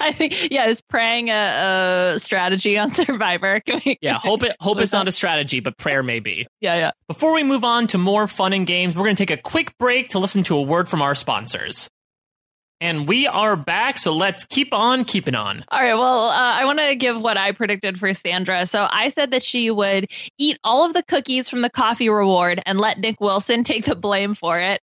I 0.01 0.13
think 0.13 0.51
yeah, 0.51 0.67
is 0.67 0.81
praying 0.81 1.31
a, 1.31 2.15
a 2.15 2.19
strategy 2.19 2.79
on 2.79 2.91
Survivor. 2.93 3.61
Yeah, 4.01 4.19
hope 4.19 4.43
it 4.43 4.57
hope 4.61 4.81
it's 4.81 4.93
not 4.93 5.09
a 5.09 5.13
strategy, 5.13 5.61
but 5.61 5.77
prayer 5.77 6.03
may 6.03 6.21
be. 6.21 6.47
yeah, 6.61 6.77
yeah. 6.77 6.91
Before 7.09 7.33
we 7.35 7.45
move 7.45 7.65
on 7.65 7.87
to 7.89 7.99
more 7.99 8.27
fun 8.27 8.53
and 8.53 8.67
games, 8.67 8.97
we're 8.97 9.05
going 9.05 9.17
to 9.17 9.27
take 9.27 9.37
a 9.37 9.41
quick 9.41 9.77
break 9.79 10.11
to 10.11 10.19
listen 10.19 10.43
to 10.45 10.57
a 10.57 10.63
word 10.63 10.89
from 10.89 11.03
our 11.03 11.15
sponsors. 11.15 11.89
And 12.83 13.07
we 13.07 13.29
are 13.29 13.55
back, 13.55 13.97
so 13.97 14.13
let's 14.13 14.45
keep 14.45 14.75
on 14.75 15.05
keeping 15.05 15.37
on. 15.37 15.65
All 15.69 15.81
right. 15.81 15.95
Well, 15.95 16.31
uh, 16.31 16.35
I 16.35 16.65
want 16.65 16.81
to 16.81 16.97
give 16.97 17.21
what 17.21 17.37
I 17.37 17.53
predicted 17.53 17.97
for 17.97 18.13
Sandra. 18.13 18.67
So 18.67 18.89
I 18.91 19.11
said 19.11 19.31
that 19.31 19.45
she 19.45 19.71
would 19.71 20.09
eat 20.37 20.59
all 20.65 20.85
of 20.85 20.93
the 20.93 21.05
cookies 21.05 21.49
from 21.49 21.61
the 21.61 21.71
coffee 21.71 22.09
reward 22.09 22.61
and 22.67 22.81
let 22.81 22.99
Nick 22.99 23.21
Wilson 23.21 23.63
take 23.65 23.85
the 23.85 23.95
blame 23.95 24.35
for 24.35 24.59
it. 24.59 24.81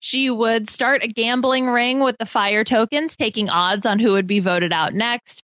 She 0.00 0.28
would 0.28 0.68
start 0.68 1.04
a 1.04 1.08
gambling 1.08 1.68
ring 1.68 2.00
with 2.00 2.18
the 2.18 2.26
fire 2.26 2.64
tokens, 2.64 3.14
taking 3.14 3.48
odds 3.48 3.86
on 3.86 4.00
who 4.00 4.12
would 4.12 4.26
be 4.26 4.40
voted 4.40 4.72
out 4.72 4.92
next. 4.92 5.40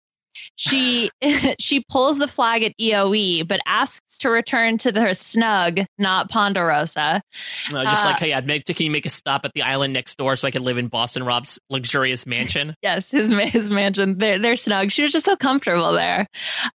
She 0.56 1.10
she 1.58 1.84
pulls 1.88 2.18
the 2.18 2.28
flag 2.28 2.62
at 2.62 2.76
EOE, 2.78 3.46
but 3.46 3.60
asks 3.66 4.18
to 4.18 4.30
return 4.30 4.78
to 4.78 5.00
her 5.00 5.14
snug, 5.14 5.80
not 5.98 6.30
Ponderosa. 6.30 7.22
No, 7.70 7.84
just 7.84 8.04
uh, 8.04 8.10
like, 8.10 8.18
hey, 8.18 8.32
I'd 8.32 8.46
make, 8.46 8.64
can 8.64 8.76
you 8.78 8.90
make 8.90 9.06
a 9.06 9.10
stop 9.10 9.44
at 9.44 9.52
the 9.54 9.62
island 9.62 9.92
next 9.92 10.18
door 10.18 10.36
so 10.36 10.48
I 10.48 10.50
can 10.50 10.62
live 10.62 10.78
in 10.78 10.88
Boston 10.88 11.24
Rob's 11.24 11.58
luxurious 11.70 12.26
mansion? 12.26 12.74
yes, 12.82 13.10
his 13.10 13.28
his 13.28 13.70
mansion. 13.70 14.18
They're, 14.18 14.38
they're 14.38 14.56
snug. 14.56 14.90
She 14.90 15.02
was 15.02 15.12
just 15.12 15.26
so 15.26 15.36
comfortable 15.36 15.92
there. 15.92 16.26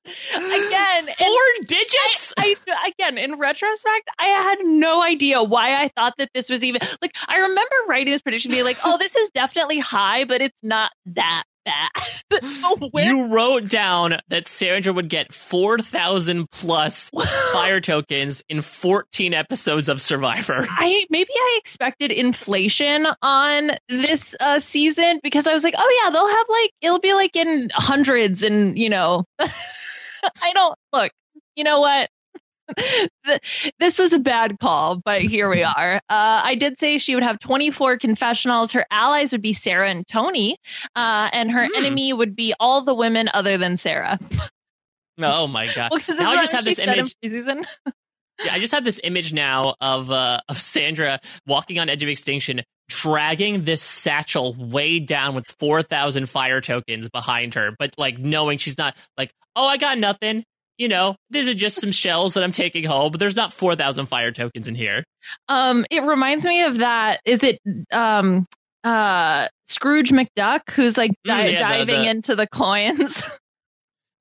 Again, 0.05 1.07
Four 1.19 1.38
digits? 1.67 2.33
I 2.37 2.57
again 2.88 3.19
in 3.19 3.38
retrospect, 3.38 4.11
I 4.19 4.27
had 4.27 4.59
no 4.64 5.03
idea 5.03 5.43
why 5.43 5.75
I 5.83 5.88
thought 5.88 6.14
that 6.19 6.31
this 6.35 6.51
was 6.51 6.62
even 6.62 6.81
like. 7.01 7.17
I 7.27 7.38
remember 7.38 7.75
writing 7.88 8.12
this 8.12 8.23
prediction, 8.23 8.51
being 8.51 8.64
like, 8.64 8.79
"Oh, 8.85 8.99
this 8.99 9.17
is 9.17 9.31
definitely 9.31 9.79
high, 9.79 10.25
but 10.25 10.40
it's 10.43 10.62
not 10.62 10.90
that 11.07 11.45
bad." 11.64 11.90
Where 12.90 13.05
You 13.05 13.27
wrote 13.29 13.69
down 13.69 14.17
that 14.29 14.49
Sandra 14.49 14.93
would 14.93 15.09
get 15.09 15.33
4,000 15.33 16.51
plus 16.51 17.11
fire 17.53 17.81
tokens 17.83 18.43
in 18.49 18.61
14 18.61 19.33
episodes 19.35 19.88
of 19.88 20.01
Survivor. 20.01 20.67
I 20.69 21.07
maybe 21.11 21.31
I 21.35 21.59
expected 21.61 22.11
inflation 22.11 23.07
on 23.23 23.71
this 23.88 24.35
uh, 24.40 24.59
season 24.59 25.21
because 25.23 25.47
I 25.47 25.55
was 25.55 25.64
like, 25.64 25.75
oh 25.79 26.01
yeah, 26.03 26.11
they'll 26.11 26.29
have 26.29 26.47
like 26.49 26.71
it'll 26.83 27.01
be 27.01 27.14
like 27.14 27.37
in 27.37 27.71
hundreds, 27.73 28.43
and 28.43 28.77
you 28.79 28.90
know, 28.90 29.25
I 30.43 30.53
don't 30.53 30.75
look. 30.93 31.11
You 31.57 31.65
know 31.65 31.81
what? 31.81 32.09
This 33.79 33.99
was 33.99 34.13
a 34.13 34.19
bad 34.19 34.59
call, 34.59 34.97
but 35.05 35.23
here 35.23 35.49
we 35.51 35.63
are. 35.65 35.97
Uh, 35.97 36.43
I 36.45 36.55
did 36.55 36.79
say 36.79 36.99
she 36.99 37.15
would 37.15 37.25
have 37.25 37.39
24 37.39 37.99
confessionals. 37.99 38.73
Her 38.73 38.85
allies 38.91 39.33
would 39.33 39.43
be 39.43 39.53
Sarah 39.53 39.89
and 39.89 40.07
Tony, 40.07 40.57
uh, 40.95 41.31
and 41.33 41.51
her 41.51 41.65
Hmm. 41.65 41.75
enemy 41.77 42.13
would 42.13 42.35
be 42.37 42.55
all 42.61 42.83
the 42.83 42.95
women 42.95 43.29
other 43.33 43.57
than 43.59 43.77
Sarah. 43.77 44.19
Oh 45.19 45.47
my 45.47 45.67
god. 45.73 45.91
Well, 45.91 46.01
Now 46.19 46.31
I 46.33 46.37
just 46.37 46.53
have 46.53 46.65
this 46.65 46.79
image. 46.79 47.15
Yeah, 48.45 48.53
I 48.53 48.59
just 48.59 48.75
have 48.75 48.85
this 48.85 49.01
image 49.05 49.33
now 49.33 49.77
of 49.81 50.11
uh, 50.11 50.41
of 50.49 50.59
Sandra 50.59 51.21
walking 51.47 51.79
on 51.79 51.89
edge 51.89 52.03
of 52.03 52.09
extinction, 52.09 52.63
dragging 52.88 53.64
this 53.64 53.83
satchel 53.83 54.55
way 54.55 54.99
down 54.99 55.35
with 55.35 55.47
4,000 55.59 56.29
fire 56.29 56.61
tokens 56.61 57.09
behind 57.09 57.55
her, 57.55 57.75
but 57.79 57.94
like 57.99 58.18
knowing 58.18 58.59
she's 58.59 58.79
not 58.79 58.97
like, 59.16 59.31
oh, 59.57 59.66
I 59.66 59.77
got 59.77 59.99
nothing. 59.99 60.44
You 60.77 60.88
know, 60.88 61.14
these 61.31 61.47
are 61.49 61.55
just 61.55 61.81
some 61.81 61.92
shells 61.92 62.35
that 62.35 62.42
I'm 62.44 62.53
taking 62.53 62.85
home, 62.85 63.12
but 63.12 63.20
there's 63.20 63.37
not 63.37 63.53
4,000 63.53 64.07
fire 64.07 64.33
tokens 64.33 64.66
in 64.68 64.75
here. 64.75 65.05
Um, 65.49 65.85
it 65.90 66.03
reminds 66.03 66.44
me 66.44 66.62
of 66.64 66.79
that. 66.79 67.20
Is 67.25 67.42
it 67.44 67.59
um 67.92 68.47
uh 68.83 69.49
Scrooge 69.66 70.11
McDuck 70.11 70.70
who's 70.73 70.99
like 70.99 71.12
di- 71.25 71.44
Mm, 71.47 71.53
yeah, 71.53 71.57
the- 71.57 71.59
diving 71.87 72.03
the- 72.03 72.11
into 72.11 72.37
the 72.37 72.47
coins? 72.47 73.23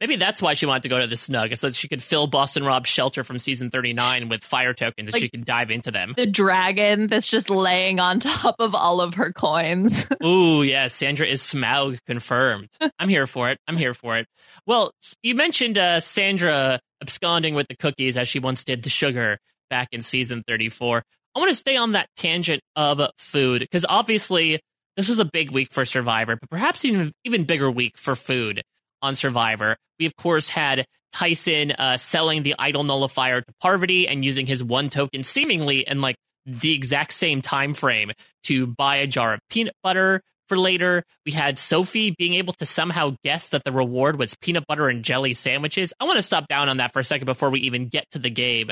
Maybe 0.03 0.17
that's 0.17 0.41
why 0.41 0.53
she 0.53 0.65
wanted 0.65 0.83
to 0.83 0.89
go 0.89 0.99
to 0.99 1.07
the 1.07 1.15
snug, 1.15 1.55
so 1.55 1.67
that 1.67 1.75
she 1.75 1.87
could 1.87 2.03
fill 2.03 2.27
Boston 2.27 2.65
Rob's 2.65 2.89
shelter 2.89 3.23
from 3.23 3.39
season 3.39 3.69
39 3.69 4.27
with 4.27 4.43
fire 4.43 4.73
tokens 4.73 5.07
and 5.07 5.13
Like- 5.13 5.21
she 5.21 5.29
could 5.29 5.45
dive 5.45 5.71
into 5.71 5.91
them. 5.91 6.13
the 6.17 6.25
dragon 6.25 7.07
that's 7.07 7.29
just 7.29 7.49
laying 7.49 8.01
on 8.01 8.19
top 8.19 8.55
of 8.59 8.75
all 8.75 8.99
of 8.99 9.13
her 9.13 9.31
coins. 9.31 10.05
Ooh, 10.21 10.61
yeah, 10.61 10.87
Sandra 10.87 11.25
is 11.25 11.41
Smaug 11.41 11.99
confirmed. 12.05 12.67
I'm 12.99 13.07
here 13.07 13.25
for 13.25 13.49
it. 13.49 13.59
I'm 13.65 13.77
here 13.77 13.93
for 13.93 14.17
it. 14.17 14.27
Well, 14.67 14.91
you 15.21 15.35
mentioned 15.35 15.77
uh, 15.77 16.01
Sandra 16.01 16.81
absconding 17.01 17.55
with 17.55 17.69
the 17.69 17.75
cookies 17.77 18.17
as 18.17 18.27
she 18.27 18.39
once 18.39 18.65
did 18.65 18.83
the 18.83 18.89
sugar 18.89 19.37
back 19.69 19.87
in 19.93 20.01
season 20.01 20.43
34. 20.45 21.01
I 21.33 21.39
want 21.39 21.49
to 21.49 21.55
stay 21.55 21.77
on 21.77 21.93
that 21.93 22.09
tangent 22.17 22.61
of 22.75 22.99
food 23.17 23.61
because 23.61 23.85
obviously 23.87 24.59
this 24.97 25.07
was 25.07 25.19
a 25.19 25.25
big 25.25 25.49
week 25.51 25.69
for 25.71 25.85
Survivor, 25.85 26.35
but 26.35 26.49
perhaps 26.49 26.83
even 26.83 27.13
even 27.23 27.45
bigger 27.45 27.71
week 27.71 27.97
for 27.97 28.15
food 28.17 28.61
on 29.03 29.15
Survivor. 29.15 29.77
We 29.99 30.07
of 30.07 30.15
course 30.15 30.49
had 30.49 30.85
Tyson 31.11 31.71
uh, 31.71 31.97
selling 31.97 32.41
the 32.41 32.55
idol 32.57 32.83
nullifier 32.83 33.41
to 33.41 33.53
Parvati 33.61 34.07
and 34.07 34.25
using 34.25 34.47
his 34.47 34.63
one 34.63 34.89
token 34.89 35.21
seemingly 35.21 35.81
in 35.87 36.01
like 36.01 36.15
the 36.45 36.73
exact 36.73 37.13
same 37.13 37.41
time 37.41 37.73
frame 37.73 38.11
to 38.45 38.67
buy 38.67 38.97
a 38.97 39.07
jar 39.07 39.35
of 39.35 39.39
peanut 39.49 39.75
butter 39.83 40.21
for 40.49 40.57
later. 40.57 41.03
We 41.25 41.31
had 41.31 41.59
Sophie 41.59 42.15
being 42.17 42.33
able 42.33 42.53
to 42.53 42.65
somehow 42.65 43.15
guess 43.23 43.49
that 43.49 43.63
the 43.63 43.71
reward 43.71 44.17
was 44.17 44.35
peanut 44.35 44.65
butter 44.67 44.89
and 44.89 45.03
jelly 45.03 45.33
sandwiches. 45.33 45.93
I 45.99 46.05
want 46.05 46.17
to 46.17 46.23
stop 46.23 46.47
down 46.47 46.67
on 46.67 46.77
that 46.77 46.91
for 46.91 46.99
a 46.99 47.03
second 47.03 47.25
before 47.25 47.49
we 47.49 47.61
even 47.61 47.87
get 47.87 48.09
to 48.11 48.19
the 48.19 48.29
game. 48.29 48.71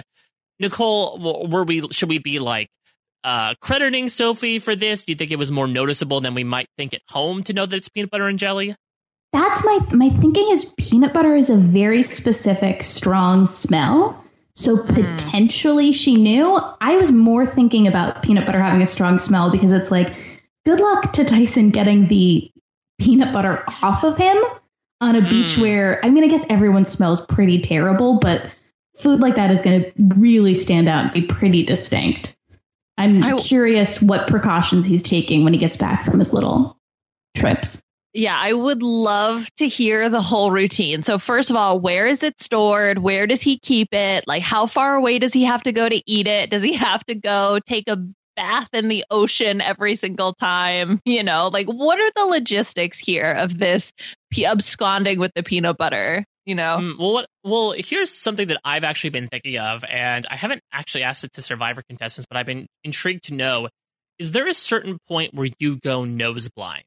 Nicole, 0.59 1.47
were 1.49 1.63
we 1.63 1.87
should 1.91 2.09
we 2.09 2.19
be 2.19 2.39
like 2.39 2.67
uh, 3.23 3.55
crediting 3.61 4.09
Sophie 4.09 4.59
for 4.59 4.75
this? 4.75 5.05
Do 5.05 5.11
you 5.11 5.15
think 5.15 5.31
it 5.31 5.39
was 5.39 5.51
more 5.51 5.67
noticeable 5.67 6.21
than 6.21 6.33
we 6.33 6.43
might 6.43 6.67
think 6.77 6.93
at 6.93 7.01
home 7.09 7.43
to 7.43 7.53
know 7.53 7.65
that 7.65 7.75
it's 7.75 7.89
peanut 7.89 8.11
butter 8.11 8.27
and 8.27 8.37
jelly? 8.37 8.75
That's 9.33 9.63
my 9.63 9.79
my 9.93 10.09
thinking 10.09 10.49
is 10.51 10.65
peanut 10.77 11.13
butter 11.13 11.35
is 11.35 11.49
a 11.49 11.55
very 11.55 12.03
specific 12.03 12.83
strong 12.83 13.47
smell. 13.47 14.21
So 14.55 14.83
potentially 14.83 15.93
she 15.93 16.15
knew. 16.15 16.59
I 16.81 16.97
was 16.97 17.11
more 17.11 17.45
thinking 17.45 17.87
about 17.87 18.21
peanut 18.23 18.45
butter 18.45 18.59
having 18.61 18.81
a 18.81 18.85
strong 18.85 19.19
smell 19.19 19.49
because 19.49 19.71
it's 19.71 19.89
like 19.91 20.13
good 20.65 20.81
luck 20.81 21.13
to 21.13 21.23
Tyson 21.23 21.69
getting 21.69 22.07
the 22.07 22.51
peanut 22.99 23.33
butter 23.33 23.63
off 23.81 24.03
of 24.03 24.17
him 24.17 24.37
on 24.99 25.15
a 25.15 25.21
beach 25.21 25.55
Mm. 25.55 25.61
where 25.61 26.05
I 26.05 26.09
mean 26.09 26.23
I 26.25 26.27
guess 26.27 26.45
everyone 26.49 26.83
smells 26.85 27.21
pretty 27.25 27.59
terrible, 27.61 28.19
but 28.19 28.43
food 28.97 29.21
like 29.21 29.35
that 29.35 29.51
is 29.51 29.61
going 29.61 29.83
to 29.83 29.91
really 30.19 30.53
stand 30.53 30.89
out 30.89 31.05
and 31.05 31.13
be 31.13 31.21
pretty 31.21 31.63
distinct. 31.63 32.35
I'm 32.97 33.23
I- 33.23 33.37
curious 33.37 34.01
what 34.01 34.27
precautions 34.27 34.85
he's 34.85 35.01
taking 35.01 35.45
when 35.45 35.53
he 35.53 35.59
gets 35.59 35.77
back 35.77 36.03
from 36.03 36.19
his 36.19 36.33
little 36.33 36.77
trips. 37.35 37.81
Yeah, 38.13 38.37
I 38.37 38.51
would 38.51 38.83
love 38.83 39.49
to 39.55 39.67
hear 39.67 40.09
the 40.09 40.21
whole 40.21 40.51
routine. 40.51 41.01
So, 41.01 41.17
first 41.17 41.49
of 41.49 41.55
all, 41.55 41.79
where 41.79 42.07
is 42.07 42.23
it 42.23 42.39
stored? 42.41 42.97
Where 42.97 43.25
does 43.25 43.41
he 43.41 43.57
keep 43.57 43.93
it? 43.93 44.25
Like, 44.27 44.43
how 44.43 44.65
far 44.65 44.95
away 44.95 45.17
does 45.19 45.31
he 45.31 45.43
have 45.45 45.63
to 45.63 45.71
go 45.71 45.87
to 45.87 46.01
eat 46.05 46.27
it? 46.27 46.49
Does 46.49 46.61
he 46.61 46.73
have 46.73 47.05
to 47.05 47.15
go 47.15 47.59
take 47.65 47.87
a 47.87 47.97
bath 48.35 48.67
in 48.73 48.89
the 48.89 49.05
ocean 49.09 49.61
every 49.61 49.95
single 49.95 50.33
time? 50.33 50.99
You 51.05 51.23
know, 51.23 51.49
like, 51.53 51.67
what 51.67 51.99
are 51.99 52.11
the 52.15 52.25
logistics 52.25 52.99
here 52.99 53.31
of 53.37 53.57
this 53.57 53.93
p- 54.29 54.45
absconding 54.45 55.17
with 55.19 55.31
the 55.33 55.43
peanut 55.43 55.77
butter? 55.77 56.25
You 56.45 56.55
know, 56.55 56.77
Mm, 56.81 56.99
well, 56.99 57.13
what, 57.13 57.25
well, 57.45 57.71
here's 57.77 58.11
something 58.11 58.47
that 58.49 58.59
I've 58.65 58.83
actually 58.83 59.11
been 59.11 59.27
thinking 59.29 59.57
of, 59.57 59.85
and 59.87 60.25
I 60.29 60.35
haven't 60.35 60.61
actually 60.73 61.03
asked 61.03 61.23
it 61.23 61.31
to 61.33 61.41
Survivor 61.41 61.81
contestants, 61.87 62.25
but 62.29 62.37
I've 62.37 62.45
been 62.45 62.67
intrigued 62.83 63.25
to 63.25 63.35
know: 63.35 63.69
is 64.19 64.31
there 64.33 64.47
a 64.47 64.53
certain 64.53 64.97
point 65.07 65.33
where 65.33 65.47
you 65.59 65.77
go 65.77 66.03
nose 66.03 66.49
blind 66.49 66.83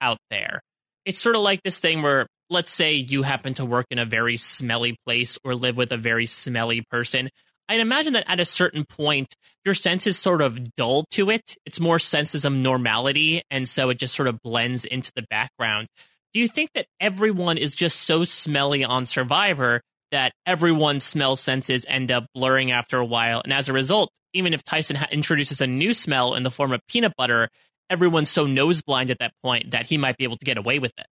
out 0.00 0.18
there? 0.30 0.60
It's 1.08 1.18
sort 1.18 1.36
of 1.36 1.40
like 1.40 1.62
this 1.62 1.80
thing 1.80 2.02
where, 2.02 2.26
let's 2.50 2.70
say, 2.70 2.92
you 2.92 3.22
happen 3.22 3.54
to 3.54 3.64
work 3.64 3.86
in 3.90 3.98
a 3.98 4.04
very 4.04 4.36
smelly 4.36 4.94
place 5.06 5.38
or 5.42 5.54
live 5.54 5.74
with 5.74 5.90
a 5.90 5.96
very 5.96 6.26
smelly 6.26 6.84
person. 6.90 7.30
I'd 7.66 7.80
imagine 7.80 8.12
that 8.12 8.30
at 8.30 8.40
a 8.40 8.44
certain 8.44 8.84
point, 8.84 9.34
your 9.64 9.74
senses 9.74 10.18
sort 10.18 10.42
of 10.42 10.74
dull 10.74 11.06
to 11.12 11.30
it. 11.30 11.56
It's 11.64 11.80
more 11.80 11.98
senses 11.98 12.44
of 12.44 12.52
normality, 12.52 13.40
and 13.50 13.66
so 13.66 13.88
it 13.88 13.98
just 13.98 14.14
sort 14.14 14.28
of 14.28 14.42
blends 14.42 14.84
into 14.84 15.10
the 15.16 15.24
background. 15.30 15.88
Do 16.34 16.40
you 16.40 16.46
think 16.46 16.72
that 16.74 16.84
everyone 17.00 17.56
is 17.56 17.74
just 17.74 18.02
so 18.02 18.24
smelly 18.24 18.84
on 18.84 19.06
Survivor 19.06 19.80
that 20.12 20.32
everyone's 20.44 21.04
smell 21.04 21.36
senses 21.36 21.86
end 21.88 22.10
up 22.10 22.26
blurring 22.34 22.70
after 22.70 22.98
a 22.98 23.06
while? 23.06 23.40
And 23.42 23.54
as 23.54 23.70
a 23.70 23.72
result, 23.72 24.10
even 24.34 24.52
if 24.52 24.62
Tyson 24.62 24.96
ha- 24.96 25.08
introduces 25.10 25.62
a 25.62 25.66
new 25.66 25.94
smell 25.94 26.34
in 26.34 26.42
the 26.42 26.50
form 26.50 26.72
of 26.72 26.82
peanut 26.86 27.14
butter, 27.16 27.48
everyone's 27.90 28.30
so 28.30 28.46
nose 28.46 28.82
blind 28.82 29.10
at 29.10 29.18
that 29.18 29.32
point 29.42 29.70
that 29.72 29.86
he 29.86 29.98
might 29.98 30.16
be 30.16 30.24
able 30.24 30.36
to 30.36 30.44
get 30.44 30.58
away 30.58 30.78
with 30.78 30.92
it. 30.98 31.06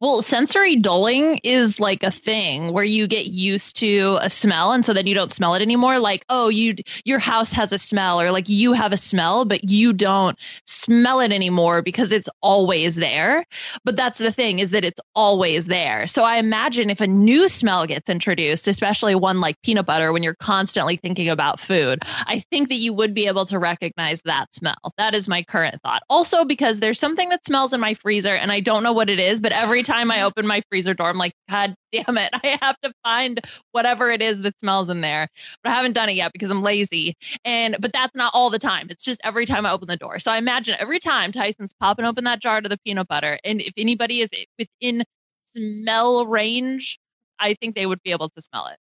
Well, 0.00 0.22
sensory 0.22 0.76
dulling 0.76 1.40
is 1.42 1.80
like 1.80 2.02
a 2.02 2.10
thing 2.10 2.72
where 2.72 2.84
you 2.84 3.06
get 3.06 3.26
used 3.26 3.76
to 3.76 4.18
a 4.20 4.30
smell 4.30 4.72
and 4.72 4.84
so 4.84 4.92
then 4.92 5.06
you 5.06 5.14
don't 5.14 5.32
smell 5.32 5.54
it 5.54 5.62
anymore. 5.62 5.98
Like, 5.98 6.24
oh, 6.28 6.48
you 6.48 6.74
your 7.04 7.18
house 7.18 7.52
has 7.52 7.72
a 7.72 7.78
smell 7.78 8.20
or 8.20 8.30
like 8.30 8.48
you 8.48 8.72
have 8.72 8.92
a 8.92 8.96
smell, 8.96 9.44
but 9.44 9.64
you 9.64 9.92
don't 9.92 10.38
smell 10.66 11.20
it 11.20 11.32
anymore 11.32 11.82
because 11.82 12.12
it's 12.12 12.28
always 12.42 12.96
there. 12.96 13.44
But 13.84 13.96
that's 13.96 14.18
the 14.18 14.32
thing 14.32 14.58
is 14.58 14.70
that 14.70 14.84
it's 14.84 15.00
always 15.14 15.66
there. 15.66 16.06
So 16.06 16.22
I 16.22 16.36
imagine 16.36 16.90
if 16.90 17.00
a 17.00 17.06
new 17.06 17.48
smell 17.48 17.86
gets 17.86 18.08
introduced, 18.08 18.68
especially 18.68 19.14
one 19.14 19.40
like 19.40 19.60
peanut 19.62 19.86
butter 19.86 20.12
when 20.12 20.22
you're 20.22 20.34
constantly 20.34 20.96
thinking 20.96 21.28
about 21.28 21.60
food, 21.60 22.02
I 22.26 22.44
think 22.50 22.68
that 22.68 22.76
you 22.76 22.92
would 22.94 23.14
be 23.14 23.26
able 23.26 23.46
to 23.46 23.58
recognize 23.58 24.22
that 24.22 24.54
smell. 24.54 24.92
That 24.96 25.14
is 25.14 25.28
my 25.28 25.42
current 25.42 25.80
thought. 25.82 26.02
Also 26.08 26.44
because 26.44 26.80
there's 26.80 27.00
something 27.00 27.28
that 27.28 27.44
smells 27.44 27.72
in 27.72 27.80
my 27.80 27.94
freezer 27.94 28.34
and 28.34 28.50
I 28.50 28.60
don't 28.60 28.82
know 28.82 28.92
what 28.92 29.10
it 29.10 29.20
is, 29.20 29.40
but 29.40 29.52
every 29.52 29.67
time 29.82 30.10
I 30.10 30.22
open 30.22 30.46
my 30.46 30.62
freezer 30.70 30.94
door, 30.94 31.08
I'm 31.08 31.16
like, 31.16 31.32
God 31.50 31.74
damn 31.92 32.18
it. 32.18 32.30
I 32.32 32.58
have 32.60 32.76
to 32.82 32.92
find 33.04 33.40
whatever 33.72 34.10
it 34.10 34.22
is 34.22 34.40
that 34.42 34.58
smells 34.60 34.88
in 34.88 35.00
there. 35.00 35.28
But 35.62 35.70
I 35.70 35.74
haven't 35.74 35.92
done 35.92 36.08
it 36.08 36.16
yet 36.16 36.32
because 36.32 36.50
I'm 36.50 36.62
lazy. 36.62 37.16
And 37.44 37.76
but 37.80 37.92
that's 37.92 38.14
not 38.14 38.32
all 38.34 38.50
the 38.50 38.58
time. 38.58 38.88
It's 38.90 39.04
just 39.04 39.20
every 39.24 39.46
time 39.46 39.66
I 39.66 39.72
open 39.72 39.88
the 39.88 39.96
door. 39.96 40.18
So 40.18 40.30
I 40.30 40.38
imagine 40.38 40.76
every 40.78 40.98
time 40.98 41.32
Tyson's 41.32 41.74
popping 41.80 42.04
open 42.04 42.24
that 42.24 42.40
jar 42.40 42.60
to 42.60 42.68
the 42.68 42.78
peanut 42.84 43.08
butter. 43.08 43.38
And 43.44 43.60
if 43.60 43.72
anybody 43.76 44.20
is 44.20 44.30
within 44.58 45.04
smell 45.52 46.26
range, 46.26 46.98
I 47.38 47.54
think 47.54 47.74
they 47.74 47.86
would 47.86 48.02
be 48.02 48.10
able 48.10 48.28
to 48.30 48.42
smell 48.42 48.66
it. 48.66 48.76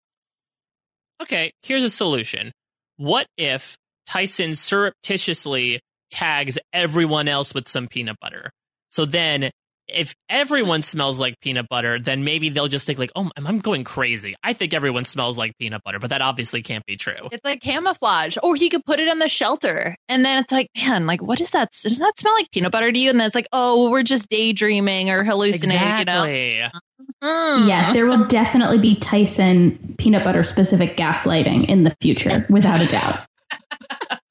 Okay, 1.22 1.52
here's 1.62 1.84
a 1.84 1.90
solution. 1.90 2.52
What 2.96 3.26
if 3.36 3.76
Tyson 4.06 4.54
surreptitiously 4.54 5.80
tags 6.10 6.58
everyone 6.72 7.28
else 7.28 7.54
with 7.54 7.68
some 7.68 7.88
peanut 7.88 8.18
butter? 8.20 8.50
So 8.90 9.04
then, 9.04 9.50
if 9.88 10.14
everyone 10.28 10.82
smells 10.82 11.20
like 11.20 11.40
peanut 11.40 11.68
butter, 11.68 11.98
then 11.98 12.24
maybe 12.24 12.48
they'll 12.48 12.68
just 12.68 12.86
think 12.86 12.98
like, 12.98 13.12
"Oh, 13.14 13.30
I'm 13.36 13.58
going 13.58 13.84
crazy." 13.84 14.34
I 14.42 14.52
think 14.52 14.74
everyone 14.74 15.04
smells 15.04 15.38
like 15.38 15.56
peanut 15.58 15.82
butter, 15.84 15.98
but 15.98 16.10
that 16.10 16.22
obviously 16.22 16.62
can't 16.62 16.84
be 16.86 16.96
true. 16.96 17.28
It's 17.32 17.44
like 17.44 17.60
camouflage. 17.60 18.36
Or 18.42 18.56
he 18.56 18.68
could 18.68 18.84
put 18.84 19.00
it 19.00 19.08
in 19.08 19.18
the 19.18 19.28
shelter. 19.28 19.96
And 20.08 20.24
then 20.24 20.42
it's 20.42 20.52
like, 20.52 20.68
man, 20.76 21.06
like 21.06 21.22
what 21.22 21.40
is 21.40 21.52
that? 21.52 21.70
Does 21.70 21.98
that 21.98 22.18
smell 22.18 22.34
like 22.34 22.50
peanut 22.50 22.72
butter 22.72 22.90
to 22.90 22.98
you? 22.98 23.10
And 23.10 23.20
then 23.20 23.26
it's 23.26 23.36
like, 23.36 23.48
oh, 23.52 23.90
we're 23.90 24.02
just 24.02 24.28
daydreaming 24.28 25.10
or 25.10 25.24
hallucinating, 25.24 25.98
you 25.98 26.04
know? 26.04 26.24
Exactly. 26.24 26.80
Hmm. 27.22 27.68
Yeah, 27.68 27.92
there 27.92 28.06
will 28.06 28.26
definitely 28.26 28.78
be 28.78 28.96
Tyson 28.96 29.94
peanut 29.98 30.24
butter 30.24 30.44
specific 30.44 30.96
gaslighting 30.96 31.68
in 31.68 31.84
the 31.84 31.96
future, 32.00 32.46
without 32.50 32.80
a 32.80 32.86
doubt. 32.86 33.26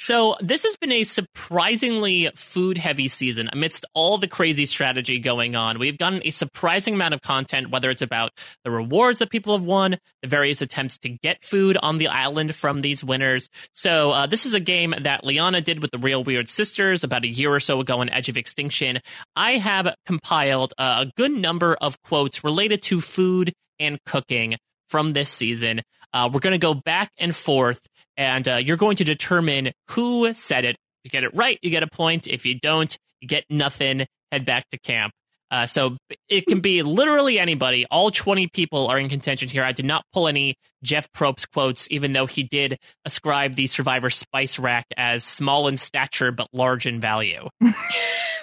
So 0.05 0.37
this 0.39 0.65
has 0.65 0.77
been 0.77 0.93
a 0.93 1.05
surprisingly 1.05 2.31
food 2.35 2.77
heavy 2.77 3.09
season 3.09 3.49
amidst 3.51 3.87
all 3.95 4.19
the 4.19 4.29
crazy 4.29 4.67
strategy 4.67 5.19
going 5.19 5.57
on. 5.57 5.79
We've 5.79 5.97
gotten 5.97 6.21
a 6.27 6.31
surprising 6.31 6.93
amount 6.93 7.15
of 7.15 7.23
content, 7.23 7.71
whether 7.71 7.89
it's 7.89 8.03
about 8.03 8.33
the 8.65 8.71
rewards 8.71 9.21
that 9.21 9.31
people 9.31 9.57
have 9.57 9.65
won, 9.65 9.97
the 10.21 10.29
various 10.29 10.61
attempts 10.61 10.99
to 10.99 11.09
get 11.09 11.43
food 11.43 11.79
on 11.81 11.97
the 11.97 12.09
island 12.09 12.55
from 12.55 12.81
these 12.81 13.03
winners. 13.03 13.49
So 13.73 14.11
uh, 14.11 14.27
this 14.27 14.45
is 14.45 14.53
a 14.53 14.61
game 14.61 14.95
that 15.05 15.25
Liana 15.25 15.63
did 15.63 15.81
with 15.81 15.91
the 15.91 15.97
Real 15.97 16.23
Weird 16.23 16.51
Sisters 16.51 17.03
about 17.03 17.25
a 17.25 17.29
year 17.29 17.55
or 17.55 17.59
so 17.59 17.81
ago 17.81 18.01
on 18.01 18.11
Edge 18.11 18.29
of 18.29 18.37
Extinction. 18.37 19.01
I 19.35 19.53
have 19.53 19.95
compiled 20.05 20.75
uh, 20.77 21.07
a 21.07 21.13
good 21.17 21.33
number 21.33 21.79
of 21.81 22.03
quotes 22.03 22.45
related 22.45 22.83
to 22.83 23.01
food 23.01 23.55
and 23.81 23.99
cooking 24.05 24.59
from 24.91 25.09
this 25.15 25.31
season. 25.31 25.81
Uh, 26.13 26.29
we're 26.33 26.41
going 26.41 26.53
to 26.53 26.59
go 26.59 26.75
back 26.75 27.11
and 27.19 27.35
forth 27.35 27.81
and 28.17 28.47
uh, 28.47 28.57
you're 28.57 28.77
going 28.77 28.97
to 28.97 29.05
determine 29.05 29.73
who 29.91 30.33
said 30.35 30.65
it. 30.65 30.77
If 31.05 31.05
you 31.05 31.11
get 31.11 31.25
it 31.25 31.35
right, 31.35 31.59
you 31.63 31.71
get 31.71 31.83
a 31.83 31.89
point. 31.89 32.27
If 32.27 32.47
you 32.47 32.59
don't, 32.59 32.97
you 33.21 33.29
get 33.29 33.45
nothing. 33.51 34.07
Head 34.33 34.45
back 34.45 34.69
to 34.71 34.79
camp. 34.79 35.13
Uh, 35.51 35.67
so 35.67 35.97
it 36.29 36.47
can 36.47 36.61
be 36.61 36.83
literally 36.83 37.39
anybody. 37.39 37.87
All 37.91 38.11
20 38.11 38.49
people 38.49 38.89
are 38.89 38.99
in 38.99 39.09
contention 39.09 39.49
here. 39.49 39.63
I 39.63 39.73
did 39.73 39.85
not 39.85 40.05
pull 40.13 40.27
any 40.27 40.57
Jeff 40.83 41.09
Probst 41.13 41.53
quotes, 41.53 41.87
even 41.91 42.13
though 42.13 42.27
he 42.27 42.43
did 42.43 42.79
ascribe 43.05 43.55
the 43.55 43.69
Survivor 43.69 44.11
Spice 44.11 44.59
Rack 44.59 44.87
as 44.97 45.23
small 45.23 45.69
in 45.69 45.77
stature 45.77 46.33
but 46.33 46.49
large 46.53 46.87
in 46.87 47.01
value. 47.01 47.49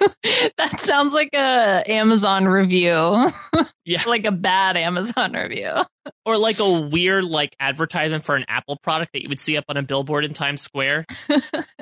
that 0.57 0.79
sounds 0.79 1.13
like 1.13 1.29
a 1.33 1.83
Amazon 1.87 2.45
review. 2.47 3.29
Yeah. 3.83 4.03
like 4.05 4.25
a 4.25 4.31
bad 4.31 4.77
Amazon 4.77 5.33
review. 5.33 5.73
Or 6.25 6.37
like 6.37 6.59
a 6.59 6.81
weird 6.81 7.25
like 7.25 7.55
advertisement 7.59 8.23
for 8.23 8.35
an 8.35 8.45
Apple 8.47 8.77
product 8.83 9.13
that 9.13 9.23
you 9.23 9.29
would 9.29 9.39
see 9.39 9.57
up 9.57 9.65
on 9.69 9.77
a 9.77 9.81
billboard 9.83 10.23
in 10.23 10.33
Times 10.33 10.61
Square. 10.61 11.05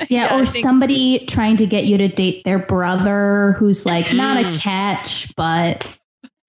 Yeah, 0.07 0.28
I 0.34 0.39
or 0.39 0.45
think- 0.45 0.63
somebody 0.63 1.26
trying 1.26 1.57
to 1.57 1.65
get 1.65 1.86
you 1.86 1.97
to 1.97 2.07
date 2.07 2.43
their 2.45 2.57
brother 2.59 3.55
who's 3.59 3.86
like 3.86 4.13
not 4.13 4.38
a 4.38 4.43
Mm. 4.47 4.59
catch, 4.61 5.36
but 5.36 5.86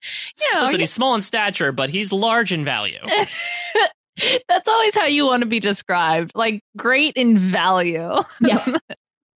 you 0.04 0.54
know, 0.54 0.62
Listen, 0.62 0.80
he's 0.80 0.92
small 0.92 1.14
in 1.16 1.20
stature, 1.20 1.72
but 1.72 1.90
he's 1.90 2.12
large 2.12 2.52
in 2.52 2.64
value. 2.64 2.98
that's 4.48 4.68
always 4.68 4.94
how 4.96 5.06
you 5.06 5.26
want 5.26 5.42
to 5.42 5.48
be 5.48 5.60
described. 5.60 6.32
Like 6.34 6.62
great 6.76 7.14
in 7.16 7.38
value. 7.38 8.22
yeah. 8.40 8.76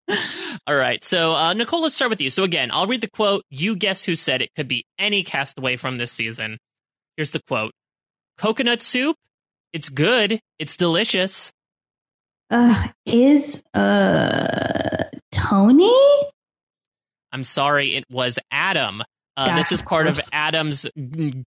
All 0.67 0.75
right. 0.75 1.03
So, 1.03 1.33
uh, 1.35 1.53
Nicole, 1.53 1.81
let's 1.81 1.95
start 1.95 2.09
with 2.09 2.21
you. 2.21 2.29
So, 2.29 2.43
again, 2.43 2.69
I'll 2.73 2.87
read 2.87 3.01
the 3.01 3.09
quote. 3.09 3.43
You 3.49 3.75
guess 3.75 4.05
who 4.05 4.15
said 4.15 4.41
it. 4.41 4.49
Could 4.55 4.67
be 4.67 4.85
any 4.99 5.23
castaway 5.23 5.75
from 5.77 5.95
this 5.97 6.11
season. 6.11 6.57
Here's 7.17 7.31
the 7.31 7.41
quote 7.47 7.73
Coconut 8.37 8.81
soup. 8.81 9.15
It's 9.71 9.89
good. 9.89 10.39
It's 10.59 10.75
delicious. 10.77 11.51
Uh, 12.49 12.87
is 13.05 13.63
uh 13.73 15.05
Tony? 15.31 15.91
I'm 17.31 17.43
sorry. 17.43 17.95
It 17.95 18.03
was 18.11 18.37
Adam. 18.51 19.01
Uh, 19.35 19.55
this 19.55 19.71
is 19.71 19.81
part 19.81 20.05
of 20.05 20.19
of. 20.19 20.23
Adam's 20.31 20.85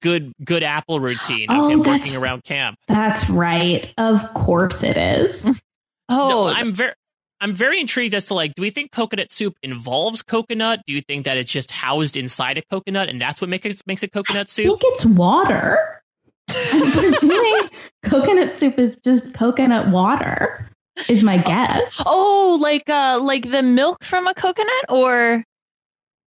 good 0.00 0.32
good 0.44 0.64
apple 0.64 0.98
routine 0.98 1.46
Oh, 1.50 1.66
of 1.66 1.70
him 1.70 1.78
that's- 1.78 1.86
working 2.08 2.20
around 2.20 2.42
camp. 2.42 2.76
That's 2.88 3.30
right. 3.30 3.92
Of 3.96 4.34
course 4.34 4.82
it 4.82 4.96
is. 4.96 5.48
Oh, 6.08 6.28
No, 6.28 6.46
I'm 6.46 6.72
very. 6.72 6.92
I'm 7.40 7.52
very 7.52 7.80
intrigued 7.80 8.14
as 8.14 8.26
to 8.26 8.34
like, 8.34 8.54
do 8.54 8.62
we 8.62 8.70
think 8.70 8.92
coconut 8.92 9.30
soup 9.30 9.54
involves 9.62 10.22
coconut? 10.22 10.80
Do 10.86 10.92
you 10.94 11.00
think 11.02 11.24
that 11.26 11.36
it's 11.36 11.50
just 11.52 11.70
housed 11.70 12.16
inside 12.16 12.56
a 12.58 12.62
coconut 12.70 13.08
and 13.10 13.20
that's 13.20 13.40
what 13.40 13.50
makes 13.50 13.66
it 13.66 13.82
makes 13.86 14.02
it 14.02 14.12
coconut 14.12 14.46
I 14.48 14.50
soup? 14.50 14.80
think 14.80 14.94
it's 14.94 15.04
water. 15.04 16.00
I'm 16.48 16.92
presuming 16.92 17.68
coconut 18.04 18.56
soup 18.56 18.78
is 18.78 18.96
just 19.04 19.34
coconut 19.34 19.88
water. 19.90 20.70
Is 21.10 21.22
my 21.22 21.36
guess. 21.36 22.00
oh, 22.06 22.56
like 22.60 22.88
uh, 22.88 23.18
like 23.22 23.50
the 23.50 23.62
milk 23.62 24.02
from 24.02 24.26
a 24.26 24.32
coconut, 24.32 24.84
or 24.88 25.44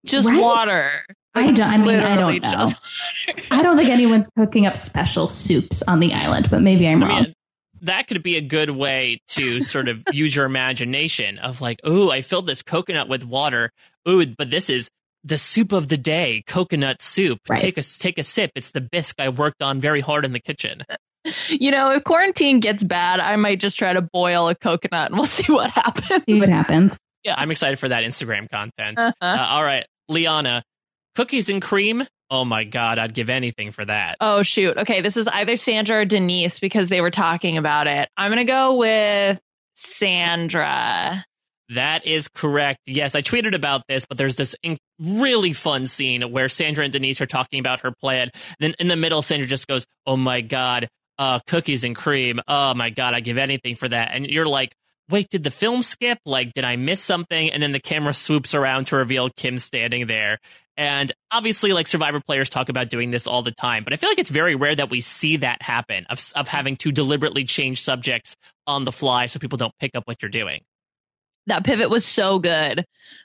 just 0.05 0.29
Right. 0.29 0.39
water. 0.41 0.91
I 1.35 1.53
don't- 1.53 1.61
I 1.63 1.77
mean, 1.79 2.01
I 2.01 2.17
don't 2.17 2.43
know. 2.43 2.69
I 3.51 3.63
don't 3.63 3.79
think 3.79 3.89
anyone's 3.89 4.29
cooking 4.37 4.67
up 4.67 4.77
special 4.77 5.29
soups 5.29 5.83
on 5.85 6.01
the 6.01 6.13
island, 6.13 6.51
but 6.51 6.61
maybe 6.61 6.87
I'm 6.87 7.03
I 7.03 7.07
wrong. 7.09 7.27
Mean, 7.81 7.87
that 7.87 8.09
could 8.09 8.23
be 8.23 8.37
a 8.37 8.41
good 8.41 8.71
way 8.71 9.21
to 9.29 9.63
sort 9.63 9.89
of 9.89 10.03
use 10.13 10.35
your 10.35 10.47
imagination 10.47 11.39
of 11.39 11.61
like, 11.61 11.81
oh, 11.85 12.11
I 12.11 12.23
filled 12.23 12.47
this 12.47 12.63
coconut 12.63 13.09
with 13.09 13.25
water. 13.25 13.71
Ooh, 14.09 14.27
but 14.27 14.51
this 14.51 14.71
is 14.71 14.91
the 15.25 15.39
soup 15.39 15.73
of 15.73 15.89
the 15.89 15.97
day, 15.97 16.43
coconut 16.47 17.03
soup. 17.03 17.41
Right. 17.49 17.61
Take 17.61 17.79
a 17.79 17.83
take 17.83 18.19
a 18.19 18.25
sip. 18.25 18.53
It's 18.55 18.71
the 18.71 18.81
bisque 18.81 19.21
I 19.21 19.29
worked 19.29 19.63
on 19.63 19.81
very 19.81 20.01
hard 20.01 20.25
in 20.25 20.33
the 20.33 20.41
kitchen. 20.41 20.85
you 21.49 21.71
know, 21.71 21.91
if 21.91 22.05
quarantine 22.05 22.61
gets 22.61 22.85
bad, 22.85 23.21
I 23.21 23.37
might 23.37 23.61
just 23.61 23.79
try 23.79 23.93
to 23.93 24.03
boil 24.03 24.49
a 24.49 24.55
coconut 24.55 25.11
and 25.11 25.17
we'll 25.17 25.27
see 25.27 25.53
what 25.53 25.71
happens. 25.71 26.25
See 26.27 26.41
what 26.41 26.49
happens. 26.49 26.99
Yeah, 27.25 27.35
I'm 27.37 27.51
excited 27.51 27.79
for 27.79 27.89
that 27.89 28.05
Instagram 28.05 28.49
content. 28.49 28.99
Uh-huh. 28.99 29.13
Uh, 29.21 29.47
all 29.51 29.63
right, 29.63 29.85
Liana, 30.09 30.63
cookies 31.15 31.49
and 31.49 31.61
cream. 31.61 32.07
Oh 32.31 32.45
my 32.45 32.65
god, 32.65 32.99
I'd 32.99 33.15
give 33.15 33.31
anything 33.31 33.71
for 33.71 33.85
that. 33.85 34.17
Oh 34.21 34.43
shoot. 34.43 34.77
Okay, 34.77 35.01
this 35.01 35.17
is 35.17 35.27
either 35.29 35.57
Sandra 35.57 36.01
or 36.01 36.05
Denise 36.05 36.61
because 36.61 36.89
they 36.89 37.01
were 37.01 37.11
talking 37.11 37.57
about 37.57 37.87
it. 37.87 38.09
I'm 38.17 38.31
gonna 38.31 38.45
go 38.45 38.77
with 38.77 39.41
Sandra. 39.75 41.25
That 41.75 42.07
is 42.07 42.29
correct. 42.29 42.81
Yes, 42.87 43.15
I 43.15 43.21
tweeted 43.21 43.55
about 43.55 43.83
this, 43.89 44.07
but 44.07 44.17
there's 44.17 44.37
this 44.37 44.55
in- 44.63 44.79
really 44.99 45.53
fun 45.53 45.87
scene 45.87 46.23
where 46.33 46.49
Sandra 46.49 46.85
and 46.85 46.93
Denise 46.93 47.21
are 47.21 47.27
talking 47.27 47.61
about 47.61 47.81
her 47.81 47.93
plan. 48.01 48.31
Then 48.59 48.75
in 48.79 48.89
the 48.89 48.97
middle, 48.97 49.21
Sandra 49.21 49.47
just 49.47 49.67
goes, 49.69 49.85
"Oh 50.07 50.17
my 50.17 50.41
god, 50.41 50.89
uh, 51.19 51.41
cookies 51.47 51.85
and 51.85 51.95
cream. 51.95 52.41
Oh 52.49 52.73
my 52.75 52.89
god, 52.91 53.15
I'd 53.15 53.25
give 53.25 53.37
anything 53.39 53.77
for 53.77 53.89
that." 53.89 54.11
And 54.13 54.27
you're 54.27 54.47
like, 54.47 54.75
"Wait, 55.11 55.29
did 55.29 55.45
the 55.45 55.51
film 55.51 55.83
skip? 55.83 56.19
Like, 56.25 56.55
did 56.55 56.65
I 56.65 56.77
miss 56.77 57.03
something?" 57.03 57.51
And 57.51 57.63
then 57.63 57.73
the 57.73 57.81
camera 57.81 58.15
swoops 58.15 58.55
around 58.55 58.87
to 58.87 58.97
reveal 58.97 59.29
Kim 59.29 59.59
standing 59.59 60.07
there. 60.07 60.39
And 60.79 61.11
obviously, 61.33 61.73
like 61.73 61.89
Survivor 61.89 62.21
players 62.21 62.49
talk 62.49 62.69
about 62.69 62.89
doing 62.89 63.11
this 63.11 63.27
all 63.27 63.43
the 63.43 63.51
time, 63.51 63.83
but 63.83 63.93
I 63.93 63.97
feel 63.97 64.09
like 64.09 64.21
it's 64.21 64.31
very 64.31 64.55
rare 64.55 64.77
that 64.77 64.91
we 64.91 65.01
see 65.01 65.39
that 65.39 65.61
happen 65.61 66.07
of 66.09 66.21
of 66.37 66.47
having 66.47 66.77
to 66.77 66.93
deliberately 66.93 67.43
change 67.43 67.83
subjects 67.83 68.37
on 68.67 68.85
the 68.85 68.93
fly 68.93 69.27
so 69.27 69.41
people 69.41 69.59
don't 69.59 69.75
pick 69.81 69.97
up 69.97 70.05
what 70.07 70.23
you're 70.23 70.31
doing. 70.31 70.63
That 71.49 71.65
pivot 71.65 71.91
was 71.91 72.05
so 72.05 72.39
good. 72.39 72.81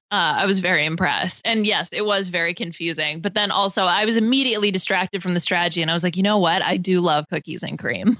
Uh, 0.10 0.34
I 0.38 0.46
was 0.48 0.60
very 0.60 0.86
impressed. 0.86 1.42
And 1.46 1.66
yes, 1.66 1.90
it 1.92 2.06
was 2.06 2.30
very 2.30 2.54
confusing. 2.54 3.20
But 3.20 3.36
then 3.36 3.52
also, 3.52 3.84
I 3.84 4.06
was 4.06 4.18
immediately 4.18 4.72
distracted 4.72 5.22
from 5.22 5.36
the 5.36 5.40
strategy, 5.40 5.84
and 5.84 5.92
I 5.92 5.94
was 5.94 6.04
like, 6.04 6.18
you 6.18 6.24
know 6.24 6.40
what? 6.40 6.64
I 6.64 6.78
do 6.78 7.02
love 7.02 7.26
cookies 7.32 7.62
and 7.62 7.78
cream. 7.78 8.18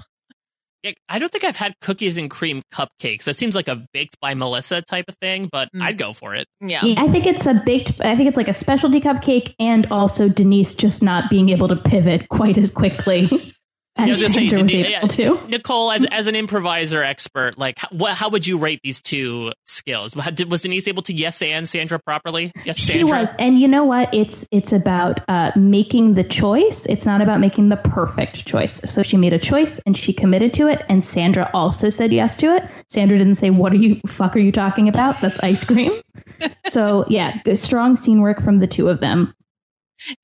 Yeah, 0.84 0.92
I 1.08 1.18
don't 1.18 1.32
think 1.32 1.44
I've 1.44 1.56
had 1.56 1.72
cookies 1.80 2.18
and 2.18 2.30
cream 2.30 2.62
cupcakes. 2.72 3.24
That 3.24 3.36
seems 3.36 3.54
like 3.54 3.68
a 3.68 3.86
baked 3.94 4.20
by 4.20 4.34
Melissa 4.34 4.82
type 4.82 5.06
of 5.08 5.16
thing, 5.16 5.48
but 5.50 5.68
Mm. 5.74 5.82
I'd 5.82 5.96
go 5.98 6.12
for 6.12 6.34
it. 6.34 6.46
Yeah. 6.60 6.84
Yeah, 6.84 7.02
I 7.02 7.08
think 7.08 7.26
it's 7.26 7.46
a 7.46 7.54
baked. 7.54 7.92
I 8.00 8.14
think 8.16 8.28
it's 8.28 8.36
like 8.36 8.48
a 8.48 8.52
specialty 8.52 9.00
cupcake, 9.00 9.54
and 9.58 9.86
also 9.90 10.28
Denise 10.28 10.74
just 10.74 11.02
not 11.02 11.30
being 11.30 11.48
able 11.48 11.68
to 11.68 11.76
pivot 11.76 12.28
quite 12.28 12.58
as 12.58 12.70
quickly 12.70 13.28
I 13.96 14.06
was 14.06 14.22
as 14.22 14.34
gonna 14.34 14.34
say, 14.34 14.48
Sandra 14.48 14.62
was 14.64 14.72
Denise- 14.72 14.96
able 14.96 15.08
to. 15.08 15.46
Nicole, 15.50 15.92
as 15.92 16.04
as 16.06 16.26
an 16.26 16.34
improviser 16.34 17.02
expert, 17.02 17.56
like 17.56 17.78
how, 17.78 17.88
what, 17.92 18.14
how 18.14 18.28
would 18.30 18.46
you 18.46 18.58
rate 18.58 18.80
these 18.82 19.00
two 19.00 19.52
skills? 19.66 20.16
Was 20.16 20.62
Denise 20.62 20.88
able 20.88 21.02
to 21.04 21.12
yes 21.12 21.40
and 21.42 21.68
Sandra 21.68 21.98
properly? 21.98 22.50
Yes, 22.64 22.78
She 22.78 22.98
Sandra. 22.98 23.20
was, 23.20 23.32
and 23.38 23.58
you 23.60 23.68
know 23.68 23.84
what? 23.84 24.12
It's 24.12 24.46
it's 24.50 24.72
about 24.72 25.20
uh, 25.28 25.52
making 25.56 26.14
the 26.14 26.24
choice. 26.24 26.86
It's 26.86 27.06
not 27.06 27.20
about 27.22 27.38
making 27.40 27.68
the 27.68 27.76
perfect 27.76 28.46
choice. 28.46 28.80
So 28.86 29.02
she 29.02 29.16
made 29.16 29.32
a 29.32 29.38
choice 29.38 29.78
and 29.86 29.96
she 29.96 30.12
committed 30.12 30.54
to 30.54 30.68
it. 30.68 30.82
And 30.88 31.04
Sandra 31.04 31.50
also 31.54 31.88
said 31.88 32.12
yes 32.12 32.36
to 32.38 32.56
it. 32.56 32.68
Sandra 32.88 33.16
didn't 33.16 33.36
say, 33.36 33.50
"What 33.50 33.72
are 33.72 33.76
you 33.76 34.00
fuck 34.06 34.34
are 34.34 34.40
you 34.40 34.52
talking 34.52 34.88
about? 34.88 35.20
That's 35.20 35.38
ice 35.40 35.64
cream." 35.64 35.92
so 36.68 37.04
yeah, 37.08 37.40
good- 37.44 37.58
strong 37.58 37.94
scene 37.96 38.20
work 38.20 38.40
from 38.42 38.58
the 38.58 38.66
two 38.66 38.88
of 38.88 39.00
them. 39.00 39.34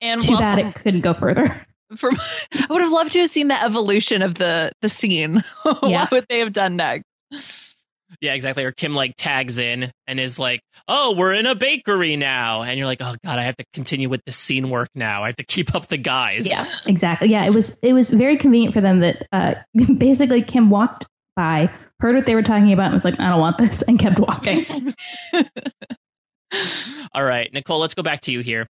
And 0.01 0.21
Too 0.21 0.37
bad 0.37 0.59
it 0.59 0.75
couldn't 0.75 1.01
go 1.01 1.13
further. 1.13 1.55
From, 1.97 2.15
I 2.53 2.67
would 2.69 2.81
have 2.81 2.91
loved 2.91 3.13
to 3.13 3.19
have 3.19 3.29
seen 3.29 3.47
the 3.47 3.61
evolution 3.61 4.21
of 4.21 4.35
the 4.35 4.71
the 4.81 4.89
scene. 4.89 5.43
Yeah. 5.83 6.01
what 6.01 6.11
would 6.11 6.25
they 6.29 6.39
have 6.39 6.53
done 6.53 6.75
next? 6.75 7.05
Yeah, 8.19 8.33
exactly. 8.33 8.65
Or 8.65 8.71
Kim 8.71 8.93
like 8.93 9.15
tags 9.15 9.57
in 9.57 9.89
and 10.05 10.19
is 10.19 10.37
like, 10.37 10.61
"Oh, 10.87 11.15
we're 11.15 11.33
in 11.33 11.45
a 11.45 11.55
bakery 11.55 12.17
now," 12.17 12.61
and 12.61 12.77
you're 12.77 12.85
like, 12.85 13.01
"Oh 13.01 13.15
God, 13.23 13.39
I 13.39 13.43
have 13.43 13.55
to 13.57 13.65
continue 13.73 14.09
with 14.09 14.21
the 14.25 14.31
scene 14.33 14.69
work 14.69 14.89
now. 14.95 15.23
I 15.23 15.27
have 15.27 15.37
to 15.37 15.45
keep 15.45 15.73
up 15.73 15.87
the 15.87 15.97
guys." 15.97 16.45
Yeah, 16.47 16.67
exactly. 16.85 17.29
Yeah, 17.29 17.45
it 17.45 17.53
was 17.53 17.77
it 17.81 17.93
was 17.93 18.09
very 18.09 18.37
convenient 18.37 18.73
for 18.73 18.81
them 18.81 18.99
that 18.99 19.27
uh, 19.31 19.55
basically 19.97 20.41
Kim 20.41 20.69
walked 20.69 21.07
by, 21.37 21.73
heard 21.99 22.15
what 22.15 22.25
they 22.25 22.35
were 22.35 22.43
talking 22.43 22.73
about, 22.73 22.85
and 22.85 22.93
was 22.93 23.05
like, 23.05 23.19
"I 23.19 23.29
don't 23.29 23.39
want 23.39 23.57
this," 23.57 23.81
and 23.81 23.97
kept 23.97 24.19
walking. 24.19 24.65
All 27.13 27.23
right, 27.23 27.51
Nicole, 27.53 27.79
let's 27.79 27.93
go 27.93 28.03
back 28.03 28.21
to 28.21 28.31
you 28.31 28.41
here. 28.41 28.67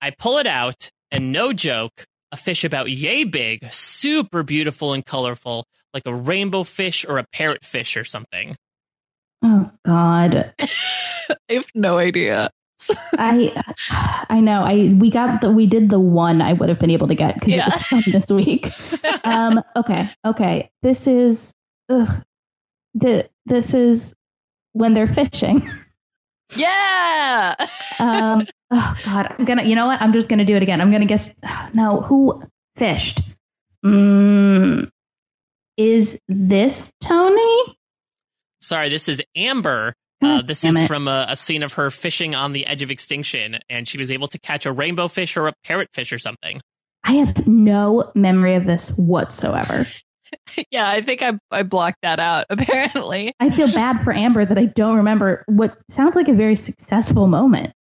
I 0.00 0.10
pull 0.10 0.38
it 0.38 0.46
out, 0.46 0.90
and 1.10 1.32
no 1.32 1.52
joke, 1.52 2.04
a 2.32 2.36
fish 2.36 2.64
about 2.64 2.90
yay 2.90 3.24
big, 3.24 3.70
super 3.72 4.42
beautiful 4.42 4.92
and 4.92 5.04
colorful, 5.04 5.66
like 5.94 6.04
a 6.06 6.14
rainbow 6.14 6.62
fish 6.64 7.04
or 7.08 7.18
a 7.18 7.24
parrot 7.32 7.64
fish 7.64 7.96
or 7.96 8.04
something. 8.04 8.56
oh 9.44 9.70
God, 9.84 10.52
I 10.60 11.52
have 11.54 11.64
no 11.74 11.98
idea. 11.98 12.50
I 13.18 13.62
I 14.30 14.40
know. 14.40 14.62
I 14.62 14.94
we 14.98 15.10
got 15.10 15.40
the 15.42 15.50
we 15.50 15.66
did 15.66 15.90
the 15.90 16.00
one 16.00 16.40
I 16.40 16.54
would 16.54 16.68
have 16.70 16.78
been 16.78 16.90
able 16.90 17.08
to 17.08 17.14
get 17.14 17.34
because 17.34 17.54
Yeah. 17.54 17.66
it 17.68 17.74
was 17.74 17.86
from 17.86 18.12
this 18.12 18.30
week. 18.30 18.68
um. 19.24 19.62
Okay. 19.76 20.08
Okay. 20.24 20.70
This 20.82 21.06
is 21.06 21.52
ugh, 21.90 22.22
the 22.94 23.28
this 23.46 23.74
is 23.74 24.14
when 24.72 24.94
they're 24.94 25.06
fishing. 25.06 25.68
Yeah. 26.56 27.54
Um. 27.98 28.46
oh 28.70 28.96
God. 29.04 29.34
I'm 29.38 29.44
gonna. 29.44 29.62
You 29.64 29.74
know 29.74 29.86
what? 29.86 30.00
I'm 30.00 30.14
just 30.14 30.30
gonna 30.30 30.46
do 30.46 30.56
it 30.56 30.62
again. 30.62 30.80
I'm 30.80 30.90
gonna 30.90 31.04
guess. 31.04 31.34
No. 31.74 32.00
Who 32.00 32.42
fished? 32.76 33.20
Mm, 33.84 34.90
is 35.76 36.18
this 36.28 36.90
Tony? 37.02 37.76
Sorry, 38.62 38.88
this 38.88 39.08
is 39.08 39.22
Amber. 39.36 39.94
Uh, 40.22 40.42
this 40.42 40.62
damn 40.62 40.76
is 40.76 40.84
it. 40.84 40.86
from 40.86 41.08
a, 41.08 41.26
a 41.30 41.36
scene 41.36 41.62
of 41.62 41.74
her 41.74 41.90
fishing 41.90 42.34
on 42.34 42.52
the 42.52 42.66
edge 42.66 42.82
of 42.82 42.90
extinction, 42.90 43.58
and 43.70 43.88
she 43.88 43.96
was 43.98 44.10
able 44.10 44.28
to 44.28 44.38
catch 44.38 44.66
a 44.66 44.72
rainbow 44.72 45.08
fish 45.08 45.36
or 45.36 45.48
a 45.48 45.52
parrot 45.64 45.88
fish 45.92 46.12
or 46.12 46.18
something. 46.18 46.60
I 47.04 47.14
have 47.14 47.46
no 47.46 48.12
memory 48.14 48.54
of 48.54 48.66
this 48.66 48.90
whatsoever. 48.90 49.86
Yeah, 50.70 50.88
I 50.88 51.00
think 51.00 51.22
I 51.22 51.38
I 51.50 51.62
blocked 51.62 51.98
that 52.02 52.18
out. 52.20 52.46
Apparently, 52.50 53.32
I 53.40 53.50
feel 53.50 53.70
bad 53.72 54.02
for 54.02 54.12
Amber 54.12 54.44
that 54.44 54.58
I 54.58 54.66
don't 54.66 54.96
remember 54.96 55.44
what 55.46 55.78
sounds 55.88 56.14
like 56.16 56.28
a 56.28 56.32
very 56.34 56.56
successful 56.56 57.26
moment. 57.26 57.72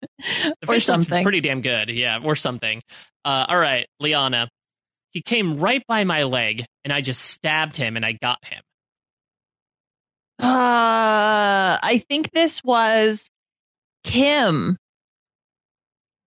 The 0.00 0.54
Or 0.68 0.74
fish 0.74 0.84
something. 0.86 1.22
pretty 1.22 1.40
damn 1.40 1.60
good. 1.62 1.88
Yeah, 1.90 2.18
or 2.22 2.36
something. 2.36 2.82
Uh, 3.24 3.46
all 3.48 3.56
right, 3.58 3.86
Liana. 4.00 4.48
He 5.12 5.22
came 5.22 5.58
right 5.60 5.82
by 5.86 6.04
my 6.04 6.24
leg, 6.24 6.64
and 6.84 6.92
I 6.92 7.00
just 7.00 7.22
stabbed 7.22 7.76
him, 7.76 7.96
and 7.96 8.04
I 8.04 8.12
got 8.12 8.44
him. 8.44 8.60
Uh, 10.40 11.78
I 11.82 12.04
think 12.08 12.32
this 12.32 12.62
was 12.64 13.28
Kim. 14.02 14.76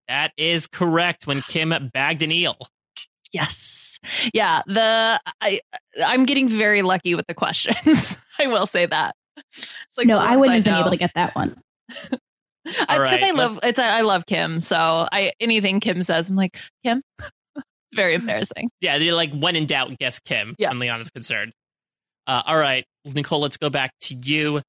That 0.08 0.30
is 0.36 0.68
correct. 0.68 1.26
When 1.26 1.42
Kim 1.42 1.74
bagged 1.92 2.22
an 2.22 2.30
eel. 2.30 2.56
Yes. 3.36 3.98
Yeah. 4.32 4.62
The 4.66 5.20
I 5.40 5.60
I'm 6.04 6.24
getting 6.24 6.48
very 6.48 6.82
lucky 6.82 7.14
with 7.14 7.26
the 7.26 7.34
questions. 7.34 8.22
I 8.38 8.46
will 8.46 8.66
say 8.66 8.86
that. 8.86 9.14
Like, 9.96 10.06
no, 10.06 10.18
I 10.18 10.36
wouldn't 10.36 10.56
have 10.56 10.64
been 10.64 10.74
able 10.74 10.90
to 10.90 10.96
get 10.96 11.12
that 11.14 11.34
one. 11.34 11.60
All 12.10 12.18
It's 12.64 12.84
'cause 12.86 12.98
right, 12.98 13.22
I 13.22 13.30
love 13.30 13.60
it's 13.62 13.78
I 13.78 14.00
love 14.00 14.26
Kim, 14.26 14.60
so 14.60 15.06
I 15.12 15.32
anything 15.38 15.80
Kim 15.80 16.02
says, 16.02 16.28
I'm 16.28 16.36
like 16.36 16.58
Kim. 16.84 17.02
very 17.94 18.14
embarrassing. 18.14 18.70
Yeah, 18.80 18.98
they 18.98 19.12
like 19.12 19.32
when 19.32 19.54
in 19.56 19.66
doubt, 19.66 19.96
guess 19.98 20.18
Kim. 20.18 20.54
Yeah. 20.58 20.72
When 20.72 21.00
is 21.00 21.10
concerned. 21.10 21.52
Uh, 22.26 22.42
all 22.44 22.58
right, 22.58 22.84
Nicole. 23.04 23.40
Let's 23.40 23.56
go 23.56 23.70
back 23.70 23.92
to 24.02 24.14
you. 24.14 24.62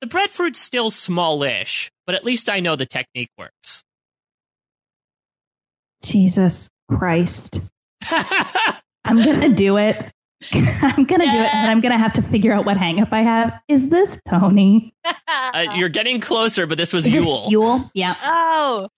The 0.00 0.06
breadfruit's 0.08 0.58
still 0.58 0.90
smallish, 0.90 1.90
but 2.06 2.14
at 2.14 2.24
least 2.24 2.48
I 2.50 2.60
know 2.60 2.76
the 2.76 2.86
technique 2.86 3.30
works. 3.38 3.84
Jesus 6.02 6.68
Christ. 6.90 7.62
I'm 9.04 9.22
gonna 9.22 9.50
do 9.50 9.76
it. 9.76 10.10
I'm 10.52 11.04
gonna 11.04 11.30
do 11.30 11.38
it, 11.38 11.54
and 11.54 11.70
I'm 11.70 11.80
gonna 11.80 11.98
have 11.98 12.12
to 12.14 12.22
figure 12.22 12.52
out 12.52 12.66
what 12.66 12.76
hangup 12.76 13.12
I 13.12 13.22
have. 13.22 13.60
Is 13.68 13.88
this 13.88 14.18
Tony? 14.28 14.94
uh, 15.04 15.66
you're 15.74 15.88
getting 15.88 16.20
closer, 16.20 16.66
but 16.66 16.76
this 16.76 16.92
was 16.92 17.06
Is 17.06 17.12
this 17.14 17.24
Yul. 17.24 17.46
Yul? 17.48 17.90
Yeah. 17.94 18.14
oh. 18.22 18.88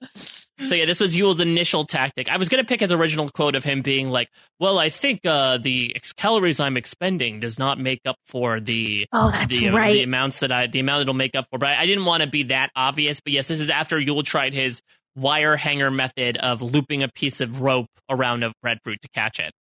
So 0.61 0.75
yeah, 0.75 0.87
this 0.87 1.01
was 1.01 1.15
Yul's 1.15 1.39
initial 1.41 1.85
tactic. 1.85 2.31
I 2.31 2.39
was 2.39 2.49
gonna 2.49 2.65
pick 2.65 2.81
his 2.81 2.91
original 2.93 3.29
quote 3.29 3.55
of 3.55 3.63
him 3.63 3.83
being 3.83 4.09
like, 4.11 4.29
"Well, 4.59 4.79
I 4.79 4.89
think 4.89 5.21
uh, 5.27 5.59
the 5.59 5.93
ex- 5.95 6.13
calories 6.15 6.59
I'm 6.61 6.77
expending 6.77 7.41
does 7.41 7.59
not 7.59 7.79
make 7.79 8.01
up 8.07 8.17
for 8.25 8.59
the 8.59 9.07
Oh, 9.13 9.31
that's 9.31 9.55
the, 9.57 9.69
uh, 9.69 9.77
right. 9.77 9.93
the 9.93 10.03
amounts 10.03 10.41
that 10.41 10.51
I 10.51 10.67
the 10.67 10.81
amount 10.81 11.03
it'll 11.03 11.15
make 11.15 11.37
up 11.37 11.47
for." 11.51 11.59
But 11.59 11.69
I, 11.71 11.83
I 11.83 11.87
didn't 11.87 12.07
want 12.07 12.23
to 12.23 12.29
be 12.29 12.45
that 12.45 12.71
obvious. 12.75 13.21
But 13.21 13.35
yes, 13.35 13.49
this 13.49 13.61
is 13.61 13.69
after 13.71 13.99
Yul 13.99 14.25
tried 14.25 14.55
his 14.55 14.81
wire 15.17 15.57
hanger 15.57 15.91
method 15.91 16.37
of 16.37 16.63
looping 16.63 17.03
a 17.03 17.09
piece 17.09 17.41
of 17.41 17.61
rope 17.61 17.89
around 18.09 18.43
a 18.43 18.53
breadfruit 18.63 19.01
to 19.03 19.09
catch 19.09 19.41
it. 19.41 19.53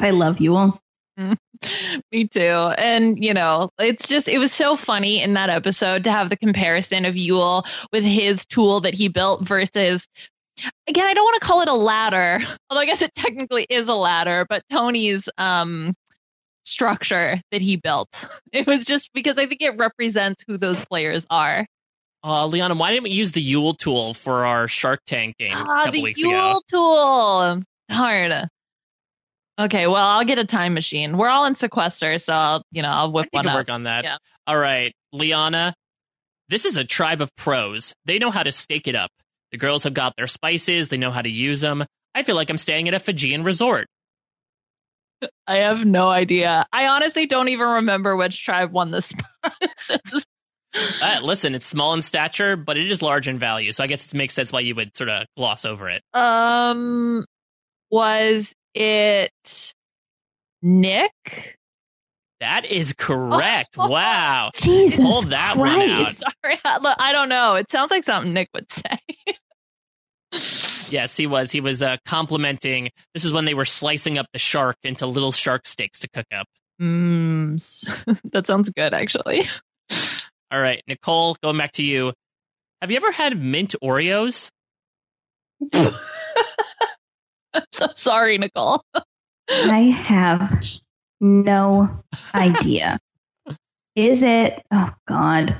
I 0.00 0.10
love 0.10 0.38
Yul. 0.38 0.78
Me 2.12 2.26
too. 2.26 2.40
And, 2.40 3.22
you 3.22 3.34
know, 3.34 3.70
it's 3.78 4.08
just, 4.08 4.28
it 4.28 4.38
was 4.38 4.52
so 4.52 4.76
funny 4.76 5.22
in 5.22 5.34
that 5.34 5.50
episode 5.50 6.04
to 6.04 6.10
have 6.10 6.30
the 6.30 6.36
comparison 6.36 7.04
of 7.04 7.14
Yul 7.14 7.66
with 7.92 8.02
his 8.02 8.46
tool 8.46 8.80
that 8.80 8.94
he 8.94 9.08
built 9.08 9.46
versus, 9.46 10.06
again, 10.88 11.06
I 11.06 11.14
don't 11.14 11.24
want 11.24 11.40
to 11.40 11.46
call 11.46 11.60
it 11.60 11.68
a 11.68 11.74
ladder, 11.74 12.40
although 12.70 12.80
I 12.80 12.86
guess 12.86 13.02
it 13.02 13.14
technically 13.14 13.66
is 13.68 13.88
a 13.88 13.94
ladder, 13.94 14.46
but 14.48 14.62
Tony's 14.70 15.28
um, 15.38 15.94
structure 16.64 17.40
that 17.50 17.62
he 17.62 17.76
built. 17.76 18.28
It 18.52 18.66
was 18.66 18.84
just 18.84 19.10
because 19.14 19.38
I 19.38 19.46
think 19.46 19.62
it 19.62 19.78
represents 19.78 20.44
who 20.46 20.58
those 20.58 20.84
players 20.84 21.26
are. 21.30 21.66
Uh, 22.24 22.46
Liana, 22.46 22.74
why 22.74 22.90
didn't 22.92 23.02
we 23.04 23.10
use 23.10 23.32
the 23.32 23.44
Yul 23.52 23.76
tool 23.76 24.14
for 24.14 24.44
our 24.44 24.68
Shark 24.68 25.00
Tank 25.06 25.36
game 25.38 25.52
Ah, 25.56 25.90
the 25.90 26.00
Yul 26.00 26.50
ago? 26.52 26.60
tool. 26.70 27.62
Hard. 27.90 28.48
Okay, 29.60 29.86
well, 29.86 29.96
I'll 29.96 30.24
get 30.24 30.38
a 30.38 30.44
time 30.44 30.74
machine. 30.74 31.18
We're 31.18 31.28
all 31.28 31.44
in 31.46 31.54
sequester, 31.56 32.18
so 32.18 32.32
I'll, 32.32 32.62
you 32.70 32.82
know, 32.82 32.90
I'll 32.90 33.12
whip 33.12 33.28
one 33.32 33.46
up. 33.46 33.54
work 33.56 33.68
on 33.70 33.84
that. 33.84 34.04
Yeah. 34.04 34.16
All 34.46 34.56
right, 34.56 34.92
Liana. 35.12 35.74
This 36.48 36.64
is 36.64 36.76
a 36.76 36.84
tribe 36.84 37.20
of 37.20 37.34
pros. 37.36 37.92
They 38.04 38.18
know 38.18 38.30
how 38.30 38.42
to 38.42 38.52
stake 38.52 38.86
it 38.88 38.94
up. 38.94 39.10
The 39.52 39.58
girls 39.58 39.84
have 39.84 39.94
got 39.94 40.14
their 40.16 40.26
spices. 40.26 40.88
They 40.88 40.96
know 40.96 41.10
how 41.10 41.22
to 41.22 41.30
use 41.30 41.60
them. 41.60 41.84
I 42.14 42.22
feel 42.22 42.36
like 42.36 42.50
I'm 42.50 42.58
staying 42.58 42.88
at 42.88 42.94
a 42.94 42.98
Fijian 43.00 43.42
resort. 43.44 43.86
I 45.46 45.58
have 45.58 45.84
no 45.84 46.08
idea. 46.08 46.66
I 46.72 46.88
honestly 46.88 47.26
don't 47.26 47.48
even 47.48 47.68
remember 47.68 48.16
which 48.16 48.44
tribe 48.44 48.72
won 48.72 48.90
this. 48.90 49.12
Uh, 50.74 51.20
listen, 51.22 51.54
it's 51.54 51.66
small 51.66 51.94
in 51.94 52.02
stature, 52.02 52.56
but 52.56 52.76
it 52.76 52.90
is 52.90 53.02
large 53.02 53.28
in 53.28 53.38
value. 53.38 53.72
So 53.72 53.84
I 53.84 53.86
guess 53.86 54.06
it 54.06 54.16
makes 54.16 54.34
sense 54.34 54.52
why 54.52 54.60
you 54.60 54.74
would 54.74 54.96
sort 54.96 55.10
of 55.10 55.26
gloss 55.36 55.64
over 55.64 55.88
it. 55.90 56.02
um, 56.14 57.24
was 57.90 58.54
it 58.74 59.74
Nick? 60.62 61.58
That 62.40 62.64
is 62.64 62.92
correct. 62.92 63.70
wow. 63.76 64.50
Jesus 64.54 64.98
Pull 64.98 65.22
that 65.30 65.56
one 65.56 65.80
out. 65.80 66.12
Sorry, 66.12 66.58
I, 66.64 67.12
don't 67.12 67.28
know. 67.28 67.54
It 67.54 67.70
sounds 67.70 67.90
like 67.90 68.02
something 68.02 68.32
Nick 68.32 68.48
would 68.54 68.70
say. 68.70 68.98
Yes, 70.90 71.16
he 71.16 71.26
was. 71.26 71.52
He 71.52 71.60
was 71.60 71.82
uh, 71.82 71.98
complimenting. 72.04 72.90
This 73.14 73.24
is 73.24 73.32
when 73.32 73.44
they 73.44 73.54
were 73.54 73.64
slicing 73.64 74.18
up 74.18 74.26
the 74.32 74.38
shark 74.38 74.76
into 74.82 75.06
little 75.06 75.32
shark 75.32 75.66
steaks 75.66 76.00
to 76.00 76.08
cook 76.08 76.26
up. 76.34 76.46
Mm, 76.80 77.60
that 78.32 78.46
sounds 78.46 78.70
good, 78.70 78.92
actually. 78.92 79.46
All 80.52 80.60
right, 80.60 80.82
Nicole, 80.86 81.34
going 81.42 81.56
back 81.56 81.72
to 81.72 81.82
you. 81.82 82.12
Have 82.82 82.90
you 82.90 82.98
ever 82.98 83.10
had 83.10 83.40
mint 83.40 83.74
Oreos? 83.82 84.50
I'm 85.72 85.94
so 87.72 87.86
sorry, 87.94 88.36
Nicole. 88.36 88.84
I 89.48 89.78
have 89.78 90.62
no 91.22 92.02
idea. 92.34 92.98
Is 93.96 94.22
it? 94.22 94.62
Oh 94.70 94.92
God. 95.08 95.56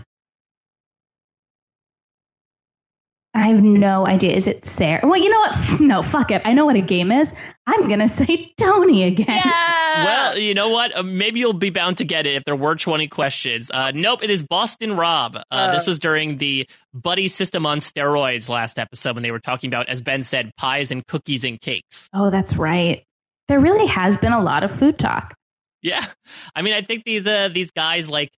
I 3.34 3.48
have 3.48 3.62
no 3.62 4.06
idea. 4.06 4.32
Is 4.36 4.46
it 4.46 4.62
Sarah? 4.64 5.00
Well, 5.02 5.18
you 5.20 5.30
know 5.30 5.38
what? 5.38 5.80
No, 5.80 6.02
fuck 6.02 6.30
it. 6.30 6.42
I 6.44 6.52
know 6.52 6.66
what 6.66 6.76
a 6.76 6.80
game 6.82 7.10
is. 7.10 7.32
I'm 7.66 7.88
gonna 7.88 8.08
say 8.20 8.52
Tony 8.58 9.04
again. 9.04 9.26
Yeah. 9.28 10.04
Well, 10.04 10.38
you 10.38 10.54
know 10.54 10.68
what? 10.68 10.94
Uh, 10.96 11.02
maybe 11.02 11.40
you'll 11.40 11.52
be 11.52 11.70
bound 11.70 11.98
to 11.98 12.04
get 12.04 12.26
it 12.26 12.34
if 12.34 12.44
there 12.44 12.56
were 12.56 12.76
20 12.76 13.08
questions. 13.08 13.70
Uh, 13.72 13.90
nope, 13.94 14.22
it 14.22 14.30
is 14.30 14.42
Boston 14.42 14.96
Rob. 14.96 15.36
Uh, 15.36 15.40
Uh. 15.50 15.70
this 15.72 15.86
was 15.86 15.98
during 15.98 16.36
the 16.38 16.66
buddy 16.94 17.28
system 17.28 17.64
on 17.66 17.78
steroids 17.78 18.48
last 18.48 18.78
episode 18.78 19.14
when 19.16 19.22
they 19.22 19.30
were 19.30 19.40
talking 19.40 19.68
about, 19.68 19.88
as 19.88 20.00
Ben 20.02 20.22
said, 20.22 20.50
pies 20.56 20.90
and 20.90 21.06
cookies 21.06 21.44
and 21.44 21.60
cakes. 21.60 22.08
Oh, 22.14 22.30
that's 22.30 22.56
right. 22.56 23.02
There 23.48 23.60
really 23.60 23.86
has 23.86 24.16
been 24.16 24.32
a 24.32 24.42
lot 24.42 24.62
of 24.64 24.70
food 24.70 24.98
talk. 24.98 25.34
Yeah, 25.82 26.04
I 26.54 26.62
mean, 26.62 26.74
I 26.74 26.82
think 26.82 27.04
these 27.04 27.26
uh, 27.26 27.48
these 27.48 27.70
guys 27.70 28.08
like. 28.10 28.30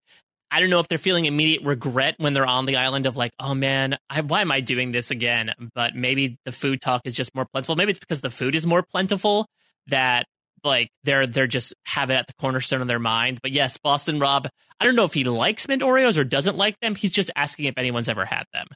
I 0.55 0.61
don't 0.61 0.70
know 0.70 0.78
if 0.78 0.86
they're 0.86 0.98
feeling 0.98 1.24
immediate 1.24 1.64
regret 1.64 2.14
when 2.18 2.32
they're 2.32 2.46
on 2.46 2.64
the 2.64 2.76
island 2.76 3.07
of 3.07 3.16
like, 3.16 3.32
oh 3.40 3.55
man, 3.55 3.98
I, 4.09 4.20
why 4.20 4.40
am 4.40 4.52
I 4.52 4.61
doing 4.61 4.92
this 4.92 5.11
again? 5.11 5.52
But 5.74 5.96
maybe 5.96 6.38
the 6.44 6.52
food 6.52 6.80
talk 6.80 7.02
is 7.07 7.14
just 7.14 7.34
more 7.34 7.44
plentiful. 7.44 7.74
Maybe 7.74 7.90
it's 7.90 7.98
because 7.98 8.20
the 8.20 8.30
food 8.30 8.55
is 8.55 8.64
more 8.64 8.84
plentiful 8.84 9.48
that 9.88 10.26
like 10.62 10.90
they're 11.02 11.26
they're 11.26 11.48
just 11.48 11.74
have 11.86 12.11
it 12.11 12.14
at 12.14 12.28
the 12.28 12.34
cornerstone 12.34 12.80
of 12.80 12.86
their 12.86 13.00
mind. 13.00 13.40
But 13.42 13.50
yes, 13.50 13.78
Boston 13.78 14.20
Rob, 14.20 14.46
I 14.78 14.84
don't 14.84 14.94
know 14.94 15.05
if 15.05 15.12
he 15.12 15.24
likes 15.24 15.66
mint 15.66 15.82
Oreos 15.82 16.16
or 16.16 16.22
doesn't 16.22 16.57
like 16.57 16.78
them. 16.78 16.94
He's 16.94 17.11
just 17.11 17.32
asking 17.34 17.64
if 17.64 17.74
anyone's 17.76 18.09
ever 18.09 18.24
had 18.24 18.44
them. 18.52 18.68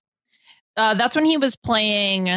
uh, 0.77 0.95
that's 0.95 1.15
when 1.15 1.27
he 1.27 1.37
was 1.37 1.55
playing. 1.55 2.29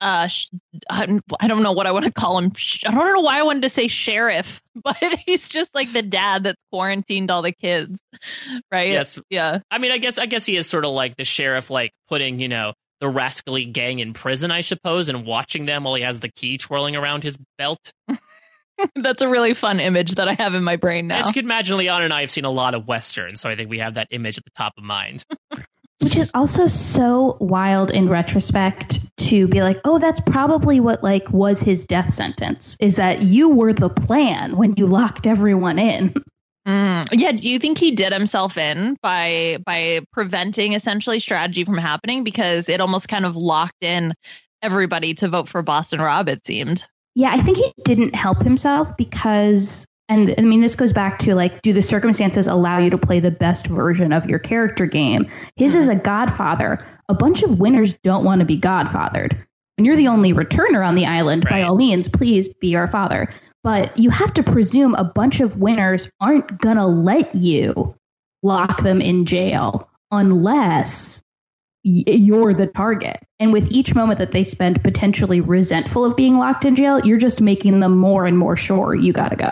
Uh, 0.00 0.26
sh- 0.28 0.46
I 0.88 1.06
don't 1.06 1.62
know 1.62 1.72
what 1.72 1.86
I 1.86 1.92
want 1.92 2.06
to 2.06 2.12
call 2.12 2.38
him. 2.38 2.52
Sh- 2.54 2.84
I 2.86 2.90
don't 2.92 3.14
know 3.14 3.20
why 3.20 3.38
I 3.38 3.42
wanted 3.42 3.62
to 3.62 3.68
say 3.68 3.86
sheriff, 3.88 4.62
but 4.74 4.96
he's 5.26 5.48
just 5.48 5.74
like 5.74 5.92
the 5.92 6.02
dad 6.02 6.44
that's 6.44 6.60
quarantined 6.72 7.30
all 7.30 7.42
the 7.42 7.52
kids, 7.52 8.00
right? 8.72 8.90
Yes, 8.90 9.18
Yeah. 9.28 9.60
I 9.70 9.78
mean, 9.78 9.92
I 9.92 9.98
guess 9.98 10.18
I 10.18 10.26
guess 10.26 10.46
he 10.46 10.56
is 10.56 10.66
sort 10.66 10.84
of 10.84 10.92
like 10.92 11.16
the 11.16 11.24
sheriff, 11.24 11.68
like 11.70 11.92
putting 12.08 12.40
you 12.40 12.48
know 12.48 12.72
the 13.00 13.08
rascally 13.08 13.64
gang 13.64 13.98
in 13.98 14.12
prison, 14.12 14.50
I 14.50 14.60
suppose, 14.60 15.08
and 15.08 15.26
watching 15.26 15.66
them 15.66 15.84
while 15.84 15.94
he 15.94 16.02
has 16.02 16.20
the 16.20 16.28
key 16.28 16.58
twirling 16.58 16.96
around 16.96 17.22
his 17.22 17.36
belt. 17.58 17.92
That's 18.94 19.22
a 19.22 19.28
really 19.28 19.52
fun 19.52 19.78
image 19.80 20.14
that 20.14 20.28
I 20.28 20.34
have 20.34 20.54
in 20.54 20.64
my 20.64 20.76
brain 20.76 21.06
now. 21.08 21.18
As 21.18 21.26
you 21.26 21.32
can 21.34 21.44
imagine, 21.44 21.76
Liana 21.76 22.04
and 22.04 22.14
I 22.14 22.20
have 22.20 22.30
seen 22.30 22.46
a 22.46 22.50
lot 22.50 22.74
of 22.74 22.86
westerns, 22.88 23.40
so 23.40 23.50
I 23.50 23.56
think 23.56 23.68
we 23.68 23.78
have 23.78 23.94
that 23.94 24.08
image 24.10 24.38
at 24.38 24.44
the 24.44 24.50
top 24.56 24.72
of 24.78 24.84
mind. 24.84 25.24
Which 26.02 26.16
is 26.16 26.30
also 26.32 26.66
so 26.66 27.36
wild 27.40 27.90
in 27.90 28.08
retrospect 28.08 29.00
to 29.18 29.46
be 29.46 29.62
like, 29.62 29.78
oh, 29.84 29.98
that's 29.98 30.20
probably 30.20 30.80
what 30.80 31.04
like 31.04 31.30
was 31.30 31.60
his 31.60 31.84
death 31.84 32.12
sentence. 32.12 32.76
Is 32.80 32.96
that 32.96 33.22
you 33.22 33.50
were 33.50 33.72
the 33.72 33.90
plan 33.90 34.56
when 34.56 34.74
you 34.76 34.86
locked 34.86 35.26
everyone 35.26 35.78
in. 35.78 36.14
Mm. 36.66 37.08
Yeah. 37.12 37.32
Do 37.32 37.48
you 37.48 37.58
think 37.58 37.78
he 37.78 37.90
did 37.90 38.12
himself 38.12 38.56
in 38.56 38.96
by 39.02 39.58
by 39.64 40.00
preventing 40.12 40.74
essentially 40.74 41.20
strategy 41.20 41.64
from 41.64 41.78
happening 41.78 42.24
because 42.24 42.68
it 42.68 42.80
almost 42.80 43.08
kind 43.08 43.24
of 43.24 43.36
locked 43.36 43.82
in 43.82 44.14
everybody 44.62 45.14
to 45.14 45.28
vote 45.28 45.48
for 45.48 45.62
Boston 45.62 46.00
Rob? 46.00 46.28
It 46.28 46.46
seemed. 46.46 46.86
Yeah, 47.14 47.32
I 47.32 47.42
think 47.42 47.56
he 47.56 47.72
didn't 47.84 48.14
help 48.14 48.42
himself 48.42 48.96
because, 48.96 49.86
and 50.10 50.34
I 50.36 50.42
mean, 50.42 50.60
this 50.60 50.74
goes 50.74 50.92
back 50.92 51.20
to 51.20 51.36
like, 51.36 51.62
do 51.62 51.72
the 51.72 51.80
circumstances 51.80 52.48
allow 52.48 52.78
you 52.78 52.90
to 52.90 52.98
play 52.98 53.20
the 53.20 53.30
best 53.30 53.68
version 53.68 54.12
of 54.12 54.26
your 54.26 54.40
character 54.40 54.84
game? 54.84 55.30
His 55.54 55.76
is 55.76 55.88
a 55.88 55.92
mm-hmm. 55.92 56.02
godfather. 56.02 56.78
A 57.08 57.14
bunch 57.14 57.44
of 57.44 57.60
winners 57.60 57.94
don't 58.02 58.24
want 58.24 58.40
to 58.40 58.44
be 58.44 58.58
godfathered. 58.58 59.40
When 59.76 59.84
you're 59.84 59.96
the 59.96 60.08
only 60.08 60.32
returner 60.32 60.86
on 60.86 60.96
the 60.96 61.06
island, 61.06 61.48
by 61.48 61.62
all 61.62 61.76
means, 61.76 62.08
please 62.08 62.52
be 62.52 62.74
our 62.74 62.88
father. 62.88 63.32
But 63.62 63.96
you 63.96 64.10
have 64.10 64.34
to 64.34 64.42
presume 64.42 64.94
a 64.96 65.04
bunch 65.04 65.40
of 65.40 65.60
winners 65.60 66.10
aren't 66.20 66.58
going 66.58 66.76
to 66.76 66.86
let 66.86 67.32
you 67.34 67.94
lock 68.42 68.82
them 68.82 69.00
in 69.00 69.26
jail 69.26 69.88
unless 70.10 71.22
you're 71.84 72.52
the 72.52 72.66
target. 72.66 73.20
And 73.38 73.52
with 73.52 73.70
each 73.70 73.94
moment 73.94 74.18
that 74.18 74.32
they 74.32 74.44
spend 74.44 74.82
potentially 74.82 75.40
resentful 75.40 76.04
of 76.04 76.16
being 76.16 76.36
locked 76.36 76.64
in 76.64 76.74
jail, 76.74 77.00
you're 77.00 77.16
just 77.16 77.40
making 77.40 77.78
them 77.78 77.96
more 77.96 78.26
and 78.26 78.36
more 78.36 78.56
sure 78.56 78.94
you 78.94 79.12
got 79.12 79.28
to 79.28 79.36
go. 79.36 79.50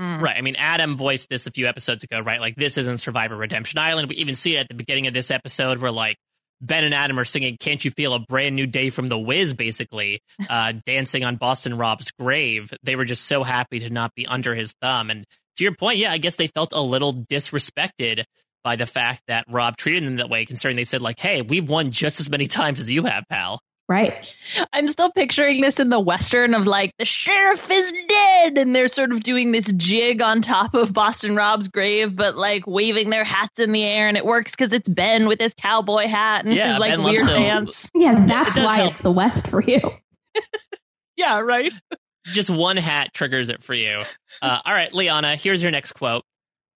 Mm. 0.00 0.22
Right. 0.22 0.36
I 0.36 0.40
mean, 0.40 0.56
Adam 0.56 0.96
voiced 0.96 1.28
this 1.28 1.46
a 1.46 1.50
few 1.50 1.66
episodes 1.66 2.04
ago, 2.04 2.20
right? 2.20 2.40
Like, 2.40 2.56
this 2.56 2.78
isn't 2.78 2.98
Survivor 2.98 3.36
Redemption 3.36 3.78
Island. 3.78 4.08
We 4.08 4.16
even 4.16 4.34
see 4.34 4.54
it 4.54 4.60
at 4.60 4.68
the 4.68 4.74
beginning 4.74 5.06
of 5.06 5.12
this 5.12 5.30
episode 5.30 5.78
where, 5.78 5.90
like, 5.90 6.16
Ben 6.62 6.84
and 6.84 6.94
Adam 6.94 7.18
are 7.18 7.24
singing 7.24 7.56
Can't 7.58 7.84
You 7.84 7.90
Feel 7.90 8.14
a 8.14 8.18
Brand 8.18 8.56
New 8.56 8.66
Day 8.66 8.90
from 8.90 9.08
the 9.08 9.18
Wiz, 9.18 9.52
basically, 9.52 10.22
uh, 10.48 10.72
dancing 10.86 11.22
on 11.24 11.36
Boston 11.36 11.76
Rob's 11.76 12.10
grave. 12.12 12.72
They 12.82 12.96
were 12.96 13.04
just 13.04 13.26
so 13.26 13.42
happy 13.42 13.80
to 13.80 13.90
not 13.90 14.14
be 14.14 14.26
under 14.26 14.54
his 14.54 14.74
thumb. 14.80 15.10
And 15.10 15.26
to 15.56 15.64
your 15.64 15.74
point, 15.74 15.98
yeah, 15.98 16.12
I 16.12 16.18
guess 16.18 16.36
they 16.36 16.46
felt 16.46 16.72
a 16.72 16.80
little 16.80 17.12
disrespected 17.14 18.24
by 18.64 18.76
the 18.76 18.86
fact 18.86 19.22
that 19.28 19.44
Rob 19.48 19.76
treated 19.76 20.06
them 20.06 20.16
that 20.16 20.30
way, 20.30 20.46
considering 20.46 20.76
they 20.76 20.84
said, 20.84 21.02
like, 21.02 21.18
hey, 21.18 21.42
we've 21.42 21.68
won 21.68 21.90
just 21.90 22.20
as 22.20 22.30
many 22.30 22.46
times 22.46 22.80
as 22.80 22.90
you 22.90 23.04
have, 23.04 23.24
pal. 23.28 23.60
Right. 23.90 24.14
I'm 24.72 24.86
still 24.86 25.10
picturing 25.10 25.60
this 25.62 25.80
in 25.80 25.90
the 25.90 25.98
Western 25.98 26.54
of 26.54 26.64
like, 26.68 26.92
the 26.98 27.04
sheriff 27.04 27.68
is 27.68 27.92
dead. 28.08 28.56
And 28.56 28.74
they're 28.74 28.86
sort 28.86 29.10
of 29.10 29.24
doing 29.24 29.50
this 29.50 29.72
jig 29.72 30.22
on 30.22 30.42
top 30.42 30.74
of 30.74 30.92
Boston 30.94 31.34
Rob's 31.34 31.66
grave, 31.66 32.14
but 32.14 32.36
like 32.36 32.68
waving 32.68 33.10
their 33.10 33.24
hats 33.24 33.58
in 33.58 33.72
the 33.72 33.82
air. 33.82 34.06
And 34.06 34.16
it 34.16 34.24
works 34.24 34.52
because 34.52 34.72
it's 34.72 34.88
Ben 34.88 35.26
with 35.26 35.40
his 35.40 35.54
cowboy 35.54 36.06
hat 36.06 36.44
and 36.44 36.54
Yeah, 36.54 36.68
his 36.68 36.78
like 36.78 36.92
Ben 36.92 37.02
weird 37.02 37.26
pants. 37.26 37.90
Yeah, 37.92 38.24
that's 38.26 38.54
does 38.54 38.64
why 38.64 38.76
help. 38.76 38.92
it's 38.92 39.00
the 39.00 39.10
West 39.10 39.48
for 39.48 39.60
you. 39.60 39.80
Yeah, 41.16 41.40
right. 41.40 41.70
just 42.24 42.48
one 42.48 42.78
hat 42.78 43.12
triggers 43.12 43.50
it 43.50 43.62
for 43.62 43.74
you. 43.74 44.00
Uh, 44.40 44.58
all 44.64 44.72
right, 44.72 44.90
Liana, 44.94 45.36
here's 45.36 45.62
your 45.62 45.70
next 45.70 45.92
quote. 45.92 46.22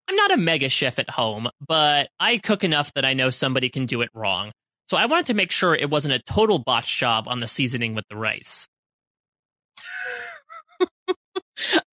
I'm 0.06 0.16
not 0.16 0.32
a 0.32 0.36
mega 0.36 0.68
chef 0.68 0.98
at 0.98 1.08
home, 1.08 1.48
but 1.66 2.10
I 2.20 2.36
cook 2.36 2.62
enough 2.62 2.92
that 2.92 3.06
I 3.06 3.14
know 3.14 3.30
somebody 3.30 3.70
can 3.70 3.86
do 3.86 4.02
it 4.02 4.10
wrong. 4.12 4.52
So 4.88 4.96
I 4.96 5.06
wanted 5.06 5.26
to 5.26 5.34
make 5.34 5.50
sure 5.50 5.74
it 5.74 5.90
wasn't 5.90 6.14
a 6.14 6.18
total 6.20 6.58
botch 6.58 6.98
job 6.98 7.26
on 7.26 7.40
the 7.40 7.48
seasoning 7.48 7.94
with 7.94 8.04
the 8.08 8.16
rice. 8.16 8.66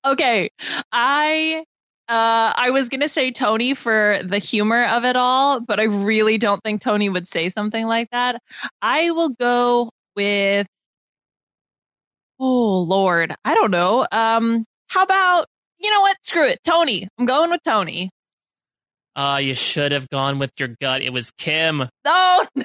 Okay. 0.06 0.50
I 0.92 1.64
uh 2.10 2.54
I 2.58 2.72
was 2.72 2.90
gonna 2.90 3.08
say 3.08 3.32
Tony 3.32 3.74
for 3.76 4.20
the 4.24 4.40
humor 4.40 4.86
of 4.86 5.06
it 5.06 5.16
all, 5.16 5.60
but 5.60 5.80
I 5.80 5.84
really 5.84 6.38
don't 6.38 6.62
think 6.64 6.82
Tony 6.82 7.10
would 7.10 7.28
say 7.28 7.50
something 7.50 7.86
like 7.86 8.10
that. 8.12 8.42
I 8.82 9.12
will 9.12 9.30
go 9.30 9.92
with 10.16 10.68
Oh 12.40 12.80
Lord, 12.82 13.36
I 13.46 13.54
don't 13.54 13.72
know. 13.72 14.06
Um, 14.12 14.66
how 14.88 15.04
about 15.04 15.46
you 15.80 15.92
know 15.92 16.02
what? 16.02 16.18
Screw 16.24 16.48
it, 16.48 16.60
Tony. 16.64 17.08
I'm 17.20 17.26
going 17.26 17.52
with 17.52 17.62
Tony. 17.64 18.10
Uh, 19.16 19.40
you 19.42 19.56
should 19.56 19.92
have 19.92 20.10
gone 20.10 20.40
with 20.40 20.52
your 20.58 20.70
gut. 20.82 21.02
It 21.02 21.12
was 21.12 21.32
Kim. 21.32 21.88
Oh 22.06 22.46
no. 22.56 22.64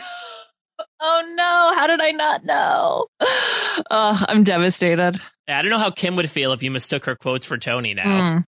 Oh 1.00 1.34
no, 1.34 1.78
how 1.78 1.86
did 1.86 2.00
I 2.00 2.10
not 2.12 2.44
know? 2.44 3.06
Uh, 3.20 4.24
I'm 4.28 4.44
devastated. 4.44 5.20
I 5.48 5.62
don't 5.62 5.70
know 5.70 5.78
how 5.78 5.90
Kim 5.90 6.16
would 6.16 6.30
feel 6.30 6.52
if 6.52 6.62
you 6.62 6.70
mistook 6.70 7.04
her 7.06 7.16
quotes 7.16 7.46
for 7.46 7.56
Tony 7.58 7.94
now. 7.94 8.04
Mm. 8.04 8.44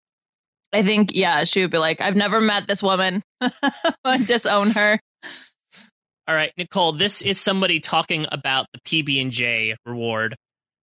I 0.74 0.84
think, 0.84 1.16
yeah, 1.16 1.44
she 1.46 1.62
would 1.62 1.72
be 1.72 1.78
like, 1.78 2.02
I've 2.02 2.16
never 2.16 2.42
met 2.42 2.68
this 2.68 2.84
woman. 2.84 3.24
Disown 4.26 4.72
her. 4.72 5.00
All 6.28 6.36
right, 6.36 6.52
Nicole, 6.58 6.94
this 6.94 7.22
is 7.22 7.40
somebody 7.40 7.80
talking 7.80 8.26
about 8.32 8.66
the 8.74 8.80
PB&J 8.82 9.76
reward. 9.86 10.36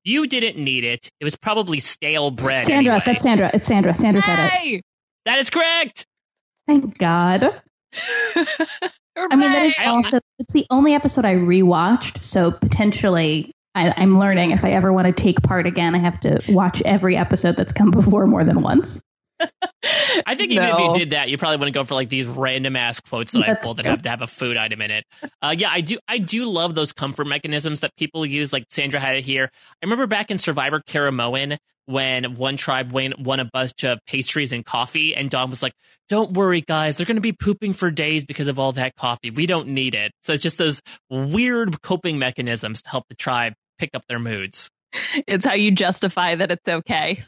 You 0.04 0.26
didn't 0.26 0.62
need 0.62 0.84
it. 0.84 1.08
It 1.20 1.24
was 1.24 1.36
probably 1.36 1.80
stale 1.80 2.30
bread. 2.30 2.66
Sandra, 2.66 2.92
anyway. 2.94 3.02
that's 3.04 3.22
Sandra. 3.22 3.50
It's 3.52 3.66
Sandra. 3.66 3.94
Sandra 3.94 4.22
said 4.22 4.38
it. 4.38 4.50
Hey! 4.50 4.82
That 5.26 5.38
is 5.38 5.50
correct. 5.50 6.06
Thank 6.66 6.98
God. 6.98 7.44
I 9.16 9.36
mean, 9.36 9.52
that 9.52 9.66
is 9.66 9.74
also 9.84 10.20
it's 10.38 10.52
the 10.52 10.66
only 10.70 10.94
episode 10.94 11.24
I 11.24 11.34
rewatched, 11.34 12.24
so 12.24 12.50
potentially 12.50 13.52
I, 13.74 13.92
I'm 13.96 14.18
learning 14.18 14.50
if 14.52 14.64
I 14.64 14.72
ever 14.72 14.92
want 14.92 15.06
to 15.06 15.12
take 15.12 15.42
part 15.42 15.66
again, 15.66 15.94
I 15.94 15.98
have 15.98 16.20
to 16.20 16.40
watch 16.48 16.82
every 16.82 17.16
episode 17.16 17.56
that's 17.56 17.72
come 17.72 17.90
before 17.92 18.26
more 18.26 18.44
than 18.44 18.60
once. 18.60 19.00
I 20.24 20.36
think 20.36 20.52
even 20.52 20.68
if 20.68 20.78
you 20.78 20.92
did 20.92 21.10
that, 21.10 21.28
you 21.28 21.36
probably 21.36 21.56
wouldn't 21.56 21.74
go 21.74 21.82
for 21.82 21.94
like 21.94 22.08
these 22.08 22.26
random 22.26 22.76
ass 22.76 23.00
quotes 23.00 23.32
that 23.32 23.48
I 23.48 23.54
pulled 23.54 23.78
that 23.78 23.86
have 23.86 24.02
to 24.02 24.08
have 24.08 24.22
a 24.22 24.28
food 24.28 24.56
item 24.56 24.80
in 24.80 24.92
it. 24.92 25.04
Uh, 25.40 25.54
yeah, 25.56 25.70
I 25.70 25.80
do. 25.80 25.98
I 26.06 26.18
do 26.18 26.48
love 26.48 26.76
those 26.76 26.92
comfort 26.92 27.26
mechanisms 27.26 27.80
that 27.80 27.96
people 27.96 28.24
use. 28.24 28.52
Like 28.52 28.66
Sandra 28.70 29.00
had 29.00 29.16
it 29.16 29.24
here. 29.24 29.50
I 29.52 29.84
remember 29.84 30.06
back 30.06 30.30
in 30.30 30.38
Survivor 30.38 30.80
Caramoan 30.80 31.58
when 31.86 32.34
one 32.34 32.56
tribe 32.56 32.92
won, 32.92 33.40
a 33.40 33.44
bunch 33.52 33.84
of 33.84 33.98
pastries 34.06 34.52
and 34.52 34.64
coffee, 34.64 35.14
and 35.14 35.30
Don 35.30 35.50
was 35.50 35.62
like, 35.62 35.74
"Don't 36.08 36.32
worry, 36.32 36.60
guys. 36.60 36.96
They're 36.96 37.06
going 37.06 37.16
to 37.16 37.20
be 37.20 37.32
pooping 37.32 37.72
for 37.72 37.90
days 37.90 38.24
because 38.24 38.48
of 38.48 38.58
all 38.58 38.72
that 38.72 38.96
coffee. 38.96 39.30
We 39.30 39.46
don't 39.46 39.68
need 39.68 39.94
it." 39.94 40.12
So 40.22 40.32
it's 40.32 40.42
just 40.42 40.58
those 40.58 40.80
weird 41.10 41.82
coping 41.82 42.18
mechanisms 42.18 42.82
to 42.82 42.90
help 42.90 43.04
the 43.08 43.14
tribe 43.14 43.54
pick 43.78 43.90
up 43.94 44.04
their 44.08 44.18
moods. 44.18 44.70
It's 45.26 45.46
how 45.46 45.54
you 45.54 45.70
justify 45.70 46.34
that 46.34 46.50
it's 46.50 46.68
okay. 46.68 47.24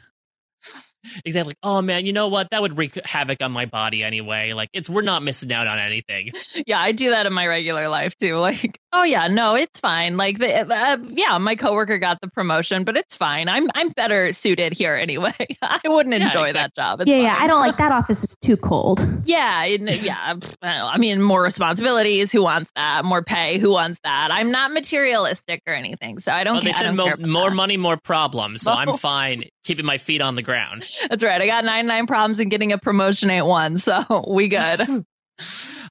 Exactly. 1.25 1.55
Oh 1.63 1.81
man, 1.81 2.05
you 2.05 2.13
know 2.13 2.27
what? 2.27 2.49
That 2.51 2.61
would 2.61 2.77
wreak 2.77 2.99
havoc 3.05 3.41
on 3.41 3.51
my 3.51 3.65
body 3.65 4.03
anyway. 4.03 4.53
Like 4.53 4.69
it's 4.73 4.89
we're 4.89 5.01
not 5.01 5.23
missing 5.23 5.51
out 5.53 5.67
on 5.67 5.79
anything. 5.79 6.31
Yeah, 6.65 6.79
I 6.79 6.91
do 6.91 7.09
that 7.11 7.25
in 7.25 7.33
my 7.33 7.47
regular 7.47 7.87
life 7.89 8.15
too. 8.17 8.35
Like, 8.45 8.79
oh 8.93 9.03
yeah, 9.03 9.27
no, 9.27 9.55
it's 9.55 9.79
fine. 9.79 10.17
Like, 10.17 10.37
the, 10.37 10.67
uh, 10.71 10.97
yeah, 11.09 11.37
my 11.39 11.55
coworker 11.55 11.97
got 11.97 12.21
the 12.21 12.29
promotion, 12.29 12.83
but 12.83 12.95
it's 12.95 13.15
fine. 13.15 13.49
I'm 13.49 13.69
I'm 13.73 13.89
better 13.89 14.33
suited 14.33 14.73
here 14.73 14.93
anyway. 14.95 15.33
I 15.61 15.79
wouldn't 15.85 16.15
Yeah, 16.15 16.27
enjoy 16.27 16.49
exact- 16.49 16.75
that 16.75 16.81
job. 16.81 17.01
It's 17.01 17.09
yeah, 17.09 17.17
yeah. 17.17 17.37
I 17.39 17.47
don't 17.47 17.59
like 17.61 17.77
that 17.79 17.91
office 17.91 18.23
is 18.23 18.35
too 18.41 18.55
cold. 18.57 19.05
Yeah, 19.25 19.63
and- 19.65 19.89
yeah. 20.01 20.35
I 20.61 20.97
mean, 20.97 21.21
more 21.21 21.41
responsibilities. 21.41 22.31
Who 22.31 22.43
wants 22.43 22.69
that? 22.75 23.03
More 23.05 23.23
pay. 23.23 23.57
Who 23.57 23.71
wants 23.71 23.99
that? 24.03 24.29
I'm 24.31 24.51
not 24.51 24.71
materialistic 24.71 25.61
or 25.67 25.73
anything, 25.73 26.19
so 26.19 26.31
I 26.31 26.43
don't. 26.43 26.55
Well, 26.55 26.63
they 26.63 26.69
I 26.69 26.73
said 26.73 26.83
don't 26.83 26.95
mo- 26.97 27.05
care 27.05 27.17
more 27.17 27.49
that. 27.49 27.55
money, 27.55 27.77
more 27.77 27.97
problems. 27.97 28.61
So 28.61 28.71
I'm 28.71 28.97
fine 28.97 29.45
keeping 29.65 29.85
my 29.85 29.97
feet 29.97 30.21
on 30.21 30.35
the 30.35 30.41
ground. 30.41 30.87
That's 31.09 31.23
right. 31.23 31.41
I 31.41 31.45
got 31.45 31.65
99 31.65 32.07
problems 32.07 32.39
and 32.39 32.49
getting 32.49 32.71
a 32.71 32.77
promotion 32.77 33.29
ain't 33.29 33.45
one, 33.45 33.77
so 33.77 34.23
we 34.27 34.47
good. 34.47 34.81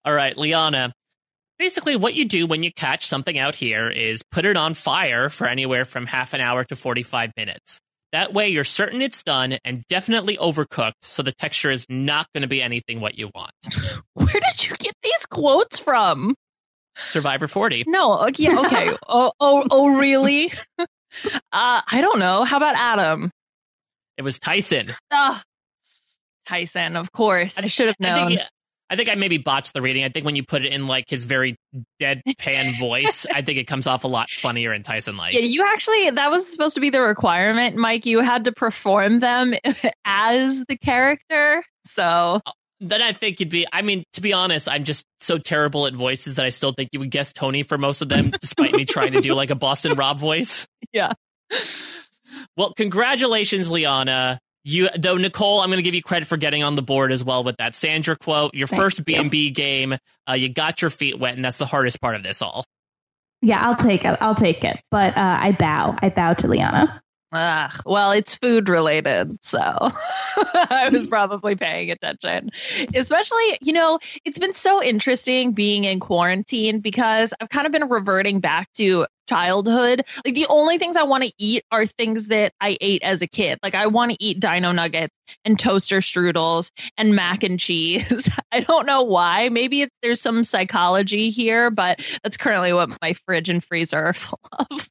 All 0.04 0.14
right, 0.14 0.36
Liana. 0.36 0.92
Basically, 1.58 1.96
what 1.96 2.14
you 2.14 2.24
do 2.24 2.46
when 2.46 2.62
you 2.62 2.72
catch 2.72 3.06
something 3.06 3.38
out 3.38 3.54
here 3.54 3.88
is 3.88 4.22
put 4.30 4.44
it 4.44 4.56
on 4.56 4.74
fire 4.74 5.28
for 5.28 5.46
anywhere 5.46 5.84
from 5.84 6.06
half 6.06 6.34
an 6.34 6.40
hour 6.40 6.64
to 6.64 6.74
45 6.74 7.32
minutes. 7.36 7.80
That 8.12 8.32
way, 8.32 8.48
you're 8.48 8.64
certain 8.64 9.02
it's 9.02 9.22
done 9.22 9.58
and 9.64 9.84
definitely 9.88 10.36
overcooked, 10.36 10.92
so 11.02 11.22
the 11.22 11.32
texture 11.32 11.70
is 11.70 11.86
not 11.88 12.26
going 12.32 12.42
to 12.42 12.48
be 12.48 12.62
anything 12.62 13.00
what 13.00 13.18
you 13.18 13.30
want. 13.34 13.52
Where 14.14 14.40
did 14.40 14.68
you 14.68 14.76
get 14.76 14.94
these 15.02 15.26
quotes 15.26 15.78
from? 15.78 16.34
Survivor 16.96 17.48
40. 17.48 17.84
No, 17.86 18.20
okay, 18.26 18.44
yeah, 18.44 18.60
okay. 18.60 18.96
oh, 19.08 19.32
oh, 19.40 19.66
oh, 19.68 19.96
really? 19.96 20.52
uh, 20.78 20.86
I 21.52 22.00
don't 22.00 22.18
know. 22.18 22.44
How 22.44 22.56
about 22.56 22.76
Adam? 22.76 23.30
It 24.16 24.22
was 24.22 24.38
Tyson. 24.38 24.88
Ah, 25.10 25.42
Tyson, 26.46 26.96
of 26.96 27.12
course. 27.12 27.58
I 27.58 27.66
should 27.66 27.86
have 27.88 27.96
I 28.00 28.06
known. 28.06 28.28
think, 28.28 28.40
I 28.90 28.96
think 28.96 29.08
I 29.08 29.14
maybe 29.14 29.38
botched 29.38 29.72
the 29.72 29.82
reading. 29.82 30.04
I 30.04 30.08
think 30.08 30.24
when 30.26 30.36
you 30.36 30.44
put 30.44 30.64
it 30.64 30.72
in 30.72 30.86
like 30.86 31.08
his 31.08 31.24
very 31.24 31.56
deadpan 32.00 32.78
voice, 32.80 33.26
I 33.32 33.42
think 33.42 33.58
it 33.58 33.64
comes 33.64 33.86
off 33.86 34.04
a 34.04 34.08
lot 34.08 34.28
funnier 34.28 34.72
and 34.72 34.84
Tyson 34.84 35.16
like. 35.16 35.34
Yeah, 35.34 35.40
you 35.40 35.64
actually, 35.66 36.10
that 36.10 36.30
was 36.30 36.50
supposed 36.50 36.74
to 36.74 36.80
be 36.80 36.90
the 36.90 37.00
requirement, 37.00 37.76
Mike. 37.76 38.06
You 38.06 38.20
had 38.20 38.44
to 38.44 38.52
perform 38.52 39.20
them 39.20 39.54
as 40.04 40.62
the 40.68 40.76
character. 40.76 41.64
So, 41.86 42.40
Then 42.80 43.02
I 43.02 43.12
think 43.12 43.40
you'd 43.40 43.50
be. 43.50 43.66
I 43.72 43.82
mean, 43.82 44.04
to 44.12 44.20
be 44.20 44.32
honest, 44.32 44.68
I'm 44.68 44.84
just 44.84 45.06
so 45.20 45.38
terrible 45.38 45.86
at 45.86 45.94
voices 45.94 46.36
that 46.36 46.44
I 46.44 46.50
still 46.50 46.72
think 46.72 46.90
you 46.92 47.00
would 47.00 47.10
guess 47.10 47.32
Tony 47.32 47.62
for 47.62 47.78
most 47.78 48.02
of 48.02 48.08
them, 48.08 48.30
despite 48.40 48.74
me 48.74 48.84
trying 48.84 49.12
to 49.12 49.20
do 49.20 49.34
like 49.34 49.50
a 49.50 49.54
Boston 49.54 49.94
Rob 49.96 50.18
voice. 50.18 50.66
yeah. 50.92 51.12
Well, 52.56 52.72
congratulations, 52.74 53.70
Liana. 53.70 54.40
You 54.66 54.88
though 54.98 55.18
Nicole, 55.18 55.60
I'm 55.60 55.68
going 55.68 55.76
to 55.76 55.82
give 55.82 55.94
you 55.94 56.02
credit 56.02 56.26
for 56.26 56.38
getting 56.38 56.62
on 56.62 56.74
the 56.74 56.82
board 56.82 57.12
as 57.12 57.22
well 57.22 57.44
with 57.44 57.58
that 57.58 57.74
Sandra 57.74 58.16
quote. 58.16 58.54
Your 58.54 58.66
first 58.66 59.04
B 59.04 59.14
and 59.14 59.30
B 59.30 59.50
game, 59.50 59.94
uh, 60.28 60.32
you 60.32 60.48
got 60.48 60.80
your 60.80 60.90
feet 60.90 61.18
wet, 61.18 61.34
and 61.34 61.44
that's 61.44 61.58
the 61.58 61.66
hardest 61.66 62.00
part 62.00 62.14
of 62.14 62.22
this 62.22 62.40
all. 62.40 62.64
Yeah, 63.42 63.60
I'll 63.60 63.76
take 63.76 64.06
it. 64.06 64.16
I'll 64.22 64.34
take 64.34 64.64
it. 64.64 64.80
But 64.90 65.18
uh, 65.18 65.38
I 65.40 65.52
bow. 65.52 65.96
I 66.00 66.08
bow 66.08 66.32
to 66.32 66.48
Liana. 66.48 67.02
Ah, 67.36 67.76
well, 67.84 68.12
it's 68.12 68.36
food 68.36 68.68
related, 68.68 69.36
so 69.42 69.58
I 69.58 70.88
was 70.92 71.08
probably 71.08 71.56
paying 71.56 71.90
attention. 71.90 72.50
Especially, 72.94 73.58
you 73.60 73.72
know, 73.72 73.98
it's 74.24 74.38
been 74.38 74.52
so 74.52 74.80
interesting 74.80 75.50
being 75.50 75.84
in 75.84 75.98
quarantine 75.98 76.78
because 76.78 77.34
I've 77.40 77.48
kind 77.48 77.66
of 77.66 77.72
been 77.72 77.88
reverting 77.88 78.38
back 78.38 78.72
to 78.74 79.06
childhood. 79.28 80.02
Like 80.24 80.34
the 80.34 80.46
only 80.48 80.78
things 80.78 80.96
I 80.96 81.04
want 81.04 81.24
to 81.24 81.32
eat 81.38 81.64
are 81.70 81.86
things 81.86 82.28
that 82.28 82.52
I 82.60 82.76
ate 82.80 83.02
as 83.02 83.22
a 83.22 83.26
kid. 83.26 83.58
Like 83.62 83.74
I 83.74 83.86
want 83.86 84.12
to 84.12 84.16
eat 84.20 84.40
dino 84.40 84.72
nuggets 84.72 85.14
and 85.44 85.58
toaster 85.58 85.98
strudels 85.98 86.70
and 86.96 87.14
mac 87.14 87.42
and 87.42 87.58
cheese. 87.58 88.28
I 88.52 88.60
don't 88.60 88.86
know 88.86 89.02
why. 89.02 89.48
Maybe 89.48 89.82
it's, 89.82 89.94
there's 90.02 90.20
some 90.20 90.44
psychology 90.44 91.30
here, 91.30 91.70
but 91.70 92.04
that's 92.22 92.36
currently 92.36 92.72
what 92.72 92.90
my 93.00 93.14
fridge 93.26 93.48
and 93.48 93.62
freezer 93.64 93.98
are 93.98 94.12
full 94.14 94.40
of. 94.70 94.88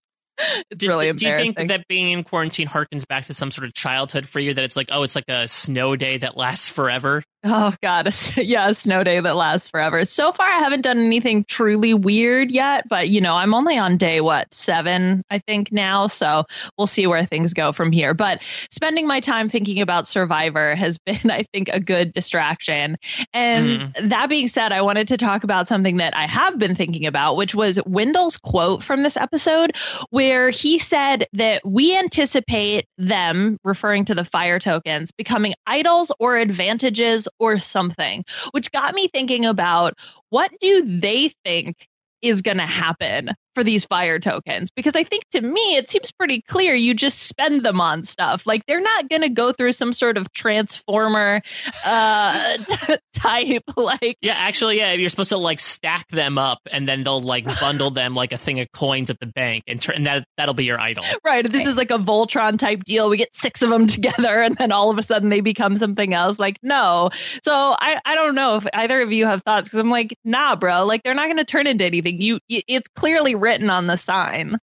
It's 0.71 0.79
Do, 0.79 0.87
really 0.87 1.13
do 1.13 1.27
you 1.27 1.37
think 1.37 1.69
that 1.69 1.87
being 1.87 2.11
in 2.11 2.23
quarantine 2.23 2.67
harkens 2.67 3.07
back 3.07 3.25
to 3.25 3.33
some 3.33 3.51
sort 3.51 3.67
of 3.67 3.73
childhood 3.73 4.27
for 4.27 4.39
you? 4.39 4.55
That 4.55 4.63
it's 4.63 4.75
like, 4.75 4.89
oh, 4.91 5.03
it's 5.03 5.15
like 5.15 5.29
a 5.29 5.47
snow 5.47 5.95
day 5.95 6.17
that 6.17 6.35
lasts 6.35 6.69
forever. 6.69 7.23
Oh 7.45 7.73
god, 7.81 8.13
yeah, 8.37 8.69
a 8.69 8.73
snow 8.73 9.03
day 9.03 9.19
that 9.19 9.35
lasts 9.35 9.69
forever. 9.69 10.05
So 10.05 10.31
far, 10.31 10.47
I 10.47 10.59
haven't 10.59 10.81
done 10.81 10.99
anything 10.99 11.43
truly 11.43 11.93
weird 11.93 12.51
yet, 12.51 12.87
but 12.87 13.09
you 13.09 13.19
know, 13.19 13.35
I'm 13.35 13.53
only 13.53 13.77
on 13.77 13.97
day 13.97 14.21
what 14.21 14.53
seven, 14.53 15.23
I 15.29 15.39
think 15.39 15.71
now, 15.71 16.07
so 16.07 16.45
we'll 16.77 16.87
see 16.87 17.05
where 17.05 17.25
things 17.25 17.53
go 17.53 17.73
from 17.73 17.91
here. 17.91 18.13
But 18.13 18.41
spending 18.69 19.07
my 19.07 19.19
time 19.19 19.49
thinking 19.49 19.81
about 19.81 20.07
Survivor 20.07 20.73
has 20.75 20.97
been, 21.05 21.29
I 21.29 21.43
think, 21.53 21.67
a 21.69 21.81
good 21.81 22.13
distraction. 22.13 22.95
And 23.33 23.69
mm. 23.93 24.09
that 24.09 24.29
being 24.29 24.47
said, 24.47 24.71
I 24.71 24.81
wanted 24.81 25.09
to 25.09 25.17
talk 25.17 25.43
about 25.43 25.67
something 25.67 25.97
that 25.97 26.15
I 26.15 26.27
have 26.27 26.57
been 26.57 26.75
thinking 26.75 27.05
about, 27.05 27.35
which 27.35 27.53
was 27.53 27.77
Wendell's 27.85 28.37
quote 28.37 28.83
from 28.83 29.03
this 29.03 29.17
episode, 29.17 29.75
where 30.11 30.49
he 30.49 30.79
said 30.79 31.25
that 31.33 31.61
we 31.65 31.97
anticipate 31.97 32.87
them, 32.97 33.57
referring 33.65 34.05
to 34.05 34.15
the 34.15 34.23
fire 34.23 34.59
tokens, 34.59 35.11
becoming 35.11 35.53
idols 35.67 36.09
or 36.19 36.37
advantages 36.37 37.27
or 37.39 37.59
something, 37.59 38.23
which 38.51 38.71
got 38.71 38.93
me 38.93 39.07
thinking 39.07 39.45
about 39.45 39.93
what 40.29 40.51
do 40.59 40.83
they 40.83 41.29
think 41.43 41.87
is 42.21 42.41
going 42.41 42.57
to 42.57 42.63
happen 42.63 43.31
for 43.55 43.63
these 43.63 43.85
fire 43.85 44.19
tokens 44.19 44.71
because 44.71 44.95
I 44.95 45.03
think 45.03 45.27
to 45.31 45.41
me 45.41 45.75
it 45.75 45.89
seems 45.89 46.11
pretty 46.11 46.41
clear 46.41 46.73
you 46.73 46.93
just 46.93 47.19
spend 47.23 47.63
them 47.63 47.79
on 47.79 48.03
stuff. 48.03 48.45
Like 48.45 48.65
they're 48.65 48.81
not 48.81 49.09
going 49.09 49.21
to 49.21 49.29
go 49.29 49.51
through 49.51 49.73
some 49.73 49.93
sort 49.93 50.17
of 50.17 50.31
transformer 50.33 51.41
uh 51.85 52.57
type 53.13 53.63
like 53.75 54.17
Yeah, 54.21 54.35
actually 54.37 54.77
yeah, 54.77 54.93
you're 54.93 55.09
supposed 55.09 55.29
to 55.29 55.37
like 55.37 55.59
stack 55.59 56.07
them 56.09 56.37
up 56.37 56.59
and 56.71 56.87
then 56.87 57.03
they'll 57.03 57.21
like 57.21 57.45
bundle 57.59 57.91
them 57.91 58.15
like 58.15 58.31
a 58.33 58.37
thing 58.37 58.59
of 58.59 58.71
coins 58.71 59.09
at 59.09 59.19
the 59.19 59.27
bank 59.27 59.63
and, 59.67 59.81
tr- 59.81 59.91
and 59.91 60.05
that 60.07 60.25
that'll 60.37 60.53
be 60.53 60.65
your 60.65 60.79
idol. 60.79 61.03
Right, 61.25 61.49
this 61.49 61.65
is 61.65 61.77
like 61.77 61.91
a 61.91 61.97
Voltron 61.97 62.57
type 62.59 62.83
deal. 62.83 63.09
We 63.09 63.17
get 63.17 63.35
6 63.35 63.61
of 63.61 63.69
them 63.69 63.87
together 63.93 64.41
and 64.41 64.55
then 64.57 64.71
all 64.71 64.89
of 64.89 64.97
a 64.97 65.03
sudden 65.03 65.29
they 65.29 65.41
become 65.41 65.75
something 65.75 66.13
else. 66.13 66.39
Like 66.39 66.57
no. 66.63 67.11
So 67.43 67.53
I 67.53 67.99
I 68.05 68.15
don't 68.15 68.35
know 68.35 68.57
if 68.57 68.67
either 68.73 69.01
of 69.01 69.11
you 69.11 69.25
have 69.25 69.43
thoughts 69.43 69.69
cuz 69.69 69.79
I'm 69.79 69.89
like, 69.89 70.17
"Nah, 70.23 70.55
bro, 70.55 70.85
like 70.85 71.03
they're 71.03 71.13
not 71.13 71.27
going 71.27 71.37
to 71.37 71.45
turn 71.45 71.67
into 71.67 71.85
anything. 71.85 72.21
You 72.21 72.39
it's 72.49 72.87
clearly 72.95 73.35
written 73.43 73.69
on 73.69 73.87
the 73.87 73.97
sign. 73.97 74.57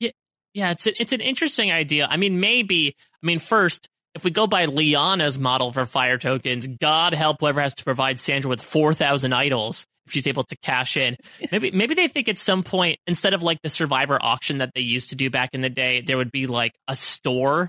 Yeah, 0.00 0.10
yeah, 0.54 0.70
it's 0.72 0.86
a, 0.86 1.00
it's 1.00 1.12
an 1.12 1.20
interesting 1.20 1.72
idea. 1.72 2.06
I 2.10 2.16
mean, 2.16 2.40
maybe. 2.40 2.96
I 3.22 3.26
mean, 3.26 3.38
first, 3.38 3.88
if 4.14 4.24
we 4.24 4.30
go 4.30 4.46
by 4.46 4.66
Liana's 4.66 5.38
model 5.38 5.72
for 5.72 5.86
fire 5.86 6.18
tokens, 6.18 6.66
God 6.66 7.14
help 7.14 7.38
whoever 7.40 7.60
has 7.60 7.74
to 7.76 7.84
provide 7.84 8.18
Sandra 8.20 8.48
with 8.48 8.60
four 8.60 8.94
thousand 8.94 9.32
idols 9.32 9.86
if 10.06 10.12
she's 10.12 10.26
able 10.26 10.44
to 10.44 10.56
cash 10.62 10.96
in. 10.96 11.16
Maybe 11.52 11.70
maybe 11.70 11.94
they 11.94 12.08
think 12.08 12.28
at 12.28 12.38
some 12.38 12.62
point 12.62 12.98
instead 13.06 13.34
of 13.34 13.42
like 13.42 13.60
the 13.62 13.68
Survivor 13.68 14.18
auction 14.20 14.58
that 14.58 14.72
they 14.74 14.80
used 14.80 15.10
to 15.10 15.16
do 15.16 15.30
back 15.30 15.50
in 15.52 15.60
the 15.60 15.70
day, 15.70 16.00
there 16.00 16.16
would 16.16 16.32
be 16.32 16.46
like 16.46 16.72
a 16.88 16.96
store 16.96 17.68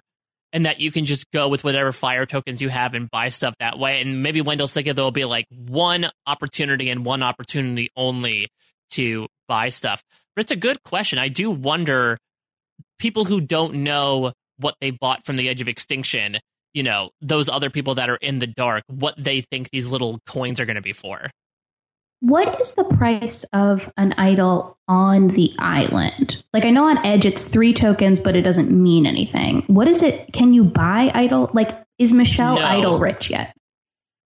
and 0.51 0.65
that 0.65 0.79
you 0.79 0.91
can 0.91 1.05
just 1.05 1.29
go 1.31 1.47
with 1.47 1.63
whatever 1.63 1.91
fire 1.91 2.25
tokens 2.25 2.61
you 2.61 2.69
have 2.69 2.93
and 2.93 3.09
buy 3.11 3.29
stuff 3.29 3.53
that 3.59 3.77
way. 3.77 4.01
And 4.01 4.23
maybe 4.23 4.41
Wendell's 4.41 4.73
thinking 4.73 4.95
there'll 4.95 5.11
be 5.11 5.25
like 5.25 5.45
one 5.51 6.07
opportunity 6.25 6.89
and 6.89 7.05
one 7.05 7.21
opportunity 7.21 7.89
only 7.95 8.49
to 8.91 9.27
buy 9.47 9.69
stuff. 9.69 10.03
But 10.35 10.43
it's 10.43 10.51
a 10.51 10.57
good 10.57 10.83
question. 10.83 11.19
I 11.19 11.27
do 11.27 11.51
wonder 11.51 12.17
people 12.99 13.25
who 13.25 13.41
don't 13.41 13.75
know 13.75 14.33
what 14.57 14.75
they 14.81 14.91
bought 14.91 15.25
from 15.25 15.37
the 15.37 15.49
edge 15.49 15.61
of 15.61 15.67
extinction, 15.67 16.37
you 16.73 16.83
know, 16.83 17.11
those 17.21 17.49
other 17.49 17.69
people 17.69 17.95
that 17.95 18.09
are 18.09 18.17
in 18.17 18.39
the 18.39 18.47
dark, 18.47 18.83
what 18.87 19.15
they 19.17 19.41
think 19.41 19.69
these 19.69 19.89
little 19.91 20.19
coins 20.25 20.59
are 20.59 20.65
going 20.65 20.75
to 20.75 20.81
be 20.81 20.93
for. 20.93 21.29
What 22.21 22.59
is 22.59 22.73
the 22.73 22.83
price 22.83 23.45
of 23.53 23.89
an 23.95 24.13
idol 24.17 24.77
on 24.89 25.29
the 25.29 25.53
island? 25.57 26.43
Like 26.53 26.65
I 26.65 26.69
know 26.69 26.89
on 26.89 26.97
Edge 27.05 27.25
it's 27.25 27.45
three 27.45 27.73
tokens, 27.73 28.19
but 28.19 28.35
it 28.35 28.41
doesn't 28.41 28.71
mean 28.71 29.05
anything. 29.05 29.63
What 29.67 29.87
is 29.87 30.03
it? 30.03 30.33
Can 30.33 30.53
you 30.53 30.65
buy 30.65 31.11
idol? 31.13 31.49
Like 31.53 31.71
is 31.97 32.11
Michelle 32.11 32.55
no. 32.55 32.61
idol 32.61 32.99
rich 32.99 33.29
yet? 33.29 33.55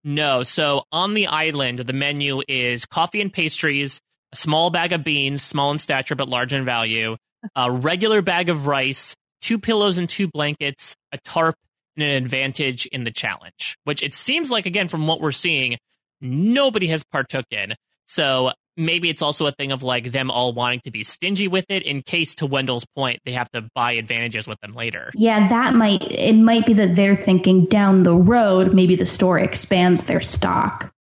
No. 0.04 0.42
So 0.42 0.86
on 0.92 1.14
the 1.14 1.28
island, 1.28 1.80
the 1.80 1.94
menu 1.94 2.42
is 2.48 2.88
coffee 2.88 3.22
and 3.22 3.32
pastries, 3.32 4.02
a 4.34 4.36
small 4.36 4.70
bag 4.70 4.92
of 4.92 5.04
beans, 5.04 5.42
small 5.44 5.72
in 5.72 5.78
stature 5.78 6.16
but 6.16 6.28
large 6.28 6.54
in 6.54 6.66
value, 6.66 7.16
a 7.56 7.72
regular 7.72 8.22
bag 8.22 8.50
of 8.50 8.68
rice, 8.68 9.16
two 9.42 9.60
pillows 9.60 9.98
and 9.98 10.10
two 10.10 10.28
blankets, 10.28 10.96
a 11.12 11.18
tarp, 11.20 11.56
and 11.96 12.04
an 12.04 12.24
advantage 12.24 12.86
in 12.88 13.04
the 13.04 13.12
challenge. 13.12 13.78
Which 13.84 14.04
it 14.04 14.14
seems 14.14 14.50
like, 14.50 14.66
again, 14.66 14.88
from 14.88 15.08
what 15.08 15.22
we're 15.22 15.32
seeing, 15.32 15.78
nobody 16.20 16.88
has 16.88 17.04
partook 17.04 17.46
in. 17.52 17.76
So 18.08 18.52
maybe 18.76 19.10
it's 19.10 19.22
also 19.22 19.46
a 19.46 19.52
thing 19.52 19.72
of 19.72 19.84
like 19.84 20.12
them 20.12 20.32
all 20.32 20.54
wanting 20.54 20.82
to 20.82 20.92
be 20.92 21.04
stingy 21.04 21.48
with 21.48 21.66
it 21.70 21.84
in 21.84 22.02
case 22.02 22.36
to 22.36 22.46
Wendell's 22.46 22.86
point 22.96 23.20
they 23.26 23.34
have 23.34 23.50
to 23.52 23.68
buy 23.76 23.94
advantages 23.94 24.48
with 24.48 24.60
them 24.62 24.72
later. 24.72 25.12
Yeah, 25.14 25.48
that 25.50 25.76
might 25.76 26.04
it 26.12 26.36
might 26.36 26.66
be 26.66 26.74
that 26.74 26.96
they're 26.96 27.16
thinking 27.16 27.66
down 27.66 28.04
the 28.04 28.16
road 28.16 28.74
maybe 28.74 28.96
the 28.96 29.06
store 29.06 29.40
expands 29.40 30.04
their 30.04 30.22
stock. 30.22 30.93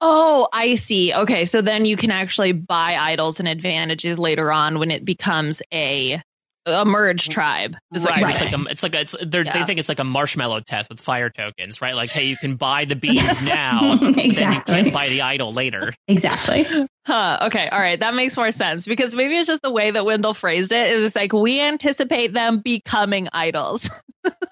Oh, 0.00 0.48
I 0.52 0.74
see. 0.76 1.14
Okay, 1.14 1.44
so 1.44 1.60
then 1.60 1.84
you 1.84 1.96
can 1.96 2.10
actually 2.10 2.52
buy 2.52 2.96
idols 2.96 3.40
and 3.40 3.48
advantages 3.48 4.18
later 4.18 4.52
on 4.52 4.78
when 4.78 4.90
it 4.90 5.04
becomes 5.04 5.62
a 5.72 6.22
a 6.66 6.84
merge 6.84 7.28
tribe. 7.28 7.76
It's 7.92 8.04
right. 8.04 8.22
Like, 8.22 8.40
It's 8.40 8.52
like 8.52 8.66
a, 8.66 8.70
it's 8.70 8.82
like 8.82 8.94
a, 8.94 9.00
it's, 9.00 9.16
yeah. 9.20 9.52
they 9.52 9.64
think 9.64 9.78
it's 9.78 9.88
like 9.88 10.00
a 10.00 10.04
marshmallow 10.04 10.60
test 10.60 10.90
with 10.90 11.00
fire 11.00 11.30
tokens, 11.30 11.80
right? 11.80 11.94
Like, 11.94 12.10
hey, 12.10 12.26
you 12.26 12.36
can 12.36 12.56
buy 12.56 12.84
the 12.84 12.96
beans 12.96 13.14
yes. 13.14 13.48
now, 13.48 13.92
exactly. 14.16 14.32
then 14.32 14.52
you 14.52 14.60
can't 14.90 14.92
buy 14.92 15.08
the 15.08 15.22
idol 15.22 15.52
later. 15.52 15.94
Exactly. 16.08 16.66
Huh. 17.06 17.38
Okay. 17.42 17.68
All 17.68 17.78
right. 17.78 18.00
That 18.00 18.14
makes 18.14 18.36
more 18.36 18.50
sense 18.50 18.84
because 18.84 19.14
maybe 19.14 19.36
it's 19.36 19.46
just 19.46 19.62
the 19.62 19.70
way 19.70 19.92
that 19.92 20.04
Wendell 20.04 20.34
phrased 20.34 20.72
it. 20.72 20.92
It 20.92 21.00
was 21.00 21.14
like 21.14 21.32
we 21.32 21.60
anticipate 21.60 22.32
them 22.32 22.58
becoming 22.58 23.28
idols. 23.32 23.90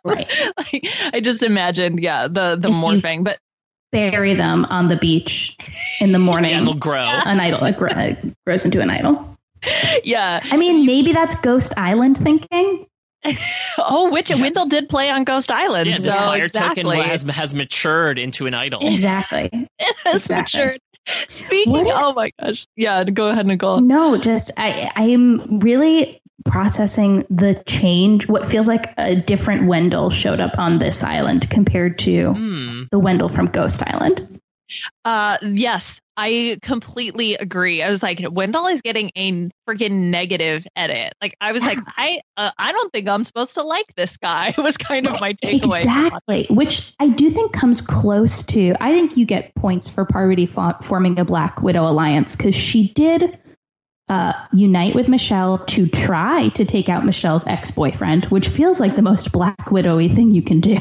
Right. 0.05 0.30
like, 0.59 0.86
I 1.14 1.20
just 1.20 1.42
imagined, 1.42 1.98
yeah, 1.98 2.28
the 2.28 2.57
the 2.57 2.68
mm-hmm. 2.68 2.84
morphing, 2.84 3.24
but 3.24 3.38
bury 3.95 4.34
them 4.34 4.64
on 4.66 4.88
the 4.88 4.97
beach 4.97 5.57
in 6.01 6.11
the 6.11 6.18
morning. 6.18 6.53
and 6.53 6.66
they'll 6.66 6.74
grow. 6.74 6.99
An 6.99 7.38
idol 7.38 7.64
it 7.64 8.34
grows 8.45 8.64
into 8.64 8.80
an 8.80 8.90
idol. 8.90 9.36
Yeah. 10.03 10.40
I 10.42 10.57
mean, 10.57 10.84
maybe 10.84 11.12
that's 11.12 11.36
Ghost 11.36 11.72
Island 11.76 12.18
thinking. 12.18 12.86
oh, 13.78 14.11
which 14.12 14.30
Wendell 14.30 14.66
did 14.66 14.88
play 14.88 15.11
on 15.11 15.22
Ghost 15.24 15.51
Island. 15.51 15.86
Yeah, 15.86 15.95
so 15.95 16.03
this 16.03 16.18
fire 16.18 16.45
exactly. 16.45 16.82
token 16.82 17.01
has, 17.01 17.22
has 17.22 17.55
matured 17.55 18.18
into 18.18 18.47
an 18.47 18.53
idol. 18.53 18.80
Exactly. 18.95 19.49
it 19.78 19.97
has 20.05 20.22
exactly. 20.22 20.61
matured. 20.61 20.80
Speaking, 21.07 21.84
what? 21.84 22.03
oh 22.03 22.12
my 22.14 22.32
gosh, 22.40 22.66
yeah. 22.76 23.05
Go 23.05 23.28
ahead, 23.28 23.47
Nicole. 23.47 23.80
No, 23.80 24.16
just 24.16 24.51
I, 24.57 24.90
I 24.97 25.05
am 25.05 25.61
really 25.61 26.20
processing 26.45 27.24
the 27.30 27.55
change. 27.66 28.28
What 28.28 28.47
feels 28.47 28.68
like 28.68 28.92
a 28.99 29.16
different 29.16 29.66
Wendell 29.66 30.11
showed 30.11 30.40
up 30.40 30.59
on 30.59 30.78
this 30.78 31.03
island 31.03 31.49
compared 31.51 31.99
to 32.01 32.32
mm. 32.32 32.90
the 32.90 32.99
Wendell 32.99 33.28
from 33.28 33.47
Ghost 33.47 33.82
Island. 33.86 34.40
Uh, 35.05 35.36
yes, 35.42 36.01
I 36.16 36.59
completely 36.62 37.34
agree. 37.34 37.82
I 37.82 37.90
was 37.90 38.03
like, 38.03 38.20
Wendell 38.30 38.66
is 38.68 38.80
getting 38.82 39.11
a 39.16 39.51
freaking 39.68 40.11
negative 40.11 40.66
edit. 40.74 41.12
Like, 41.20 41.36
I 41.40 41.53
was 41.53 41.62
like, 41.62 41.78
I, 41.97 42.20
uh, 42.36 42.51
I 42.57 42.72
don't 42.72 42.92
think 42.92 43.09
I'm 43.09 43.24
supposed 43.24 43.55
to 43.55 43.62
like 43.62 43.95
this 43.97 44.16
guy. 44.16 44.55
was 44.59 44.76
kind 44.76 45.07
of 45.07 45.20
my 45.20 45.34
takeaway. 45.34 45.82
Exactly, 45.82 46.47
which 46.49 46.95
I 46.99 47.09
do 47.09 47.30
think 47.30 47.53
comes 47.53 47.82
close 47.82 48.42
to. 48.45 48.74
I 48.80 48.92
think 48.92 49.16
you 49.16 49.26
get 49.26 49.55
points 49.55 49.90
for 49.90 50.05
Parvati 50.05 50.47
forming 50.47 51.18
a 51.18 51.24
Black 51.24 51.61
Widow 51.61 51.88
alliance 51.88 52.36
because 52.36 52.55
she 52.55 52.88
did 52.88 53.38
uh, 54.09 54.32
unite 54.52 54.94
with 54.94 55.09
Michelle 55.09 55.59
to 55.66 55.86
try 55.86 56.48
to 56.50 56.64
take 56.64 56.88
out 56.88 57.05
Michelle's 57.05 57.46
ex 57.46 57.70
boyfriend, 57.70 58.26
which 58.26 58.48
feels 58.48 58.80
like 58.80 58.96
the 58.96 59.02
most 59.02 59.32
Black 59.32 59.66
Widowy 59.66 60.14
thing 60.14 60.34
you 60.34 60.42
can 60.42 60.61
do, 60.61 60.78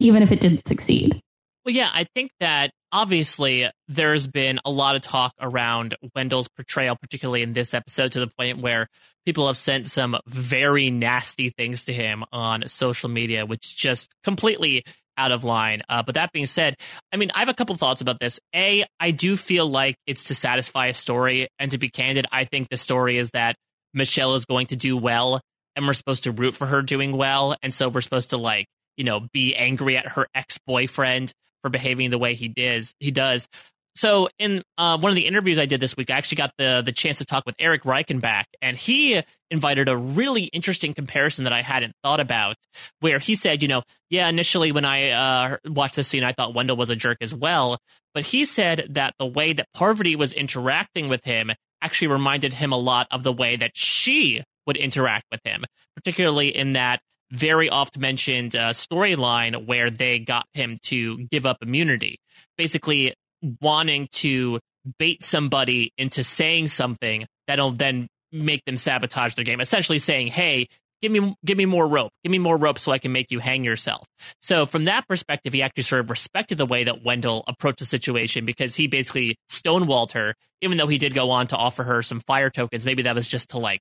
even 0.00 0.22
if 0.22 0.32
it 0.32 0.40
didn't 0.40 0.66
succeed. 0.66 1.20
Well, 1.64 1.74
yeah, 1.74 1.90
I 1.92 2.04
think 2.14 2.32
that 2.40 2.72
obviously 2.90 3.70
there's 3.88 4.26
been 4.26 4.58
a 4.64 4.70
lot 4.70 4.96
of 4.96 5.02
talk 5.02 5.32
around 5.40 5.94
Wendell's 6.14 6.48
portrayal, 6.48 6.96
particularly 6.96 7.42
in 7.42 7.52
this 7.52 7.72
episode, 7.72 8.12
to 8.12 8.20
the 8.20 8.26
point 8.26 8.58
where 8.58 8.88
people 9.24 9.46
have 9.46 9.56
sent 9.56 9.86
some 9.86 10.18
very 10.26 10.90
nasty 10.90 11.50
things 11.50 11.84
to 11.84 11.92
him 11.92 12.24
on 12.32 12.66
social 12.66 13.08
media, 13.08 13.46
which 13.46 13.76
just 13.76 14.10
completely 14.24 14.84
out 15.16 15.32
of 15.32 15.44
line. 15.44 15.82
Uh, 15.88 16.02
but 16.02 16.14
that 16.14 16.32
being 16.32 16.46
said, 16.46 16.76
I 17.12 17.16
mean, 17.16 17.30
I 17.34 17.40
have 17.40 17.48
a 17.48 17.54
couple 17.54 17.76
thoughts 17.76 18.00
about 18.00 18.20
this. 18.20 18.40
A, 18.54 18.84
I 19.00 19.10
do 19.10 19.36
feel 19.36 19.68
like 19.68 19.96
it's 20.06 20.24
to 20.24 20.34
satisfy 20.34 20.86
a 20.86 20.94
story. 20.94 21.48
And 21.58 21.70
to 21.70 21.78
be 21.78 21.88
candid, 21.88 22.26
I 22.32 22.44
think 22.44 22.68
the 22.68 22.76
story 22.76 23.18
is 23.18 23.30
that 23.32 23.56
Michelle 23.94 24.34
is 24.34 24.44
going 24.44 24.68
to 24.68 24.76
do 24.76 24.96
well 24.96 25.40
and 25.76 25.86
we're 25.86 25.94
supposed 25.94 26.24
to 26.24 26.32
root 26.32 26.54
for 26.54 26.66
her 26.66 26.82
doing 26.82 27.16
well. 27.16 27.56
And 27.62 27.72
so 27.72 27.88
we're 27.88 28.00
supposed 28.00 28.30
to 28.30 28.36
like, 28.36 28.66
you 28.96 29.04
know, 29.04 29.26
be 29.32 29.54
angry 29.54 29.96
at 29.96 30.08
her 30.08 30.26
ex 30.34 30.58
boyfriend 30.66 31.32
for 31.62 31.70
behaving 31.70 32.10
the 32.10 32.18
way 32.18 32.34
he 32.34 32.48
does. 32.48 32.94
He 33.00 33.10
does. 33.10 33.48
So 33.94 34.28
in 34.38 34.62
uh, 34.78 34.98
one 34.98 35.10
of 35.10 35.16
the 35.16 35.26
interviews 35.26 35.58
I 35.58 35.66
did 35.66 35.80
this 35.80 35.96
week, 35.96 36.10
I 36.10 36.16
actually 36.16 36.36
got 36.36 36.52
the 36.56 36.82
the 36.84 36.92
chance 36.92 37.18
to 37.18 37.24
talk 37.24 37.44
with 37.44 37.54
Erik 37.58 37.82
Reichenbach, 37.82 38.44
and 38.62 38.76
he 38.76 39.22
invited 39.50 39.88
a 39.88 39.96
really 39.96 40.44
interesting 40.44 40.94
comparison 40.94 41.44
that 41.44 41.52
I 41.52 41.62
hadn't 41.62 41.94
thought 42.02 42.20
about. 42.20 42.56
Where 43.00 43.18
he 43.18 43.34
said, 43.34 43.62
you 43.62 43.68
know, 43.68 43.82
yeah, 44.08 44.28
initially 44.28 44.72
when 44.72 44.84
I 44.84 45.10
uh, 45.10 45.56
watched 45.66 45.96
the 45.96 46.04
scene, 46.04 46.24
I 46.24 46.32
thought 46.32 46.54
Wendell 46.54 46.76
was 46.76 46.90
a 46.90 46.96
jerk 46.96 47.18
as 47.20 47.34
well, 47.34 47.78
but 48.14 48.24
he 48.24 48.44
said 48.44 48.86
that 48.90 49.14
the 49.18 49.26
way 49.26 49.52
that 49.52 49.66
Parvati 49.74 50.16
was 50.16 50.32
interacting 50.32 51.08
with 51.08 51.24
him 51.24 51.50
actually 51.82 52.08
reminded 52.08 52.54
him 52.54 52.72
a 52.72 52.78
lot 52.78 53.08
of 53.10 53.22
the 53.22 53.32
way 53.32 53.56
that 53.56 53.72
she 53.74 54.42
would 54.66 54.76
interact 54.76 55.26
with 55.30 55.40
him, 55.44 55.64
particularly 55.96 56.54
in 56.54 56.74
that 56.74 57.00
very 57.32 57.68
oft 57.68 57.98
mentioned 57.98 58.54
uh, 58.54 58.70
storyline 58.70 59.66
where 59.66 59.90
they 59.90 60.18
got 60.18 60.46
him 60.52 60.78
to 60.82 61.18
give 61.30 61.46
up 61.46 61.58
immunity, 61.62 62.20
basically 62.56 63.14
wanting 63.60 64.08
to 64.12 64.60
bait 64.98 65.22
somebody 65.22 65.92
into 65.96 66.24
saying 66.24 66.66
something 66.68 67.26
that'll 67.46 67.72
then 67.72 68.08
make 68.32 68.64
them 68.64 68.76
sabotage 68.76 69.34
their 69.34 69.44
game. 69.44 69.60
Essentially 69.60 69.98
saying, 69.98 70.28
"Hey, 70.28 70.68
give 71.00 71.12
me 71.12 71.34
give 71.44 71.58
me 71.58 71.66
more 71.66 71.86
rope, 71.86 72.10
give 72.24 72.30
me 72.30 72.38
more 72.38 72.56
rope, 72.56 72.78
so 72.78 72.92
I 72.92 72.98
can 72.98 73.12
make 73.12 73.30
you 73.30 73.38
hang 73.38 73.64
yourself." 73.64 74.06
So 74.40 74.66
from 74.66 74.84
that 74.84 75.06
perspective, 75.06 75.52
he 75.52 75.62
actually 75.62 75.82
sort 75.84 76.00
of 76.00 76.10
respected 76.10 76.58
the 76.58 76.66
way 76.66 76.84
that 76.84 77.02
Wendell 77.02 77.44
approached 77.46 77.80
the 77.80 77.86
situation 77.86 78.44
because 78.44 78.76
he 78.76 78.86
basically 78.86 79.36
stonewalled 79.50 80.12
her, 80.12 80.34
even 80.60 80.78
though 80.78 80.88
he 80.88 80.98
did 80.98 81.14
go 81.14 81.30
on 81.30 81.46
to 81.48 81.56
offer 81.56 81.84
her 81.84 82.02
some 82.02 82.20
fire 82.20 82.50
tokens. 82.50 82.86
Maybe 82.86 83.02
that 83.02 83.14
was 83.14 83.28
just 83.28 83.50
to 83.50 83.58
like 83.58 83.80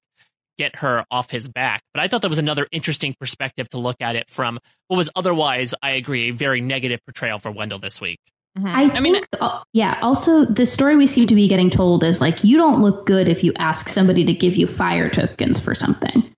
get 0.57 0.77
her 0.77 1.05
off 1.09 1.31
his 1.31 1.47
back. 1.47 1.81
But 1.93 2.03
I 2.03 2.07
thought 2.07 2.21
that 2.21 2.29
was 2.29 2.37
another 2.37 2.67
interesting 2.71 3.15
perspective 3.19 3.69
to 3.69 3.79
look 3.79 3.97
at 3.99 4.15
it 4.15 4.29
from 4.29 4.59
what 4.89 4.97
was 4.97 5.09
otherwise, 5.15 5.73
I 5.81 5.91
agree, 5.91 6.29
a 6.29 6.33
very 6.33 6.61
negative 6.61 6.99
portrayal 7.05 7.39
for 7.39 7.51
Wendell 7.51 7.79
this 7.79 8.01
week. 8.01 8.19
Mm-hmm. 8.57 8.67
I, 8.67 8.81
I 8.95 8.99
mean, 8.99 9.15
uh, 9.39 9.63
yeah. 9.71 9.97
Also, 10.01 10.45
the 10.45 10.65
story 10.65 10.97
we 10.97 11.07
seem 11.07 11.27
to 11.27 11.35
be 11.35 11.47
getting 11.47 11.69
told 11.69 12.03
is 12.03 12.19
like 12.19 12.43
you 12.43 12.57
don't 12.57 12.81
look 12.81 13.05
good 13.05 13.27
if 13.27 13.43
you 13.43 13.53
ask 13.57 13.87
somebody 13.87 14.25
to 14.25 14.33
give 14.33 14.57
you 14.57 14.67
fire 14.67 15.09
tokens 15.09 15.59
for 15.59 15.73
something. 15.73 16.33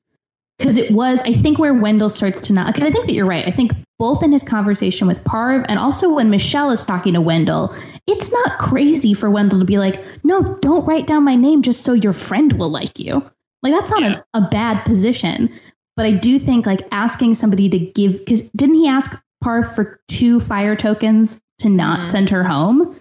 Because 0.59 0.77
it 0.77 0.91
was, 0.91 1.23
I 1.23 1.33
think, 1.33 1.57
where 1.57 1.73
Wendell 1.73 2.09
starts 2.09 2.41
to 2.41 2.53
not. 2.53 2.67
Because 2.73 2.87
I 2.87 2.91
think 2.91 3.07
that 3.07 3.13
you're 3.13 3.25
right. 3.25 3.47
I 3.47 3.51
think 3.51 3.71
both 3.97 4.21
in 4.21 4.31
his 4.31 4.43
conversation 4.43 5.07
with 5.07 5.23
Parv 5.23 5.65
and 5.67 5.79
also 5.79 6.13
when 6.13 6.29
Michelle 6.29 6.69
is 6.69 6.83
talking 6.83 7.13
to 7.13 7.21
Wendell, 7.21 7.75
it's 8.05 8.31
not 8.31 8.59
crazy 8.59 9.15
for 9.15 9.31
Wendell 9.31 9.59
to 9.59 9.65
be 9.65 9.79
like, 9.79 10.03
"No, 10.23 10.55
don't 10.61 10.85
write 10.85 11.07
down 11.07 11.23
my 11.23 11.35
name 11.35 11.63
just 11.63 11.83
so 11.83 11.93
your 11.93 12.13
friend 12.13 12.53
will 12.53 12.69
like 12.69 12.99
you." 12.99 13.27
Like 13.63 13.73
that's 13.73 13.89
not 13.89 14.01
yeah. 14.01 14.21
a, 14.35 14.39
a 14.39 14.49
bad 14.49 14.85
position. 14.85 15.49
But 15.95 16.05
I 16.05 16.11
do 16.11 16.37
think 16.37 16.67
like 16.67 16.87
asking 16.91 17.35
somebody 17.35 17.69
to 17.69 17.79
give 17.79 18.19
because 18.19 18.43
didn't 18.49 18.75
he 18.75 18.87
ask 18.87 19.15
Parv 19.43 19.73
for 19.73 19.99
two 20.07 20.39
fire 20.39 20.75
tokens 20.75 21.41
to 21.59 21.69
not 21.69 21.99
mm-hmm. 21.99 22.07
send 22.09 22.29
her 22.29 22.43
home. 22.43 22.99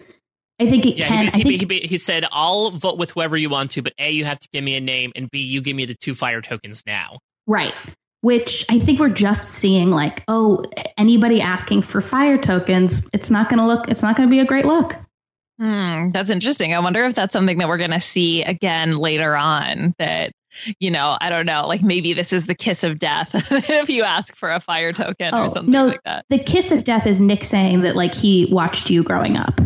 I 0.60 0.68
think 0.68 0.86
it 0.86 0.96
yeah, 0.96 1.08
can. 1.08 1.26
He, 1.26 1.42
he, 1.42 1.58
think, 1.58 1.72
he, 1.72 1.80
he, 1.80 1.98
said, 1.98 2.24
"I'll 2.30 2.70
vote 2.70 2.98
with 2.98 3.10
whoever 3.10 3.36
you 3.36 3.50
want 3.50 3.72
to, 3.72 3.82
but 3.82 3.94
a 3.98 4.10
you 4.10 4.24
have 4.24 4.38
to 4.38 4.48
give 4.52 4.62
me 4.62 4.76
a 4.76 4.80
name, 4.80 5.12
and 5.16 5.30
b 5.30 5.40
you 5.40 5.60
give 5.60 5.74
me 5.74 5.86
the 5.86 5.94
two 5.94 6.14
fire 6.14 6.40
tokens 6.40 6.84
now." 6.86 7.18
Right. 7.46 7.74
Which 8.20 8.64
I 8.70 8.78
think 8.78 9.00
we're 9.00 9.08
just 9.08 9.48
seeing 9.48 9.90
like, 9.90 10.22
oh, 10.28 10.64
anybody 10.96 11.40
asking 11.40 11.82
for 11.82 12.00
fire 12.00 12.38
tokens, 12.38 13.04
it's 13.12 13.30
not 13.30 13.48
going 13.48 13.58
to 13.58 13.66
look, 13.66 13.88
it's 13.88 14.02
not 14.02 14.16
going 14.16 14.28
to 14.28 14.30
be 14.30 14.38
a 14.38 14.44
great 14.44 14.64
look. 14.64 14.94
Hmm, 15.58 16.10
that's 16.12 16.30
interesting. 16.30 16.72
I 16.72 16.78
wonder 16.78 17.02
if 17.04 17.14
that's 17.14 17.32
something 17.32 17.58
that 17.58 17.66
we're 17.68 17.78
going 17.78 17.90
to 17.90 18.00
see 18.00 18.44
again 18.44 18.96
later 18.96 19.36
on. 19.36 19.94
That 19.98 20.32
you 20.78 20.90
know, 20.90 21.16
I 21.20 21.30
don't 21.30 21.46
know, 21.46 21.66
like 21.66 21.82
maybe 21.82 22.12
this 22.12 22.32
is 22.32 22.46
the 22.46 22.54
kiss 22.54 22.84
of 22.84 22.98
death 22.98 23.30
if 23.52 23.88
you 23.88 24.02
ask 24.02 24.34
for 24.36 24.50
a 24.50 24.60
fire 24.60 24.92
token 24.92 25.34
oh, 25.34 25.44
or 25.44 25.48
something 25.48 25.72
no, 25.72 25.86
like 25.86 26.02
that. 26.04 26.24
The 26.28 26.38
kiss 26.38 26.72
of 26.72 26.84
death 26.84 27.06
is 27.06 27.20
Nick 27.20 27.44
saying 27.44 27.82
that 27.82 27.96
like 27.96 28.14
he 28.14 28.48
watched 28.50 28.90
you 28.90 29.02
growing 29.02 29.36
up. 29.36 29.60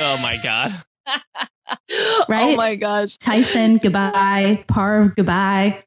oh 0.00 0.18
my 0.22 0.38
god. 0.42 0.72
right? 2.28 2.52
Oh 2.52 2.56
my 2.56 2.76
gosh. 2.76 3.16
Tyson, 3.18 3.78
goodbye. 3.78 4.64
Parv, 4.68 5.16
goodbye. 5.16 5.82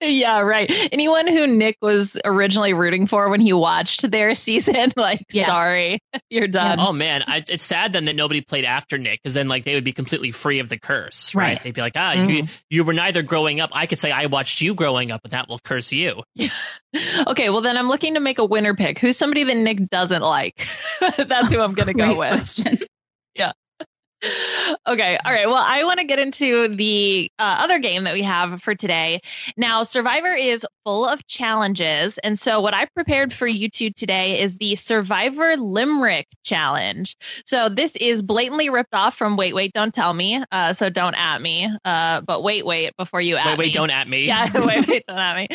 Yeah, 0.00 0.40
right. 0.40 0.70
Anyone 0.92 1.26
who 1.26 1.46
Nick 1.46 1.76
was 1.80 2.18
originally 2.24 2.74
rooting 2.74 3.06
for 3.06 3.28
when 3.28 3.40
he 3.40 3.52
watched 3.52 4.10
their 4.10 4.34
season, 4.42 4.92
like, 4.96 5.24
yeah. 5.30 5.46
sorry, 5.46 6.00
you're 6.30 6.48
done. 6.48 6.78
Oh 6.80 6.92
man, 6.92 7.22
I, 7.26 7.42
it's 7.48 7.62
sad 7.62 7.92
then 7.92 8.06
that 8.06 8.16
nobody 8.16 8.40
played 8.40 8.64
after 8.64 8.98
Nick 8.98 9.20
because 9.22 9.34
then 9.34 9.48
like 9.48 9.64
they 9.64 9.74
would 9.74 9.84
be 9.84 9.92
completely 9.92 10.30
free 10.30 10.58
of 10.58 10.68
the 10.68 10.78
curse, 10.78 11.34
right? 11.34 11.54
right. 11.54 11.64
They'd 11.64 11.74
be 11.74 11.80
like, 11.80 11.94
ah, 11.96 12.14
mm-hmm. 12.14 12.30
you, 12.30 12.46
you 12.70 12.84
were 12.84 12.94
neither 12.94 13.22
growing 13.22 13.60
up. 13.60 13.70
I 13.72 13.86
could 13.86 13.98
say 13.98 14.10
I 14.10 14.26
watched 14.26 14.60
you 14.60 14.74
growing 14.74 15.10
up, 15.10 15.22
and 15.24 15.32
that 15.32 15.48
will 15.48 15.58
curse 15.58 15.92
you. 15.92 16.22
okay, 17.26 17.50
well 17.50 17.60
then 17.60 17.76
I'm 17.76 17.88
looking 17.88 18.14
to 18.14 18.20
make 18.20 18.38
a 18.38 18.44
winner 18.44 18.74
pick. 18.74 18.98
Who's 18.98 19.16
somebody 19.16 19.44
that 19.44 19.56
Nick 19.56 19.88
doesn't 19.88 20.22
like? 20.22 20.66
That's 21.00 21.50
who 21.50 21.60
I'm 21.60 21.74
going 21.74 21.88
to 21.88 21.94
go 21.94 22.16
with. 22.16 22.30
Question. 22.30 22.78
Okay. 24.86 25.18
All 25.24 25.32
right. 25.32 25.46
Well, 25.46 25.64
I 25.64 25.84
want 25.84 26.00
to 26.00 26.06
get 26.06 26.18
into 26.18 26.68
the 26.68 27.30
uh, 27.38 27.56
other 27.60 27.78
game 27.78 28.04
that 28.04 28.14
we 28.14 28.22
have 28.22 28.62
for 28.62 28.74
today. 28.74 29.20
Now, 29.56 29.82
Survivor 29.82 30.32
is 30.32 30.66
full 30.84 31.06
of 31.06 31.26
challenges. 31.26 32.18
And 32.18 32.38
so, 32.38 32.60
what 32.60 32.74
I 32.74 32.86
prepared 32.86 33.32
for 33.32 33.46
you 33.46 33.68
two 33.68 33.90
today 33.90 34.40
is 34.40 34.56
the 34.56 34.76
Survivor 34.76 35.56
Limerick 35.56 36.26
Challenge. 36.44 37.16
So, 37.46 37.68
this 37.68 37.96
is 37.96 38.22
blatantly 38.22 38.70
ripped 38.70 38.94
off 38.94 39.16
from 39.16 39.36
Wait, 39.36 39.54
Wait, 39.54 39.72
Don't 39.72 39.94
Tell 39.94 40.12
Me. 40.12 40.42
Uh, 40.50 40.72
so, 40.72 40.88
don't 40.90 41.14
at 41.14 41.40
me. 41.40 41.68
Uh, 41.84 42.20
but 42.20 42.42
wait, 42.42 42.64
wait 42.64 42.96
before 42.96 43.20
you 43.20 43.36
at 43.36 43.46
wait, 43.46 43.58
me. 43.58 43.64
Wait, 43.66 43.74
don't 43.74 43.90
at 43.90 44.08
me. 44.08 44.26
Yeah. 44.26 44.50
wait, 44.66 44.86
wait, 44.86 45.04
don't 45.06 45.18
at 45.18 45.36
me. 45.36 45.48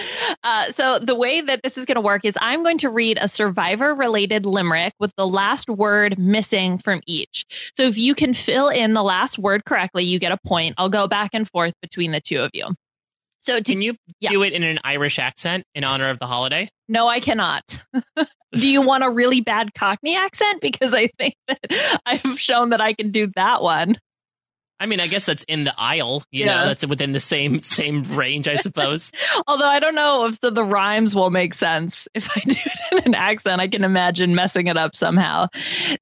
Uh, 0.44 0.72
so, 0.72 1.00
the 1.00 1.16
way 1.16 1.42
that 1.42 1.62
this 1.64 1.78
is 1.78 1.86
going 1.86 1.96
to 1.96 2.02
work 2.02 2.26
is 2.26 2.38
I'm 2.40 2.64
going 2.64 2.80
to 2.80 2.90
read 2.90 3.18
a 3.22 3.28
Survivor 3.28 3.96
related 3.96 4.46
limerick 4.46 4.94
with 5.00 5.12
the 5.16 5.28
last 5.28 5.70
word 5.70 6.18
missing 6.18 6.78
from 6.78 7.02
each. 7.06 7.46
So, 7.76 7.84
if 7.84 7.98
you 7.98 8.16
can 8.16 8.34
fill 8.34 8.57
fill 8.58 8.70
in 8.70 8.94
the 8.94 9.04
last 9.04 9.38
word 9.38 9.64
correctly, 9.66 10.04
you 10.04 10.20
get 10.20 10.32
a 10.32 10.38
point. 10.46 10.76
I'll 10.78 10.90
go 10.90 11.08
back 11.08 11.32
and 11.34 11.48
forth 11.48 11.74
between 11.82 12.12
the 12.12 12.20
two 12.20 12.40
of 12.40 12.52
you. 12.54 12.66
So, 13.40 13.60
to, 13.60 13.64
can 13.64 13.82
you 13.82 13.96
yeah. 14.20 14.32
do 14.32 14.42
it 14.44 14.54
in 14.54 14.64
an 14.64 14.80
Irish 14.84 15.20
accent 15.20 15.64
in 15.76 15.84
honor 15.84 16.10
of 16.10 16.20
the 16.20 16.26
holiday? 16.26 16.70
No, 16.90 17.08
I 17.08 17.20
cannot. 17.20 17.86
do 18.54 18.70
you 18.70 18.82
want 18.82 19.04
a 19.04 19.10
really 19.10 19.42
bad 19.42 19.74
Cockney 19.74 20.16
accent? 20.16 20.62
Because 20.62 20.94
I 20.94 21.08
think 21.20 21.36
that 21.48 22.02
I've 22.06 22.40
shown 22.40 22.72
that 22.72 22.82
I 22.82 22.94
can 22.94 23.12
do 23.12 23.32
that 23.36 23.62
one. 23.62 23.98
I 24.80 24.86
mean, 24.86 25.00
I 25.00 25.08
guess 25.08 25.26
that's 25.26 25.44
in 25.44 25.64
the 25.64 25.74
aisle. 25.78 26.24
You 26.32 26.46
yeah. 26.46 26.56
know, 26.56 26.66
that's 26.68 26.86
within 26.86 27.12
the 27.12 27.20
same 27.20 27.60
same 27.62 28.04
range, 28.04 28.48
I 28.48 28.56
suppose. 28.56 29.12
Although 29.48 29.68
I 29.68 29.80
don't 29.80 29.96
know 29.96 30.26
if 30.26 30.40
the, 30.40 30.52
the 30.52 30.64
rhymes 30.64 31.16
will 31.16 31.30
make 31.30 31.54
sense 31.54 32.08
if 32.14 32.30
I 32.36 32.40
do 32.48 32.56
it 32.56 32.92
in 32.92 32.98
an 33.06 33.16
accent. 33.16 33.62
I 33.62 33.68
can 33.68 33.84
imagine 33.84 34.36
messing 34.36 34.68
it 34.68 34.78
up 34.78 34.96
somehow. 34.96 35.48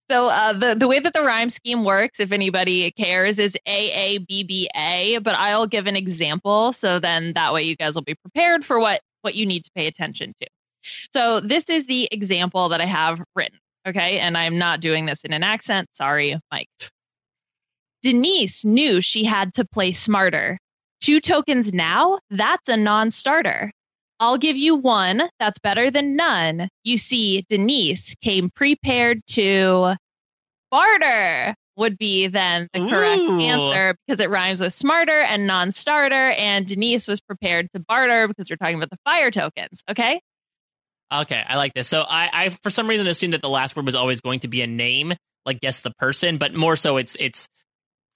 So 0.09 0.28
uh, 0.28 0.53
the 0.53 0.76
the 0.76 0.88
way 0.88 0.99
that 0.99 1.13
the 1.13 1.21
rhyme 1.21 1.49
scheme 1.49 1.84
works, 1.84 2.19
if 2.19 2.32
anybody 2.32 2.91
cares, 2.91 3.39
is 3.39 3.57
A 3.65 3.91
A 3.91 4.17
B 4.19 4.43
B 4.43 4.69
A. 4.76 5.19
But 5.19 5.36
I'll 5.36 5.67
give 5.67 5.88
an 5.88 5.95
example, 5.95 6.73
so 6.73 6.99
then 6.99 7.34
that 7.34 7.53
way 7.53 7.63
you 7.63 7.76
guys 7.76 7.95
will 7.95 8.03
be 8.03 8.15
prepared 8.15 8.65
for 8.65 8.80
what 8.80 9.01
what 9.21 9.36
you 9.36 9.45
need 9.45 9.63
to 9.63 9.71
pay 9.76 9.88
attention 9.88 10.34
to. 10.41 10.47
So 11.13 11.39
this 11.39 11.69
is 11.69 11.88
the 11.88 12.07
example 12.11 12.69
that 12.69 12.82
I 12.82 12.86
have 12.86 13.21
written. 13.36 13.57
Okay, 13.88 14.19
and 14.19 14.36
I'm 14.36 14.57
not 14.57 14.82
doing 14.82 15.05
this 15.05 15.23
in 15.23 15.32
an 15.32 15.43
accent. 15.43 15.89
Sorry, 15.93 16.39
Mike. 16.51 16.67
Denise 18.06 18.64
knew 18.64 19.01
she 19.01 19.24
had 19.24 19.56
to 19.56 19.66
play 19.66 19.91
smarter. 19.91 20.60
Two 21.01 21.20
tokens 21.20 21.74
now? 21.74 22.20
That's 22.30 22.70
a 22.70 22.78
non 22.78 23.10
starter. 23.10 23.72
I'll 24.20 24.38
give 24.38 24.58
you 24.58 24.76
one. 24.76 25.24
That's 25.39 25.58
better 25.58 25.89
than 25.89 26.16
none. 26.16 26.70
You 26.84 26.99
see, 26.99 27.47
Denise 27.49 28.14
came 28.22 28.51
prepared 28.56 29.22
to 29.30 29.95
barter, 30.70 31.56
would 31.78 31.97
be 31.97 32.28
then 32.28 32.68
the 32.74 32.82
correct 32.82 33.22
Ooh. 33.22 33.41
answer 33.41 33.95
because 34.06 34.20
it 34.20 34.30
rhymes 34.30 34.62
with 34.62 34.72
smarter 34.72 35.22
and 35.22 35.47
non 35.47 35.72
starter. 35.72 36.30
And 36.38 36.68
Denise 36.68 37.08
was 37.08 37.22
prepared 37.22 37.70
to 37.74 37.80
barter 37.80 38.28
because 38.28 38.51
we're 38.51 38.58
talking 38.58 38.76
about 38.76 38.91
the 38.91 38.99
fire 39.03 39.32
tokens. 39.32 39.82
Okay. 39.89 40.22
Okay, 41.12 41.43
I 41.43 41.58
like 41.58 41.74
this. 41.74 41.88
So 41.88 42.01
I, 42.01 42.30
I 42.32 42.49
for 42.62 42.70
some 42.70 42.88
reason 42.88 43.08
assumed 43.08 43.34
that 43.34 43.41
the 43.41 43.49
last 43.49 43.76
word 43.76 43.88
was 43.88 43.95
always 43.95 44.22
going 44.22 44.41
to 44.41 44.47
be 44.47 44.62
a 44.62 44.68
name, 44.68 45.16
like 45.43 45.60
guess 45.60 45.80
the 45.80 45.91
person, 45.97 46.38
but 46.38 46.56
more 46.56 46.76
so 46.76 46.97
it's 46.97 47.18
it's 47.20 47.47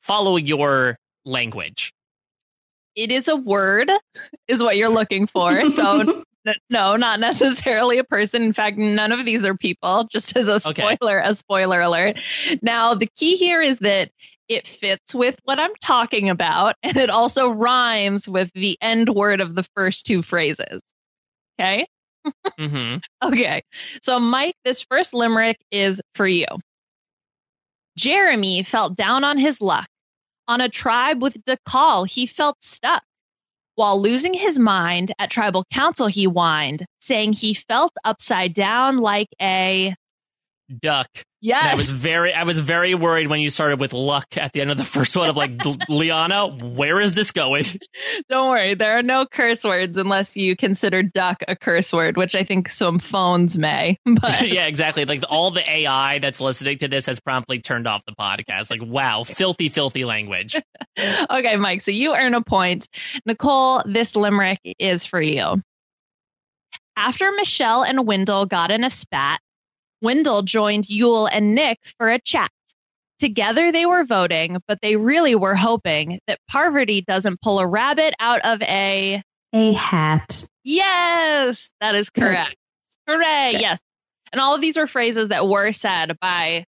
follow 0.02 0.38
your 0.38 0.97
language. 1.26 1.93
It 2.95 3.12
is 3.12 3.28
a 3.28 3.36
word, 3.36 3.91
is 4.47 4.62
what 4.62 4.78
you're 4.78 4.89
looking 4.89 5.28
for. 5.28 5.70
So, 5.70 6.24
no, 6.70 6.95
not 6.95 7.20
necessarily 7.20 8.00
a 8.00 8.04
person. 8.04 8.41
In 8.43 8.54
fact, 8.54 8.78
none 8.78 9.12
of 9.12 9.26
these 9.26 9.45
are 9.45 9.56
people, 9.56 10.04
just 10.12 10.36
as 10.36 10.47
a 10.47 10.60
spoiler, 10.60 11.20
okay. 11.20 11.30
a 11.30 11.36
spoiler 11.36 11.82
alert. 11.82 12.20
Now, 12.62 12.95
the 12.95 13.08
key 13.16 13.36
here 13.36 13.62
is 13.62 13.80
that 13.80 14.10
it 14.47 14.68
fits 14.68 15.14
with 15.14 15.39
what 15.43 15.60
I'm 15.60 15.76
talking 15.82 16.30
about, 16.30 16.76
and 16.82 16.97
it 16.97 17.10
also 17.10 17.52
rhymes 17.52 18.28
with 18.28 18.52
the 18.54 18.78
end 18.82 19.08
word 19.10 19.41
of 19.41 19.54
the 19.56 19.66
first 19.76 20.06
two 20.06 20.24
phrases. 20.24 20.82
Okay. 21.60 21.86
mm-hmm. 22.60 22.97
Okay. 23.24 23.62
So, 24.02 24.20
Mike, 24.20 24.56
this 24.66 24.82
first 24.89 25.14
limerick 25.14 25.58
is 25.72 26.02
for 26.16 26.28
you. 26.28 26.47
Jeremy 28.00 28.64
felt 28.64 28.95
down 28.95 29.26
on 29.26 29.38
his 29.38 29.60
luck. 29.60 29.86
On 30.47 30.62
a 30.62 30.70
tribe 30.70 31.22
with 31.22 31.43
Dakal, 31.43 32.06
he 32.06 32.28
felt 32.28 32.64
stuck. 32.64 33.04
While 33.76 34.02
losing 34.02 34.34
his 34.34 34.58
mind 34.58 35.12
at 35.20 35.30
tribal 35.30 35.66
council, 35.74 36.08
he 36.08 36.24
whined, 36.24 36.86
saying 37.02 37.34
he 37.34 37.54
felt 37.54 37.91
upside 38.06 38.54
down 38.54 39.00
like 39.00 39.28
a 39.41 39.93
duck. 40.70 41.09
Yes. 41.41 41.61
And 41.63 41.72
I 41.72 41.76
was 41.76 41.89
very 41.89 42.34
I 42.34 42.43
was 42.43 42.59
very 42.59 42.95
worried 42.95 43.28
when 43.28 43.39
you 43.39 43.49
started 43.49 43.80
with 43.80 43.93
luck 43.93 44.38
at 44.38 44.51
the 44.51 44.61
end 44.61 44.72
of 44.72 44.78
the 44.78 44.84
first 44.97 45.15
one 45.15 45.30
of 45.30 45.38
like 45.38 45.51
Liana, 45.88 46.47
where 46.47 46.99
is 46.99 47.15
this 47.15 47.32
going? 47.32 47.65
Don't 48.30 48.49
worry, 48.49 48.74
there 48.74 48.97
are 48.97 49.03
no 49.03 49.26
curse 49.26 49.63
words 49.63 49.97
unless 49.97 50.36
you 50.36 50.55
consider 50.55 51.01
duck 51.01 51.43
a 51.47 51.55
curse 51.55 51.93
word, 51.93 52.17
which 52.17 52.36
I 52.36 52.43
think 52.43 52.70
some 52.70 52.99
phones 52.99 53.57
may. 53.57 53.97
But 54.20 54.49
yeah, 54.49 54.65
exactly. 54.65 55.05
Like 55.05 55.24
all 55.30 55.51
the 55.51 55.67
AI 55.70 56.20
that's 56.20 56.41
listening 56.41 56.80
to 56.80 56.88
this 56.89 57.05
has 57.05 57.20
promptly 57.22 57.59
turned 57.59 57.88
off 57.88 58.03
the 58.05 58.15
podcast. 58.15 58.70
Like 58.70 58.82
wow, 58.84 59.24
filthy 59.24 59.70
filthy 59.70 60.03
language. 60.03 60.55
okay, 61.30 61.55
Mike, 61.55 61.82
so 61.82 61.91
you 61.91 62.13
earn 62.13 62.34
a 62.34 62.41
point. 62.41 62.88
Nicole, 63.26 63.82
this 63.86 64.15
limerick 64.15 64.59
is 64.78 65.05
for 65.05 65.22
you. 65.22 65.61
After 66.97 67.32
Michelle 67.32 67.84
and 67.84 68.05
Wendell 68.05 68.45
got 68.45 68.72
in 68.72 68.84
a 68.84 68.89
spat, 68.89 69.39
Wendell 70.02 70.41
joined 70.43 70.86
Yul 70.86 71.30
and 71.32 71.56
Nick 71.56 71.80
for 71.97 72.10
a 72.10 72.20
chat. 72.20 72.52
Together 73.20 73.72
they 73.72 73.86
were 73.86 74.04
voting, 74.06 74.58
but 74.68 74.80
they 74.82 74.95
really 74.95 75.36
were 75.36 75.56
hoping 75.56 76.20
that 76.28 76.39
Parvati 76.47 77.02
doesn't 77.02 77.41
pull 77.41 77.60
a 77.60 77.68
rabbit 77.68 78.14
out 78.20 78.39
of 78.45 78.62
a. 78.62 79.22
A 79.52 79.74
hat. 79.74 80.47
Yes, 80.64 81.74
that 81.82 81.95
is 81.95 82.10
Good. 82.10 82.22
correct. 82.22 82.56
Hooray, 83.08 83.54
Good. 83.54 83.62
yes. 83.62 83.82
And 84.32 84.39
all 84.39 84.56
of 84.56 84.62
these 84.62 84.78
were 84.78 84.88
phrases 84.88 85.30
that 85.30 85.47
were 85.47 85.72
said 85.72 86.18
by 86.22 86.66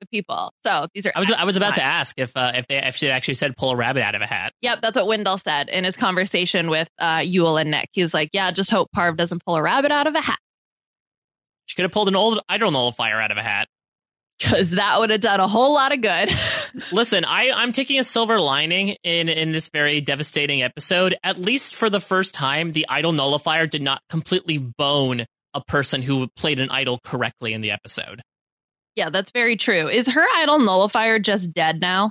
the 0.00 0.06
people. 0.06 0.52
So 0.66 0.88
these 0.92 1.06
are. 1.06 1.12
I 1.14 1.20
was 1.20 1.32
I 1.32 1.44
was 1.44 1.56
about 1.56 1.76
to 1.76 1.82
ask 1.82 2.18
if 2.18 2.36
uh, 2.36 2.52
if 2.56 2.66
they 2.66 2.76
if 2.82 2.96
she 2.96 3.08
actually 3.08 3.34
said 3.34 3.56
pull 3.56 3.70
a 3.70 3.76
rabbit 3.76 4.02
out 4.02 4.14
of 4.14 4.20
a 4.22 4.26
hat. 4.26 4.52
Yep, 4.62 4.82
that's 4.82 4.96
what 4.96 5.06
Wendell 5.06 5.38
said 5.38 5.68
in 5.68 5.84
his 5.84 5.96
conversation 5.96 6.68
with 6.68 6.88
uh, 6.98 7.18
Yul 7.18 7.58
and 7.60 7.70
Nick. 7.70 7.88
He 7.92 8.02
was 8.02 8.12
like, 8.12 8.30
"Yeah, 8.32 8.50
just 8.50 8.70
hope 8.70 8.90
Parv 8.94 9.16
doesn't 9.16 9.44
pull 9.46 9.54
a 9.56 9.62
rabbit 9.62 9.92
out 9.92 10.06
of 10.08 10.14
a 10.14 10.20
hat, 10.20 10.38
She 11.66 11.74
could 11.74 11.82
have 11.82 11.92
pulled 11.92 12.08
an 12.08 12.16
old 12.16 12.40
idol 12.48 12.70
nullifier 12.70 13.20
out 13.20 13.30
of 13.30 13.36
a 13.36 13.42
hat. 13.42 13.68
because 14.38 14.72
that 14.72 14.98
would 14.98 15.10
have 15.10 15.20
done 15.20 15.40
a 15.40 15.48
whole 15.48 15.74
lot 15.74 15.92
of 15.92 16.00
good." 16.00 16.30
Listen, 16.92 17.24
I, 17.24 17.50
I'm 17.54 17.72
taking 17.72 17.98
a 17.98 18.04
silver 18.04 18.40
lining 18.40 18.96
in, 19.02 19.28
in 19.28 19.52
this 19.52 19.68
very 19.68 20.00
devastating 20.00 20.62
episode. 20.62 21.16
At 21.24 21.38
least 21.38 21.74
for 21.74 21.88
the 21.90 22.00
first 22.00 22.34
time, 22.34 22.72
the 22.72 22.86
idol 22.88 23.12
nullifier 23.12 23.66
did 23.66 23.82
not 23.82 24.00
completely 24.10 24.58
bone 24.58 25.24
a 25.54 25.60
person 25.64 26.02
who 26.02 26.28
played 26.36 26.60
an 26.60 26.70
idol 26.70 26.98
correctly 27.02 27.52
in 27.54 27.60
the 27.62 27.70
episode. 27.70 28.20
yeah, 28.94 29.08
that's 29.10 29.30
very 29.30 29.56
true. 29.56 29.88
Is 29.88 30.08
her 30.08 30.26
idol 30.36 30.58
nullifier 30.58 31.18
just 31.18 31.52
dead 31.52 31.80
now? 31.80 32.10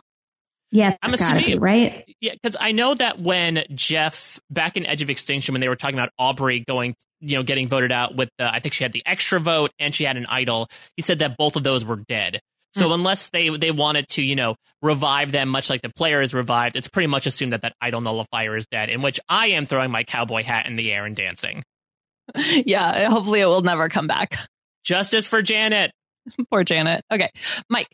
Yeah, 0.71 0.95
I'm 1.01 1.13
assuming 1.13 1.45
be, 1.45 1.57
right? 1.57 2.15
Yeah, 2.19 2.33
because 2.33 2.57
I 2.59 2.71
know 2.71 2.93
that 2.95 3.19
when 3.19 3.63
Jeff 3.73 4.39
back 4.49 4.77
in 4.77 4.85
Edge 4.85 5.01
of 5.01 5.09
Extinction, 5.09 5.53
when 5.53 5.61
they 5.61 5.69
were 5.69 5.75
talking 5.75 5.95
about 5.95 6.09
Aubrey 6.19 6.63
going, 6.67 6.95
you 7.21 7.37
know, 7.37 7.43
getting 7.43 7.67
voted 7.67 7.91
out 7.91 8.15
with, 8.15 8.29
the, 8.37 8.53
I 8.53 8.59
think 8.59 8.73
she 8.73 8.83
had 8.83 8.91
the 8.91 9.03
extra 9.05 9.39
vote 9.39 9.71
and 9.79 9.95
she 9.95 10.03
had 10.03 10.17
an 10.17 10.25
idol. 10.27 10.67
He 10.97 11.01
said 11.01 11.19
that 11.19 11.37
both 11.37 11.55
of 11.55 11.63
those 11.63 11.85
were 11.85 11.97
dead. 12.07 12.41
So 12.73 12.87
hmm. 12.87 12.93
unless 12.93 13.29
they 13.29 13.49
they 13.49 13.71
wanted 13.71 14.07
to, 14.09 14.23
you 14.23 14.35
know, 14.35 14.55
revive 14.81 15.31
them, 15.31 15.49
much 15.49 15.69
like 15.69 15.81
the 15.81 15.91
player 15.95 16.21
is 16.21 16.33
revived, 16.33 16.75
it's 16.75 16.89
pretty 16.89 17.07
much 17.07 17.25
assumed 17.25 17.53
that 17.53 17.61
that 17.61 17.73
idol 17.79 18.01
nullifier 18.01 18.57
is 18.57 18.67
dead. 18.67 18.89
In 18.89 19.01
which 19.01 19.19
I 19.29 19.49
am 19.49 19.65
throwing 19.65 19.91
my 19.91 20.03
cowboy 20.03 20.43
hat 20.43 20.67
in 20.67 20.75
the 20.75 20.91
air 20.91 21.05
and 21.05 21.15
dancing. 21.15 21.63
yeah, 22.35 23.09
hopefully 23.09 23.39
it 23.39 23.47
will 23.47 23.61
never 23.61 23.87
come 23.87 24.07
back. 24.07 24.37
Justice 24.83 25.25
for 25.25 25.41
Janet. 25.41 25.91
Poor 26.51 26.63
Janet. 26.63 27.03
Okay, 27.11 27.29
Mike. 27.69 27.87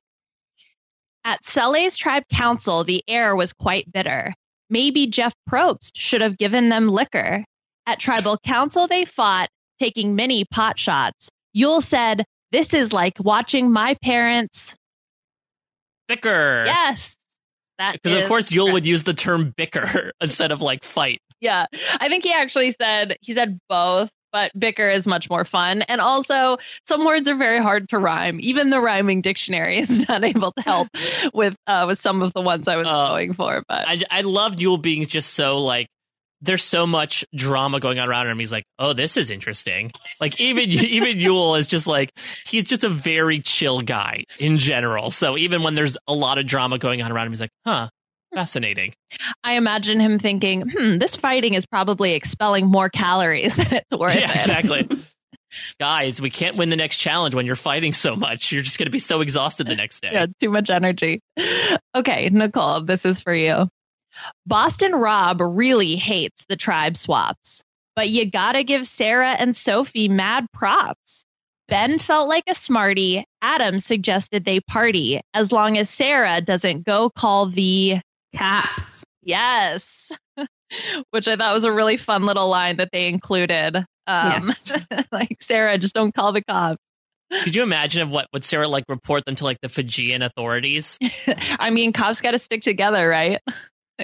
At 1.23 1.45
Sele's 1.45 1.97
tribe 1.97 2.23
council, 2.31 2.83
the 2.83 3.03
air 3.07 3.35
was 3.35 3.53
quite 3.53 3.91
bitter. 3.91 4.33
Maybe 4.69 5.07
Jeff 5.07 5.33
Probst 5.49 5.91
should 5.95 6.21
have 6.21 6.37
given 6.37 6.69
them 6.69 6.87
liquor. 6.87 7.43
At 7.85 7.99
tribal 7.99 8.37
council, 8.37 8.87
they 8.87 9.05
fought, 9.05 9.49
taking 9.79 10.15
many 10.15 10.45
pot 10.45 10.79
shots. 10.79 11.29
Yul 11.55 11.81
said, 11.81 12.23
This 12.51 12.73
is 12.73 12.93
like 12.93 13.15
watching 13.19 13.71
my 13.71 13.95
parents. 14.03 14.75
Bicker. 16.07 16.63
Yes. 16.65 17.17
That 17.77 17.93
Because 18.01 18.21
of 18.21 18.27
course 18.27 18.49
Yul 18.51 18.65
correct. 18.65 18.73
would 18.73 18.85
use 18.85 19.03
the 19.03 19.13
term 19.13 19.53
bicker 19.55 20.11
instead 20.21 20.51
of 20.51 20.61
like 20.61 20.83
fight. 20.83 21.19
Yeah. 21.39 21.65
I 21.99 22.09
think 22.09 22.23
he 22.23 22.33
actually 22.33 22.71
said 22.71 23.17
he 23.21 23.33
said 23.33 23.59
both, 23.67 24.11
but 24.31 24.51
bicker 24.57 24.89
is 24.89 25.07
much 25.07 25.29
more 25.29 25.45
fun. 25.45 25.81
And 25.83 26.01
also 26.01 26.57
some 26.87 27.05
words 27.05 27.27
are 27.27 27.35
very 27.35 27.59
hard 27.59 27.89
to 27.89 27.97
rhyme. 27.99 28.39
Even 28.41 28.69
the 28.69 28.79
rhyming 28.81 29.21
dictionary 29.21 29.77
is 29.79 30.07
not 30.07 30.23
able 30.23 30.51
to 30.53 30.61
help 30.63 30.87
with 31.33 31.55
uh 31.67 31.85
with 31.87 31.99
some 31.99 32.21
of 32.21 32.33
the 32.33 32.41
ones 32.41 32.67
I 32.67 32.77
was 32.77 32.87
Uh, 32.87 33.09
going 33.09 33.33
for. 33.33 33.63
But 33.67 33.87
I, 33.87 34.01
I 34.09 34.21
loved 34.21 34.59
Yul 34.59 34.81
being 34.81 35.05
just 35.05 35.33
so 35.33 35.59
like 35.59 35.87
there's 36.43 36.63
so 36.63 36.87
much 36.87 37.23
drama 37.35 37.79
going 37.79 37.99
on 37.99 38.09
around 38.09 38.27
him. 38.27 38.39
He's 38.39 38.51
like, 38.51 38.63
oh, 38.79 38.93
this 38.93 39.15
is 39.15 39.29
interesting. 39.29 39.91
Like 40.19 40.41
even 40.41 40.69
even 40.71 41.17
Yul 41.17 41.57
is 41.59 41.67
just 41.67 41.85
like 41.87 42.11
he's 42.47 42.67
just 42.67 42.83
a 42.83 42.89
very 42.89 43.41
chill 43.41 43.81
guy 43.81 44.23
in 44.39 44.57
general. 44.57 45.11
So 45.11 45.37
even 45.37 45.61
when 45.61 45.75
there's 45.75 45.97
a 46.07 46.13
lot 46.15 46.39
of 46.39 46.47
drama 46.47 46.79
going 46.79 47.01
on 47.01 47.11
around 47.11 47.27
him, 47.27 47.33
he's 47.33 47.41
like, 47.41 47.51
huh, 47.65 47.89
fascinating. 48.33 48.93
I 49.43 49.53
imagine 49.53 49.99
him 49.99 50.19
thinking, 50.19 50.69
hmm, 50.69 50.97
this 50.97 51.15
fighting 51.15 51.53
is 51.53 51.65
probably 51.65 52.13
expelling 52.13 52.67
more 52.67 52.89
calories 52.89 53.55
than 53.57 53.67
it's 53.73 53.97
worth. 53.97 54.15
yeah, 54.15 54.29
it." 54.29 54.35
exactly. 54.35 54.89
Guys, 55.79 56.21
we 56.21 56.29
can't 56.29 56.55
win 56.55 56.69
the 56.69 56.77
next 56.77 56.97
challenge 56.97 57.35
when 57.35 57.45
you're 57.45 57.57
fighting 57.57 57.93
so 57.93 58.15
much. 58.15 58.53
You're 58.53 58.63
just 58.63 58.77
going 58.77 58.85
to 58.85 58.91
be 58.91 58.99
so 58.99 59.19
exhausted 59.19 59.67
the 59.67 59.75
next 59.75 60.01
day. 60.01 60.09
yeah, 60.13 60.25
too 60.39 60.49
much 60.49 60.69
energy. 60.69 61.19
Okay, 61.93 62.29
Nicole, 62.31 62.81
this 62.81 63.05
is 63.05 63.21
for 63.21 63.33
you. 63.33 63.67
Boston 64.45 64.93
Rob 64.93 65.41
really 65.41 65.95
hates 65.97 66.45
the 66.47 66.55
tribe 66.55 66.95
swaps, 66.95 67.63
but 67.95 68.09
you 68.09 68.29
gotta 68.29 68.63
give 68.63 68.87
Sarah 68.87 69.31
and 69.31 69.55
Sophie 69.55 70.09
mad 70.09 70.47
props. 70.53 71.25
Ben 71.67 71.97
felt 71.99 72.27
like 72.27 72.43
a 72.47 72.55
smarty. 72.55 73.25
Adam 73.41 73.79
suggested 73.79 74.43
they 74.43 74.59
party 74.59 75.21
as 75.33 75.51
long 75.51 75.77
as 75.77 75.89
Sarah 75.89 76.41
doesn't 76.41 76.85
go 76.85 77.09
call 77.09 77.45
the 77.47 77.99
Caps. 78.33 79.03
yes, 79.23 80.11
which 81.11 81.27
I 81.27 81.35
thought 81.35 81.53
was 81.53 81.63
a 81.63 81.71
really 81.71 81.97
fun 81.97 82.23
little 82.23 82.49
line 82.49 82.77
that 82.77 82.89
they 82.91 83.07
included. 83.07 83.77
Um, 83.77 83.85
Yes. 84.07 84.71
like 85.11 85.37
Sarah, 85.41 85.77
just 85.77 85.93
don't 85.95 86.13
call 86.13 86.31
the 86.33 86.43
cops. 86.43 86.77
Could 87.43 87.55
you 87.55 87.63
imagine 87.63 88.01
of 88.01 88.09
what 88.09 88.27
would 88.33 88.43
Sarah 88.43 88.67
like 88.67 88.83
report 88.89 89.23
them 89.25 89.35
to 89.35 89.45
like 89.45 89.57
the 89.61 89.69
Fijian 89.69 90.21
authorities? 90.21 90.97
I 91.59 91.69
mean, 91.69 91.93
cops 91.93 92.19
got 92.19 92.31
to 92.31 92.39
stick 92.39 92.61
together, 92.61 93.07
right? 93.07 93.39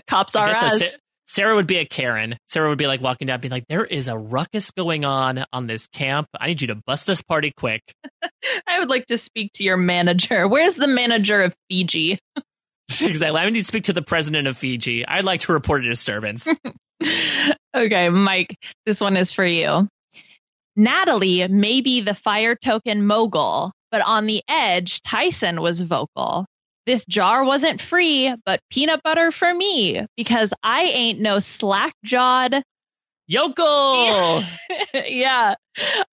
Cops 0.08 0.36
I 0.36 0.42
are 0.42 0.52
guess 0.52 0.80
so. 0.80 0.86
us. 0.86 0.92
Sarah 1.30 1.56
would 1.56 1.68
be 1.68 1.76
a 1.76 1.86
Karen. 1.86 2.38
Sarah 2.48 2.70
would 2.70 2.78
be 2.78 2.88
like 2.88 3.02
walking 3.02 3.28
down, 3.28 3.42
being 3.42 3.52
like, 3.52 3.66
"There 3.68 3.84
is 3.84 4.08
a 4.08 4.18
ruckus 4.18 4.72
going 4.72 5.04
on 5.04 5.44
on 5.52 5.68
this 5.68 5.88
camp. 5.88 6.28
I 6.40 6.48
need 6.48 6.62
you 6.62 6.68
to 6.68 6.76
bust 6.76 7.06
this 7.06 7.22
party 7.22 7.52
quick." 7.52 7.82
I 8.66 8.80
would 8.80 8.90
like 8.90 9.08
to 9.08 9.18
speak 9.18 9.52
to 9.56 9.64
your 9.66 9.76
manager. 9.76 10.48
Where's 10.48 10.76
the 10.76 10.88
manager 10.88 11.42
of 11.42 11.54
Fiji? 11.70 12.20
exactly. 13.02 13.40
I 13.40 13.50
need 13.50 13.60
to 13.60 13.66
speak 13.66 13.86
to 13.86 13.94
the 13.94 14.02
president 14.02 14.48
of 14.48 14.58
Fiji. 14.58 15.06
I'd 15.06 15.26
like 15.26 15.42
to 15.42 15.54
report 15.54 15.86
a 15.86 15.90
disturbance. 15.90 16.48
okay, 17.76 18.10
Mike, 18.10 18.58
this 18.86 19.02
one 19.02 19.18
is 19.18 19.34
for 19.34 19.46
you. 19.46 19.88
Natalie 20.76 21.48
may 21.48 21.82
be 21.82 22.02
the 22.02 22.14
fire 22.14 22.56
token 22.56 23.06
mogul, 23.06 23.72
but 23.92 24.02
on 24.02 24.28
the 24.28 24.42
edge, 24.48 25.02
Tyson 25.02 25.60
was 25.62 25.82
vocal. 25.82 26.46
This 26.86 27.06
jar 27.06 27.44
wasn't 27.44 27.82
free, 27.82 28.34
but 28.46 28.62
peanut 28.70 29.02
butter 29.04 29.32
for 29.32 29.54
me 29.54 30.06
because 30.16 30.54
I 30.64 30.84
ain't 30.84 31.20
no 31.20 31.40
slack 31.40 31.94
jawed. 32.06 32.62
Yoko. 33.30 34.44
yeah, 34.94 35.56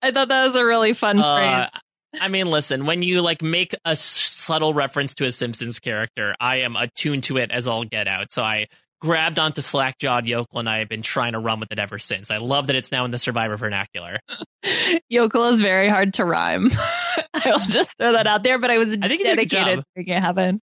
I 0.03 0.11
thought 0.11 0.29
that 0.29 0.45
was 0.47 0.57
a 0.57 0.65
really 0.65 0.95
fun 0.95 1.19
Uh, 1.21 1.37
phrase. 1.69 1.83
I 2.21 2.29
mean, 2.29 2.47
listen, 2.47 2.87
when 2.87 3.03
you 3.03 3.21
like 3.21 3.43
make 3.43 3.75
a 3.85 3.97
subtle 3.97 4.75
reference 4.75 5.15
to 5.15 5.25
a 5.25 5.33
Simpsons 5.33 5.81
character, 5.81 6.35
I 6.41 6.59
am 6.59 6.77
attuned 6.77 7.25
to 7.25 7.39
it 7.39 7.51
as 7.51 7.67
all 7.67 7.85
get 7.85 8.09
out. 8.09 8.33
So 8.33 8.43
I 8.43 8.69
grabbed 9.01 9.39
onto 9.39 9.61
slack 9.61 9.99
jawed 9.99 10.27
yokel 10.27 10.59
and 10.59 10.69
I 10.69 10.79
have 10.79 10.89
been 10.89 11.03
trying 11.03 11.33
to 11.33 11.39
run 11.39 11.61
with 11.61 11.71
it 11.73 11.79
ever 11.79 11.99
since. 11.99 12.31
I 12.31 12.39
love 12.39 12.69
that 12.69 12.77
it's 12.77 12.91
now 12.91 13.05
in 13.05 13.11
the 13.11 13.19
Survivor 13.19 13.57
vernacular. 13.57 14.19
Yokel 15.11 15.45
is 15.49 15.61
very 15.61 15.89
hard 15.89 16.15
to 16.15 16.25
rhyme. 16.25 16.71
I'll 17.35 17.59
just 17.59 17.99
throw 17.99 18.13
that 18.13 18.27
out 18.27 18.43
there, 18.43 18.59
but 18.59 18.71
I 18.71 18.79
was 18.79 18.97
I 19.01 19.09
think 19.09 19.21
you 19.21 19.27
did 19.27 19.39
a 19.39 19.43
good 19.43 19.49
dedicated 19.51 19.79
to 19.81 19.85
making 19.97 20.15
it 20.15 20.21
happen. 20.21 20.61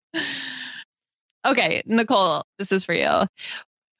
Okay, 1.46 1.82
Nicole, 1.88 2.44
this 2.60 2.72
is 2.72 2.84
for 2.84 2.94
you. 2.94 3.26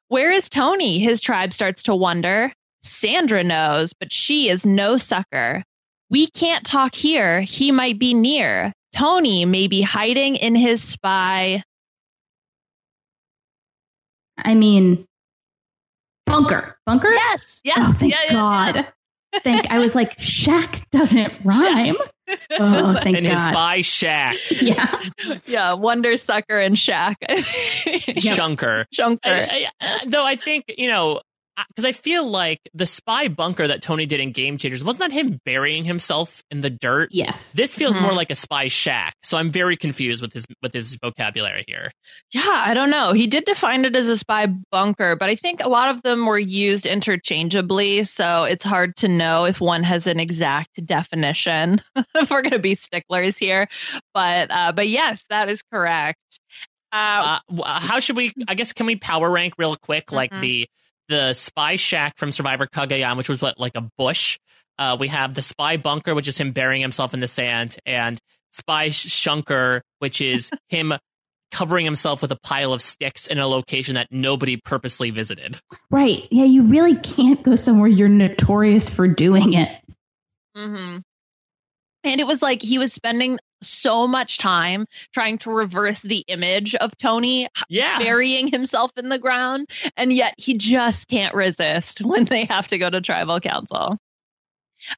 Where 0.10 0.32
is 0.32 0.50
Tony? 0.50 1.00
His 1.00 1.20
tribe 1.20 1.52
starts 1.52 1.84
to 1.84 1.96
wonder. 1.96 2.54
Sandra 2.84 3.44
knows, 3.44 3.94
but 3.94 4.14
she 4.14 4.50
is 4.50 4.66
no 4.66 4.98
sucker. 4.98 5.64
We 6.10 6.28
can't 6.28 6.66
talk 6.66 6.96
here. 6.96 7.42
He 7.42 7.72
might 7.72 8.00
be 8.00 8.14
near. 8.14 8.74
Tony 8.94 9.46
may 9.46 9.68
be 9.68 9.82
hiding 9.82 10.38
in 10.38 10.56
his 10.56 10.82
spy. 10.82 11.64
I 14.38 14.54
mean, 14.54 15.06
bunker. 16.26 16.78
Bunker? 16.86 17.12
Yes, 17.12 17.62
yes. 17.64 17.78
Oh, 17.80 17.92
thank 17.94 18.14
yeah, 18.14 18.20
yeah, 18.28 18.32
God. 18.34 18.88
Thank. 19.44 19.70
I 19.70 19.80
was 19.80 19.94
like, 19.94 20.18
Shaq 20.18 20.82
doesn't 20.90 21.34
rhyme. 21.44 21.96
Oh, 22.60 22.94
thank 23.02 23.16
in 23.18 23.24
his 23.24 23.36
God. 23.40 23.52
spy 23.54 23.80
shack, 23.82 24.36
yeah. 24.52 25.02
Yeah, 25.46 25.74
Wonder 25.76 26.18
Sucker 26.18 26.60
and 26.60 26.76
Shaq. 26.76 27.16
Shunker. 27.24 28.84
Junker. 28.92 29.20
I- 29.30 29.68
I- 29.80 30.06
though 30.08 30.26
I 30.26 30.36
think 30.36 30.66
you 30.78 30.90
know 30.90 31.22
because 31.70 31.86
I 31.86 31.92
feel 31.92 32.30
like 32.30 32.60
the 32.74 32.86
spy 32.86 33.28
bunker 33.28 33.68
that 33.68 33.82
Tony 33.82 34.06
did 34.06 34.20
in 34.20 34.32
Game 34.32 34.58
Changers 34.58 34.84
wasn't 34.84 35.10
that 35.10 35.12
him 35.12 35.40
burying 35.46 35.84
himself 35.86 36.44
in 36.52 36.62
the 36.62 36.70
dirt. 36.70 37.10
Yes. 37.12 37.52
This 37.54 37.74
feels 37.76 37.96
Mhm. 37.98 38.02
more 38.04 38.14
like 38.14 38.30
a 38.30 38.36
spy 38.36 38.68
shack, 38.68 39.16
so 39.24 39.38
I'm 39.38 39.52
very 39.52 39.76
confused 39.78 40.22
with 40.22 40.34
his 40.34 40.46
with 40.62 40.74
his 40.74 40.96
vocabulary 41.02 41.64
here. 41.68 41.92
Yeah, 42.32 42.44
I 42.48 42.74
don't 42.74 42.90
know. 42.90 43.14
He 43.14 43.28
did 43.28 43.46
define 43.46 43.86
it 43.86 43.96
as 43.96 44.10
a 44.10 44.18
spy 44.18 44.48
bunker, 44.72 45.16
but 45.16 45.30
I 45.30 45.36
think 45.36 45.62
a 45.64 45.68
lot 45.70 45.90
of 45.90 46.02
them 46.04 46.26
were 46.26 46.40
used 46.40 46.86
interchangeably, 46.86 48.04
so 48.04 48.44
it's 48.44 48.64
hard 48.64 48.96
to 48.98 49.08
know 49.08 49.46
if 49.46 49.60
one 49.60 49.84
has 49.84 50.08
an 50.08 50.20
exact 50.20 50.86
definition. 50.86 51.82
if 52.16 52.30
we're 52.30 52.42
going 52.42 52.52
to 52.52 52.60
be 52.60 52.76
sticklers 52.76 53.38
here, 53.38 53.68
but 54.14 54.52
uh, 54.52 54.72
but 54.72 54.88
yes, 54.90 55.24
that 55.30 55.50
is 55.50 55.62
correct. 55.72 56.20
Uh, 56.92 57.40
Uh, 57.50 57.80
how 57.80 58.00
should 58.00 58.16
we? 58.16 58.32
I 58.48 58.56
guess 58.56 58.74
can 58.74 58.86
we 58.86 58.96
power 58.96 59.30
rank 59.30 59.56
real 59.58 59.76
quick, 59.76 60.12
like 60.12 60.32
Mhm. 60.32 60.42
the 60.42 60.68
the 61.10 61.34
spy 61.34 61.76
shack 61.76 62.18
from 62.18 62.32
Survivor 62.32 62.68
Cagayan, 62.68 63.18
which 63.18 63.30
was 63.30 63.42
what 63.42 63.60
like 63.60 63.76
a 63.76 63.90
bush. 63.98 64.40
Uh, 64.80 64.98
we 65.00 65.08
have 65.08 65.34
the 65.34 65.42
spy 65.42 65.78
bunker, 65.78 66.14
which 66.14 66.28
is 66.28 66.38
him 66.38 66.52
burying 66.52 66.82
himself 66.82 67.14
in 67.14 67.20
the 67.20 67.28
sand, 67.28 67.78
and 67.86 68.20
spy 68.52 68.88
shunker, 68.90 69.82
which 70.00 70.22
is 70.22 70.52
him 70.70 70.94
covering 71.52 71.86
himself 71.86 72.22
with 72.22 72.32
a 72.32 72.40
pile 72.44 72.74
of 72.74 72.82
sticks 72.82 73.28
in 73.28 73.40
a 73.40 73.48
location 73.48 73.96
that 73.96 74.08
nobody 74.12 74.58
purposely 74.58 75.12
visited. 75.12 75.60
Right. 75.90 76.28
Yeah, 76.30 76.44
you 76.44 76.64
really 76.64 76.96
can't 76.96 77.42
go 77.42 77.56
somewhere 77.56 77.88
you're 77.88 78.10
notorious 78.10 78.90
for 78.90 79.08
doing 79.08 79.54
it. 79.54 79.70
Mm-hmm. 80.56 81.00
And 82.04 82.22
it 82.22 82.28
was 82.28 82.42
like 82.42 82.62
he 82.62 82.78
was 82.78 82.94
spending 82.94 83.40
so 83.62 84.08
much 84.08 84.38
time 84.38 84.86
trying 85.14 85.38
to 85.40 85.52
reverse 85.52 86.02
the 86.02 86.24
image 86.28 86.76
of 86.76 86.96
Tony 86.98 87.48
Yeah. 87.70 88.00
burying 88.00 88.48
himself 88.48 88.92
in 88.98 89.10
the 89.10 89.20
ground, 89.20 89.70
and 89.96 90.12
yet 90.14 90.34
he 90.38 90.54
just 90.58 91.08
can't 91.08 91.34
resist 91.36 92.02
when 92.02 92.26
they 92.26 92.46
have 92.46 92.68
to 92.70 92.78
go 92.78 92.90
to 92.90 93.02
tribal 93.02 93.40
council. 93.40 93.98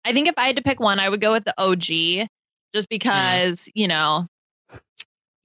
I 0.03 0.13
think 0.13 0.27
if 0.27 0.35
I 0.37 0.47
had 0.47 0.57
to 0.57 0.63
pick 0.63 0.79
one, 0.79 0.99
I 0.99 1.07
would 1.09 1.21
go 1.21 1.31
with 1.31 1.45
the 1.45 1.53
OG, 1.57 2.27
just 2.73 2.89
because 2.89 3.69
you 3.73 3.87
know. 3.87 4.27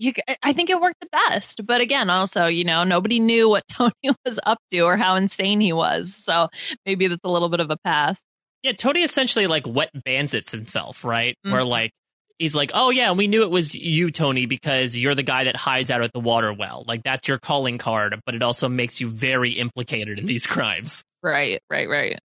You, 0.01 0.13
I 0.43 0.53
think 0.53 0.71
it 0.71 0.81
worked 0.81 1.01
the 1.01 1.09
best, 1.13 1.65
but 1.65 1.81
again, 1.81 2.11
also, 2.11 2.47
you 2.47 2.65
know, 2.65 2.83
nobody 2.83 3.21
knew 3.21 3.49
what 3.49 3.63
Tony 3.69 3.93
was 4.27 4.41
up 4.45 4.59
to 4.73 4.81
or 4.81 4.97
how 4.97 5.15
insane 5.15 5.61
he 5.61 5.73
was, 5.73 6.13
so 6.15 6.49
maybe 6.85 7.07
that's 7.07 7.21
a 7.23 7.31
little 7.31 7.49
bit 7.49 7.61
of 7.61 7.71
a 7.71 7.77
pass. 7.85 8.21
Yeah, 8.65 8.73
Tony 8.73 9.03
essentially 9.03 9.47
like 9.47 9.67
wet 9.69 9.91
bandits 10.05 10.51
himself, 10.51 11.05
right? 11.05 11.37
Where 11.43 11.63
Mhm. 11.63 11.69
like 11.69 11.91
he's 12.39 12.55
like, 12.55 12.71
"Oh 12.75 12.91
yeah, 12.91 13.13
we 13.13 13.27
knew 13.27 13.43
it 13.43 13.51
was 13.51 13.75
you, 13.75 14.11
Tony, 14.11 14.47
because 14.47 14.97
you're 14.97 15.15
the 15.15 15.23
guy 15.23 15.45
that 15.45 15.57
hides 15.57 15.91
out 15.91 16.03
at 16.03 16.13
the 16.13 16.21
water 16.21 16.53
well. 16.53 16.85
Like 16.87 17.03
that's 17.03 17.29
your 17.29 17.39
calling 17.39 17.79
card, 17.79 18.21
but 18.27 18.35
it 18.35 18.43
also 18.43 18.69
makes 18.69 19.01
you 19.01 19.09
very 19.09 19.53
implicated 19.53 20.19
in 20.19 20.27
these 20.27 20.47
crimes." 20.47 21.05
Right, 21.23 21.63
right, 21.71 21.89
right. 21.89 22.19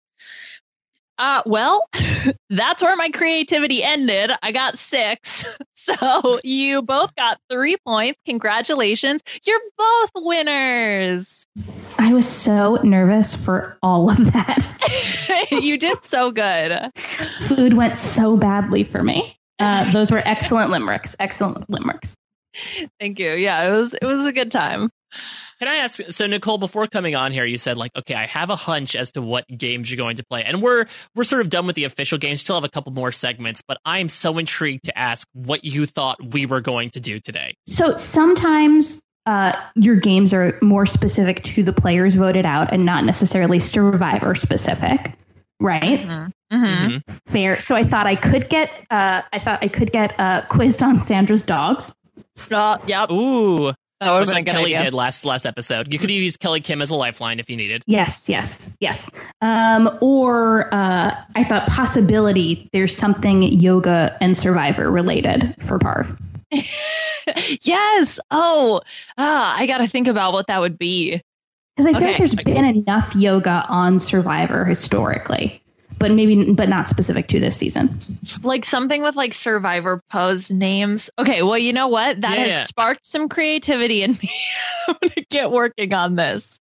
Uh, 1.18 1.42
well, 1.46 1.90
that's 2.50 2.82
where 2.84 2.96
my 2.96 3.10
creativity 3.10 3.84
ended. 3.84 4.32
I 4.42 4.52
got 4.52 4.78
six. 4.78 5.46
So 5.80 6.40
you 6.44 6.82
both 6.82 7.16
got 7.16 7.40
three 7.50 7.78
points. 7.86 8.20
Congratulations. 8.26 9.22
You're 9.46 9.62
both 9.78 10.10
winners. 10.16 11.46
I 11.98 12.14
was 12.14 12.28
so 12.28 12.76
nervous 12.84 13.36
for 13.36 13.78
all 13.82 14.10
of 14.10 14.34
that. 14.34 15.48
you 15.52 15.78
did 15.78 16.04
so 16.04 16.32
good. 16.32 16.92
Food 17.48 17.76
went 17.76 17.98
so 17.98 18.36
badly 18.36 18.84
for 18.84 19.02
me. 19.02 19.38
Uh, 19.60 19.92
those 19.92 20.12
were 20.12 20.22
excellent 20.24 20.70
limericks. 20.70 21.16
Excellent 21.20 21.70
limericks. 21.70 22.16
Thank 23.00 23.20
you. 23.20 23.32
Yeah, 23.32 23.68
it 23.68 23.72
was 23.78 23.94
it 23.94 24.06
was 24.06 24.26
a 24.26 24.34
good 24.34 24.52
time. 24.52 24.90
Can 25.60 25.68
I 25.68 25.78
ask? 25.78 26.02
So 26.10 26.28
Nicole, 26.28 26.58
before 26.58 26.88
coming 26.88 27.16
on 27.16 27.32
here, 27.32 27.46
you 27.46 27.58
said 27.58 27.78
like, 27.78 27.96
"Okay, 27.96 28.14
I 28.14 28.26
have 28.26 28.50
a 28.50 28.56
hunch 28.56 28.96
as 28.96 29.12
to 29.14 29.22
what 29.22 29.46
games 29.48 29.90
you're 29.90 29.98
going 29.98 30.18
to 30.18 30.26
play," 30.26 30.44
and 30.44 30.62
we're 30.62 30.86
we're 31.16 31.24
sort 31.24 31.42
of 31.42 31.50
done 31.50 31.66
with 31.66 31.76
the 31.76 31.86
official 31.86 32.18
games. 32.18 32.42
Still 32.42 32.56
have 32.56 32.64
a 32.64 32.70
couple 32.70 32.92
more 32.92 33.12
segments, 33.12 33.62
but 33.68 33.78
I 33.86 34.00
am 34.00 34.10
so 34.10 34.38
intrigued 34.38 34.86
to 34.86 34.98
ask 34.98 35.28
what 35.34 35.64
you 35.64 35.86
thought 35.86 36.18
we 36.34 36.46
were 36.46 36.62
going 36.62 36.92
to 36.92 37.00
do 37.00 37.20
today. 37.20 37.56
So 37.68 37.96
sometimes 37.96 39.00
uh, 39.26 39.54
your 39.76 39.96
games 39.96 40.34
are 40.34 40.58
more 40.62 40.86
specific 40.86 41.44
to 41.44 41.64
the 41.64 41.74
players 41.74 42.16
voted 42.16 42.46
out 42.46 42.72
and 42.72 42.86
not 42.86 43.04
necessarily 43.04 43.60
survivor 43.60 44.36
specific, 44.36 45.14
right? 45.60 46.02
Mm-hmm. 46.02 46.30
Mhm. 46.52 47.04
Fair. 47.26 47.60
So 47.60 47.76
I 47.76 47.84
thought 47.84 48.08
I 48.08 48.16
could 48.16 48.50
get. 48.50 48.70
Uh, 48.90 49.22
I 49.34 49.40
thought 49.40 49.60
I 49.64 49.68
could 49.68 49.92
get 49.92 50.18
uh, 50.20 50.42
quizzed 50.44 50.82
on 50.84 51.00
Sandra's 51.00 51.44
dogs. 51.44 51.94
Uh, 52.52 52.78
yep. 52.88 53.10
Ooh, 53.12 53.74
That 54.00 54.12
would 54.12 54.20
have 54.20 54.20
which 54.28 54.34
like 54.36 54.46
Kelly 54.46 54.74
idea. 54.76 54.86
did 54.86 54.94
last 54.94 55.26
last 55.26 55.46
episode. 55.46 55.92
You 55.92 56.00
could 56.00 56.10
use 56.12 56.38
Kelly 56.38 56.62
Kim 56.62 56.82
as 56.82 56.90
a 56.92 56.96
lifeline 56.96 57.40
if 57.40 57.50
you 57.50 57.58
needed. 57.58 57.84
Yes, 57.88 58.30
yes, 58.30 58.70
yes. 58.80 59.10
Um, 59.42 59.90
or 60.02 60.74
uh, 60.74 61.16
I 61.36 61.44
thought 61.44 61.68
possibility 61.68 62.70
there's 62.74 62.96
something 62.96 63.44
yoga 63.44 64.16
and 64.22 64.38
survivor 64.38 64.90
related 64.92 65.56
for 65.60 65.80
Parv. 65.80 66.18
yes. 67.62 68.20
Oh, 68.32 68.82
ah, 69.18 69.56
I 69.58 69.66
got 69.68 69.80
to 69.80 69.88
think 69.88 70.08
about 70.08 70.34
what 70.34 70.48
that 70.48 70.60
would 70.62 70.78
be. 70.78 71.22
Because 71.76 71.88
I 71.88 71.92
feel 71.92 71.98
Okay. 71.98 72.08
like 72.08 72.18
there's 72.18 72.36
been 72.36 72.66
enough 72.66 73.16
yoga 73.16 73.66
on 73.68 74.00
Survivor 74.00 74.66
historically, 74.66 75.62
but 76.00 76.12
maybe 76.12 76.52
but 76.54 76.70
not 76.70 76.88
specific 76.88 77.28
to 77.30 77.40
this 77.40 77.58
season. 77.58 78.00
like 78.44 78.66
something 78.66 79.02
with 79.02 79.16
like 79.16 79.34
survivor 79.34 80.02
pose 80.10 80.50
names. 80.52 81.10
Okay, 81.20 81.42
well, 81.44 81.58
you 81.58 81.74
know 81.74 81.88
what? 81.88 82.22
That 82.22 82.38
Yeah, 82.38 82.44
has 82.46 82.54
yeah. 82.54 82.64
sparked 82.66 83.06
some 83.06 83.30
creativity 83.30 84.04
in 84.04 84.12
me. 84.14 84.30
I'm 84.88 84.96
gonna 85.02 85.14
get 85.30 85.52
working 85.52 85.94
on 85.94 86.16
this. 86.16 86.60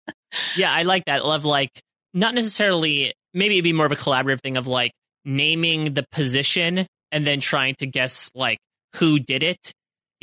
Yeah, 0.56 0.72
I 0.72 0.84
like 0.84 1.06
that. 1.06 1.26
Love 1.26 1.46
like 1.46 1.72
not 2.14 2.34
necessarily. 2.36 3.14
Maybe 3.34 3.56
it'd 3.56 3.64
be 3.64 3.74
more 3.74 3.86
of 3.88 3.92
a 3.92 3.96
collaborative 3.96 4.42
thing 4.42 4.58
of 4.58 4.68
like 4.68 4.92
naming 5.26 5.94
the 5.94 6.06
position 6.12 6.86
and 7.12 7.26
then 7.26 7.40
trying 7.40 7.76
to 7.76 7.88
guess 7.88 8.30
like 8.36 8.60
who 8.98 9.20
did 9.20 9.42
it. 9.44 9.72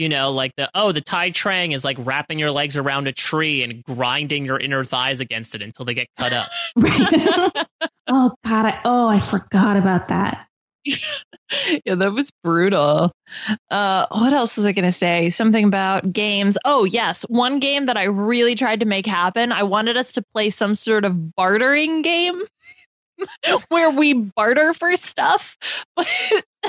You 0.01 0.09
know, 0.09 0.31
like 0.31 0.57
the 0.57 0.71
oh, 0.75 0.93
the 0.93 1.03
Tai 1.03 1.31
Trang 1.31 1.75
is 1.75 1.85
like 1.85 1.99
wrapping 2.01 2.39
your 2.39 2.51
legs 2.51 2.79
around 2.79 3.07
a 3.07 3.13
tree 3.13 3.63
and 3.63 3.85
grinding 3.85 4.47
your 4.47 4.59
inner 4.59 4.83
thighs 4.83 5.21
against 5.21 5.55
it 5.55 5.61
until 5.61 5.85
they 5.85 5.93
get 5.93 6.07
cut 6.17 6.33
up. 6.33 6.47
Oh 8.13 8.35
God. 8.45 8.67
I, 8.67 8.81
oh, 8.85 9.07
I 9.07 9.21
forgot 9.21 9.77
about 9.77 10.09
that. 10.09 10.49
yeah, 10.85 11.95
that 11.95 12.13
was 12.13 12.31
brutal. 12.43 13.13
Uh, 13.71 14.07
what 14.11 14.33
else 14.33 14.57
was 14.57 14.67
I 14.67 14.73
gonna 14.73 14.91
say? 14.91 15.31
Something 15.31 15.65
about 15.65 16.11
games. 16.11 16.59
Oh 16.65 16.85
yes, 16.85 17.23
one 17.29 17.61
game 17.61 17.87
that 17.87 17.97
I 17.97 18.05
really 18.05 18.57
tried 18.57 18.81
to 18.81 18.87
make 18.87 19.07
happen. 19.07 19.53
I 19.53 19.63
wanted 19.63 19.97
us 19.97 20.13
to 20.13 20.25
play 20.35 20.51
some 20.51 20.75
sort 20.75 21.05
of 21.05 21.37
bartering 21.37 22.03
game. 22.03 22.43
where 23.69 23.91
we 23.91 24.15
barter 24.15 24.75
for 24.75 24.97
stuff. 24.97 25.57
But 25.95 26.09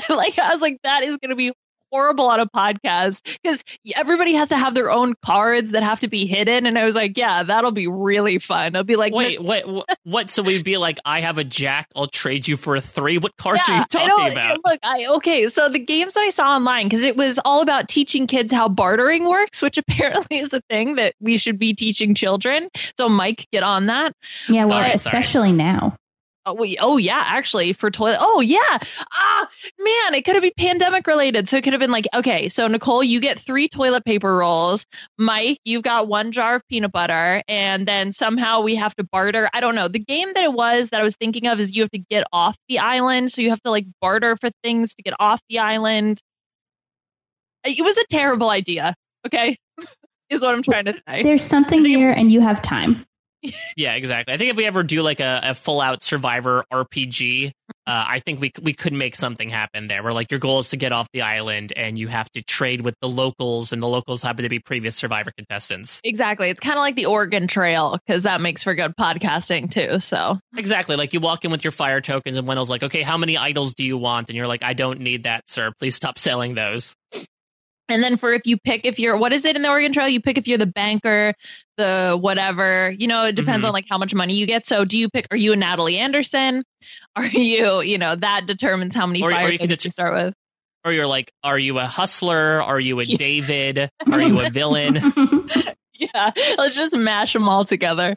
like 0.08 0.38
I 0.38 0.52
was 0.52 0.60
like, 0.60 0.78
that 0.84 1.02
is 1.02 1.16
gonna 1.16 1.36
be 1.36 1.52
horrible 1.92 2.26
on 2.28 2.40
a 2.40 2.46
podcast 2.46 3.22
because 3.42 3.62
everybody 3.94 4.32
has 4.34 4.48
to 4.48 4.56
have 4.56 4.74
their 4.74 4.90
own 4.90 5.14
cards 5.24 5.72
that 5.72 5.82
have 5.82 6.00
to 6.00 6.08
be 6.08 6.26
hidden. 6.26 6.66
And 6.66 6.78
I 6.78 6.84
was 6.84 6.94
like, 6.94 7.16
yeah, 7.18 7.42
that'll 7.42 7.70
be 7.70 7.86
really 7.86 8.38
fun. 8.38 8.74
I'll 8.74 8.82
be 8.84 8.96
like, 8.96 9.12
Wait, 9.12 9.40
what, 9.42 9.66
what? 9.68 9.98
What? 10.04 10.30
So 10.30 10.42
we'd 10.42 10.64
be 10.64 10.78
like, 10.78 10.98
I 11.04 11.20
have 11.20 11.38
a 11.38 11.44
jack. 11.44 11.88
I'll 11.94 12.06
trade 12.06 12.48
you 12.48 12.56
for 12.56 12.74
a 12.76 12.80
three. 12.80 13.18
What 13.18 13.36
cards 13.36 13.62
are 13.68 13.74
you 13.76 13.80
I 13.82 13.84
talking 13.84 14.08
don't- 14.08 14.32
about? 14.32 14.60
Look, 14.64 14.80
I 14.82 15.06
okay. 15.16 15.48
So 15.48 15.68
the 15.68 15.78
games 15.78 16.14
that 16.14 16.20
I 16.20 16.30
saw 16.30 16.54
online, 16.54 16.86
because 16.86 17.04
it 17.04 17.16
was 17.16 17.38
all 17.44 17.60
about 17.62 17.88
teaching 17.88 18.26
kids 18.26 18.52
how 18.52 18.68
bartering 18.68 19.28
works, 19.28 19.60
which 19.62 19.76
apparently 19.88 20.38
is 20.38 20.52
a 20.54 20.60
thing 20.70 20.96
that 20.96 21.14
we 21.20 21.36
should 21.36 21.58
be 21.58 21.74
teaching 21.74 22.14
children. 22.14 22.68
So 22.96 23.08
Mike, 23.08 23.46
get 23.52 23.62
on 23.62 23.86
that. 23.86 24.14
Yeah. 24.48 24.64
Well, 24.64 24.76
All 24.76 24.80
right, 24.82 25.00
sorry. 25.00 25.20
especially 25.20 25.52
now. 25.52 25.96
Oh, 26.44 26.54
we, 26.54 26.76
oh 26.80 26.96
yeah, 26.96 27.22
actually 27.24 27.72
for 27.72 27.90
toilet. 27.90 28.18
Oh 28.20 28.40
yeah. 28.40 28.78
Ah, 29.12 29.48
man, 29.78 30.14
it 30.14 30.24
could 30.24 30.34
have 30.34 30.42
been 30.42 30.52
pandemic 30.56 31.06
related. 31.06 31.48
So 31.48 31.56
it 31.56 31.62
could 31.62 31.72
have 31.72 31.78
been 31.78 31.92
like, 31.92 32.08
okay, 32.12 32.48
so 32.48 32.66
Nicole, 32.66 33.04
you 33.04 33.20
get 33.20 33.38
three 33.38 33.68
toilet 33.68 34.04
paper 34.04 34.36
rolls. 34.36 34.84
Mike, 35.18 35.60
you've 35.64 35.84
got 35.84 36.08
one 36.08 36.32
jar 36.32 36.56
of 36.56 36.68
peanut 36.68 36.90
butter, 36.90 37.42
and 37.46 37.86
then 37.86 38.12
somehow 38.12 38.60
we 38.60 38.74
have 38.74 38.94
to 38.96 39.04
barter. 39.04 39.48
I 39.52 39.60
don't 39.60 39.76
know. 39.76 39.86
The 39.86 40.00
game 40.00 40.32
that 40.34 40.42
it 40.42 40.52
was 40.52 40.90
that 40.90 41.00
I 41.00 41.04
was 41.04 41.14
thinking 41.14 41.46
of 41.46 41.60
is 41.60 41.76
you 41.76 41.82
have 41.82 41.92
to 41.92 41.98
get 41.98 42.26
off 42.32 42.56
the 42.68 42.80
island, 42.80 43.30
so 43.30 43.40
you 43.40 43.50
have 43.50 43.62
to 43.62 43.70
like 43.70 43.86
barter 44.00 44.36
for 44.36 44.50
things 44.64 44.96
to 44.96 45.02
get 45.02 45.14
off 45.20 45.40
the 45.48 45.60
island. 45.60 46.20
It 47.64 47.84
was 47.84 47.98
a 47.98 48.04
terrible 48.10 48.50
idea. 48.50 48.94
Okay, 49.24 49.56
is 50.30 50.42
what 50.42 50.54
I'm 50.54 50.62
trying 50.62 50.86
to 50.86 50.94
say. 51.06 51.22
There's 51.22 51.44
something 51.44 51.84
I 51.84 51.88
here, 51.88 52.10
and 52.10 52.32
you 52.32 52.40
have 52.40 52.62
time. 52.62 53.06
Yeah, 53.76 53.94
exactly. 53.94 54.34
I 54.34 54.36
think 54.36 54.50
if 54.50 54.56
we 54.56 54.66
ever 54.66 54.82
do 54.82 55.02
like 55.02 55.20
a, 55.20 55.40
a 55.44 55.54
full 55.54 55.80
out 55.80 56.02
Survivor 56.02 56.64
RPG, 56.72 57.48
uh, 57.48 57.50
I 57.86 58.20
think 58.20 58.40
we 58.40 58.52
we 58.62 58.74
could 58.74 58.92
make 58.92 59.16
something 59.16 59.48
happen 59.48 59.88
there. 59.88 60.02
Where 60.02 60.12
like 60.12 60.30
your 60.30 60.40
goal 60.40 60.60
is 60.60 60.70
to 60.70 60.76
get 60.76 60.92
off 60.92 61.08
the 61.12 61.22
island 61.22 61.72
and 61.74 61.98
you 61.98 62.08
have 62.08 62.30
to 62.32 62.42
trade 62.42 62.82
with 62.82 62.94
the 63.00 63.08
locals, 63.08 63.72
and 63.72 63.82
the 63.82 63.88
locals 63.88 64.22
happen 64.22 64.42
to 64.44 64.48
be 64.48 64.58
previous 64.58 64.94
Survivor 64.96 65.32
contestants. 65.36 66.00
Exactly. 66.04 66.50
It's 66.50 66.60
kind 66.60 66.76
of 66.76 66.80
like 66.80 66.96
the 66.96 67.06
Oregon 67.06 67.46
Trail 67.46 67.98
because 68.06 68.24
that 68.24 68.40
makes 68.40 68.62
for 68.62 68.74
good 68.74 68.94
podcasting 68.96 69.70
too. 69.70 70.00
So 70.00 70.38
Exactly. 70.56 70.96
Like 70.96 71.12
you 71.12 71.20
walk 71.20 71.44
in 71.44 71.50
with 71.50 71.64
your 71.64 71.72
fire 71.72 72.00
tokens, 72.00 72.36
and 72.36 72.46
Wendell's 72.46 72.70
like, 72.70 72.82
"Okay, 72.82 73.02
how 73.02 73.16
many 73.16 73.36
idols 73.36 73.74
do 73.74 73.84
you 73.84 73.96
want?" 73.96 74.28
And 74.28 74.36
you're 74.36 74.46
like, 74.46 74.62
"I 74.62 74.74
don't 74.74 75.00
need 75.00 75.24
that, 75.24 75.48
sir. 75.48 75.72
Please 75.78 75.94
stop 75.96 76.18
selling 76.18 76.54
those." 76.54 76.94
And 77.88 78.02
then 78.02 78.16
for 78.16 78.32
if 78.32 78.42
you 78.46 78.56
pick 78.56 78.86
if 78.86 78.98
you're 78.98 79.16
what 79.18 79.32
is 79.32 79.44
it 79.44 79.56
in 79.56 79.62
the 79.62 79.68
Oregon 79.68 79.92
Trail? 79.92 80.08
You 80.08 80.20
pick 80.20 80.38
if 80.38 80.46
you're 80.48 80.58
the 80.58 80.66
banker, 80.66 81.34
the 81.76 82.16
whatever. 82.20 82.90
You 82.96 83.06
know, 83.06 83.24
it 83.26 83.34
depends 83.36 83.64
Mhm. 83.64 83.68
on 83.68 83.72
like 83.74 83.86
how 83.90 83.98
much 83.98 84.14
money 84.14 84.34
you 84.34 84.46
get. 84.46 84.64
So 84.66 84.84
do 84.84 84.96
you 84.96 85.08
pick? 85.10 85.26
Are 85.30 85.36
you 85.36 85.52
a 85.52 85.56
Natalie 85.56 85.98
Anderson? 85.98 86.64
Are 87.16 87.26
you 87.26 87.82
you 87.82 87.98
know 87.98 88.14
that 88.14 88.46
determines 88.46 88.94
how 88.94 89.06
many 89.06 89.22
Or- 89.22 89.30
or 89.30 89.32
fire 89.34 89.50
you 89.50 89.58
can 89.58 89.68
tokens 89.68 89.84
you 89.84 89.90
start 89.90 90.14
with. 90.14 90.34
Or 90.84 90.92
you're 90.92 91.06
like, 91.06 91.30
"Are 91.44 91.58
you 91.58 91.78
a 91.78 91.86
hustler? 91.86 92.60
Are 92.62 92.80
you 92.80 92.98
a 93.00 93.04
Yeah. 93.04 93.16
David? 93.16 93.90
Are 94.10 94.20
you 94.20 94.40
a 94.40 94.50
villain?" 94.50 95.12
Yeah, 95.94 96.32
let's 96.58 96.74
just 96.74 96.96
mash 96.96 97.32
them 97.32 97.48
all 97.48 97.64
together. 97.64 98.16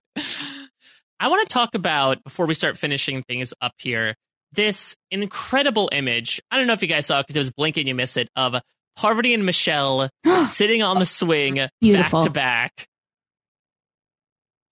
I 1.20 1.28
want 1.28 1.48
to 1.48 1.54
talk 1.54 1.76
about 1.76 2.24
before 2.24 2.48
we 2.48 2.56
start 2.56 2.80
finishing 2.80 3.22
things 3.22 3.54
up 3.62 3.74
here. 3.78 4.16
This 4.54 4.96
incredible 5.12 5.90
image. 5.92 6.42
I 6.50 6.58
don't 6.58 6.66
know 6.66 6.74
if 6.74 6.82
you 6.82 6.88
guys 6.88 7.06
saw 7.06 7.20
it 7.20 7.28
because 7.28 7.36
it 7.36 7.40
was 7.40 7.52
blinking, 7.52 7.86
you 7.88 7.94
miss 7.94 8.18
it 8.18 8.28
of 8.36 8.56
Parvati 8.96 9.34
and 9.34 9.46
Michelle 9.46 10.10
sitting 10.44 10.82
on 10.84 11.00
the 11.00 11.06
swing 11.06 11.68
Beautiful. 11.82 12.20
back 12.20 12.26
to 12.26 12.32
back. 12.32 12.88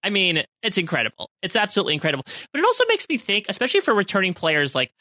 I 0.04 0.10
mean, 0.10 0.44
it's 0.62 0.78
incredible. 0.78 1.30
It's 1.42 1.56
absolutely 1.56 1.94
incredible. 1.94 2.26
But 2.52 2.60
it 2.60 2.66
also 2.66 2.84
makes 2.88 3.08
me 3.08 3.18
think, 3.18 3.46
especially 3.48 3.80
for 3.80 3.94
returning 3.94 4.34
players, 4.34 4.76
like 4.76 4.92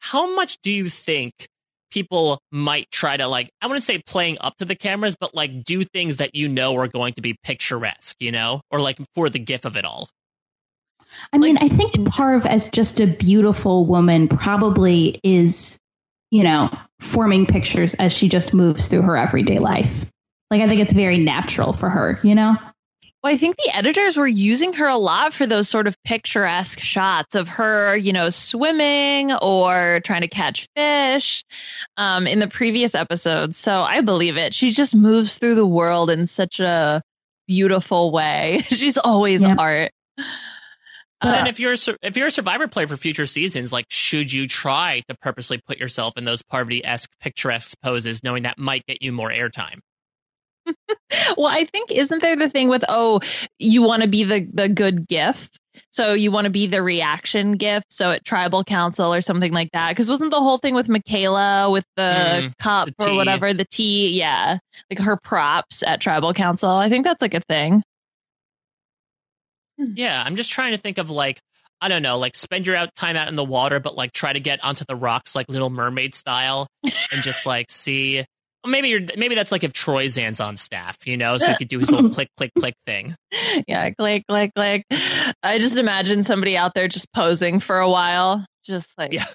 how 0.00 0.34
much 0.34 0.58
do 0.62 0.70
you 0.70 0.90
think 0.90 1.48
people 1.90 2.40
might 2.52 2.90
try 2.90 3.16
to 3.16 3.26
like 3.26 3.50
I 3.60 3.66
wouldn't 3.66 3.84
say 3.84 3.98
playing 3.98 4.38
up 4.40 4.56
to 4.58 4.64
the 4.64 4.74
cameras, 4.74 5.16
but 5.18 5.34
like 5.34 5.64
do 5.64 5.84
things 5.84 6.18
that 6.18 6.34
you 6.34 6.48
know 6.48 6.76
are 6.76 6.88
going 6.88 7.14
to 7.14 7.22
be 7.22 7.36
picturesque, 7.42 8.16
you 8.20 8.32
know, 8.32 8.60
or 8.70 8.80
like 8.80 8.98
for 9.14 9.28
the 9.28 9.38
gif 9.38 9.64
of 9.64 9.76
it 9.76 9.84
all. 9.84 10.08
I 11.32 11.38
mean, 11.38 11.58
I 11.58 11.68
think 11.68 11.94
Parv 12.08 12.46
as 12.46 12.68
just 12.68 13.00
a 13.00 13.06
beautiful 13.06 13.84
woman 13.84 14.28
probably 14.28 15.20
is, 15.24 15.78
you 16.30 16.44
know, 16.44 16.70
forming 17.00 17.46
pictures 17.46 17.94
as 17.94 18.12
she 18.12 18.28
just 18.28 18.54
moves 18.54 18.88
through 18.88 19.02
her 19.02 19.16
everyday 19.16 19.58
life. 19.58 20.06
Like 20.50 20.62
I 20.62 20.68
think 20.68 20.80
it's 20.80 20.92
very 20.92 21.18
natural 21.18 21.72
for 21.72 21.88
her, 21.88 22.20
you 22.22 22.34
know? 22.34 22.56
Well, 23.22 23.34
I 23.34 23.36
think 23.36 23.56
the 23.56 23.76
editors 23.76 24.16
were 24.16 24.26
using 24.26 24.72
her 24.74 24.86
a 24.86 24.96
lot 24.96 25.34
for 25.34 25.44
those 25.44 25.68
sort 25.68 25.86
of 25.86 26.02
picturesque 26.04 26.80
shots 26.80 27.34
of 27.34 27.48
her, 27.48 27.94
you 27.94 28.14
know, 28.14 28.30
swimming 28.30 29.32
or 29.32 30.00
trying 30.04 30.22
to 30.22 30.28
catch 30.28 30.68
fish 30.74 31.44
um, 31.98 32.26
in 32.26 32.38
the 32.38 32.48
previous 32.48 32.94
episodes. 32.94 33.58
So 33.58 33.72
I 33.72 34.00
believe 34.00 34.38
it. 34.38 34.54
She 34.54 34.70
just 34.70 34.94
moves 34.94 35.36
through 35.36 35.56
the 35.56 35.66
world 35.66 36.10
in 36.10 36.26
such 36.26 36.60
a 36.60 37.02
beautiful 37.46 38.10
way. 38.10 38.64
She's 38.70 38.96
always 38.96 39.42
yeah. 39.42 39.56
art. 39.58 39.90
But 41.20 41.32
then, 41.32 41.46
uh, 41.46 41.50
if 41.50 41.60
you're 41.60 41.74
if 42.02 42.16
you're 42.16 42.28
a 42.28 42.32
Survivor 42.32 42.66
player 42.66 42.86
for 42.86 42.96
future 42.96 43.26
seasons, 43.26 43.72
like 43.72 43.86
should 43.88 44.32
you 44.32 44.46
try 44.46 45.02
to 45.08 45.14
purposely 45.20 45.58
put 45.58 45.78
yourself 45.78 46.16
in 46.16 46.24
those 46.24 46.42
Parvati 46.42 46.84
esque 46.84 47.10
picturesque 47.20 47.76
poses, 47.82 48.24
knowing 48.24 48.44
that 48.44 48.58
might 48.58 48.86
get 48.86 49.02
you 49.02 49.12
more 49.12 49.30
airtime? 49.30 49.80
well, 51.36 51.46
I 51.46 51.64
think 51.64 51.90
isn't 51.90 52.22
there 52.22 52.36
the 52.36 52.48
thing 52.48 52.68
with 52.68 52.84
oh, 52.88 53.20
you 53.58 53.82
want 53.82 54.02
to 54.02 54.08
be 54.08 54.24
the 54.24 54.48
the 54.52 54.68
good 54.68 55.08
GIF, 55.08 55.50
so 55.90 56.14
you 56.14 56.30
want 56.30 56.46
to 56.46 56.50
be 56.50 56.66
the 56.66 56.82
reaction 56.82 57.52
GIF, 57.52 57.82
so 57.90 58.10
at 58.10 58.24
tribal 58.24 58.64
council 58.64 59.12
or 59.12 59.20
something 59.20 59.52
like 59.52 59.70
that. 59.72 59.90
Because 59.90 60.08
wasn't 60.08 60.30
the 60.30 60.40
whole 60.40 60.58
thing 60.58 60.74
with 60.74 60.88
Michaela 60.88 61.70
with 61.70 61.84
the 61.96 62.02
mm, 62.02 62.58
cup 62.58 62.88
the 62.98 63.10
or 63.10 63.14
whatever 63.14 63.52
the 63.52 63.66
tea? 63.66 64.18
Yeah, 64.18 64.58
like 64.90 65.00
her 65.00 65.18
props 65.22 65.82
at 65.82 66.00
tribal 66.00 66.32
council. 66.32 66.70
I 66.70 66.88
think 66.88 67.04
that's 67.04 67.22
like 67.22 67.34
a 67.34 67.40
thing. 67.40 67.82
Yeah, 69.94 70.22
I'm 70.24 70.36
just 70.36 70.50
trying 70.50 70.72
to 70.72 70.78
think 70.78 70.98
of 70.98 71.10
like 71.10 71.40
I 71.80 71.88
don't 71.88 72.02
know, 72.02 72.18
like 72.18 72.36
spend 72.36 72.66
your 72.66 72.76
out 72.76 72.94
time 72.94 73.16
out 73.16 73.28
in 73.28 73.36
the 73.36 73.44
water, 73.44 73.80
but 73.80 73.96
like 73.96 74.12
try 74.12 74.32
to 74.32 74.40
get 74.40 74.62
onto 74.62 74.84
the 74.86 74.94
rocks 74.94 75.34
like 75.34 75.48
Little 75.48 75.70
Mermaid 75.70 76.14
style, 76.14 76.66
and 76.84 77.22
just 77.22 77.46
like 77.46 77.66
see 77.70 78.24
maybe 78.66 78.88
you're 78.88 79.00
maybe 79.16 79.34
that's 79.34 79.52
like 79.52 79.64
if 79.64 79.72
Troyzan's 79.72 80.40
on 80.40 80.56
staff, 80.56 80.96
you 81.06 81.16
know, 81.16 81.38
so 81.38 81.48
he 81.48 81.56
could 81.56 81.68
do 81.68 81.78
his 81.78 81.90
little 81.90 82.10
click, 82.10 82.28
click, 82.36 82.52
click 82.58 82.74
thing. 82.86 83.14
Yeah, 83.66 83.90
click, 83.90 84.24
click, 84.28 84.52
click. 84.54 84.84
I 85.42 85.58
just 85.58 85.76
imagine 85.76 86.24
somebody 86.24 86.56
out 86.56 86.72
there 86.74 86.88
just 86.88 87.12
posing 87.12 87.58
for 87.60 87.78
a 87.78 87.88
while, 87.88 88.44
just 88.64 88.88
like 88.98 89.12
yeah. 89.12 89.26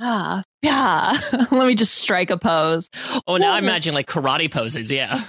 Ah, 0.00 0.42
yeah. 0.62 1.18
Let 1.50 1.66
me 1.66 1.74
just 1.74 1.94
strike 1.94 2.30
a 2.30 2.36
pose. 2.36 2.88
Oh, 3.26 3.36
now 3.36 3.52
I 3.52 3.58
imagine 3.58 3.94
like 3.94 4.06
karate 4.06 4.50
poses. 4.50 4.90
Yeah. 4.92 5.22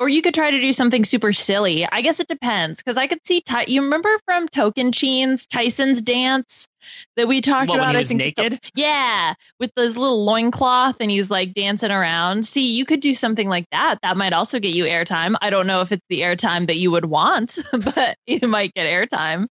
Or 0.00 0.08
you 0.08 0.22
could 0.22 0.34
try 0.34 0.52
to 0.52 0.60
do 0.60 0.72
something 0.72 1.04
super 1.04 1.32
silly. 1.32 1.84
I 1.84 2.02
guess 2.02 2.20
it 2.20 2.28
depends 2.28 2.78
because 2.78 2.96
I 2.96 3.08
could 3.08 3.18
see. 3.26 3.40
Ty- 3.40 3.64
you 3.66 3.82
remember 3.82 4.16
from 4.24 4.46
Token 4.46 4.92
Tocantins 4.92 5.48
Tyson's 5.48 6.02
dance 6.02 6.68
that 7.16 7.26
we 7.26 7.40
talked 7.40 7.68
what, 7.68 7.80
about? 7.80 7.96
I 7.96 8.04
think 8.04 8.18
naked. 8.18 8.60
Yeah, 8.76 9.34
with 9.58 9.72
this 9.74 9.96
little 9.96 10.24
loincloth 10.24 10.98
and 11.00 11.10
he's 11.10 11.30
like 11.30 11.52
dancing 11.52 11.90
around. 11.90 12.46
See, 12.46 12.76
you 12.76 12.84
could 12.84 13.00
do 13.00 13.12
something 13.12 13.48
like 13.48 13.66
that. 13.72 13.98
That 14.02 14.16
might 14.16 14.32
also 14.32 14.60
get 14.60 14.72
you 14.72 14.84
airtime. 14.84 15.34
I 15.40 15.50
don't 15.50 15.66
know 15.66 15.80
if 15.80 15.90
it's 15.90 16.04
the 16.08 16.20
airtime 16.20 16.68
that 16.68 16.76
you 16.76 16.92
would 16.92 17.04
want, 17.04 17.58
but 17.72 18.16
you 18.26 18.46
might 18.46 18.72
get 18.74 18.86
airtime. 18.86 19.46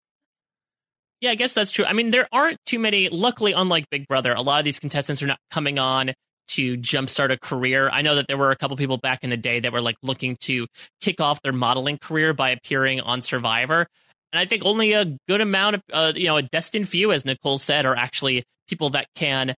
Yeah, 1.22 1.32
I 1.32 1.36
guess 1.36 1.54
that's 1.54 1.72
true. 1.72 1.86
I 1.86 1.94
mean, 1.94 2.12
there 2.12 2.28
aren't 2.34 2.60
too 2.66 2.80
many. 2.80 3.08
Luckily, 3.08 3.54
unlike 3.54 3.90
Big 3.90 4.10
Brother, 4.10 4.34
a 4.34 4.42
lot 4.42 4.60
of 4.60 4.66
these 4.66 4.78
contestants 4.78 5.24
are 5.24 5.28
not 5.28 5.40
coming 5.52 5.80
on 5.80 6.12
to 6.50 6.78
jumpstart 6.78 7.32
a 7.32 7.38
career. 7.38 7.90
I 7.90 8.02
know 8.02 8.16
that 8.16 8.28
there 8.28 8.38
were 8.38 8.52
a 8.52 8.56
couple 8.56 8.78
people 8.78 8.98
back 8.98 9.24
in 9.24 9.30
the 9.30 9.38
day 9.38 9.60
that 9.60 9.72
were 9.72 9.82
like 9.82 9.96
looking 10.04 10.38
to 10.42 10.68
kick 11.02 11.22
off 11.22 11.42
their 11.42 11.54
modeling 11.54 11.98
career 11.98 12.34
by 12.34 12.50
appearing 12.52 13.02
on 13.02 13.22
Survivor. 13.22 13.88
And 14.32 14.40
I 14.40 14.46
think 14.46 14.66
only 14.66 14.94
a 14.94 15.18
good 15.28 15.42
amount 15.42 15.76
of, 15.76 15.82
uh, 15.92 16.14
you 16.16 16.28
know, 16.28 16.38
a 16.38 16.42
destined 16.42 16.90
few, 16.90 17.12
as 17.12 17.24
Nicole 17.24 17.60
said, 17.60 17.86
are 17.86 17.96
actually 17.96 18.44
people 18.68 18.90
that 18.92 19.08
can, 19.16 19.54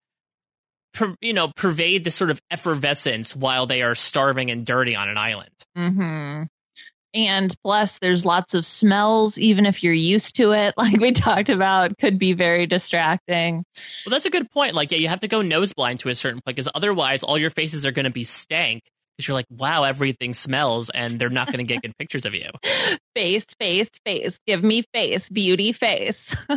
per, 0.94 1.16
you 1.22 1.34
know, 1.34 1.52
pervade 1.56 2.04
this 2.04 2.16
sort 2.16 2.30
of 2.30 2.42
effervescence 2.52 3.36
while 3.36 3.68
they 3.68 3.82
are 3.82 3.96
starving 3.96 4.52
and 4.52 4.66
dirty 4.66 4.96
on 4.96 5.08
an 5.08 5.18
island. 5.18 5.54
Mm-hmm. 5.78 6.44
And 7.16 7.56
plus, 7.64 7.98
there's 8.00 8.26
lots 8.26 8.54
of 8.54 8.66
smells, 8.66 9.40
even 9.40 9.66
if 9.66 9.84
you're 9.84 9.94
used 9.94 10.36
to 10.36 10.52
it, 10.52 10.74
like 10.78 11.00
we 11.00 11.14
talked 11.14 11.50
about, 11.50 11.98
could 11.98 12.20
be 12.20 12.34
very 12.34 12.68
distracting. 12.68 13.64
Well, 14.06 14.12
that's 14.12 14.26
a 14.26 14.30
good 14.30 14.52
point. 14.52 14.76
Like, 14.76 14.92
yeah, 14.92 14.98
you 14.98 15.08
have 15.08 15.22
to 15.22 15.30
go 15.30 15.42
nose 15.42 15.74
blind 15.74 16.02
to 16.02 16.10
a 16.10 16.16
certain 16.16 16.42
point 16.46 16.58
because 16.58 16.70
otherwise, 16.76 17.24
all 17.24 17.38
your 17.38 17.50
faces 17.50 17.86
are 17.88 17.92
going 17.92 18.04
to 18.04 18.12
be 18.12 18.26
stank 18.26 18.84
because 19.16 19.30
you're 19.30 19.36
like, 19.36 19.46
wow, 19.50 19.84
everything 19.84 20.34
smells, 20.34 20.90
and 20.90 21.18
they're 21.18 21.30
not 21.30 21.48
going 21.48 21.60
to 21.60 21.64
get 21.64 21.82
good 21.82 21.96
pictures 22.00 22.26
of 22.26 22.36
you. 22.36 22.50
Face, 23.16 23.46
face, 23.60 23.90
face. 24.06 24.40
Give 24.46 24.62
me 24.62 24.84
face, 24.94 25.30
beauty 25.30 25.72
face. 25.72 26.36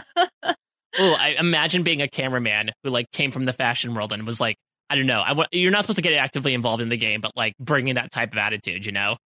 oh, 0.43 0.52
I 0.98 1.36
imagine 1.39 1.85
being 1.85 2.02
a 2.02 2.09
cameraman 2.09 2.72
who 2.82 2.90
like 2.90 3.10
came 3.12 3.30
from 3.30 3.44
the 3.44 3.52
fashion 3.52 3.94
world 3.94 4.12
and 4.12 4.26
was 4.26 4.40
like, 4.40 4.56
I 4.90 4.97
don't 4.97 5.06
know. 5.06 5.20
I, 5.20 5.44
you're 5.52 5.70
not 5.70 5.82
supposed 5.82 5.98
to 5.98 6.02
get 6.02 6.14
actively 6.14 6.55
involved 6.55 6.82
in 6.82 6.89
the 6.89 6.97
game, 6.97 7.20
but 7.20 7.32
like 7.36 7.55
bringing 7.60 7.94
that 7.94 8.10
type 8.10 8.32
of 8.32 8.39
attitude, 8.39 8.86
you 8.86 8.93
know? 8.93 9.18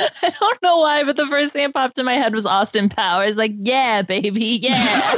I 0.22 0.34
don't 0.38 0.62
know 0.62 0.78
why, 0.78 1.04
but 1.04 1.16
the 1.16 1.26
first 1.26 1.52
thing 1.52 1.66
that 1.66 1.74
popped 1.74 1.98
in 1.98 2.04
my 2.04 2.14
head 2.14 2.34
was 2.34 2.46
Austin 2.46 2.88
Powers. 2.88 3.36
Like, 3.36 3.52
yeah, 3.58 4.02
baby, 4.02 4.58
yeah. 4.62 5.14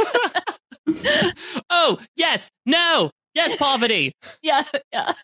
oh, 1.70 1.98
yes, 2.16 2.50
no, 2.66 3.10
yes, 3.34 3.56
poverty. 3.56 4.12
yeah, 4.42 4.64
yeah. 4.92 5.14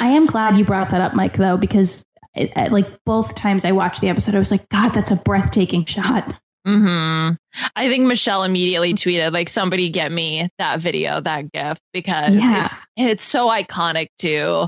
I 0.00 0.08
am 0.08 0.26
glad 0.26 0.56
you 0.56 0.64
brought 0.64 0.90
that 0.90 1.00
up, 1.00 1.14
Mike, 1.14 1.36
though, 1.36 1.56
because 1.56 2.04
it, 2.34 2.52
it, 2.56 2.72
like 2.72 2.86
both 3.04 3.34
times 3.34 3.64
I 3.64 3.72
watched 3.72 4.00
the 4.00 4.08
episode, 4.08 4.34
I 4.34 4.38
was 4.38 4.50
like, 4.50 4.68
God, 4.68 4.90
that's 4.90 5.10
a 5.10 5.16
breathtaking 5.16 5.84
shot. 5.84 6.34
Hmm. 6.64 7.30
I 7.76 7.90
think 7.90 8.06
Michelle 8.06 8.42
immediately 8.42 8.94
tweeted 8.94 9.32
like, 9.32 9.50
"Somebody 9.50 9.90
get 9.90 10.10
me 10.10 10.48
that 10.58 10.80
video, 10.80 11.20
that 11.20 11.52
GIF, 11.52 11.78
because 11.92 12.34
yeah. 12.34 12.74
it, 12.96 13.10
it's 13.10 13.24
so 13.24 13.48
iconic 13.48 14.08
too." 14.18 14.66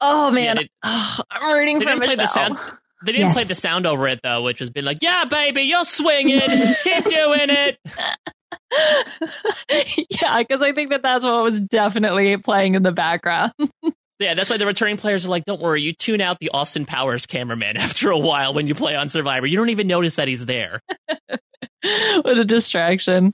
Oh 0.00 0.30
man, 0.30 0.44
yeah, 0.44 0.54
they, 0.54 0.70
oh, 0.84 1.18
I'm 1.30 1.54
rooting 1.54 1.80
for 1.80 1.96
Michelle. 1.96 2.16
The 2.16 2.26
sound, 2.26 2.58
they 3.04 3.12
didn't 3.12 3.28
yes. 3.28 3.34
play 3.34 3.44
the 3.44 3.54
sound 3.54 3.86
over 3.86 4.08
it 4.08 4.20
though, 4.22 4.42
which 4.42 4.58
has 4.58 4.70
been 4.70 4.84
like, 4.84 4.98
"Yeah, 5.00 5.24
baby, 5.24 5.62
you're 5.62 5.84
swinging, 5.84 6.40
keep 6.82 7.04
doing 7.04 7.48
it." 7.50 7.78
yeah, 10.20 10.38
because 10.38 10.62
I 10.62 10.72
think 10.72 10.90
that 10.90 11.02
that's 11.02 11.24
what 11.24 11.44
was 11.44 11.60
definitely 11.60 12.36
playing 12.38 12.74
in 12.74 12.82
the 12.82 12.92
background. 12.92 13.52
yeah, 14.18 14.34
that's 14.34 14.50
why 14.50 14.56
the 14.56 14.66
returning 14.66 14.96
players 14.96 15.26
are 15.26 15.28
like, 15.28 15.44
"Don't 15.44 15.60
worry, 15.60 15.82
you 15.82 15.92
tune 15.92 16.20
out 16.20 16.38
the 16.40 16.50
Austin 16.50 16.86
Powers 16.86 17.26
cameraman 17.26 17.76
after 17.78 18.10
a 18.10 18.18
while 18.18 18.54
when 18.54 18.66
you 18.66 18.74
play 18.74 18.96
on 18.96 19.08
Survivor. 19.08 19.46
You 19.46 19.56
don't 19.56 19.70
even 19.70 19.86
notice 19.86 20.16
that 20.16 20.28
he's 20.28 20.46
there." 20.46 20.80
what 22.22 22.36
a 22.36 22.44
distraction. 22.44 23.32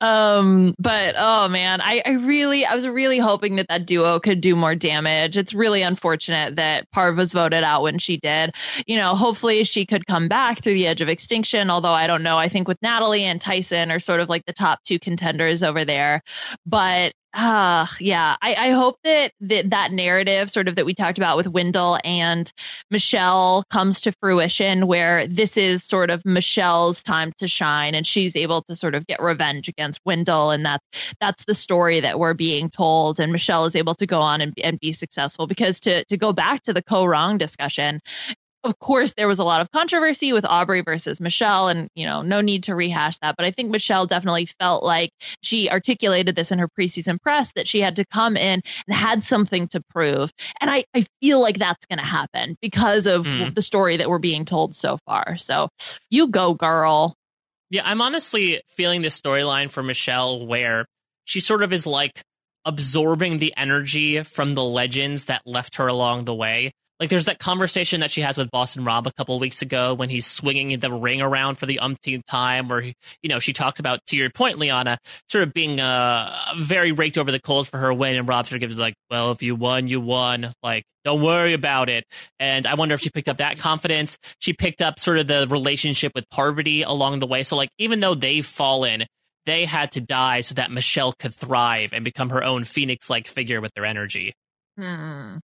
Um, 0.00 0.74
but 0.78 1.14
oh 1.16 1.48
man, 1.48 1.80
I, 1.80 2.02
I 2.04 2.12
really, 2.12 2.66
I 2.66 2.74
was 2.74 2.86
really 2.86 3.18
hoping 3.18 3.56
that 3.56 3.68
that 3.68 3.86
duo 3.86 4.20
could 4.20 4.40
do 4.40 4.54
more 4.54 4.74
damage. 4.74 5.36
It's 5.36 5.54
really 5.54 5.82
unfortunate 5.82 6.56
that 6.56 6.90
Parv 6.90 7.16
was 7.16 7.32
voted 7.32 7.64
out 7.64 7.82
when 7.82 7.98
she 7.98 8.18
did. 8.18 8.54
You 8.86 8.98
know, 8.98 9.14
hopefully 9.14 9.64
she 9.64 9.86
could 9.86 10.06
come 10.06 10.28
back 10.28 10.62
through 10.62 10.74
the 10.74 10.86
edge 10.86 11.00
of 11.00 11.08
extinction. 11.08 11.70
Although 11.70 11.92
I 11.92 12.06
don't 12.06 12.22
know. 12.22 12.36
I 12.36 12.48
think 12.48 12.68
with 12.68 12.80
Natalie 12.82 13.24
and 13.24 13.40
Tyson 13.40 13.90
are 13.90 14.00
sort 14.00 14.20
of 14.20 14.28
like 14.28 14.44
the 14.44 14.52
top 14.52 14.82
two 14.84 14.98
contenders 14.98 15.62
over 15.62 15.84
there. 15.84 16.22
But 16.66 17.14
uh, 17.36 17.86
yeah, 18.00 18.34
I, 18.40 18.54
I 18.54 18.70
hope 18.70 18.98
that, 19.04 19.32
that 19.42 19.68
that 19.68 19.92
narrative 19.92 20.50
sort 20.50 20.68
of 20.68 20.76
that 20.76 20.86
we 20.86 20.94
talked 20.94 21.18
about 21.18 21.36
with 21.36 21.46
Wendell 21.46 21.98
and 22.02 22.50
Michelle 22.90 23.62
comes 23.68 24.00
to 24.00 24.12
fruition 24.22 24.86
where 24.86 25.26
this 25.26 25.58
is 25.58 25.84
sort 25.84 26.08
of 26.08 26.24
Michelle's 26.24 27.02
time 27.02 27.32
to 27.36 27.46
shine 27.46 27.94
and 27.94 28.06
she's 28.06 28.36
able 28.36 28.62
to 28.62 28.74
sort 28.74 28.94
of 28.94 29.06
get 29.06 29.20
revenge 29.20 29.68
against 29.68 30.00
Wendell. 30.06 30.50
And 30.50 30.64
that's, 30.64 31.14
that's 31.20 31.44
the 31.44 31.54
story 31.54 32.00
that 32.00 32.18
we're 32.18 32.32
being 32.32 32.70
told. 32.70 33.20
And 33.20 33.32
Michelle 33.32 33.66
is 33.66 33.76
able 33.76 33.94
to 33.96 34.06
go 34.06 34.20
on 34.20 34.40
and, 34.40 34.54
and 34.64 34.80
be 34.80 34.92
successful 34.92 35.46
because 35.46 35.78
to, 35.80 36.06
to 36.06 36.16
go 36.16 36.32
back 36.32 36.62
to 36.62 36.72
the 36.72 36.82
Kaoh 36.82 37.06
Rong 37.06 37.36
discussion, 37.36 38.00
of 38.66 38.78
course 38.78 39.14
there 39.14 39.28
was 39.28 39.38
a 39.38 39.44
lot 39.44 39.60
of 39.60 39.70
controversy 39.70 40.32
with 40.32 40.44
Aubrey 40.44 40.82
versus 40.82 41.20
Michelle 41.20 41.68
and 41.68 41.88
you 41.94 42.06
know 42.06 42.22
no 42.22 42.40
need 42.40 42.64
to 42.64 42.74
rehash 42.74 43.18
that 43.18 43.36
but 43.36 43.46
I 43.46 43.50
think 43.50 43.70
Michelle 43.70 44.06
definitely 44.06 44.46
felt 44.58 44.82
like 44.82 45.10
she 45.42 45.70
articulated 45.70 46.36
this 46.36 46.52
in 46.52 46.58
her 46.58 46.68
preseason 46.68 47.20
press 47.20 47.52
that 47.52 47.68
she 47.68 47.80
had 47.80 47.96
to 47.96 48.04
come 48.04 48.36
in 48.36 48.62
and 48.88 48.96
had 48.96 49.22
something 49.22 49.68
to 49.68 49.82
prove. 49.90 50.32
And 50.60 50.70
I 50.70 50.84
I 50.94 51.06
feel 51.20 51.40
like 51.40 51.58
that's 51.58 51.86
going 51.86 51.98
to 51.98 52.04
happen 52.04 52.56
because 52.60 53.06
of 53.06 53.24
mm. 53.24 53.54
the 53.54 53.62
story 53.62 53.98
that 53.98 54.08
we're 54.08 54.18
being 54.18 54.44
told 54.44 54.74
so 54.74 54.98
far. 55.06 55.36
So 55.36 55.68
you 56.10 56.28
go 56.28 56.54
girl. 56.54 57.14
Yeah 57.70 57.82
I'm 57.84 58.00
honestly 58.00 58.62
feeling 58.68 59.02
this 59.02 59.20
storyline 59.20 59.70
for 59.70 59.82
Michelle 59.82 60.46
where 60.46 60.86
she 61.24 61.40
sort 61.40 61.62
of 61.62 61.72
is 61.72 61.86
like 61.86 62.22
absorbing 62.64 63.38
the 63.38 63.54
energy 63.56 64.22
from 64.22 64.54
the 64.54 64.64
legends 64.64 65.26
that 65.26 65.42
left 65.46 65.76
her 65.76 65.86
along 65.86 66.24
the 66.24 66.34
way 66.34 66.72
Like 66.98 67.10
there's 67.10 67.26
that 67.26 67.38
conversation 67.38 68.00
that 68.00 68.10
she 68.10 68.22
has 68.22 68.38
with 68.38 68.50
Boston 68.50 68.84
Rob 68.84 69.06
a 69.06 69.12
couple 69.12 69.38
weeks 69.38 69.62
ago 69.62 69.94
when 69.94 70.08
he's 70.08 70.26
swinging 70.26 70.78
the 70.78 70.90
ring 70.90 71.20
around 71.20 71.56
for 71.56 71.66
the 71.66 71.80
umpteenth 71.80 72.24
time, 72.26 72.68
where 72.68 72.80
he, 72.80 72.94
you 73.22 73.28
know 73.28 73.38
she 73.38 73.52
talks 73.52 73.80
about 73.80 74.00
to 74.06 74.16
your 74.16 74.30
point, 74.30 74.58
Liana, 74.58 74.98
sort 75.28 75.44
of 75.44 75.52
being 75.52 75.80
uh 75.80 76.34
very 76.58 76.92
raked 76.92 77.18
over 77.18 77.30
the 77.30 77.40
coals 77.40 77.68
for 77.68 77.78
her 77.78 77.92
win, 77.92 78.16
and 78.16 78.26
Rob 78.26 78.46
sort 78.46 78.56
of 78.56 78.60
gives 78.60 78.76
like, 78.76 78.94
well, 79.10 79.30
if 79.32 79.42
you 79.42 79.54
won, 79.54 79.88
you 79.88 80.00
won. 80.00 80.52
Like 80.62 80.84
don't 81.04 81.22
worry 81.22 81.52
about 81.52 81.88
it. 81.88 82.04
And 82.40 82.66
I 82.66 82.74
wonder 82.74 82.94
if 82.94 83.00
she 83.00 83.10
picked 83.10 83.28
up 83.28 83.36
that 83.36 83.60
confidence. 83.60 84.18
She 84.40 84.52
picked 84.52 84.82
up 84.82 84.98
sort 84.98 85.18
of 85.18 85.28
the 85.28 85.46
relationship 85.48 86.10
with 86.16 86.28
Parvati 86.30 86.82
along 86.82 87.20
the 87.20 87.28
way. 87.28 87.44
So 87.44 87.56
like 87.56 87.68
even 87.78 88.00
though 88.00 88.16
they've 88.16 88.44
fallen, 88.44 89.04
they 89.46 89.64
had 89.64 89.92
to 89.92 90.00
die 90.00 90.40
so 90.40 90.54
that 90.56 90.72
Michelle 90.72 91.12
could 91.12 91.32
thrive 91.32 91.92
and 91.92 92.04
become 92.04 92.30
her 92.30 92.42
own 92.42 92.64
phoenix 92.64 93.08
like 93.08 93.28
figure 93.28 93.60
with 93.60 93.72
their 93.74 93.84
energy. 93.84 94.32
Hmm. 94.78 95.36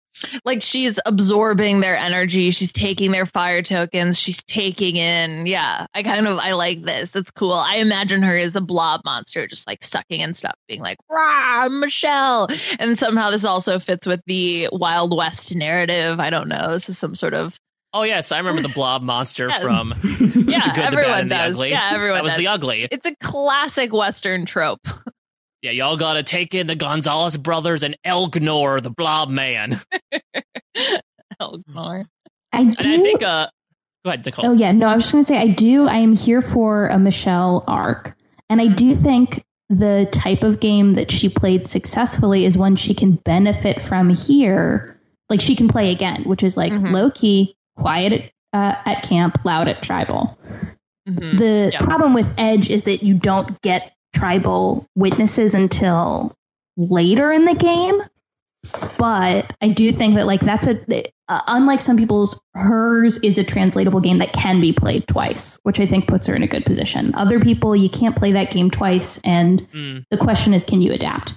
Like 0.43 0.61
she's 0.61 0.99
absorbing 1.05 1.79
their 1.79 1.95
energy. 1.95 2.51
She's 2.51 2.73
taking 2.73 3.11
their 3.11 3.25
fire 3.25 3.61
tokens. 3.61 4.19
She's 4.19 4.43
taking 4.43 4.97
in. 4.97 5.45
Yeah, 5.45 5.85
I 5.93 6.03
kind 6.03 6.27
of 6.27 6.37
I 6.37 6.51
like 6.51 6.83
this. 6.83 7.15
It's 7.15 7.31
cool. 7.31 7.53
I 7.53 7.77
imagine 7.77 8.21
her 8.23 8.35
as 8.35 8.55
a 8.57 8.61
blob 8.61 9.01
monster, 9.05 9.47
just 9.47 9.67
like 9.67 9.83
sucking 9.83 10.21
and 10.21 10.35
stuff, 10.35 10.55
being 10.67 10.81
like, 10.81 10.97
"Rah, 11.09 11.69
Michelle." 11.69 12.49
And 12.79 12.99
somehow 12.99 13.29
this 13.31 13.45
also 13.45 13.79
fits 13.79 14.05
with 14.05 14.21
the 14.25 14.67
Wild 14.71 15.15
West 15.15 15.55
narrative. 15.55 16.19
I 16.19 16.29
don't 16.29 16.49
know. 16.49 16.71
This 16.71 16.89
is 16.89 16.97
some 16.97 17.15
sort 17.15 17.33
of 17.33 17.55
Oh 17.93 18.03
yes, 18.03 18.31
I 18.31 18.37
remember 18.37 18.61
the 18.61 18.73
blob 18.73 19.01
monster 19.01 19.47
Yes. 19.49 19.61
from 19.61 19.93
yeah. 19.93 19.97
the 20.03 20.21
good, 20.25 20.45
the 20.45 20.47
bad, 20.47 20.93
everyone 20.93 21.19
and 21.21 21.31
the 21.31 21.35
does. 21.35 21.55
ugly. 21.55 21.69
Yeah, 21.71 21.89
everyone 21.93 22.17
that 22.17 22.23
was 22.23 22.31
does. 22.33 22.39
the 22.39 22.47
ugly. 22.47 22.87
it's 22.91 23.05
a 23.05 23.15
classic 23.15 23.93
Western 23.93 24.45
trope. 24.45 24.85
Yeah, 25.61 25.71
y'all 25.71 25.97
gotta 25.97 26.23
take 26.23 26.55
in 26.55 26.65
the 26.67 26.75
Gonzalez 26.75 27.37
brothers 27.37 27.83
and 27.83 27.95
Elgnor, 28.05 28.81
the 28.81 28.89
blob 28.89 29.29
man. 29.29 29.79
Elgnor. 31.41 32.05
I 32.53 32.59
And 32.59 32.75
do. 32.77 32.93
I 32.93 32.97
think 32.97 33.23
uh 33.23 33.47
go 34.03 34.09
ahead, 34.11 34.25
Nicole. 34.25 34.47
Oh 34.47 34.53
yeah, 34.53 34.71
no, 34.71 34.87
I 34.87 34.95
was 34.95 35.03
just 35.03 35.13
gonna 35.13 35.23
say 35.23 35.37
I 35.37 35.47
do. 35.47 35.87
I 35.87 35.97
am 35.97 36.15
here 36.15 36.41
for 36.41 36.87
a 36.87 36.97
Michelle 36.97 37.63
arc, 37.67 38.13
and 38.49 38.59
I 38.61 38.67
do 38.67 38.95
think 38.95 39.43
the 39.69 40.07
type 40.11 40.43
of 40.43 40.59
game 40.59 40.93
that 40.95 41.11
she 41.11 41.29
played 41.29 41.65
successfully 41.65 42.45
is 42.45 42.57
one 42.57 42.75
she 42.75 42.93
can 42.93 43.13
benefit 43.13 43.81
from 43.81 44.09
here. 44.09 44.99
Like 45.29 45.39
she 45.41 45.55
can 45.55 45.69
play 45.69 45.91
again, 45.91 46.23
which 46.23 46.43
is 46.43 46.57
like 46.57 46.73
Mhm. 46.73 46.91
low 46.91 47.09
key, 47.11 47.55
quiet 47.77 48.11
at, 48.13 48.31
uh, 48.59 48.75
at 48.85 49.03
camp, 49.03 49.37
loud 49.45 49.69
at 49.69 49.81
tribal. 49.81 50.37
Mhm. 51.07 51.37
The 51.37 51.69
Yeah. 51.71 51.79
problem 51.81 52.13
with 52.13 52.33
Edge 52.37 52.69
is 52.69 52.83
that 52.83 53.03
you 53.03 53.13
don't 53.13 53.61
get 53.61 53.93
tribal 54.13 54.87
witnesses 54.95 55.53
until 55.55 56.35
later 56.77 57.31
in 57.31 57.45
the 57.45 57.55
game. 57.55 58.01
But 58.97 59.55
I 59.61 59.69
do 59.69 59.91
think 59.91 60.15
that 60.15 60.27
like 60.27 60.41
that's 60.41 60.67
a 60.67 60.77
uh, 61.27 61.41
unlike 61.47 61.81
some 61.81 61.97
people's 61.97 62.39
hers 62.53 63.17
is 63.19 63.37
a 63.37 63.43
translatable 63.43 64.01
game 64.01 64.19
that 64.19 64.33
can 64.33 64.61
be 64.61 64.71
played 64.73 65.07
twice, 65.07 65.57
which 65.63 65.79
I 65.79 65.85
think 65.87 66.07
puts 66.07 66.27
her 66.27 66.35
in 66.35 66.43
a 66.43 66.47
good 66.47 66.65
position. 66.65 67.15
Other 67.15 67.39
people 67.39 67.75
you 67.75 67.89
can't 67.89 68.15
play 68.15 68.33
that 68.33 68.51
game 68.51 68.69
twice 68.69 69.19
and 69.23 69.61
Mm. 69.71 70.05
the 70.11 70.17
question 70.17 70.53
is 70.53 70.63
can 70.63 70.81
you 70.81 70.93
adapt? 70.93 71.33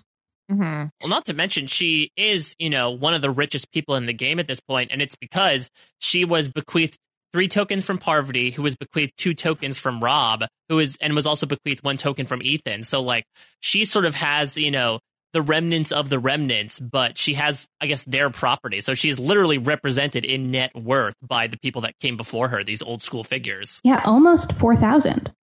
Mhm. 0.50 0.90
Well, 1.00 1.08
not 1.08 1.24
to 1.26 1.32
mention 1.32 1.66
she 1.66 2.10
is, 2.16 2.54
you 2.58 2.68
know, 2.68 2.90
one 2.90 3.14
of 3.14 3.22
the 3.22 3.30
richest 3.30 3.72
people 3.72 3.94
in 3.96 4.04
the 4.04 4.12
game 4.12 4.38
at 4.38 4.46
this 4.46 4.60
point, 4.60 4.90
and 4.92 5.00
it's 5.00 5.16
because 5.16 5.70
she 6.00 6.26
was 6.26 6.50
bequeathed 6.50 6.98
three 7.34 7.48
tokens 7.48 7.84
from 7.84 7.98
Parvati, 7.98 8.52
who 8.52 8.62
was 8.62 8.76
bequeathed 8.76 9.12
two 9.16 9.34
tokens 9.34 9.76
from 9.76 9.98
Rob, 9.98 10.44
who 10.68 10.78
is 10.78 10.96
and 11.00 11.16
was 11.16 11.26
also 11.26 11.46
bequeathed 11.46 11.82
one 11.82 11.96
token 11.96 12.26
from 12.26 12.40
Ethan. 12.40 12.84
So 12.84 13.02
like 13.02 13.24
she 13.58 13.84
sort 13.84 14.06
of 14.06 14.14
has, 14.14 14.56
you 14.56 14.70
know, 14.70 15.00
the 15.32 15.42
remnants 15.42 15.90
of 15.90 16.10
the 16.10 16.20
remnants, 16.20 16.78
but 16.78 17.18
she 17.18 17.34
has, 17.34 17.66
I 17.80 17.88
guess, 17.88 18.04
their 18.04 18.30
property. 18.30 18.80
So 18.80 18.94
she's 18.94 19.18
literally 19.18 19.58
represented 19.58 20.24
in 20.24 20.52
net 20.52 20.76
worth 20.76 21.16
by 21.20 21.48
the 21.48 21.58
people 21.58 21.82
that 21.82 21.98
came 21.98 22.16
before 22.16 22.46
her, 22.48 22.62
these 22.62 22.82
old 22.82 23.02
school 23.02 23.24
figures. 23.24 23.80
Yeah, 23.82 24.00
almost 24.04 24.52
4000. 24.52 25.32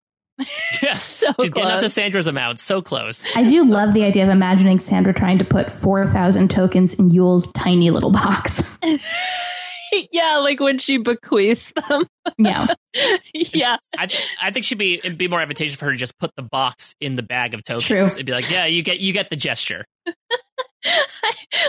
Yeah. 0.83 0.93
So 0.95 1.27
She's 1.41 1.51
getting 1.51 1.71
up 1.71 1.81
to. 1.81 1.91
Sandra's 1.91 2.29
amount. 2.29 2.61
So 2.61 2.81
close. 2.81 3.27
I 3.37 3.45
do 3.45 3.65
love 3.65 3.93
the 3.93 4.05
idea 4.05 4.23
of 4.23 4.31
imagining 4.31 4.79
Sandra 4.79 5.13
trying 5.13 5.39
to 5.39 5.45
put 5.45 5.71
4000 5.71 6.51
tokens 6.51 6.95
in 6.95 7.11
Yul's 7.11 7.51
tiny 7.53 7.91
little 7.91 8.11
box. 8.11 8.63
yeah, 10.13 10.39
like 10.39 10.61
when 10.61 10.79
she 10.79 10.99
bequeaths 10.99 11.73
them. 11.89 12.07
yeah. 12.39 12.67
yeah. 13.35 13.77
I, 13.97 14.07
th- 14.07 14.29
I 14.43 14.51
think 14.51 14.65
she'd 14.65 14.79
be 14.79 14.95
it'd 14.95 15.19
be 15.19 15.29
more 15.29 15.41
advantageous 15.41 15.75
for 15.77 15.87
her 15.87 15.93
to 15.93 15.97
just 15.97 16.19
put 16.19 16.31
the 16.37 16.43
box 16.43 16.95
in 17.01 17.17
the 17.17 17.23
bag 17.23 17.55
of 17.55 17.65
tokens. 17.65 17.87
True. 17.87 18.05
It'd 18.05 18.27
be 18.27 18.33
like, 18.33 18.51
yeah, 18.51 18.67
you 18.67 18.83
get 18.83 19.01
you 19.01 19.13
get 19.13 19.31
the 19.31 19.37
gesture. 19.37 19.85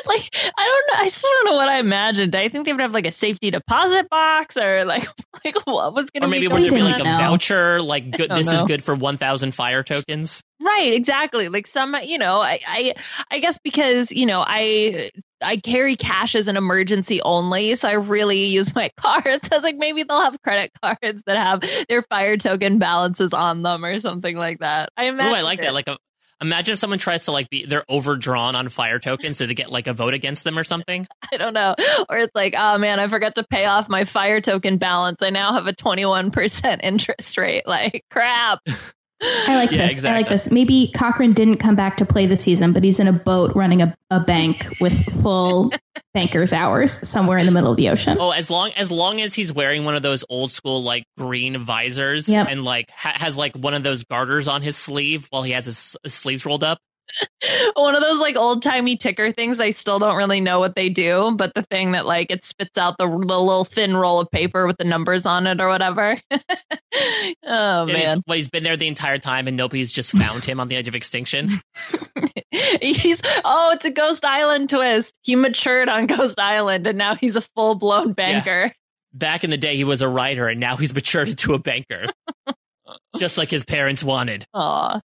like 0.06 0.30
I 0.58 0.84
don't 0.88 0.98
know. 1.00 1.04
I 1.04 1.08
still 1.10 1.30
don't 1.32 1.46
know 1.46 1.56
what 1.56 1.68
I 1.68 1.80
imagined. 1.80 2.34
I 2.36 2.48
think 2.50 2.66
they 2.66 2.72
would 2.72 2.82
have 2.82 2.94
like 2.94 3.06
a 3.08 3.12
safety 3.12 3.52
deposit 3.52 4.10
box 4.10 4.56
or 4.58 4.86
like 4.86 5.06
like 5.44 5.56
what 5.66 5.94
was 5.94 6.10
going 6.12 6.22
to 6.22 6.28
Or 6.28 6.30
maybe 6.30 6.48
be 6.48 6.54
would 6.54 6.64
there 6.64 6.72
be 6.72 6.82
like 6.82 6.98
a 7.04 7.08
on? 7.08 7.12
know. 7.12 7.18
voucher, 7.18 7.82
like 7.82 8.10
good, 8.12 8.30
don't 8.30 8.38
this 8.38 8.52
is 8.52 8.62
good 8.64 8.84
for 8.84 8.96
one 8.96 9.18
thousand 9.18 9.54
fire 9.54 9.84
tokens. 9.84 10.42
Right, 10.62 10.94
exactly. 10.94 11.50
Like 11.50 11.68
some, 11.68 11.96
you 12.04 12.20
know, 12.20 12.40
I, 12.40 12.60
I, 12.68 12.94
I 13.32 13.40
guess 13.40 13.60
because 13.64 14.12
you 14.12 14.26
know, 14.28 14.44
I, 14.46 15.10
I 15.42 15.58
carry 15.58 15.96
cash 15.96 16.36
as 16.36 16.48
an 16.48 16.58
emergency 16.58 17.22
only, 17.22 17.76
so 17.76 17.88
I 17.90 17.94
really 17.94 18.46
use 18.46 18.74
my 18.76 18.90
cards. 18.98 19.50
I 19.52 19.56
was 19.56 19.64
like, 19.64 19.78
maybe 19.78 20.04
they'll 20.04 20.22
have 20.22 20.42
credit 20.42 20.72
cards 20.82 21.24
that 21.26 21.38
have 21.38 21.64
their 21.90 22.04
fire 22.04 22.38
token 22.38 22.78
balances 22.80 23.34
on 23.34 23.62
them 23.64 23.84
or 23.84 24.00
something 24.00 24.36
like 24.38 24.60
that. 24.60 24.90
I 24.98 25.06
Oh, 25.06 25.10
imagine. 25.10 25.34
I 25.36 25.42
like 25.42 25.62
that. 25.62 25.74
Like 25.74 25.88
a, 25.88 25.98
imagine 26.42 26.74
if 26.74 26.80
someone 26.80 27.00
tries 27.00 27.26
to 27.26 27.32
like 27.32 27.50
be 27.50 27.66
they're 27.66 27.86
overdrawn 27.90 28.56
on 28.56 28.70
fire 28.70 29.00
tokens, 29.00 29.38
so 29.38 29.46
they 29.46 29.54
get 29.54 29.72
like 29.72 29.88
a 29.88 29.94
vote 29.94 30.14
against 30.14 30.44
them 30.44 30.58
or 30.58 30.64
something. 30.64 31.08
I 31.34 31.38
don't 31.38 31.54
know. 31.54 31.76
Or 32.10 32.18
it's 32.18 32.36
like, 32.36 32.56
oh 32.58 32.78
man, 32.78 33.00
I 33.00 33.08
forgot 33.08 33.36
to 33.36 33.44
pay 33.44 33.66
off 33.66 33.90
my 33.90 34.06
fire 34.06 34.42
token 34.42 34.78
balance. 34.78 35.22
I 35.22 35.30
now 35.30 35.54
have 35.54 35.68
a 35.68 35.74
twenty 35.74 36.06
one 36.06 36.32
percent 36.32 36.82
interest 36.84 37.38
rate. 37.38 37.68
Like 37.68 38.06
crap. 38.10 38.60
I 39.22 39.56
like 39.56 39.72
Yeah, 39.72 39.88
this. 39.88 40.04
I 40.04 40.14
like 40.14 40.30
this. 40.30 40.50
Maybe 40.52 40.92
Cochran 40.96 41.34
didn't 41.34 41.58
come 41.58 41.76
back 41.76 41.98
to 41.98 42.06
play 42.06 42.26
the 42.26 42.36
season, 42.36 42.74
but 42.74 42.84
he's 42.84 43.00
in 43.00 43.08
a 43.08 43.14
boat 43.14 43.52
running 43.56 43.82
a, 43.82 43.96
a 44.10 44.20
bank 44.20 44.58
with 44.82 44.94
full 45.22 45.72
banker's 46.14 46.54
hours 46.54 47.08
somewhere 47.08 47.38
in 47.38 47.46
the 47.46 47.52
middle 47.52 47.72
of 47.72 47.78
the 47.78 47.90
ocean. 47.90 48.18
Oh, 48.20 48.32
as 48.32 48.50
long 48.50 48.72
as 48.72 48.90
long 48.92 49.22
as 49.22 49.34
he's 49.34 49.54
wearing 49.54 49.86
one 49.86 49.96
of 49.96 50.02
those 50.04 50.26
old 50.30 50.52
school 50.52 50.84
like 50.84 51.06
green 51.18 51.58
visors 51.58 52.28
Yep. 52.28 52.48
and 52.50 52.64
like 52.64 52.90
ha- 52.92 53.14
has 53.16 53.38
like 53.38 53.56
one 53.56 53.74
of 53.74 53.84
those 53.84 54.04
garters 54.04 54.48
on 54.48 54.62
his 54.62 54.76
sleeve 54.78 55.28
while 55.30 55.44
he 55.44 55.52
has 55.52 55.66
his, 55.66 55.96
his 56.04 56.14
sleeves 56.14 56.46
rolled 56.46 56.64
up. 56.64 56.80
one 57.76 57.96
of 57.96 58.02
those 58.02 58.20
like 58.20 58.36
old 58.36 58.62
timey 58.62 58.98
ticker 58.98 59.32
things. 59.32 59.60
I 59.60 59.72
still 59.72 60.00
don't 60.00 60.18
really 60.18 60.42
know 60.42 60.60
what 60.60 60.76
they 60.76 60.90
do, 60.90 61.34
but 61.36 61.54
the 61.54 61.64
thing 61.64 61.92
that 61.92 62.06
like 62.06 62.32
it 62.32 62.44
spits 62.44 62.78
out 62.78 62.98
the, 62.98 63.08
the 63.08 63.16
little 63.16 63.66
thin 63.66 63.96
roll 63.96 64.20
of 64.20 64.30
paper 64.32 64.68
with 64.68 64.78
the 64.78 64.84
numbers 64.84 65.26
on 65.26 65.48
it 65.48 65.62
or 65.62 65.68
whatever. 65.68 66.20
oh 67.44 67.86
man, 67.86 68.24
well, 68.28 68.36
he's 68.36 68.50
been 68.50 68.64
there 68.64 68.78
the 68.78 68.88
entire 68.88 69.18
time, 69.18 69.48
and 69.48 69.58
nobody's 69.58 69.92
just 69.92 70.12
found 70.12 70.46
him 70.46 70.60
on 70.60 70.68
the 70.68 70.76
edge 70.76 70.88
of 70.88 70.96
extinction. 70.96 71.52
he's 72.82 73.22
oh, 73.44 73.72
it's 73.74 73.86
a 73.86 73.92
Ghost 73.92 74.26
Island 74.26 74.70
twist. 74.70 75.14
He 75.22 75.36
matured 75.36 75.90
on 75.90 76.08
Ghost 76.08 76.40
Island, 76.40 76.88
and 76.88 76.98
now 76.98 77.16
he's 77.16 77.36
a 77.36 77.42
full 77.42 77.76
blown 77.76 78.14
banker. 78.14 78.74
Back 79.14 79.44
in 79.44 79.50
the 79.50 79.58
day, 79.58 79.76
he 79.76 79.84
was 79.84 80.02
a 80.02 80.08
writer, 80.08 80.48
and 80.48 80.60
now 80.60 80.78
he's 80.78 80.94
matured 80.94 81.28
into 81.28 81.54
a 81.54 81.60
banker, 81.60 82.08
just 83.18 83.38
like 83.38 83.50
his 83.50 83.66
parents 83.66 84.04
wanted. 84.04 84.46
Aw. 84.54 85.02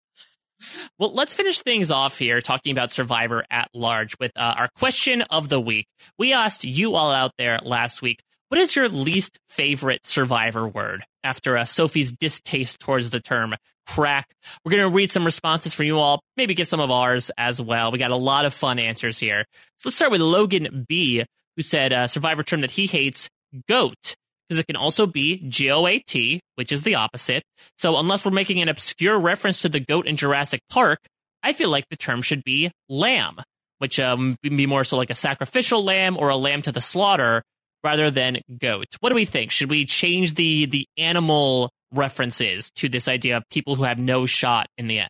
Well, 0.99 1.13
let's 1.13 1.33
finish 1.33 1.59
things 1.59 1.91
off 1.91 2.19
here 2.19 2.41
talking 2.41 2.71
about 2.71 2.91
Survivor 2.91 3.45
at 3.49 3.69
large 3.73 4.17
with 4.19 4.31
uh, 4.35 4.55
our 4.57 4.69
question 4.77 5.21
of 5.23 5.49
the 5.49 5.59
week. 5.59 5.87
We 6.17 6.33
asked 6.33 6.63
you 6.63 6.95
all 6.95 7.11
out 7.11 7.31
there 7.37 7.59
last 7.63 8.01
week, 8.01 8.21
what 8.49 8.59
is 8.59 8.75
your 8.75 8.87
least 8.87 9.39
favorite 9.49 10.05
Survivor 10.05 10.67
word? 10.67 11.03
After 11.23 11.57
uh, 11.57 11.65
Sophie's 11.65 12.11
distaste 12.11 12.79
towards 12.79 13.09
the 13.09 13.19
term 13.19 13.55
crack, 13.87 14.33
we're 14.63 14.71
going 14.71 14.83
to 14.83 14.95
read 14.95 15.09
some 15.09 15.25
responses 15.25 15.73
from 15.73 15.87
you 15.87 15.97
all, 15.97 16.21
maybe 16.37 16.53
give 16.53 16.67
some 16.67 16.79
of 16.79 16.91
ours 16.91 17.31
as 17.37 17.61
well. 17.61 17.91
We 17.91 17.97
got 17.97 18.11
a 18.11 18.15
lot 18.15 18.45
of 18.45 18.53
fun 18.53 18.77
answers 18.77 19.17
here. 19.17 19.45
So 19.79 19.89
let's 19.89 19.95
start 19.95 20.11
with 20.11 20.21
Logan 20.21 20.85
B, 20.87 21.25
who 21.55 21.61
said 21.61 21.93
uh, 21.93 22.07
Survivor 22.07 22.43
term 22.43 22.61
that 22.61 22.71
he 22.71 22.85
hates, 22.85 23.29
goat. 23.67 24.15
Because 24.53 24.61
it 24.61 24.67
can 24.67 24.75
also 24.75 25.07
be 25.07 25.37
G 25.49 25.71
O 25.71 25.87
A 25.87 25.97
T, 25.97 26.39
which 26.55 26.71
is 26.71 26.83
the 26.83 26.93
opposite. 26.93 27.41
So, 27.79 27.97
unless 27.97 28.23
we're 28.23 28.31
making 28.31 28.61
an 28.61 28.69
obscure 28.69 29.19
reference 29.19 29.63
to 29.63 29.69
the 29.69 29.79
goat 29.79 30.05
in 30.05 30.15
Jurassic 30.15 30.61
Park, 30.69 30.99
I 31.41 31.53
feel 31.53 31.69
like 31.69 31.85
the 31.89 31.97
term 31.97 32.21
should 32.21 32.43
be 32.43 32.71
lamb, 32.87 33.37
which 33.79 33.99
um 33.99 34.35
be 34.43 34.67
more 34.67 34.83
so 34.83 34.95
like 34.95 35.09
a 35.09 35.15
sacrificial 35.15 35.83
lamb 35.83 36.17
or 36.19 36.29
a 36.29 36.35
lamb 36.35 36.61
to 36.63 36.71
the 36.71 36.81
slaughter 36.81 37.41
rather 37.83 38.11
than 38.11 38.41
goat. 38.59 38.85
What 38.99 39.09
do 39.09 39.15
we 39.15 39.25
think? 39.25 39.49
Should 39.49 39.71
we 39.71 39.85
change 39.85 40.35
the 40.35 40.67
the 40.67 40.85
animal 40.99 41.71
references 41.91 42.69
to 42.75 42.89
this 42.89 43.07
idea 43.07 43.37
of 43.37 43.43
people 43.49 43.75
who 43.75 43.85
have 43.85 43.97
no 43.97 44.27
shot 44.27 44.67
in 44.77 44.85
the 44.85 44.99
end? 44.99 45.09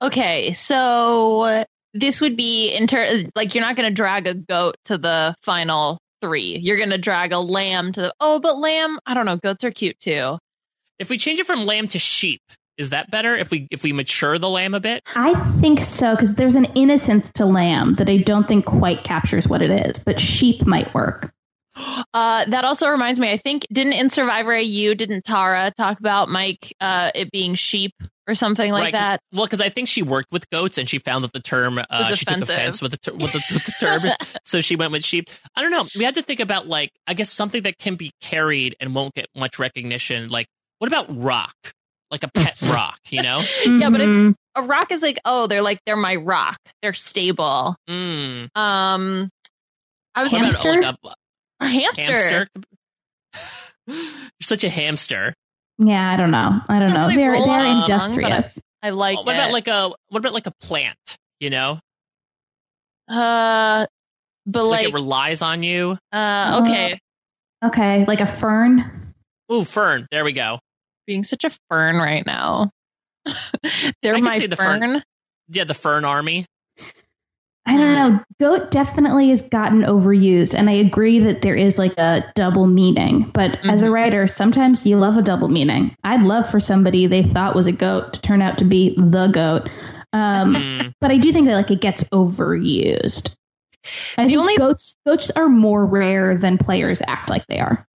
Okay, 0.00 0.54
so 0.54 1.64
this 1.92 2.22
would 2.22 2.36
be 2.36 2.74
inter 2.74 3.24
like 3.34 3.54
you're 3.54 3.64
not 3.64 3.76
going 3.76 3.90
to 3.90 3.94
drag 3.94 4.26
a 4.26 4.32
goat 4.32 4.76
to 4.86 4.96
the 4.96 5.34
final 5.42 5.98
three. 6.20 6.58
You're 6.58 6.76
going 6.76 6.90
to 6.90 6.98
drag 6.98 7.32
a 7.32 7.38
lamb 7.38 7.92
to 7.92 8.00
the 8.00 8.14
oh, 8.20 8.40
but 8.40 8.58
lamb. 8.58 8.98
I 9.06 9.14
don't 9.14 9.26
know. 9.26 9.36
Goats 9.36 9.64
are 9.64 9.70
cute 9.70 9.98
too. 9.98 10.38
If 10.98 11.10
we 11.10 11.18
change 11.18 11.40
it 11.40 11.46
from 11.46 11.66
lamb 11.66 11.88
to 11.88 11.98
sheep, 11.98 12.40
is 12.78 12.90
that 12.90 13.10
better? 13.10 13.34
If 13.36 13.50
we 13.50 13.68
if 13.70 13.82
we 13.82 13.92
mature 13.92 14.38
the 14.38 14.48
lamb 14.48 14.74
a 14.74 14.80
bit? 14.80 15.02
I 15.14 15.34
think 15.60 15.80
so 15.80 16.12
because 16.12 16.34
there's 16.34 16.56
an 16.56 16.66
innocence 16.74 17.32
to 17.32 17.46
lamb 17.46 17.94
that 17.94 18.08
I 18.08 18.18
don't 18.18 18.46
think 18.46 18.66
quite 18.66 19.04
captures 19.04 19.48
what 19.48 19.62
it 19.62 19.70
is, 19.86 20.02
but 20.04 20.20
sheep 20.20 20.66
might 20.66 20.92
work. 20.94 21.32
Uh, 22.14 22.46
that 22.46 22.64
also 22.64 22.88
reminds 22.88 23.20
me. 23.20 23.30
I 23.30 23.36
think 23.36 23.66
didn't 23.70 23.92
in 23.92 24.08
Survivor 24.08 24.54
AU 24.54 24.94
didn't 24.94 25.24
Tara 25.26 25.70
talk 25.76 26.00
about 26.00 26.30
Mike 26.30 26.74
uh, 26.80 27.10
it 27.14 27.30
being 27.30 27.54
sheep 27.54 27.92
or 28.28 28.34
something 28.34 28.72
like 28.72 28.84
Right, 28.84 28.92
'cause- 28.92 29.00
that? 29.00 29.20
Well, 29.32 29.44
because 29.46 29.60
I 29.60 29.68
think 29.68 29.88
she 29.88 30.02
worked 30.02 30.32
with 30.32 30.48
goats 30.50 30.78
and 30.78 30.88
she 30.88 30.98
found 30.98 31.24
that 31.24 31.32
the 31.32 31.40
term 31.40 31.78
uh, 31.78 31.84
Was 31.90 32.18
she 32.18 32.24
took 32.24 32.38
offense 32.42 32.82
with 32.82 32.90
the 32.92 32.96
ter- 32.98 33.12
with 33.14 33.32
the, 33.32 33.38
with 33.52 33.64
the 33.66 33.72
term, 33.80 34.02
so 34.44 34.60
she 34.60 34.76
went 34.76 34.92
with 34.92 35.04
sheep. 35.04 35.26
I 35.54 35.62
don't 35.62 35.70
know. 35.70 35.86
We 35.96 36.04
had 36.04 36.14
to 36.14 36.22
think 36.22 36.40
about 36.40 36.66
like 36.66 36.90
I 37.06 37.14
guess 37.14 37.32
something 37.32 37.62
that 37.62 37.78
can 37.78 37.94
be 37.96 38.12
carried 38.20 38.76
and 38.80 38.94
won't 38.94 39.14
get 39.14 39.26
much 39.36 39.58
recognition. 39.58 40.28
Like 40.28 40.46
what 40.78 40.88
about 40.88 41.06
rock? 41.16 41.54
Like 42.10 42.22
a 42.22 42.28
pet 42.28 42.60
rock, 42.62 42.98
you 43.08 43.22
know? 43.22 43.42
Yeah, 43.66 43.90
but 43.90 44.00
it- 44.00 44.08
Mhm. 44.08 44.34
A 44.56 44.62
rock 44.62 44.90
is 44.90 45.02
like 45.02 45.18
oh 45.24 45.46
they're 45.48 45.60
like 45.62 45.80
they're 45.86 45.96
my 45.96 46.16
rock. 46.16 46.58
They're 46.82 46.94
stable. 46.94 47.76
Mm. 47.90 48.48
Um, 48.56 49.28
I 50.14 50.22
was 50.22 50.32
What 50.32 50.38
about, 50.40 50.54
Hamster? 50.54 50.80
like, 50.80 50.96
a- 51.60 51.64
a 51.64 51.68
hamster. 51.68 52.12
hamster. 52.16 52.48
You're 53.86 53.96
such 54.42 54.64
a 54.64 54.70
hamster. 54.70 55.34
Yeah, 55.78 56.12
I 56.12 56.16
don't 56.16 56.30
know. 56.30 56.60
I 56.68 56.78
don't 56.80 56.92
know. 56.92 57.02
really 57.04 57.16
They're 57.16 57.32
they're 57.32 57.42
along, 57.42 57.58
but 57.58 57.66
I- 57.66 57.80
industrious. 57.82 58.58
I 58.82 58.90
like. 58.90 59.16
what 59.16 59.34
about 59.34 59.52
like 59.52 59.68
a 59.68 59.90
what 60.08 60.18
about 60.18 60.32
like 60.32 60.46
a 60.46 60.52
plant? 60.60 60.96
You 61.40 61.50
know, 61.50 61.80
uh, 63.08 63.86
but 64.46 64.64
like, 64.64 64.80
like, 64.84 64.88
it 64.88 64.94
relies 64.94 65.42
on 65.42 65.62
you. 65.62 65.98
uh, 66.12 66.60
okay, 66.64 66.98
Okay, 67.64 68.04
like 68.06 68.20
a 68.20 68.26
fern. 68.26 69.12
Ooh, 69.52 69.64
fern. 69.64 70.06
There 70.10 70.24
we 70.24 70.32
go. 70.32 70.58
being 71.06 71.22
such 71.22 71.44
a 71.44 71.50
fern 71.68 71.96
right 71.96 72.24
now. 72.26 72.70
they're 74.02 74.14
I 74.16 74.20
my 74.20 74.38
the 74.46 74.56
fern. 74.56 74.80
fern. 74.80 75.02
Yeah, 75.48 75.64
the 75.64 75.74
fern 75.74 76.04
army. 76.04 76.46
I 77.68 77.76
don't 77.76 77.94
know. 77.94 78.20
Goat 78.38 78.70
definitely 78.70 79.30
has 79.30 79.42
gotten 79.42 79.80
overused, 79.82 80.54
and 80.56 80.70
I 80.70 80.74
agree 80.74 81.18
that 81.18 81.42
there 81.42 81.54
is 81.56 81.78
like 81.78 81.98
a 81.98 82.24
double 82.36 82.66
meaning. 82.68 83.30
But 83.34 83.58
as 83.66 83.82
a 83.82 83.86
Mhm. 83.86 83.92
writer, 83.92 84.28
sometimes 84.28 84.86
you 84.86 84.96
love 84.98 85.18
a 85.18 85.22
double 85.22 85.48
meaning. 85.48 85.94
I'd 86.04 86.22
love 86.22 86.48
for 86.48 86.60
somebody 86.60 87.06
they 87.06 87.22
thought 87.24 87.56
was 87.56 87.66
a 87.66 87.72
goat 87.72 88.12
to 88.12 88.20
turn 88.20 88.40
out 88.40 88.56
to 88.58 88.64
be 88.64 88.94
the 88.96 89.26
goat. 89.26 89.68
Um, 90.12 90.54
Mm. 90.54 90.92
but 91.00 91.10
I 91.10 91.16
do 91.18 91.32
think 91.32 91.46
that 91.48 91.54
like 91.54 91.70
it 91.72 91.80
gets 91.80 92.04
overused. 92.04 93.34
I 94.16 94.26
The 94.26 94.36
only- 94.36 94.56
goats 94.56 94.94
goats 95.06 95.30
are 95.30 95.48
more 95.48 95.84
rare 95.84 96.36
than 96.36 96.58
players 96.58 97.02
act 97.06 97.28
like 97.30 97.46
they 97.48 97.58
are. 97.58 97.86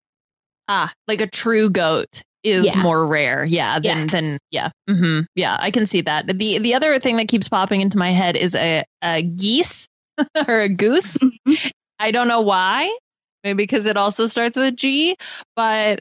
Ah, 0.67 0.91
like 1.07 1.21
a 1.21 1.27
true 1.27 1.69
goat 1.69 2.23
is 2.43 2.65
Yeah. 2.65 2.81
more 2.81 3.05
rare. 3.07 3.43
Yeah, 3.45 3.79
than 3.79 4.09
Yes. 4.09 4.11
than 4.11 4.37
yeah. 4.51 4.69
hmm 4.87 5.21
Yeah, 5.35 5.55
I 5.59 5.71
can 5.71 5.85
see 5.87 6.01
that. 6.01 6.27
The 6.27 6.57
the 6.59 6.73
other 6.75 6.99
thing 6.99 7.17
that 7.17 7.27
keeps 7.27 7.49
popping 7.49 7.81
into 7.81 7.97
my 7.97 8.11
head 8.11 8.35
is 8.35 8.55
a 8.55 8.83
a 9.01 9.21
geese 9.21 9.87
or 10.47 10.61
a 10.61 10.69
goose. 10.69 11.17
I 11.99 12.11
don't 12.11 12.27
know 12.27 12.41
why. 12.41 12.95
Maybe 13.43 13.57
because 13.57 13.85
it 13.87 13.97
also 13.97 14.27
starts 14.27 14.55
with 14.57 14.65
a 14.67 14.71
G, 14.71 15.15
but 15.55 15.99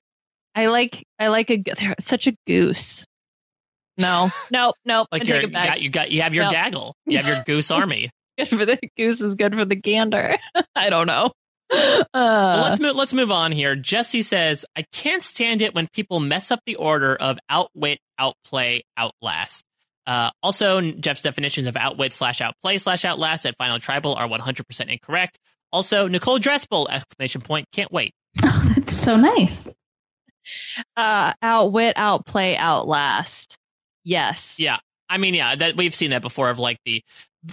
I 0.54 0.66
like 0.66 1.02
I 1.18 1.28
like 1.28 1.50
a 1.50 1.56
g- 1.58 1.72
they're 1.78 1.94
such 2.00 2.26
a 2.26 2.34
goose. 2.46 3.04
No, 3.98 4.30
no, 4.50 4.72
no. 4.84 5.06
Like 5.12 5.26
you're, 5.26 5.38
take 5.40 5.48
it 5.48 5.52
back. 5.52 5.68
got 5.68 5.80
you 5.80 5.90
got 5.90 6.10
you 6.10 6.22
have 6.22 6.34
your 6.34 6.44
No. 6.44 6.50
gaggle. 6.50 6.94
You 7.06 7.18
have 7.18 7.26
your 7.26 7.42
goose 7.46 7.70
army. 7.70 8.10
Good 8.38 8.48
for 8.48 8.64
the 8.64 8.78
goose 8.96 9.20
is 9.20 9.34
good 9.34 9.54
for 9.54 9.64
the 9.64 9.74
gander. 9.74 10.36
I 10.74 10.88
don't 10.90 11.06
know. 11.06 11.32
Uh, 11.72 12.06
Well, 12.12 12.62
let's 12.64 12.80
move. 12.80 12.97
Let's 12.97 13.12
move 13.14 13.30
on 13.30 13.52
here. 13.52 13.76
Jesse 13.76 14.22
says, 14.22 14.64
"I 14.76 14.84
can't 14.92 15.22
stand 15.22 15.62
it 15.62 15.74
when 15.74 15.86
people 15.92 16.18
mess 16.18 16.51
up 16.51 16.60
the 16.66 16.74
order 16.74 17.14
of 17.14 17.38
outwit, 17.48 18.01
outplay, 18.18 18.82
outlast." 18.97 19.64
Uh, 20.06 20.30
also, 20.42 20.80
Jeff's 20.80 21.22
definitions 21.22 21.68
of 21.68 21.76
outwit 21.76 22.12
slash 22.12 22.40
outplay 22.40 22.78
slash 22.78 23.05
outlast 23.05 23.47
at 23.47 23.56
Final 23.59 23.78
Tribal 23.78 24.14
are 24.14 24.26
100% 24.26 24.88
incorrect. 24.88 25.38
Also, 25.72 26.09
Nicole 26.09 26.40
Drespel! 26.40 26.88
Exclamation 26.90 27.40
point! 27.42 27.66
Can't 27.72 27.92
wait. 27.92 28.12
Oh, 28.42 28.70
that's 28.74 28.92
so 28.97 29.16
nice. 29.16 29.68
uh, 30.97 31.32
outwit, 31.40 31.92
outplay, 31.97 32.56
outlast. 32.56 33.56
Yes. 34.02 34.59
Yeah, 34.59 34.78
I 35.09 35.18
mean, 35.18 35.34
yeah, 35.34 35.55
that 35.55 35.76
we've 35.76 35.94
seen 35.94 36.10
that 36.10 36.22
before. 36.22 36.51
Of 36.51 36.59
like 36.59 36.78
the, 36.84 37.05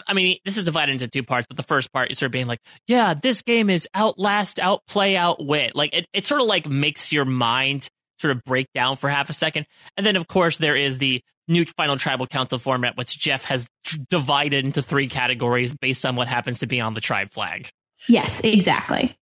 I 0.08 0.14
mean, 0.14 0.38
this 0.46 0.58
is 0.58 0.66
divided 0.66 0.94
into 0.94 1.08
two 1.08 1.24
parts, 1.24 1.48
but 1.48 1.58
the 1.58 1.64
first 1.64 1.92
part 1.94 2.12
is 2.12 2.20
sort 2.20 2.28
of 2.28 2.32
being 2.32 2.48
like, 2.48 2.60
yeah, 2.88 3.14
this 3.14 3.42
game 3.42 3.70
is 3.70 3.88
outlast, 3.94 4.60
outplay, 4.60 5.16
outwit. 5.16 5.76
Like 5.76 5.94
it, 5.96 6.08
it 6.14 6.26
sort 6.26 6.42
of 6.42 6.48
like 6.48 6.68
makes 6.68 7.14
your 7.14 7.26
mind 7.26 7.88
sort 8.20 8.36
of 8.36 8.44
break 8.44 8.68
down 8.74 8.98
for 8.98 9.10
half 9.10 9.30
a 9.30 9.34
second, 9.34 9.66
and 9.96 10.06
then 10.06 10.16
of 10.16 10.28
course 10.28 10.58
there 10.58 10.76
is 10.76 10.98
the 10.98 11.22
new 11.48 11.66
final 11.66 11.98
tribal 11.98 12.28
council 12.28 12.60
format, 12.60 12.98
which 12.98 13.18
Jeff 13.18 13.46
has 13.46 13.70
t- 13.86 14.00
divided 14.10 14.66
into 14.66 14.82
three 14.82 15.08
categories 15.08 15.74
based 15.74 16.06
on 16.06 16.16
what 16.16 16.28
happens 16.28 16.60
to 16.60 16.68
be 16.68 16.82
on 16.82 16.94
the 16.94 17.02
tribe 17.02 17.30
flag. 17.30 17.70
Yes, 18.08 18.42
exactly. 18.44 19.16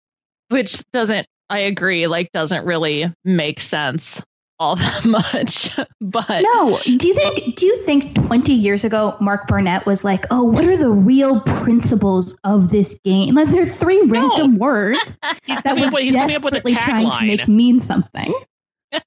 Which 0.49 0.83
doesn't, 0.93 1.27
I 1.51 1.61
agree, 1.61 2.07
like 2.07 2.33
doesn't 2.33 2.65
really 2.65 3.13
make 3.25 3.61
sense 3.61 4.23
all 4.65 4.77
that 4.77 5.05
much. 5.05 5.71
but 6.01 6.29
No, 6.55 6.79
do 6.85 7.07
you 7.09 7.15
think 7.15 7.57
do 7.57 7.67
you 7.67 7.77
think 7.85 8.15
20 8.15 8.53
years 8.53 8.85
ago 8.85 9.17
Mark 9.21 9.47
Burnett 9.49 9.87
was 9.87 10.03
like, 10.05 10.25
"Oh, 10.31 10.43
what 10.43 10.65
are 10.65 10.77
the 10.77 10.91
real 10.91 11.41
principles 11.41 12.37
of 12.45 12.71
this 12.71 12.99
game?" 13.05 13.35
Like 13.35 13.49
there's 13.49 13.77
three 13.77 14.01
No. 14.07 14.29
random 14.29 14.59
words 14.59 15.19
He's 15.45 15.63
that 15.63 15.77
coming 15.77 15.85
we're 15.85 15.89
up 15.89 15.99
he's 15.99 16.15
coming 16.17 16.37
up 16.37 16.45
with 16.45 16.55
a 16.55 16.61
trying 16.63 17.11
to 17.11 17.25
make 17.25 17.49
mean 17.49 17.81
something. 17.81 18.33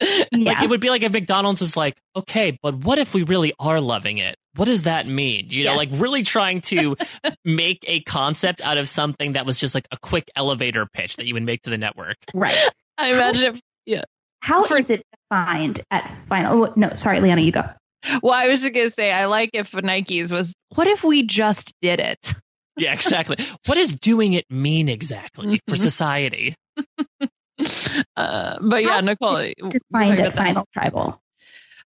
Like 0.00 0.28
yeah. 0.32 0.64
it 0.64 0.68
would 0.70 0.80
be 0.80 0.90
like 0.90 1.02
if 1.04 1.12
McDonald's 1.12 1.62
is 1.62 1.76
like, 1.76 1.96
okay, 2.16 2.58
but 2.60 2.74
what 2.74 2.98
if 2.98 3.14
we 3.14 3.22
really 3.22 3.52
are 3.60 3.80
loving 3.80 4.18
it? 4.18 4.34
What 4.56 4.64
does 4.64 4.82
that 4.82 5.06
mean? 5.06 5.46
You 5.50 5.62
know, 5.64 5.70
Yeah. 5.72 5.76
like 5.76 5.90
really 5.92 6.24
trying 6.24 6.60
to 6.62 6.96
make 7.44 7.84
a 7.86 8.00
concept 8.00 8.60
out 8.62 8.78
of 8.78 8.88
something 8.88 9.34
that 9.34 9.46
was 9.46 9.60
just 9.60 9.76
like 9.76 9.86
a 9.92 9.96
quick 10.02 10.28
elevator 10.34 10.86
pitch 10.92 11.16
that 11.16 11.26
you 11.26 11.34
would 11.34 11.44
make 11.44 11.62
to 11.62 11.70
the 11.70 11.78
network. 11.78 12.16
right. 12.34 12.52
I 12.98 13.12
imagine 13.12 13.54
if, 13.86 14.02
How 14.42 14.62
is 14.64 14.68
For- 14.68 14.92
it 14.94 15.02
defined 15.30 15.80
at 15.90 16.12
final? 16.28 16.64
oh, 16.66 16.72
no, 16.76 16.90
sorry, 16.94 17.20
Liana, 17.20 17.40
you 17.40 17.52
go. 17.52 17.64
well, 18.22 18.34
I 18.34 18.48
was 18.48 18.60
just 18.60 18.74
going 18.74 18.86
to 18.86 18.90
say, 18.90 19.12
I 19.12 19.26
like 19.26 19.50
if 19.54 19.72
Nike's 19.74 20.30
was, 20.32 20.52
what 20.74 20.86
if 20.86 21.04
we 21.04 21.22
just 21.22 21.72
did 21.80 22.00
it? 22.00 22.34
Yeah, 22.76 22.92
exactly. 22.92 23.36
what 23.66 23.74
does 23.76 23.92
doing 23.94 24.32
it 24.32 24.44
mean 24.50 24.88
exactly 24.88 25.60
for 25.68 25.76
society? 25.76 26.54
Uh, 28.16 28.58
but 28.60 28.82
yeah, 28.82 28.94
How 28.94 29.00
Nicole, 29.00 29.36
is 29.36 29.54
you 29.56 29.68
Defined 29.68 30.18
at 30.18 30.32
final 30.32 30.66
tribal. 30.72 31.20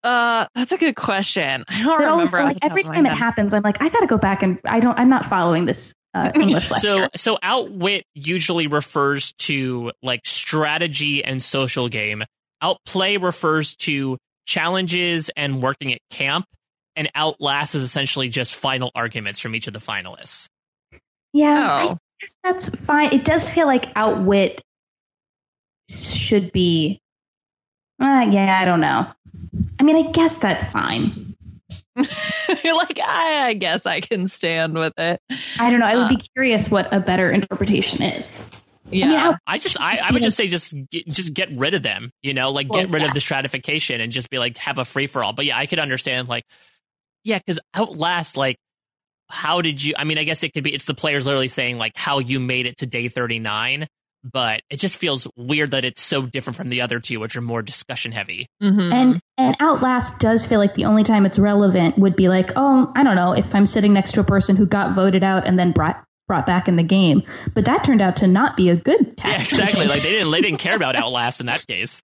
Uh, 0.03 0.45
that's 0.55 0.73
a 0.73 0.77
good 0.77 0.95
question. 0.95 1.63
I 1.69 1.83
don't 1.83 1.87
But 1.87 1.99
remember. 1.99 2.37
off 2.39 2.43
like 2.45 2.57
every 2.61 2.83
time 2.83 3.05
it 3.05 3.13
happens, 3.13 3.53
I'm 3.53 3.61
like, 3.63 3.81
I 3.81 3.87
got 3.87 4.01
to 4.01 4.07
go 4.07 4.17
back 4.17 4.43
and 4.43 4.59
I 4.65 4.81
don't. 4.81 4.97
I'm 4.99 5.07
not 5.09 5.23
following 5.23 5.65
this 5.65 5.93
uh, 6.13 6.31
English 6.35 6.69
lecture. 6.71 7.09
So, 7.13 7.33
so 7.33 7.37
outwit 7.41 8.05
usually 8.13 8.67
refers 8.67 9.33
to 9.39 9.91
like 10.01 10.21
strategy 10.25 11.23
and 11.23 11.41
social 11.41 11.89
game. 11.89 12.23
Outplay 12.61 13.17
refers 13.17 13.75
to 13.77 14.17
challenges 14.45 15.29
and 15.35 15.61
working 15.61 15.93
at 15.93 15.99
camp, 16.09 16.45
and 16.95 17.09
outlast 17.15 17.75
is 17.75 17.83
essentially 17.83 18.29
just 18.29 18.55
final 18.55 18.91
arguments 18.95 19.39
from 19.39 19.55
each 19.55 19.67
of 19.67 19.73
the 19.73 19.79
finalists. 19.79 20.47
yeah, 21.33 21.49
I 21.73 21.83
Oh. 21.91 21.97
guess 22.21 22.35
that's 22.43 22.85
fine. 22.85 23.11
It 23.13 23.25
does 23.25 23.51
feel 23.51 23.65
like 23.67 23.87
outwit 23.95 24.61
should 25.89 26.51
be. 26.51 26.99
Uh, 28.01 28.27
yeah, 28.31 28.59
I 28.61 28.65
don't 28.65 28.79
know. 28.81 29.07
I 29.79 29.83
mean, 29.83 29.95
I 30.07 30.11
guess 30.11 30.37
that's 30.37 30.63
fine. 30.63 31.35
You're 32.63 32.75
like, 32.75 32.99
I, 32.99 33.47
I 33.47 33.53
guess 33.53 33.85
I 33.85 33.99
can 33.99 34.27
stand 34.27 34.73
with 34.73 34.93
it. 34.97 35.19
I 35.59 35.69
don't 35.69 35.79
know. 35.79 35.85
I 35.85 35.95
would 35.95 36.05
Uh, 36.05 36.09
be 36.09 36.21
curious 36.35 36.69
what 36.69 36.93
a 36.93 36.99
better 36.99 37.31
interpretation 37.31 38.01
is. 38.01 38.39
Yeah. 38.91 39.05
I 39.05 39.09
mean, 39.09 39.19
how- 39.19 39.37
I 39.47 39.57
just, 39.57 39.79
I, 39.79 39.97
I 40.03 40.11
would 40.11 40.23
just 40.23 40.37
say, 40.37 40.47
just, 40.47 40.73
get, 40.91 41.07
just 41.07 41.33
get 41.33 41.49
rid 41.55 41.73
of 41.73 41.83
them. 41.83 42.11
You 42.21 42.33
know, 42.33 42.51
like 42.51 42.67
get 42.67 42.89
Well, 42.89 42.99
rid 42.99 43.03
of 43.03 43.13
the 43.13 43.19
stratification 43.21 44.01
and 44.01 44.11
just 44.11 44.29
be 44.29 44.39
like 44.39 44.57
have 44.57 44.77
a 44.77 44.85
free 44.85 45.07
for 45.07 45.23
all. 45.23 45.33
But 45.33 45.45
yeah, 45.45 45.57
I 45.57 45.65
could 45.65 45.79
understand 45.79 46.27
like, 46.27 46.43
yeah, 47.23 47.37
because 47.39 47.59
outlast, 47.73 48.35
like, 48.37 48.57
how 49.29 49.61
did 49.61 49.83
you? 49.83 49.93
I 49.97 50.03
mean, 50.03 50.17
I 50.17 50.25
guess 50.25 50.43
it 50.43 50.53
could 50.53 50.63
be. 50.63 50.73
It's 50.73 50.85
the 50.85 50.93
players 50.93 51.25
literally 51.25 51.47
saying 51.47 51.77
like 51.77 51.93
how 51.95 52.19
you 52.19 52.39
made 52.39 52.65
it 52.67 52.77
to 52.79 52.85
day 52.85 53.07
thirty 53.07 53.39
nine. 53.39 53.87
But 54.23 54.61
it 54.69 54.77
just 54.77 54.97
feels 54.97 55.27
weird 55.35 55.71
that 55.71 55.83
it's 55.83 56.01
so 56.01 56.21
different 56.21 56.55
from 56.55 56.69
the 56.69 56.81
other 56.81 56.99
two, 56.99 57.19
which 57.19 57.35
are 57.35 57.41
more 57.41 57.61
discussion 57.61 58.11
heavy. 58.13 58.47
Mhm. 58.61 58.93
and 58.93 59.19
and 59.37 59.55
Outlast 59.59 60.19
does 60.19 60.45
feel 60.45 60.59
like 60.59 60.75
the 60.75 60.85
only 60.85 61.03
time 61.03 61.25
it's 61.25 61.37
relevant 61.39 61.97
would 61.97 62.15
be 62.15 62.29
like, 62.29 62.51
oh, 62.55 62.91
I 62.95 63.03
don't 63.03 63.15
know, 63.15 63.33
if 63.33 63.53
I'm 63.53 63.65
sitting 63.65 63.91
next 63.93 64.13
to 64.13 64.21
a 64.21 64.23
person 64.23 64.55
who 64.55 64.65
got 64.65 64.93
voted 64.95 65.23
out 65.23 65.45
and 65.47 65.59
then 65.59 65.71
brought 65.71 66.01
brought 66.27 66.45
back 66.45 66.69
in 66.69 66.77
the 66.77 66.83
game. 66.83 67.21
But 67.53 67.65
that 67.65 67.83
turned 67.83 67.99
out 68.01 68.15
to 68.17 68.27
not 68.27 68.55
be 68.55 68.69
a 68.69 68.77
good 68.77 69.05
Yeah, 69.07 69.13
tactic. 69.37 69.51
exactly. 69.51 69.87
like 69.87 70.03
they 70.03 70.11
didn't, 70.11 70.31
they 70.31 70.39
didn't 70.39 70.59
care 70.59 70.75
about 70.75 70.95
outlast 71.03 71.41
in 71.41 71.47
that 71.47 71.65
case. 71.67 72.01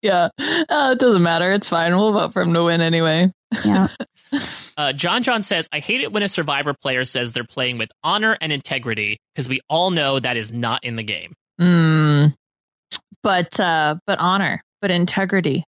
yeah. 0.00 0.28
Uh, 0.38 0.90
it 0.92 0.98
doesn't 0.98 1.22
matter. 1.22 1.52
It's 1.52 1.68
fine. 1.68 1.94
We'll 1.94 2.12
vote 2.12 2.32
for 2.32 2.40
him 2.40 2.54
to 2.54 2.64
win 2.64 2.80
anyway. 2.80 3.30
yeah. 3.64 3.88
Uh, 4.76 4.92
John 4.92 5.22
John 5.22 5.44
says, 5.44 5.68
I 5.72 5.78
hate 5.78 6.00
it 6.00 6.12
when 6.12 6.24
a 6.24 6.28
survivor 6.28 6.74
player 6.74 7.04
says 7.04 7.32
they're 7.32 7.44
playing 7.44 7.78
with 7.78 7.90
honor 8.02 8.36
and 8.40 8.50
integrity 8.52 9.18
because 9.32 9.48
we 9.48 9.60
all 9.70 9.92
know 9.92 10.18
that 10.18 10.36
is 10.36 10.50
not 10.50 10.82
in 10.82 10.96
the 10.96 11.04
game. 11.04 11.32
Mm. 11.60 12.34
But 13.22 13.60
uh, 13.60 13.94
but 14.04 14.18
honor, 14.18 14.64
but 14.82 14.90
integrity. 14.90 15.62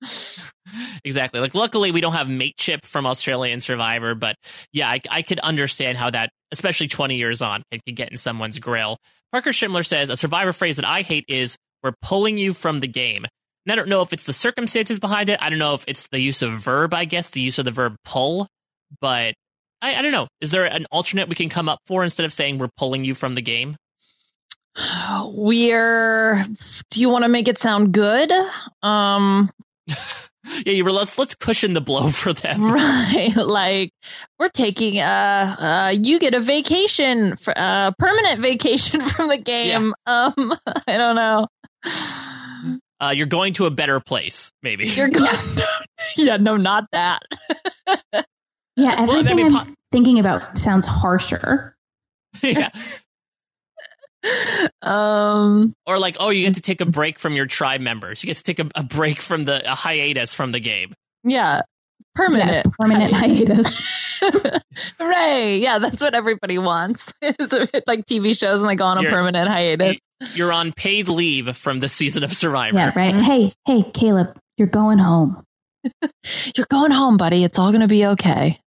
exactly. 1.04 1.40
Like, 1.40 1.54
luckily, 1.54 1.92
we 1.92 2.00
don't 2.00 2.14
have 2.14 2.28
mateship 2.28 2.84
from 2.84 3.06
Australian 3.06 3.60
Survivor, 3.60 4.14
but 4.14 4.36
yeah, 4.72 4.88
I, 4.88 5.00
I 5.10 5.22
could 5.22 5.38
understand 5.40 5.98
how 5.98 6.10
that, 6.10 6.30
especially 6.50 6.88
20 6.88 7.16
years 7.16 7.42
on, 7.42 7.62
it 7.70 7.82
could 7.86 7.96
get 7.96 8.10
in 8.10 8.16
someone's 8.16 8.58
grill. 8.58 8.96
Parker 9.32 9.52
Schindler 9.52 9.82
says 9.82 10.08
a 10.08 10.16
survivor 10.16 10.52
phrase 10.52 10.76
that 10.76 10.88
I 10.88 11.02
hate 11.02 11.26
is 11.28 11.56
"we're 11.82 11.92
pulling 12.02 12.38
you 12.38 12.52
from 12.52 12.78
the 12.78 12.88
game." 12.88 13.26
And 13.66 13.72
I 13.72 13.76
don't 13.76 13.88
know 13.88 14.02
if 14.02 14.12
it's 14.12 14.24
the 14.24 14.32
circumstances 14.32 14.98
behind 14.98 15.28
it. 15.28 15.38
I 15.42 15.50
don't 15.50 15.58
know 15.58 15.74
if 15.74 15.84
it's 15.86 16.08
the 16.08 16.20
use 16.20 16.42
of 16.42 16.52
verb. 16.52 16.94
I 16.94 17.04
guess 17.04 17.30
the 17.30 17.40
use 17.40 17.58
of 17.58 17.64
the 17.64 17.70
verb 17.70 17.96
pull, 18.04 18.48
but 19.00 19.34
I, 19.82 19.96
I 19.96 20.02
don't 20.02 20.12
know. 20.12 20.28
Is 20.40 20.50
there 20.50 20.64
an 20.64 20.86
alternate 20.90 21.28
we 21.28 21.34
can 21.34 21.48
come 21.48 21.68
up 21.68 21.80
for 21.86 22.02
instead 22.04 22.24
of 22.24 22.32
saying 22.32 22.58
we're 22.58 22.70
pulling 22.76 23.04
you 23.04 23.14
from 23.14 23.34
the 23.34 23.42
game? 23.42 23.76
We're. 25.24 26.44
Do 26.90 27.00
you 27.00 27.08
want 27.08 27.24
to 27.24 27.28
make 27.28 27.48
it 27.48 27.58
sound 27.58 27.92
good? 27.92 28.32
Um, 28.82 29.50
yeah, 29.88 30.72
you 30.72 30.84
were, 30.84 30.92
let's 30.92 31.18
let's 31.18 31.34
cushion 31.34 31.72
the 31.72 31.80
blow 31.80 32.08
for 32.10 32.32
them. 32.32 32.72
Right, 32.72 33.34
like 33.36 33.92
we're 34.38 34.48
taking 34.48 35.00
uh, 35.00 35.56
uh 35.58 35.94
you 35.96 36.18
get 36.18 36.34
a 36.34 36.40
vacation, 36.40 37.36
for, 37.36 37.52
uh, 37.56 37.92
permanent 37.98 38.40
vacation 38.40 39.00
from 39.00 39.28
the 39.28 39.38
game. 39.38 39.94
Yeah. 40.06 40.32
Um, 40.36 40.54
I 40.86 40.96
don't 40.96 41.16
know. 41.16 41.46
Uh, 43.00 43.10
you're 43.10 43.26
going 43.26 43.54
to 43.54 43.66
a 43.66 43.70
better 43.70 43.98
place, 43.98 44.52
maybe. 44.62 44.86
You're 44.86 45.08
going. 45.08 45.30
yeah, 46.16 46.36
no, 46.36 46.56
not 46.56 46.86
that. 46.92 47.22
yeah, 48.76 48.94
everything 48.98 49.06
well, 49.06 49.28
I 49.28 49.34
mean, 49.34 49.56
I'm 49.56 49.66
po- 49.66 49.74
thinking 49.90 50.18
about 50.18 50.58
sounds 50.58 50.86
harsher. 50.86 51.76
yeah. 52.42 52.70
um 54.82 55.74
or 55.86 55.98
like 55.98 56.16
oh 56.20 56.28
you 56.28 56.44
get 56.44 56.54
to 56.54 56.60
take 56.60 56.82
a 56.82 56.86
break 56.86 57.18
from 57.18 57.32
your 57.32 57.46
tribe 57.46 57.80
members 57.80 58.22
you 58.22 58.26
get 58.26 58.36
to 58.36 58.42
take 58.42 58.58
a, 58.58 58.68
a 58.74 58.82
break 58.82 59.18
from 59.18 59.44
the 59.44 59.66
a 59.70 59.74
hiatus 59.74 60.34
from 60.34 60.50
the 60.50 60.60
game 60.60 60.92
yeah 61.24 61.62
permanent 62.14 62.50
yeah, 62.50 62.62
permanent 62.78 63.14
hiatus 63.14 64.20
hooray 64.98 65.56
yeah 65.56 65.78
that's 65.78 66.02
what 66.02 66.12
everybody 66.12 66.58
wants 66.58 67.10
like 67.86 68.04
tv 68.04 68.38
shows 68.38 68.60
and 68.60 68.68
they 68.68 68.74
go 68.74 68.84
on 68.84 68.98
a 68.98 69.02
you're, 69.02 69.10
permanent 69.10 69.48
hiatus 69.48 69.96
you're 70.34 70.52
on 70.52 70.72
paid 70.72 71.08
leave 71.08 71.56
from 71.56 71.80
the 71.80 71.88
season 71.88 72.24
of 72.24 72.32
survivor. 72.32 72.76
Yeah 72.76 72.92
right. 72.94 73.14
Hey 73.14 73.52
hey 73.66 73.82
caleb 73.82 74.38
you're 74.56 74.68
going 74.68 74.98
home. 74.98 75.42
You're 76.54 76.66
going 76.68 76.90
home 76.90 77.16
buddy. 77.16 77.42
It's 77.42 77.58
all 77.58 77.72
gonna 77.72 77.88
be 77.88 78.04
okay. 78.04 78.60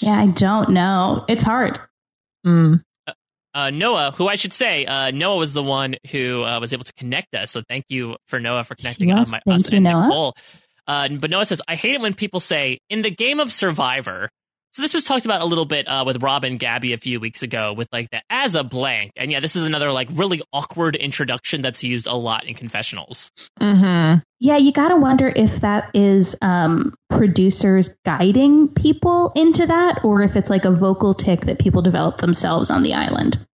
Yeah 0.00 0.18
i 0.18 0.26
don't 0.26 0.70
know. 0.70 1.26
It's 1.28 1.44
hard. 1.44 1.78
Mm. 2.46 2.82
Uh, 3.54 3.70
Noah, 3.70 4.12
who 4.12 4.28
I 4.28 4.36
should 4.36 4.52
say, 4.52 4.86
uh, 4.86 5.10
Noah 5.10 5.36
was 5.36 5.52
the 5.52 5.62
one 5.62 5.96
who 6.12 6.42
uh, 6.42 6.60
was 6.60 6.72
able 6.72 6.84
to 6.84 6.92
connect 6.92 7.34
us. 7.34 7.50
So 7.50 7.62
thank 7.68 7.86
you 7.88 8.16
for 8.26 8.38
Noah 8.38 8.62
for 8.62 8.74
connecting 8.74 9.08
yes, 9.08 9.32
my, 9.32 9.40
us 9.52 9.70
you, 9.70 9.76
and 9.76 9.84
Noah. 9.84 10.02
Nicole. 10.02 10.36
Uh, 10.86 11.08
but 11.08 11.30
Noah 11.30 11.44
says, 11.44 11.60
I 11.66 11.74
hate 11.74 11.94
it 11.94 12.00
when 12.00 12.14
people 12.14 12.40
say, 12.40 12.78
in 12.88 13.02
the 13.02 13.10
game 13.10 13.40
of 13.40 13.50
Survivor, 13.50 14.30
so 14.72 14.82
this 14.82 14.94
was 14.94 15.04
talked 15.04 15.24
about 15.24 15.40
a 15.40 15.44
little 15.44 15.64
bit 15.64 15.86
uh, 15.88 16.04
with 16.06 16.22
Rob 16.22 16.44
and 16.44 16.58
Gabby 16.58 16.92
a 16.92 16.98
few 16.98 17.20
weeks 17.20 17.42
ago 17.42 17.72
with 17.72 17.88
like 17.92 18.10
the 18.10 18.22
as 18.30 18.54
a 18.54 18.62
blank, 18.62 19.12
and 19.16 19.32
yeah, 19.32 19.40
this 19.40 19.56
is 19.56 19.64
another 19.64 19.92
like 19.92 20.08
really 20.12 20.42
awkward 20.52 20.96
introduction 20.96 21.62
that's 21.62 21.82
used 21.82 22.06
a 22.06 22.14
lot 22.14 22.44
in 22.44 22.54
confessionals. 22.54 23.30
Mm-hmm. 23.60 24.20
Yeah, 24.40 24.56
you 24.56 24.72
got 24.72 24.88
to 24.88 24.96
wonder 24.96 25.32
if 25.34 25.60
that 25.62 25.90
is 25.94 26.36
um, 26.42 26.94
producers 27.10 27.94
guiding 28.04 28.68
people 28.68 29.32
into 29.34 29.66
that, 29.66 30.04
or 30.04 30.22
if 30.22 30.36
it's 30.36 30.50
like 30.50 30.64
a 30.64 30.70
vocal 30.70 31.14
tick 31.14 31.42
that 31.42 31.58
people 31.58 31.82
develop 31.82 32.18
themselves 32.18 32.70
on 32.70 32.82
the 32.82 32.94
island. 32.94 33.44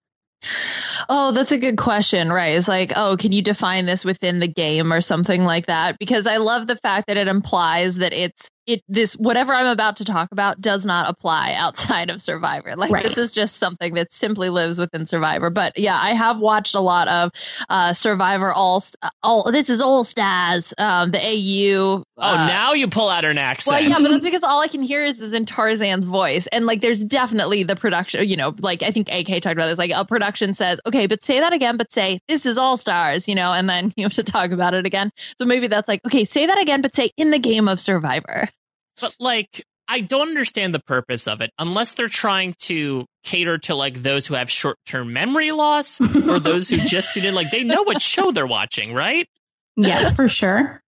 Oh, 1.09 1.33
that's 1.33 1.53
a 1.53 1.59
good 1.59 1.77
question, 1.77 2.33
right? 2.33 2.57
It's 2.57 2.69
like, 2.69 2.93
oh, 2.97 3.17
can 3.19 3.33
you 3.33 3.43
define 3.43 3.87
this 3.87 4.05
within 4.05 4.41
the 4.41 4.49
game 4.49 4.93
or 4.93 5.01
something 5.01 5.45
like 5.45 5.67
that? 5.67 5.99
Because 5.99 6.27
I 6.27 6.39
love 6.39 6.67
the 6.67 6.77
fact 6.77 7.09
that 7.09 7.17
it 7.17 7.29
implies 7.29 7.97
that 7.97 8.13
it's 8.13 8.51
it 8.67 8.83
this 8.89 9.15
whatever 9.15 9.53
I'm 9.53 9.67
about 9.67 9.99
to 9.99 10.05
talk 10.05 10.33
about 10.33 10.61
does 10.61 10.87
not 10.87 11.09
apply 11.09 11.55
outside 11.57 12.11
of 12.11 12.21
Survivor. 12.21 12.77
Like 12.77 12.91
right. 12.91 13.05
this 13.05 13.19
is 13.19 13.33
just 13.33 13.57
something 13.57 13.95
that 13.95 14.13
simply 14.13 14.49
lives 14.49 14.79
within 14.79 15.07
Survivor. 15.07 15.51
But 15.51 15.79
yeah, 15.79 15.99
I 16.01 16.11
have 16.11 16.39
watched 16.39 16.75
a 16.75 16.81
lot 16.81 17.09
of 17.09 17.33
uh, 17.69 17.93
Survivor 17.93 18.53
all 18.53 18.83
all 19.23 19.51
this 19.51 19.71
is 19.71 19.81
All 19.81 20.05
Stars, 20.05 20.73
um, 20.79 21.11
the 21.11 21.21
AU. 21.21 22.05
Oh, 22.17 22.23
uh, 22.23 22.47
now 22.47 22.73
you 22.73 22.89
pull 22.89 23.09
out 23.09 23.25
an 23.25 23.39
accent. 23.39 23.75
Well, 23.75 23.83
yeah, 23.83 23.97
but 24.01 24.11
that's 24.11 24.25
because 24.25 24.45
all 24.45 24.61
I 24.61 24.69
can 24.69 24.83
hear 24.83 25.05
is, 25.05 25.21
is 25.21 25.33
in 25.33 25.47
Tarzan's 25.47 26.05
voice, 26.05 26.47
and 26.47 26.67
like 26.67 26.81
there's 26.81 27.05
definitely 27.05 27.65
the 27.65 27.77
production. 27.77 28.27
You 28.27 28.37
know, 28.37 28.55
like 28.59 28.83
I 28.83 28.91
think 28.91 29.09
AK 29.11 29.43
talked 29.43 29.55
about 29.55 29.67
this. 29.67 29.79
Like 29.79 29.93
a 29.95 30.05
production 30.05 30.55
says, 30.55 30.81
okay, 30.87 30.94
but 31.07 31.23
say 31.23 31.41
that 31.41 31.53
again, 31.53 31.77
but 31.77 31.93
say 31.93 32.21
this 32.29 32.47
is 32.47 32.59
All 32.59 32.77
Stars. 32.77 33.29
You 33.29 33.35
know, 33.35 33.53
and 33.53 33.69
then 33.69 33.93
you 33.97 34.05
have 34.05 34.15
to 34.15 34.25
talk 34.25 34.51
about 34.51 34.75
it 34.75 34.87
again. 34.87 35.11
So 35.39 35.45
maybe 35.45 35.67
that's 35.67 35.89
like, 35.89 36.01
okay, 36.07 36.25
say 36.25 36.47
that 36.47 36.59
again, 36.59 36.83
but 36.83 36.95
say 36.95 37.11
in 37.17 37.31
the 37.31 37.39
game 37.39 37.69
of 37.69 37.81
Survivor. 37.81 38.49
But 39.01 39.17
like, 39.19 39.65
I 39.89 40.01
don't 40.01 40.29
understand 40.29 40.75
the 40.75 40.81
purpose 40.81 41.27
of 41.27 41.41
it 41.41 41.51
unless 41.59 41.95
they're 41.95 42.09
trying 42.09 42.55
to 42.61 43.07
cater 43.23 43.59
to 43.59 43.75
like 43.75 44.03
those 44.03 44.27
who 44.27 44.35
have 44.35 44.51
short 44.51 44.79
term 44.87 45.13
memory 45.13 45.53
loss 45.53 46.01
or 46.01 46.39
those 46.41 46.69
who 46.69 46.79
just 46.79 47.15
didn't 47.15 47.35
like 47.35 47.51
they 47.51 47.65
know 47.65 47.83
what 47.83 48.01
show 48.01 48.31
they're 48.31 48.47
watching, 48.47 48.95
right? 48.95 49.29
Yeah, 49.77 50.13
for 50.13 50.29
sure. 50.29 50.81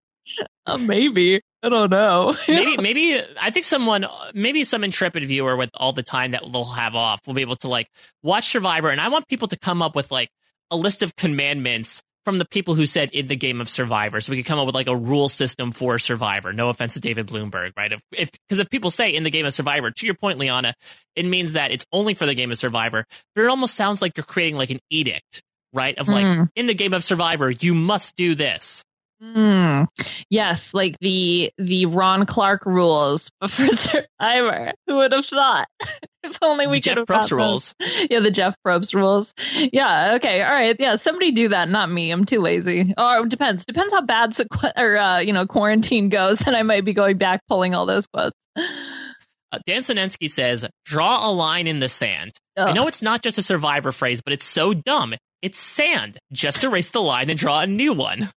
Uh, 0.65 0.79
maybe. 0.79 1.41
I 1.63 1.69
don't 1.69 1.91
know. 1.91 2.35
maybe, 2.49 2.77
maybe 2.77 3.23
I 3.41 3.51
think 3.51 3.65
someone, 3.65 4.07
maybe 4.35 4.65
some 4.65 4.83
intrepid 4.83 5.23
viewer 5.25 5.57
with 5.57 5.71
all 5.75 5.93
the 5.93 6.03
time 6.03 6.33
that 6.33 6.43
they'll 6.51 6.65
have 6.65 6.95
off 6.95 7.21
will 7.27 7.35
be 7.35 7.43
able 7.43 7.57
to 7.57 7.69
like 7.69 7.89
watch 8.23 8.49
Survivor, 8.51 8.91
and 8.91 9.01
I 9.01 9.09
want 9.09 9.29
people 9.29 9.49
to 9.49 9.59
come 9.59 9.83
up 9.83 9.95
with 9.95 10.11
like 10.11 10.31
a 10.71 10.77
list 10.77 11.03
of 11.03 11.15
commandments 11.17 12.03
from 12.25 12.39
the 12.39 12.45
people 12.45 12.75
who 12.75 12.87
said 12.87 13.11
in 13.11 13.27
the 13.27 13.37
game 13.37 13.61
of 13.61 13.69
Survivor, 13.69 14.21
so 14.21 14.31
we 14.31 14.37
could 14.37 14.47
come 14.47 14.59
up 14.59 14.67
with 14.67 14.75
like 14.75 14.87
a 14.87 14.97
rule 14.97 15.29
system 15.29 15.73
for 15.73 15.99
Survivor. 15.99 16.53
No 16.53 16.69
offense 16.69 16.95
to 16.95 17.01
David 17.01 17.27
Bloomberg, 17.27 17.73
right? 17.77 17.93
If 17.93 18.01
because 18.11 18.59
if, 18.59 18.67
if, 18.67 18.71
people 18.71 18.91
say 18.91 19.11
in 19.11 19.25
the 19.25 19.31
game 19.31 19.47
of 19.47 19.55
Survivor, 19.55 19.91
to 19.91 20.07
your 20.07 20.15
point, 20.15 20.39
Liana, 20.39 20.75
it 21.17 21.27
means 21.27 21.55
that 21.55 21.71
it's 21.71 21.87
only 21.93 22.15
for 22.15 22.27
the 22.27 22.35
game 22.35 22.51
of 22.51 22.59
Survivor. 22.59 23.05
But 23.35 23.45
it 23.45 23.49
almost 23.49 23.75
sounds 23.75 24.03
like 24.03 24.17
you're 24.17 24.25
creating 24.25 24.57
like 24.57 24.71
an 24.71 24.81
edict, 24.91 25.43
right? 25.73 25.99
Of 25.99 26.09
like 26.09 26.25
mm. 26.25 26.49
in 26.55 26.67
the 26.67 26.75
game 26.75 26.95
of 26.95 27.03
Survivor, 27.03 27.51
you 27.51 27.75
must 27.75 28.17
do 28.17 28.35
this. 28.35 28.85
Mm. 29.23 29.86
Yes, 30.31 30.74
like 30.74 30.97
the 31.01 31.53
the 31.57 31.86
Ron 31.86 32.27
Clark 32.27 32.66
rules 32.66 33.31
for 33.49 33.66
Survivor. 33.69 34.73
Who 34.86 34.97
would 34.97 35.12
have 35.12 35.27
thought? 35.27 35.69
if 36.24 36.39
only 36.43 36.66
we 36.66 36.81
could 36.81 36.97
have 36.97 37.07
Probst 37.07 37.31
rules. 37.31 37.74
Yeah, 38.11 38.20
the 38.20 38.32
Jeff 38.32 38.57
Probst 38.66 38.94
rules. 38.94 39.32
Yeah. 39.55 40.15
Okay. 40.16 40.43
All 40.43 40.51
right. 40.51 40.74
Yeah. 40.78 40.97
Somebody 40.97 41.31
do 41.31 41.49
that. 41.51 41.69
Not 41.69 41.89
me. 41.89 42.11
I'm 42.11 42.24
too 42.24 42.40
lazy. 42.40 42.94
Or 42.99 43.24
depends. 43.27 43.65
Depends 43.65 43.93
how 43.93 44.03
bad 44.03 44.32
sequ- 44.32 44.73
or 44.77 44.97
uh, 44.97 45.19
you 45.20 45.32
know 45.32 45.47
quarantine 45.47 46.09
goes. 46.09 46.39
Then 46.43 46.57
I 46.57 46.62
might 46.65 46.85
be 46.85 46.93
going 46.93 47.19
back 47.19 47.40
pulling 47.49 47.74
all 47.74 47.86
those 47.86 48.07
quotes. 48.09 48.36
Uh, 48.57 49.59
Dan 49.65 49.82
Sinensky 49.82 50.28
says, 50.28 50.66
"Draw 50.85 51.28
a 51.28 51.31
line 51.31 51.69
in 51.69 51.78
the 51.78 51.89
sand." 51.89 52.32
Ugh. 52.57 52.69
I 52.69 52.73
know 52.73 52.89
it's 52.89 53.03
not 53.03 53.23
just 53.23 53.39
a 53.39 53.43
Survivor 53.43 53.93
phrase, 53.93 54.20
but 54.20 54.32
it's 54.32 54.44
so 54.44 54.74
dumb. 54.74 55.15
It's 55.43 55.59
sand. 55.59 56.19
Just 56.32 56.65
erase 56.65 56.90
the 56.90 57.03
line 57.03 57.31
and 57.31 57.39
draw 57.39 57.61
a 57.61 57.66
new 57.66 57.93
one 57.93 58.31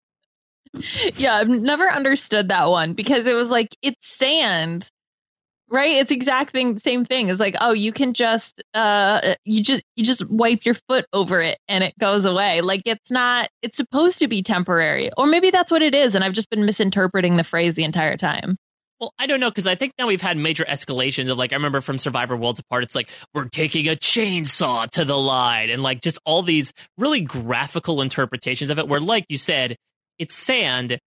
yeah, 1.16 1.34
I've 1.34 1.48
never 1.48 1.88
understood 1.88 2.48
that 2.48 2.70
one 2.70 2.94
because 2.94 3.26
it 3.26 3.34
was 3.34 3.50
like 3.50 3.76
it's 3.82 4.06
sand. 4.06 4.88
Right? 5.70 5.92
It's 5.92 6.10
exact 6.10 6.52
thing 6.52 6.78
same 6.78 7.04
thing. 7.04 7.30
It's 7.30 7.40
like, 7.40 7.56
oh, 7.60 7.72
you 7.72 7.90
can 7.90 8.12
just 8.12 8.62
uh 8.74 9.34
you 9.44 9.62
just 9.62 9.82
you 9.96 10.04
just 10.04 10.28
wipe 10.28 10.64
your 10.64 10.74
foot 10.88 11.06
over 11.12 11.40
it 11.40 11.58
and 11.68 11.82
it 11.82 11.98
goes 11.98 12.26
away. 12.26 12.60
Like 12.60 12.82
it's 12.84 13.10
not 13.10 13.48
it's 13.62 13.78
supposed 13.78 14.18
to 14.18 14.28
be 14.28 14.42
temporary. 14.42 15.10
Or 15.16 15.26
maybe 15.26 15.50
that's 15.50 15.72
what 15.72 15.82
it 15.82 15.94
is 15.94 16.14
and 16.14 16.22
I've 16.22 16.34
just 16.34 16.50
been 16.50 16.66
misinterpreting 16.66 17.36
the 17.36 17.44
phrase 17.44 17.74
the 17.74 17.84
entire 17.84 18.16
time. 18.16 18.56
Well, 19.00 19.12
I 19.18 19.26
don't 19.26 19.40
know 19.40 19.50
because 19.50 19.66
I 19.66 19.74
think 19.74 19.92
now 19.98 20.06
we've 20.06 20.22
had 20.22 20.36
major 20.36 20.64
escalations 20.64 21.30
of 21.30 21.36
like 21.36 21.52
I 21.52 21.56
remember 21.56 21.80
from 21.80 21.98
Survivor 21.98 22.36
Worlds 22.36 22.60
Apart, 22.60 22.84
it's 22.84 22.94
like 22.94 23.10
we're 23.34 23.48
taking 23.48 23.88
a 23.88 23.96
chainsaw 23.96 24.88
to 24.90 25.04
the 25.04 25.18
line, 25.18 25.68
and 25.68 25.82
like 25.82 26.00
just 26.00 26.18
all 26.24 26.42
these 26.42 26.72
really 26.96 27.20
graphical 27.20 28.00
interpretations 28.00 28.70
of 28.70 28.78
it. 28.78 28.86
Where, 28.86 29.00
like 29.00 29.26
you 29.28 29.36
said, 29.36 29.76
it's 30.18 30.34
sand 30.34 30.98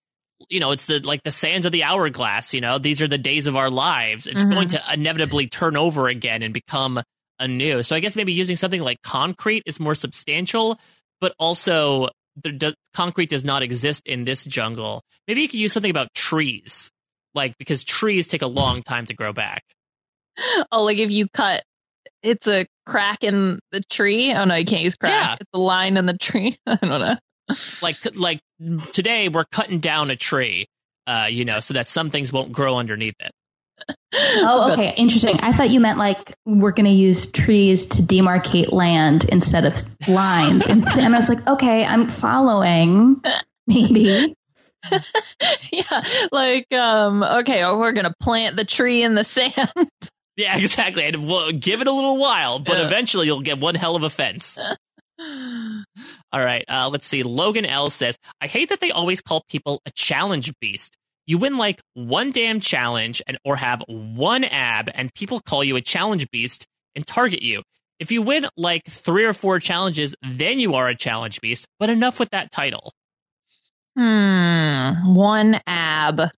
you 0.50 0.60
know, 0.60 0.72
it's 0.72 0.86
the 0.86 1.00
like 1.00 1.24
the 1.24 1.32
sands 1.32 1.66
of 1.66 1.72
the 1.72 1.84
hourglass. 1.84 2.54
You 2.54 2.62
know, 2.62 2.78
these 2.78 3.02
are 3.02 3.08
the 3.08 3.18
days 3.18 3.48
of 3.48 3.56
our 3.56 3.70
lives. 3.70 4.28
It's 4.28 4.44
mm-hmm. 4.44 4.54
going 4.54 4.68
to 4.70 4.82
inevitably 4.94 5.48
turn 5.48 5.76
over 5.76 6.08
again 6.08 6.44
and 6.44 6.54
become 6.54 7.02
anew. 7.40 7.84
So 7.84 7.96
I 7.96 8.00
guess 8.00 8.16
maybe 8.16 8.34
using 8.34 8.56
something 8.56 8.82
like 8.82 9.02
concrete 9.02 9.64
is 9.66 9.80
more 9.80 9.96
substantial, 9.96 10.80
but 11.20 11.34
also 11.40 12.10
the, 12.44 12.76
concrete 12.94 13.30
does 13.30 13.44
not 13.44 13.64
exist 13.64 14.04
in 14.06 14.26
this 14.26 14.46
jungle. 14.46 15.02
Maybe 15.28 15.42
you 15.42 15.48
could 15.48 15.60
use 15.60 15.74
something 15.74 15.92
about 15.92 16.14
trees, 16.14 16.92
like 17.34 17.58
because 17.58 17.84
trees 17.84 18.28
take 18.28 18.44
a 18.44 18.48
long 18.48 18.84
time 18.84 19.06
to 19.08 19.14
grow 19.14 19.34
back. 19.34 19.64
Oh, 20.72 20.84
like 20.84 21.00
if 21.00 21.10
you 21.10 21.28
cut, 21.34 21.64
it's 22.22 22.48
a 22.48 22.68
crack 22.86 23.24
in 23.24 23.60
the 23.72 23.82
tree. 23.90 24.32
Oh 24.34 24.46
no, 24.46 24.56
you 24.56 24.66
can't 24.66 24.84
use 24.84 24.96
crack. 24.96 25.12
Yeah. 25.12 25.38
It's 25.40 25.50
a 25.54 25.60
line 25.60 25.98
in 25.98 26.06
the 26.06 26.18
tree. 26.18 26.58
I 26.68 26.76
don't 26.76 27.00
know 27.00 27.18
like 27.82 27.96
like 28.16 28.40
today 28.92 29.30
we're 29.30 29.46
cutting 29.46 29.80
down 29.80 30.10
a 30.10 30.16
tree, 30.16 30.68
uh, 31.06 31.28
you 31.30 31.46
know, 31.46 31.60
so 31.60 31.74
that 31.74 31.88
some 31.88 32.10
things 32.10 32.32
won't 32.34 32.52
grow 32.52 32.78
underneath 32.78 33.16
it. 33.20 33.32
Oh, 34.40 34.72
okay, 34.72 34.94
interesting. 34.96 35.40
I 35.42 35.52
thought 35.52 35.70
you 35.70 35.80
meant 35.80 36.00
like 36.00 36.34
we're 36.46 36.72
going 36.72 36.86
to 36.86 36.92
use 36.92 37.30
trees 37.30 37.86
to 37.88 38.02
demarcate 38.02 38.72
land 38.72 39.26
instead 39.26 39.66
of 39.66 39.76
lines, 40.08 40.68
and, 40.68 40.84
and 40.98 41.14
I 41.14 41.18
was 41.18 41.30
like, 41.30 41.46
okay, 41.46 41.86
I'm 41.86 42.10
following. 42.10 43.22
Maybe. 43.68 44.34
yeah, 45.72 46.04
like 46.32 46.74
um, 46.74 47.22
okay, 47.22 47.64
or 47.66 47.78
we're 47.78 47.92
gonna 47.92 48.14
plant 48.20 48.56
the 48.56 48.64
tree 48.64 49.04
in 49.04 49.14
the 49.14 49.24
sand. 49.24 49.54
Yeah, 50.38 50.58
exactly. 50.58 51.04
And 51.04 51.28
we'll 51.28 51.52
give 51.52 51.82
it 51.82 51.88
a 51.88 51.92
little 51.92 52.18
while, 52.18 52.60
but 52.60 52.78
yeah. 52.78 52.86
eventually 52.86 53.26
you'll 53.26 53.42
get 53.42 53.60
one 53.60 53.76
hell 53.76 53.96
of 53.96 54.04
a 54.04 54.10
fence. 54.10 54.58
All 56.32 56.44
right, 56.44 56.66
uh, 56.68 56.90
let's 56.92 57.08
see. 57.08 57.24
Logan 57.24 57.66
L 57.66 57.90
says, 57.90 58.18
I 58.42 58.48
hate 58.48 58.70
that 58.70 58.80
they 58.80 58.92
always 58.92 59.22
call 59.22 59.44
people 59.50 59.82
a 59.86 59.92
challenge 59.92 60.54
beast. 60.60 60.96
You 61.26 61.38
win 61.38 61.58
like 61.58 61.82
one 61.94 62.32
damn 62.32 62.60
challenge 62.60 63.22
and 63.28 63.38
or 63.44 63.58
have 63.58 63.84
one 63.88 64.44
ab 64.44 64.90
and 64.94 65.14
people 65.14 65.42
call 65.42 65.64
you 65.64 65.76
a 65.76 65.82
challenge 65.82 66.30
beast 66.32 66.66
and 66.96 67.06
target 67.06 67.42
you. 67.42 67.64
If 68.00 68.12
you 68.12 68.22
win 68.22 68.48
like 68.56 68.86
three 68.86 69.26
or 69.26 69.34
four 69.34 69.60
challenges, 69.60 70.16
then 70.22 70.60
you 70.60 70.76
are 70.76 70.88
a 70.88 70.96
challenge 70.96 71.42
beast. 71.42 71.68
But 71.80 71.90
enough 71.90 72.20
with 72.20 72.30
that 72.30 72.52
title. 72.52 72.94
Hmm. 73.98 75.16
One 75.16 75.60
ab. 75.66 76.22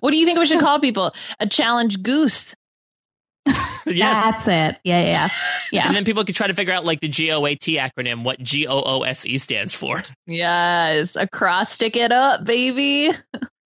What 0.00 0.10
do 0.10 0.18
you 0.18 0.26
think 0.26 0.38
we 0.38 0.46
should 0.46 0.60
call 0.60 0.80
people? 0.80 1.14
A 1.40 1.46
challenge 1.46 2.02
goose. 2.02 2.54
yes. 3.86 4.24
That's 4.24 4.48
it. 4.48 4.80
Yeah, 4.84 5.00
yeah, 5.04 5.28
yeah. 5.72 5.86
And 5.86 5.94
then 5.94 6.04
people 6.04 6.24
could 6.24 6.34
try 6.34 6.46
to 6.48 6.54
figure 6.54 6.72
out 6.72 6.84
like 6.84 7.00
the 7.00 7.08
GOAT 7.08 7.60
acronym, 7.78 8.24
what 8.24 8.40
G 8.40 8.66
O 8.66 8.82
O 8.84 9.02
S 9.02 9.24
E 9.24 9.38
stands 9.38 9.74
for. 9.74 10.02
Yes. 10.26 11.16
Across 11.16 11.72
stick 11.72 11.96
it 11.96 12.12
up, 12.12 12.44
baby. 12.44 13.10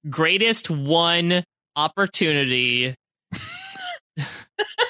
Greatest 0.09 0.71
one 0.71 1.43
opportunity. 1.77 2.95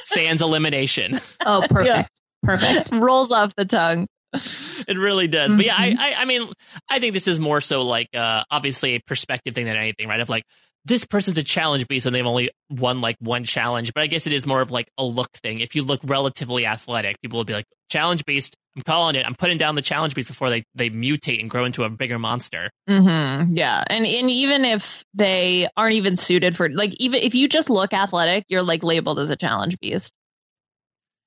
Sans 0.03 0.43
elimination. 0.43 1.21
Oh, 1.45 1.65
perfect. 1.71 2.11
Perfect. 2.43 2.91
Rolls 2.93 3.33
off 3.33 3.55
the 3.55 3.65
tongue. 3.65 4.07
It 4.33 4.97
really 4.97 5.29
does. 5.29 5.53
But 5.53 5.65
yeah, 5.67 5.77
I, 5.77 5.91
Mhm. 5.91 5.99
I, 5.99 6.15
I 6.15 6.25
mean, 6.25 6.49
I 6.89 7.01
think 7.01 7.15
this 7.15 7.29
is 7.29 7.39
more 7.41 7.61
so 7.61 7.83
like, 7.83 8.09
uh, 8.15 8.45
obviously 8.51 8.95
a 8.95 9.01
perspective 9.01 9.55
thing 9.55 9.67
than 9.67 9.77
anything, 9.77 10.09
right? 10.09 10.21
Of 10.21 10.29
like, 10.29 10.45
this 10.91 11.05
person's 11.05 11.39
a 11.39 11.45
challenge 11.45 11.87
beast 11.87 12.05
and 12.05 12.15
they've 12.15 12.27
only 12.27 12.51
won 12.69 13.01
like 13.01 13.17
one 13.21 13.45
challenge. 13.45 13.95
But 13.95 14.03
I 14.03 14.09
guess 14.09 14.27
it 14.27 14.33
is 14.33 14.45
more 14.45 14.61
of 14.61 14.73
like 14.73 14.91
a 14.99 15.05
look 15.05 15.31
thing. 15.39 15.61
If 15.61 15.77
you 15.77 15.85
look 15.85 16.01
relatively 16.03 16.67
athletic, 16.67 17.21
people 17.23 17.39
will 17.39 17.45
be 17.45 17.53
like, 17.53 17.67
challenge 17.89 18.25
beast. 18.25 18.57
I'm 18.77 18.83
calling 18.83 19.15
it. 19.15 19.25
I'm 19.25 19.37
putting 19.37 19.57
down 19.57 19.77
the 19.77 19.83
challenge 19.83 20.17
beast 20.17 20.29
before 20.29 20.51
they, 20.51 20.65
they 20.75 20.91
mutate 20.91 21.41
and 21.41 21.49
grow 21.49 21.65
into 21.65 21.85
a 21.85 21.89
bigger 21.89 22.19
monster. 22.19 22.71
Mm-hmm. 22.89 23.57
Yeah, 23.57 23.85
and 23.89 24.05
and 24.07 24.31
even 24.31 24.65
if 24.65 25.05
they 25.15 25.69
aren't 25.77 25.95
even 25.95 26.17
suited 26.17 26.57
for 26.57 26.69
like 26.69 26.95
even 26.99 27.23
if 27.23 27.35
you 27.35 27.49
just 27.49 27.71
look 27.71 27.93
athletic, 27.93 28.45
you're 28.49 28.63
like 28.63 28.83
labeled 28.83 29.19
as 29.19 29.31
a 29.31 29.37
challenge 29.37 29.79
beast. 29.81 30.13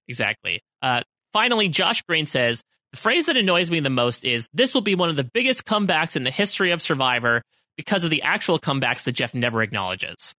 Exactly. 0.07 0.61
Uh, 0.81 1.01
finally, 1.31 1.69
Josh 1.69 2.01
Green 2.03 2.25
says 2.25 2.63
the 2.91 2.97
phrase 2.97 3.25
that 3.25 3.37
annoys 3.37 3.71
me 3.71 3.79
the 3.81 3.89
most 3.89 4.23
is 4.23 4.47
this 4.53 4.73
will 4.73 4.81
be 4.81 4.95
one 4.95 5.09
of 5.09 5.15
the 5.15 5.29
biggest 5.33 5.65
comebacks 5.65 6.15
in 6.15 6.23
the 6.23 6.31
history 6.31 6.71
of 6.71 6.81
Survivor 6.81 7.41
because 7.77 8.03
of 8.03 8.09
the 8.09 8.21
actual 8.21 8.59
comebacks 8.59 9.03
that 9.05 9.13
Jeff 9.13 9.33
never 9.33 9.61
acknowledges. 9.63 10.33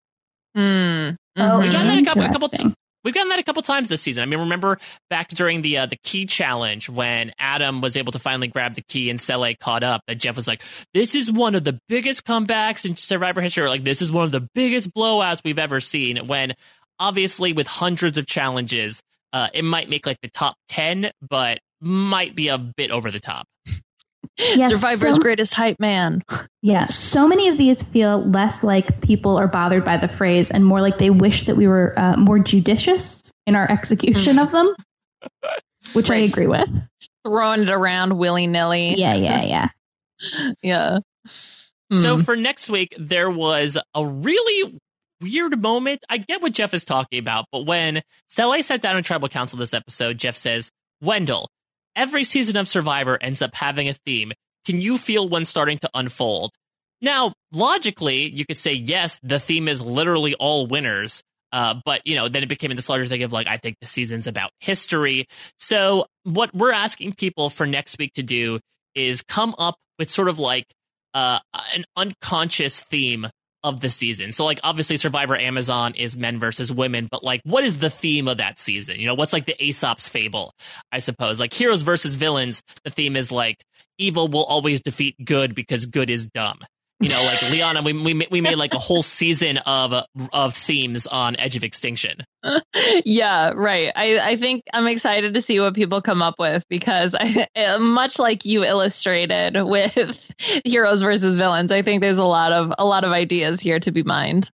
Mm. 0.57 1.17
Oh, 1.37 1.41
Mhm. 1.41 1.61
We 1.63 1.73
got 1.73 1.85
that 1.85 1.99
a 1.99 2.05
couple- 2.05 2.23
a 2.23 2.27
couple 2.29 2.45
interesting. 2.45 2.75
We've 3.03 3.13
gotten 3.13 3.29
that 3.29 3.39
a 3.39 3.43
couple 3.43 3.61
times 3.63 3.91
this 3.91 4.01
season. 4.01 4.23
I 4.23 4.27
mean, 4.27 4.39
remember 4.41 4.79
back 5.11 5.29
during 5.29 5.61
the 5.61 5.77
uh, 5.79 5.87
the 5.87 5.99
key 6.05 6.25
challenge 6.25 6.89
when 6.89 7.33
Adam 7.39 7.83
was 7.83 7.99
able 7.99 8.13
to 8.13 8.19
finally 8.19 8.47
grab 8.49 8.77
the 8.77 8.83
key 8.89 9.11
and 9.11 9.21
Sele 9.21 9.55
caught 9.57 9.83
up. 9.83 10.01
That 10.07 10.15
Jeff 10.15 10.37
was 10.37 10.47
like, 10.49 10.63
"This 10.95 11.15
is 11.15 11.31
one 11.31 11.55
of 11.55 11.65
the 11.65 11.79
biggest 11.89 12.25
comebacks 12.25 12.87
in 12.87 12.97
Survivor 12.97 13.43
history." 13.43 13.69
Like, 13.69 13.85
"This 13.85 14.01
is 14.01 14.11
one 14.11 14.25
of 14.25 14.33
the 14.33 14.49
biggest 14.55 14.91
blowouts 14.95 15.43
we've 15.45 15.59
ever 15.59 15.83
seen." 15.83 16.27
When 16.29 16.55
obviously 16.99 17.53
with 17.53 17.67
hundreds 17.67 18.17
of 18.17 18.25
challenges, 18.27 19.03
uh, 19.35 19.49
it 19.53 19.65
might 19.65 19.91
make 19.91 20.07
like 20.07 20.21
the 20.23 20.31
top 20.31 20.57
ten, 20.69 21.11
but 21.21 21.59
might 21.83 22.35
be 22.35 22.49
a 22.49 22.57
bit 22.57 22.91
over 22.91 23.11
the 23.11 23.21
top. 23.21 23.45
Yes, 24.57 24.73
Survivor's 24.75 25.15
so- 25.17 25.21
greatest 25.21 25.55
hype 25.55 25.79
man. 25.81 26.23
Yeah, 26.67 26.87
so 26.87 27.29
many 27.29 27.49
of 27.49 27.59
these 27.59 27.83
feel 27.83 28.25
less 28.25 28.65
like 28.65 29.03
people 29.03 29.37
are 29.37 29.47
bothered 29.47 29.85
by 29.85 29.99
the 29.99 30.09
phrase 30.09 30.51
and 30.51 30.65
more 30.65 30.81
like 30.81 30.97
they 30.97 31.11
wish 31.11 31.43
that 31.43 31.57
we 31.59 31.67
were 31.69 31.93
uh, 31.99 32.17
more 32.17 32.39
judicious 32.39 33.31
in 33.47 33.55
our 33.55 33.71
execution 33.71 34.39
of 34.39 34.51
them, 34.51 34.75
which 35.93 36.11
I 36.11 36.17
agree 36.17 36.47
with. 36.47 36.67
Throwing 37.27 37.65
it 37.65 37.69
around 37.71 38.17
willy 38.17 38.47
nilly. 38.47 38.95
Yeah, 38.95 39.15
yeah, 39.15 39.43
yeah. 39.43 39.69
Yeah. 40.63 40.99
So 41.93 42.17
Hmm. 42.17 42.23
for 42.23 42.35
next 42.35 42.71
week, 42.71 42.95
there 42.99 43.29
was 43.29 43.77
a 43.95 44.07
really 44.07 44.79
weird 45.21 45.61
moment. 45.61 46.01
I 46.09 46.17
get 46.17 46.41
what 46.41 46.53
Jeff 46.53 46.73
is 46.73 46.87
talking 46.87 47.19
about, 47.19 47.45
but 47.53 47.67
when 47.67 48.01
Sele 48.31 48.63
sat 48.63 48.81
down 48.81 48.97
in 48.97 49.03
tribal 49.03 49.29
council 49.29 49.59
this 49.59 49.75
episode, 49.75 50.17
Jeff 50.17 50.37
says, 50.39 50.71
Wendell, 51.03 51.51
every 51.97 52.25
season 52.25 52.57
of 52.57 52.69
Survivor 52.69 53.19
ends 53.21 53.43
up 53.43 53.55
having 53.55 53.89
a 53.89 53.95
theme. 54.07 54.33
Can 54.65 54.81
you 54.81 54.99
feel 54.99 55.29
one 55.29 55.45
starting 55.45 55.79
to 55.79 55.91
unfold? 55.95 56.53
Now, 57.01 57.35
logically, 57.53 58.31
you 58.31 58.47
could 58.47 58.59
say, 58.59 58.73
yes, 58.73 59.21
the 59.23 59.39
theme 59.39 59.69
is 59.69 59.83
literally 59.83 60.35
all 60.35 60.67
winners. 60.67 61.23
Uh, 61.53 61.75
but 61.85 62.01
you 62.05 62.17
know, 62.17 62.29
then 62.29 62.43
it 62.43 62.49
became 62.49 62.75
this 62.75 62.89
larger 62.89 63.07
thing 63.07 63.23
of 63.23 63.33
like, 63.33 63.47
I 63.47 63.59
think 63.59 63.77
the 63.81 63.87
season's 63.87 64.27
about 64.27 64.51
history. 64.59 65.27
So 65.59 66.07
what 66.25 66.53
we're 66.55 66.73
asking 66.73 67.13
people 67.15 67.49
for 67.49 67.67
next 67.67 67.97
week 67.99 68.15
to 68.15 68.23
do 68.23 68.59
is 68.95 69.23
come 69.23 69.55
up 69.59 69.77
with 69.99 70.11
sort 70.11 70.29
of 70.29 70.39
like 70.39 70.67
uh, 71.13 71.39
an 71.77 71.85
unconscious 71.97 72.83
theme 72.83 73.29
of 73.65 73.81
the 73.81 73.91
season. 73.91 74.31
So 74.31 74.45
like 74.45 74.61
obviously 74.63 74.97
Survivor 74.97 75.37
Amazon 75.37 75.95
is 75.95 76.17
men 76.17 76.39
versus 76.39 76.71
women, 76.71 77.09
but 77.11 77.25
like 77.25 77.41
what 77.45 77.65
is 77.65 77.79
the 77.79 77.91
theme 77.91 78.29
of 78.29 78.37
that 78.37 78.59
season? 78.59 79.01
You 79.01 79.07
know, 79.07 79.15
what's 79.15 79.33
like 79.33 79.47
the 79.47 79.61
Aesop's 79.63 80.09
fable, 80.09 80.53
I 80.93 80.99
suppose. 81.01 81.41
Like 81.41 81.53
heroes 81.53 81.83
versus 81.83 82.15
villains, 82.15 82.63
the 82.85 82.91
theme 82.91 83.17
is 83.17 83.33
like 83.33 83.65
evil 83.99 84.29
will 84.29 84.45
always 84.45 84.81
defeat 84.83 85.17
good 85.25 85.55
because 85.55 85.87
good 85.87 86.11
is 86.11 86.27
dumb. 86.27 86.59
You 87.01 87.09
know, 87.09 87.23
like 87.25 87.43
Liana, 87.51 87.83
we 87.83 87.93
we 87.93 88.27
we 88.31 88.41
made 88.41 88.57
like 88.57 88.73
a 88.73 88.79
whole 88.79 89.03
season 89.03 89.59
of 89.59 90.07
of 90.33 90.55
themes 90.55 91.07
on 91.07 91.37
Edge 91.37 91.57
of 91.57 91.65
Extinction. 91.65 92.19
yeah, 93.05 93.53
right. 93.55 93.91
I, 93.95 94.21
I 94.21 94.37
think 94.37 94.63
I'm 94.73 94.87
excited 94.87 95.35
to 95.35 95.43
see 95.43 95.59
what 95.61 95.75
people 95.75 96.03
come 96.03 96.23
up 96.23 96.37
with 96.39 96.65
because 96.69 97.15
I, 97.19 97.79
much 97.79 98.19
like 98.19 98.45
you 98.45 98.65
illustrated 98.65 99.61
with 99.61 100.21
heroes 100.65 101.03
versus 101.03 101.37
villains, 101.37 101.73
I 101.73 101.83
think 101.83 102.01
there's 102.01 102.19
a 102.19 102.25
lot 102.25 102.53
of 102.53 102.73
a 102.79 102.85
lot 102.85 103.05
of 103.05 103.11
ideas 103.11 103.61
here 103.61 103.81
to 103.81 103.91
be 103.91 104.03
mined. 104.03 104.51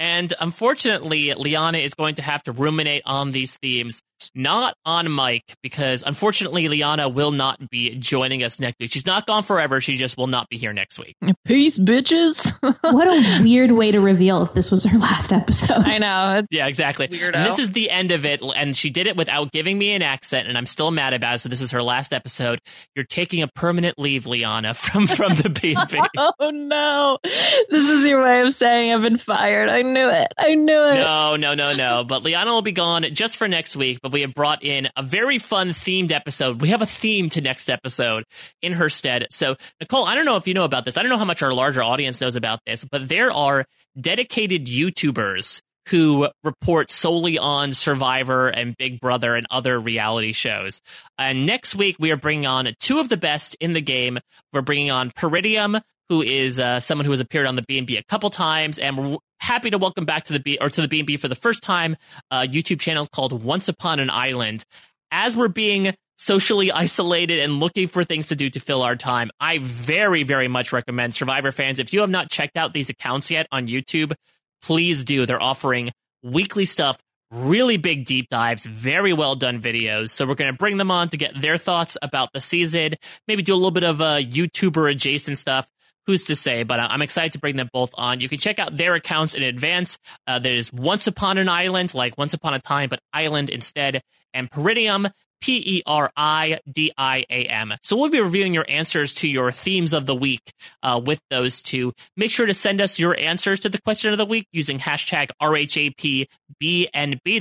And 0.00 0.32
unfortunately, 0.40 1.34
Liana 1.34 1.78
is 1.78 1.94
going 1.94 2.16
to 2.16 2.22
have 2.22 2.42
to 2.44 2.52
ruminate 2.52 3.02
on 3.04 3.32
these 3.32 3.56
themes, 3.56 4.00
not 4.34 4.76
on 4.84 5.10
Mike, 5.10 5.44
because 5.62 6.02
unfortunately, 6.06 6.68
Liana 6.68 7.08
will 7.08 7.30
not 7.32 7.70
be 7.70 7.94
joining 7.96 8.42
us 8.42 8.58
next 8.60 8.78
week. 8.80 8.90
She's 8.92 9.06
not 9.06 9.26
gone 9.26 9.42
forever. 9.42 9.80
She 9.80 9.96
just 9.96 10.16
will 10.16 10.26
not 10.26 10.48
be 10.48 10.56
here 10.56 10.72
next 10.72 10.98
week. 10.98 11.16
Peace, 11.44 11.78
bitches. 11.78 12.54
What 12.88 13.06
a 13.06 13.42
weird 13.42 13.72
way 13.72 13.92
to 13.92 14.00
reveal 14.00 14.42
if 14.42 14.54
this 14.54 14.70
was 14.70 14.84
her 14.84 14.98
last 14.98 15.32
episode. 15.32 15.78
I 15.84 15.98
know. 15.98 16.42
Yeah, 16.50 16.66
exactly. 16.66 17.06
And 17.06 17.44
this 17.44 17.58
is 17.58 17.70
the 17.72 17.90
end 17.90 18.12
of 18.12 18.24
it. 18.24 18.40
And 18.56 18.76
she 18.76 18.90
did 18.90 19.06
it 19.06 19.16
without 19.16 19.52
giving 19.52 19.78
me 19.78 19.92
an 19.92 20.02
accent, 20.02 20.48
and 20.48 20.56
I'm 20.56 20.66
still 20.66 20.90
mad 20.90 21.12
about 21.12 21.36
it. 21.36 21.38
So 21.40 21.48
this 21.48 21.60
is 21.60 21.70
her 21.72 21.82
last 21.82 22.12
episode. 22.12 22.60
You're 22.94 23.04
taking 23.04 23.42
a 23.42 23.48
permanent 23.48 23.98
leave, 23.98 24.26
Liana, 24.26 24.74
from 24.74 25.06
from 25.06 25.34
the 25.34 25.50
B&B. 25.50 25.74
Oh 26.40 26.50
no! 26.50 27.18
This 27.24 27.88
is 27.88 28.06
your 28.06 28.22
way 28.22 28.40
of 28.42 28.52
saying 28.54 28.92
I've 28.92 29.02
been 29.02 29.18
fired. 29.18 29.68
I 29.68 29.82
knew 29.82 30.08
it. 30.08 30.28
I 30.38 30.54
knew 30.54 30.82
it. 30.84 30.94
No, 30.94 31.36
no, 31.36 31.54
no, 31.54 31.72
no. 31.76 32.04
But 32.04 32.22
Liana 32.22 32.52
will 32.52 32.62
be 32.62 32.72
gone 32.72 33.06
just 33.12 33.36
for 33.36 33.48
next 33.48 33.76
week. 33.76 33.98
But 34.02 34.07
we 34.12 34.22
have 34.22 34.34
brought 34.34 34.62
in 34.62 34.88
a 34.96 35.02
very 35.02 35.38
fun 35.38 35.70
themed 35.70 36.12
episode. 36.12 36.60
We 36.60 36.68
have 36.70 36.82
a 36.82 36.86
theme 36.86 37.28
to 37.30 37.40
next 37.40 37.70
episode 37.70 38.24
in 38.62 38.72
her 38.74 38.88
stead. 38.88 39.26
So, 39.30 39.56
Nicole, 39.80 40.04
I 40.04 40.14
don't 40.14 40.24
know 40.24 40.36
if 40.36 40.46
you 40.46 40.54
know 40.54 40.64
about 40.64 40.84
this. 40.84 40.96
I 40.96 41.02
don't 41.02 41.10
know 41.10 41.18
how 41.18 41.24
much 41.24 41.42
our 41.42 41.52
larger 41.52 41.82
audience 41.82 42.20
knows 42.20 42.36
about 42.36 42.60
this, 42.66 42.84
but 42.84 43.08
there 43.08 43.30
are 43.30 43.64
dedicated 44.00 44.66
YouTubers 44.66 45.60
who 45.88 46.28
report 46.44 46.90
solely 46.90 47.38
on 47.38 47.72
Survivor 47.72 48.48
and 48.48 48.76
Big 48.76 49.00
Brother 49.00 49.34
and 49.34 49.46
other 49.50 49.80
reality 49.80 50.32
shows. 50.32 50.80
And 51.16 51.46
next 51.46 51.74
week, 51.74 51.96
we 51.98 52.10
are 52.10 52.16
bringing 52.16 52.46
on 52.46 52.68
two 52.78 52.98
of 53.00 53.08
the 53.08 53.16
best 53.16 53.56
in 53.60 53.72
the 53.72 53.80
game. 53.80 54.18
We're 54.52 54.62
bringing 54.62 54.90
on 54.90 55.10
Peridiam, 55.10 55.80
who 56.08 56.22
is 56.22 56.58
uh, 56.58 56.80
someone 56.80 57.04
who 57.04 57.10
has 57.10 57.20
appeared 57.20 57.46
on 57.46 57.56
the 57.56 57.62
B&B 57.62 57.96
a 57.96 58.02
couple 58.04 58.30
times, 58.30 58.78
and 58.78 58.98
we're 58.98 59.18
happy 59.40 59.70
to 59.70 59.78
welcome 59.78 60.04
back 60.04 60.24
to 60.24 60.32
the 60.32 60.40
B 60.40 60.58
or 60.60 60.70
to 60.70 60.82
the 60.82 60.88
B&B 60.88 61.16
for 61.16 61.28
the 61.28 61.34
first 61.34 61.62
time. 61.62 61.96
Uh, 62.30 62.42
YouTube 62.42 62.80
channel 62.80 63.06
called 63.06 63.42
Once 63.42 63.68
Upon 63.68 64.00
an 64.00 64.10
Island. 64.10 64.64
As 65.10 65.36
we're 65.36 65.48
being 65.48 65.94
socially 66.16 66.72
isolated 66.72 67.40
and 67.40 67.60
looking 67.60 67.88
for 67.88 68.04
things 68.04 68.28
to 68.28 68.36
do 68.36 68.50
to 68.50 68.60
fill 68.60 68.82
our 68.82 68.96
time, 68.96 69.30
I 69.40 69.58
very, 69.58 70.22
very 70.22 70.48
much 70.48 70.72
recommend 70.72 71.14
Survivor 71.14 71.52
fans. 71.52 71.78
If 71.78 71.92
you 71.92 72.00
have 72.00 72.10
not 72.10 72.30
checked 72.30 72.56
out 72.56 72.72
these 72.72 72.90
accounts 72.90 73.30
yet 73.30 73.46
on 73.52 73.66
YouTube, 73.66 74.14
please 74.62 75.04
do. 75.04 75.26
They're 75.26 75.42
offering 75.42 75.92
weekly 76.22 76.64
stuff, 76.64 76.98
really 77.30 77.76
big 77.76 78.06
deep 78.06 78.28
dives, 78.28 78.66
very 78.66 79.12
well 79.12 79.36
done 79.36 79.60
videos. 79.60 80.10
So 80.10 80.26
we're 80.26 80.34
going 80.34 80.52
to 80.52 80.58
bring 80.58 80.78
them 80.78 80.90
on 80.90 81.10
to 81.10 81.16
get 81.16 81.40
their 81.40 81.58
thoughts 81.58 81.96
about 82.02 82.30
the 82.32 82.40
season, 82.40 82.94
maybe 83.26 83.42
do 83.42 83.54
a 83.54 83.56
little 83.56 83.70
bit 83.70 83.84
of 83.84 84.00
uh, 84.00 84.16
YouTuber 84.18 84.90
adjacent 84.90 85.38
stuff. 85.38 85.68
Who's 86.08 86.24
to 86.24 86.34
say? 86.36 86.62
But 86.62 86.80
uh, 86.80 86.88
I'm 86.90 87.02
excited 87.02 87.34
to 87.34 87.38
bring 87.38 87.56
them 87.56 87.68
both 87.70 87.90
on. 87.98 88.20
You 88.20 88.30
can 88.30 88.38
check 88.38 88.58
out 88.58 88.74
their 88.74 88.94
accounts 88.94 89.34
in 89.34 89.42
advance. 89.42 89.98
Uh, 90.26 90.38
there's 90.38 90.72
Once 90.72 91.06
Upon 91.06 91.36
an 91.36 91.50
Island, 91.50 91.92
like 91.92 92.16
Once 92.16 92.32
Upon 92.32 92.54
a 92.54 92.60
Time, 92.60 92.88
but 92.88 92.98
Island 93.12 93.50
instead, 93.50 94.00
and 94.32 94.50
Peridiam, 94.50 95.12
P 95.42 95.58
E 95.58 95.82
R 95.84 96.10
I 96.16 96.60
D 96.66 96.92
I 96.96 97.26
A 97.28 97.44
M. 97.44 97.74
So 97.82 97.98
we'll 97.98 98.08
be 98.08 98.22
reviewing 98.22 98.54
your 98.54 98.64
answers 98.70 99.12
to 99.16 99.28
your 99.28 99.52
themes 99.52 99.92
of 99.92 100.06
the 100.06 100.14
week 100.14 100.50
uh, 100.82 100.98
with 101.04 101.20
those 101.28 101.60
two. 101.60 101.92
Make 102.16 102.30
sure 102.30 102.46
to 102.46 102.54
send 102.54 102.80
us 102.80 102.98
your 102.98 103.14
answers 103.18 103.60
to 103.60 103.68
the 103.68 103.80
question 103.82 104.10
of 104.10 104.16
the 104.16 104.24
week 104.24 104.46
using 104.50 104.78
hashtag 104.78 105.28
RHAPBNB, 105.42 106.26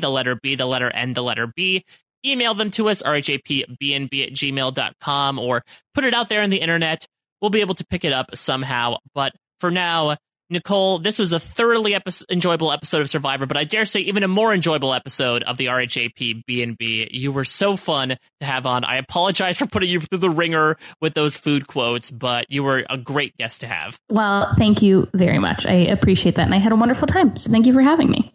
the 0.02 0.10
letter 0.10 0.36
B, 0.36 0.56
the 0.56 0.66
letter 0.66 0.92
N, 0.92 1.14
the 1.14 1.24
letter 1.24 1.48
B. 1.56 1.86
email 2.26 2.54
them 2.54 2.70
to 2.72 2.90
us, 2.90 3.02
rhapbnb 3.02 4.28
at 4.28 4.34
gmail.com, 4.34 5.40
or 5.40 5.64
put 5.94 6.04
it 6.04 6.14
out 6.14 6.28
there 6.28 6.42
on 6.42 6.50
the 6.50 6.60
internet. 6.60 7.08
We'll 7.42 7.52
be 7.52 7.62
able 7.62 7.76
to 7.76 7.86
pick 7.86 8.06
it 8.06 8.14
up 8.14 8.36
somehow. 8.36 8.98
But 9.14 9.34
for 9.60 9.72
now, 9.72 10.18
Nicole, 10.50 11.00
this 11.00 11.20
was 11.20 11.34
a 11.34 11.40
thoroughly 11.40 11.94
epi- 11.94 12.24
enjoyable 12.32 12.72
episode 12.72 13.02
of 13.02 13.10
Survivor, 13.10 13.46
but 13.46 13.58
I 13.58 13.66
dare 13.66 13.86
say 13.86 14.00
even 14.02 14.24
a 14.24 14.30
more 14.30 14.54
enjoyable 14.54 14.94
episode 14.94 15.44
of 15.44 15.58
the 15.58 15.66
RHAP 15.66 16.46
B&B. 16.46 17.10
You 17.12 17.34
were 17.34 17.44
so 17.44 17.76
fun 17.76 18.10
to 18.40 18.46
have 18.46 18.66
on. 18.66 18.86
I 18.86 18.96
apologize 18.98 19.58
for 19.58 19.66
putting 19.66 19.90
you 19.90 20.00
through 20.00 20.20
the 20.20 20.30
ringer 20.30 20.78
with 21.02 21.16
those 21.16 21.36
food 21.36 21.68
quotes, 21.68 22.10
but 22.10 22.46
you 22.50 22.64
were 22.64 22.86
a 22.90 22.98
great 22.98 23.36
guest 23.36 23.62
to 23.62 23.68
have. 23.68 24.00
Well, 24.10 24.54
thank 24.54 24.82
you 24.82 25.10
very 25.14 25.40
much. 25.40 25.66
I 25.66 25.74
appreciate 25.74 26.36
that, 26.36 26.46
and 26.46 26.56
I 26.56 26.60
had 26.60 26.72
a 26.72 26.78
wonderful 26.78 27.08
time. 27.08 27.36
So 27.36 27.52
thank 27.52 27.66
you 27.66 27.74
for 27.74 27.82
having 27.82 28.10
me 28.10 28.34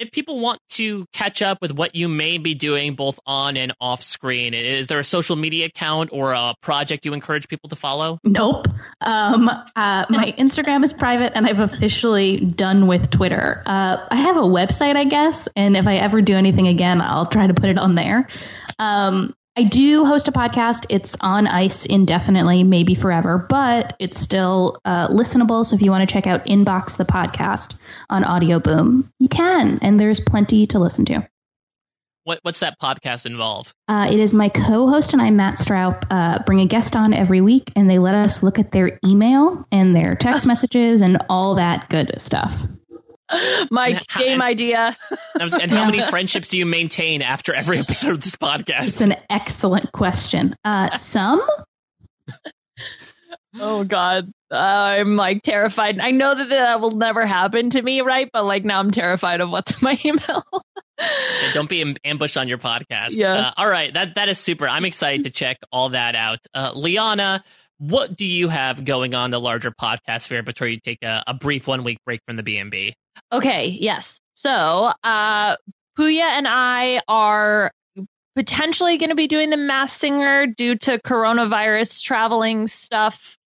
if 0.00 0.10
people 0.10 0.40
want 0.40 0.60
to 0.70 1.06
catch 1.12 1.42
up 1.42 1.58
with 1.60 1.72
what 1.72 1.94
you 1.94 2.08
may 2.08 2.38
be 2.38 2.54
doing 2.54 2.94
both 2.94 3.20
on 3.26 3.56
and 3.56 3.72
off 3.80 4.02
screen, 4.02 4.54
is 4.54 4.86
there 4.86 4.98
a 4.98 5.04
social 5.04 5.36
media 5.36 5.66
account 5.66 6.08
or 6.12 6.32
a 6.32 6.54
project 6.62 7.04
you 7.04 7.12
encourage 7.12 7.46
people 7.48 7.68
to 7.68 7.76
follow? 7.76 8.18
Nope. 8.24 8.66
Um, 9.02 9.48
uh, 9.48 10.06
my 10.08 10.34
Instagram 10.38 10.82
is 10.82 10.94
private, 10.94 11.32
and 11.36 11.46
I've 11.46 11.60
officially 11.60 12.38
done 12.38 12.86
with 12.86 13.10
Twitter. 13.10 13.62
Uh, 13.66 13.98
I 14.10 14.16
have 14.16 14.38
a 14.38 14.40
website, 14.40 14.96
I 14.96 15.04
guess, 15.04 15.48
and 15.54 15.76
if 15.76 15.86
I 15.86 15.96
ever 15.96 16.22
do 16.22 16.34
anything 16.34 16.66
again, 16.66 17.02
I'll 17.02 17.26
try 17.26 17.46
to 17.46 17.54
put 17.54 17.68
it 17.68 17.78
on 17.78 17.94
there. 17.94 18.26
Um, 18.78 19.34
I 19.56 19.64
do 19.64 20.04
host 20.04 20.28
a 20.28 20.32
podcast. 20.32 20.86
It's 20.88 21.16
on 21.20 21.46
ice 21.46 21.84
indefinitely, 21.84 22.62
maybe 22.62 22.94
forever, 22.94 23.46
but 23.48 23.96
it's 23.98 24.18
still 24.18 24.80
uh, 24.84 25.08
listenable. 25.08 25.66
So 25.66 25.74
if 25.74 25.82
you 25.82 25.90
want 25.90 26.08
to 26.08 26.12
check 26.12 26.26
out 26.26 26.44
Inbox 26.44 26.96
the 26.96 27.04
podcast 27.04 27.76
on 28.10 28.22
Audio 28.24 28.60
Boom, 28.60 29.12
you 29.18 29.28
can, 29.28 29.78
and 29.82 29.98
there's 29.98 30.20
plenty 30.20 30.66
to 30.68 30.78
listen 30.78 31.04
to. 31.06 31.26
What, 32.24 32.38
what's 32.42 32.60
that 32.60 32.78
podcast 32.78 33.26
involve? 33.26 33.74
Uh, 33.88 34.08
it 34.10 34.20
is 34.20 34.32
my 34.32 34.48
co-host 34.50 35.14
and 35.14 35.22
I, 35.22 35.30
Matt 35.30 35.54
Straub, 35.54 36.04
uh, 36.10 36.42
bring 36.44 36.60
a 36.60 36.66
guest 36.66 36.94
on 36.94 37.12
every 37.12 37.40
week, 37.40 37.72
and 37.74 37.90
they 37.90 37.98
let 37.98 38.14
us 38.14 38.42
look 38.42 38.58
at 38.58 38.70
their 38.70 39.00
email 39.04 39.66
and 39.72 39.96
their 39.96 40.14
text 40.14 40.46
messages 40.46 41.00
and 41.00 41.18
all 41.28 41.56
that 41.56 41.88
good 41.88 42.12
stuff. 42.20 42.66
my 43.70 43.88
and, 43.88 44.06
game 44.18 44.32
and, 44.34 44.42
idea. 44.42 44.96
and 45.38 45.70
how 45.70 45.84
many 45.90 46.02
friendships 46.02 46.48
do 46.48 46.58
you 46.58 46.66
maintain 46.66 47.22
after 47.22 47.54
every 47.54 47.78
episode 47.78 48.12
of 48.12 48.20
this 48.22 48.36
podcast? 48.36 48.84
It's 48.84 49.00
an 49.00 49.16
excellent 49.28 49.92
question. 49.92 50.56
Uh, 50.64 50.96
some. 50.96 51.46
oh 53.60 53.84
God, 53.84 54.32
uh, 54.50 54.56
I'm 54.56 55.16
like 55.16 55.42
terrified. 55.42 56.00
I 56.00 56.10
know 56.10 56.34
that 56.34 56.48
that 56.48 56.80
will 56.80 56.96
never 56.96 57.26
happen 57.26 57.70
to 57.70 57.82
me, 57.82 58.00
right? 58.00 58.28
But 58.32 58.44
like 58.44 58.64
now, 58.64 58.80
I'm 58.80 58.90
terrified 58.90 59.40
of 59.40 59.50
what's 59.50 59.72
in 59.72 59.78
my 59.82 59.98
email. 60.04 60.44
yeah, 60.98 61.52
don't 61.54 61.68
be 61.68 61.96
ambushed 62.04 62.36
on 62.36 62.48
your 62.48 62.58
podcast. 62.58 63.16
Yeah. 63.16 63.34
Uh, 63.34 63.52
all 63.56 63.68
right, 63.68 63.92
that 63.94 64.16
that 64.16 64.28
is 64.28 64.38
super. 64.38 64.68
I'm 64.68 64.84
excited 64.84 65.24
to 65.24 65.30
check 65.30 65.58
all 65.70 65.90
that 65.90 66.16
out. 66.16 66.40
Uh, 66.52 66.72
Liana, 66.74 67.44
what 67.80 68.14
do 68.14 68.26
you 68.26 68.48
have 68.48 68.84
going 68.84 69.14
on 69.14 69.30
the 69.30 69.40
larger 69.40 69.70
podcast 69.70 70.22
sphere 70.22 70.42
before 70.42 70.66
you 70.66 70.78
take 70.78 71.02
a, 71.02 71.24
a 71.26 71.32
brief 71.32 71.66
one 71.66 71.82
week 71.82 71.96
break 72.04 72.20
from 72.26 72.36
the 72.36 72.42
BNB? 72.42 72.92
Okay, 73.32 73.68
yes. 73.80 74.20
So, 74.34 74.92
uh, 75.02 75.56
Puya 75.98 76.20
and 76.20 76.46
I 76.46 77.00
are 77.08 77.72
potentially 78.36 78.98
going 78.98 79.08
to 79.08 79.16
be 79.16 79.28
doing 79.28 79.48
the 79.48 79.56
Masked 79.56 79.98
Singer 79.98 80.46
due 80.46 80.76
to 80.76 80.98
coronavirus 80.98 82.02
traveling 82.02 82.66
stuff. 82.66 83.38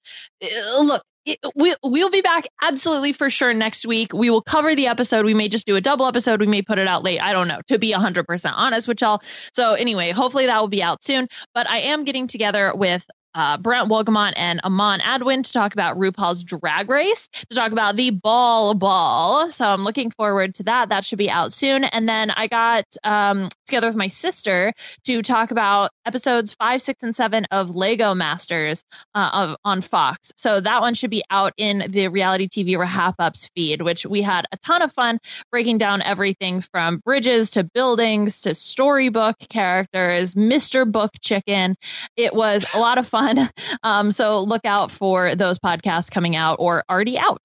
Uh, 0.43 0.83
look, 0.83 1.03
it, 1.27 1.39
we 1.55 1.75
we'll 1.85 2.11
be 2.11 2.21
back 2.21 2.49
absolutely 2.61 3.13
for 3.13 3.31
sure 3.31 3.55
next 3.55 3.87
week. 3.87 4.13
We 4.13 4.31
will 4.31 4.43
cover 4.43 4.75
the 4.75 4.89
episode. 4.89 5.25
We 5.25 5.33
may 5.33 5.49
just 5.49 5.65
do 5.65 5.77
a 5.77 5.81
double 5.81 6.07
episode. 6.07 6.41
We 6.41 6.49
may 6.49 6.61
put 6.61 6.79
it 6.79 6.89
out 6.89 7.05
late. 7.05 7.21
I 7.23 7.33
don't 7.33 7.47
know. 7.47 7.61
To 7.69 7.79
be 7.79 7.93
100% 7.93 8.53
honest 8.55 8.89
with 8.89 9.01
y'all. 9.01 9.23
So 9.53 9.75
anyway, 9.75 10.11
hopefully 10.11 10.47
that 10.47 10.61
will 10.61 10.69
be 10.69 10.83
out 10.83 11.05
soon. 11.05 11.29
But 11.55 11.71
I 11.71 11.79
am 11.79 12.03
getting 12.03 12.27
together 12.27 12.73
with 12.75 13.07
uh, 13.35 13.59
Brent 13.59 13.89
Wolgamott 13.89 14.33
and 14.37 14.61
Amon 14.61 15.01
Adwin 15.01 15.43
to 15.43 15.53
talk 15.53 15.73
about 15.73 15.99
RuPaul's 15.99 16.45
Drag 16.45 16.89
Race, 16.89 17.29
to 17.51 17.57
talk 17.57 17.73
about 17.73 17.97
the 17.97 18.11
Ball 18.11 18.75
Ball. 18.75 19.51
So 19.51 19.67
I'm 19.67 19.83
looking 19.83 20.11
forward 20.11 20.55
to 20.57 20.63
that. 20.65 20.89
That 20.91 21.05
should 21.05 21.19
be 21.19 21.31
out 21.31 21.53
soon. 21.53 21.85
And 21.85 22.09
then 22.09 22.31
I 22.31 22.47
got 22.47 22.85
um, 23.03 23.49
together 23.67 23.89
with 23.89 23.97
my 23.97 24.09
sister 24.09 24.73
to 25.05 25.23
talk 25.23 25.51
about 25.51 25.91
episodes 26.07 26.55
five, 26.55 26.83
six, 26.83 27.03
and 27.03 27.15
seven 27.15 27.47
of 27.51 27.75
Lego 27.75 28.15
Masters 28.15 28.85
uh, 29.15 29.31
of, 29.33 29.57
on 29.65 29.83
Fox. 29.83 30.33
So 30.37 30.61
that 30.61 30.81
one 30.81 30.95
should 30.95 31.11
be 31.11 31.25
out 31.31 31.53
in 31.57 31.87
the 31.89 32.09
reality 32.09 32.49
TV 32.49 32.79
wrap 32.79 33.15
ups 33.19 33.51
feed, 33.57 33.83
which 33.83 34.07
we 34.07 34.23
had 34.23 34.47
a 34.53 34.57
ton 34.59 34.83
of 34.83 34.93
fun 34.93 35.19
breaking 35.51 35.79
down 35.79 36.03
everything 36.03 36.61
from 36.61 36.99
bridges 36.99 37.51
to 37.53 37.65
buildings 37.65 38.43
to 38.43 38.55
storybook 38.55 39.39
characters, 39.49 40.35
Mr. 40.35 40.91
Book 40.91 41.13
Chicken. 41.21 41.77
It 42.17 42.35
was 42.35 42.65
a 42.75 42.79
lot 42.79 42.99
of 42.99 43.09
fun 43.09 43.24
Um, 43.83 44.13
so 44.13 44.41
look 44.41 44.65
out 44.65 44.91
for 44.91 45.35
those 45.35 45.59
podcasts 45.59 46.11
coming 46.11 46.37
out 46.37 46.57
or 46.59 46.83
already 46.89 47.19
out. 47.19 47.43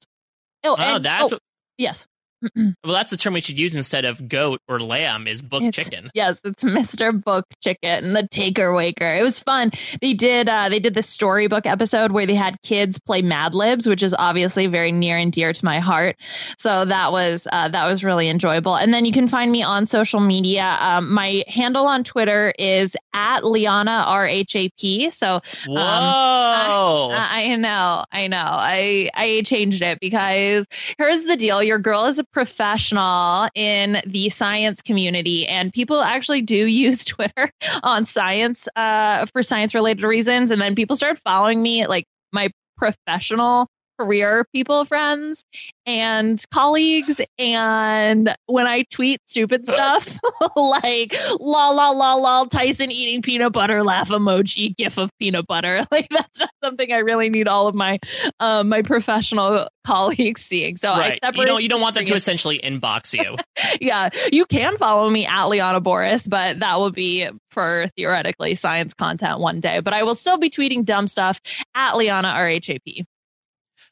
Oh, 0.64 0.76
oh 0.80 0.82
and, 0.82 1.06
that's 1.06 1.34
oh, 1.34 1.40
yes. 1.78 2.08
well, 2.56 2.94
that's 2.94 3.10
the 3.10 3.18
term 3.18 3.34
we 3.34 3.42
should 3.42 3.60
use 3.60 3.76
instead 3.76 4.06
of 4.06 4.28
goat 4.28 4.62
or 4.68 4.80
lamb 4.80 5.28
is 5.28 5.42
book 5.42 5.64
it's, 5.64 5.76
chicken. 5.76 6.10
Yes, 6.14 6.42
it's 6.44 6.64
Mr. 6.64 7.12
Book 7.24 7.46
Chicken, 7.62 8.14
the 8.14 8.28
Taker 8.28 8.74
Waker. 8.74 9.06
It 9.06 9.24
was 9.24 9.40
fun. 9.40 9.72
They 10.02 10.14
did 10.14 10.48
uh, 10.48 10.70
they 10.70 10.80
did 10.80 10.94
the 10.94 11.04
storybook 11.04 11.66
episode 11.66 12.12
where 12.12 12.26
they 12.26 12.36
had 12.36 12.62
kids 12.62 13.00
play 13.00 13.22
Mad 13.22 13.54
Libs, 13.54 13.88
which 13.88 14.04
is 14.04 14.16
obviously 14.18 14.68
very 14.68 14.92
near 14.92 15.18
and 15.18 15.32
dear 15.32 15.52
to 15.52 15.66
my 15.66 15.80
heart. 15.80 16.16
So 16.58 16.86
that 16.86 17.12
was 17.12 17.48
uh, 17.52 17.70
that 17.70 17.88
was 17.88 18.04
really 18.04 18.30
enjoyable. 18.30 18.76
And 18.76 18.94
then 18.94 19.06
you 19.06 19.12
can 19.12 19.28
find 19.28 19.52
me 19.52 19.64
on 19.64 19.86
social 19.86 20.20
media. 20.20 20.78
Um, 20.80 21.14
my 21.14 21.44
handle 21.48 21.88
on 21.88 22.04
Twitter 22.04 22.54
is 22.58 22.96
at 23.14 23.44
Liana 23.44 24.04
R 24.08 24.28
H 24.28 24.56
A 24.56 24.70
P. 24.70 25.12
So 25.12 25.36
um, 25.36 25.42
whoa, 25.68 27.10
I, 27.14 27.52
I 27.52 27.56
know, 27.56 28.04
I 28.12 28.28
know. 28.28 28.46
I 28.46 29.10
I 29.14 29.42
changed 29.46 29.82
it 29.82 30.00
because 30.00 30.66
here's 30.98 31.26
the 31.26 31.36
deal: 31.36 31.62
your 31.62 31.80
girl 31.80 32.06
is 32.06 32.20
a 32.20 32.24
professional 32.32 33.48
in 33.56 34.02
the 34.06 34.30
science 34.30 34.82
community, 34.82 35.48
and 35.48 35.74
people 35.74 36.02
actually 36.02 36.42
do 36.42 36.56
use 36.68 37.06
Twitter 37.06 37.52
on 37.84 38.06
science 38.06 38.68
uh, 38.76 39.26
for 39.28 39.44
science 39.44 39.74
related 39.74 40.04
reasons. 40.04 40.52
And 40.52 40.62
then 40.62 40.76
people 40.76 40.96
start 40.96 41.20
following 41.20 41.62
me, 41.62 41.88
like 41.88 42.06
my 42.32 42.50
professional 42.78 43.68
career 44.00 44.46
people 44.54 44.86
friends 44.86 45.44
and 45.86 46.44
colleagues 46.52 47.22
and 47.38 48.34
when 48.46 48.68
i 48.68 48.84
tweet 48.92 49.20
stupid 49.26 49.68
stuff 49.68 50.20
like 50.56 51.16
la 51.40 51.70
la 51.70 51.90
la 51.90 52.14
la 52.14 52.46
tyson 52.46 52.92
eating 52.92 53.22
peanut 53.22 53.52
butter 53.52 53.84
laugh 53.84 54.10
emoji 54.10 54.76
gif 54.76 54.98
of 54.98 55.10
peanut 55.20 55.46
butter. 55.48 55.86
Like 55.92 56.08
that's 56.10 56.40
not 56.40 56.52
something 56.64 56.92
i 56.92 57.00
really 57.00 57.30
need 57.30 57.48
all 57.48 57.68
of 57.68 57.76
my 57.76 58.00
um, 58.40 58.70
my 58.70 58.84
professional 58.84 59.68
colleagues 59.86 60.42
seeing. 60.42 60.78
So 60.78 60.90
right. 60.92 61.20
I 61.24 61.32
you 61.34 61.46
don't 61.46 61.64
you 61.64 61.70
don't 61.70 61.82
want 61.82 61.96
them 61.96 62.06
to 62.06 62.14
essentially 62.14 62.60
inbox 62.60 63.14
you. 63.14 63.36
Yeah. 63.82 64.10
You 64.32 64.46
can 64.46 64.78
follow 64.78 65.10
me 65.10 65.26
at 65.26 65.48
liana 65.48 65.82
Boraas 65.82 66.30
but 66.30 66.60
that 66.60 66.78
will 66.78 66.92
be 66.92 67.28
for 67.52 67.90
theoretically 67.98 68.56
science 68.56 68.94
content 68.94 69.40
one 69.40 69.60
day. 69.60 69.80
But 69.80 69.94
i 69.94 70.04
will 70.04 70.16
still 70.16 70.38
be 70.38 70.50
tweeting 70.50 70.86
dumb 70.86 71.08
stuff 71.08 71.42
at 71.76 71.98
liana 71.98 72.30
rhap 72.30 73.08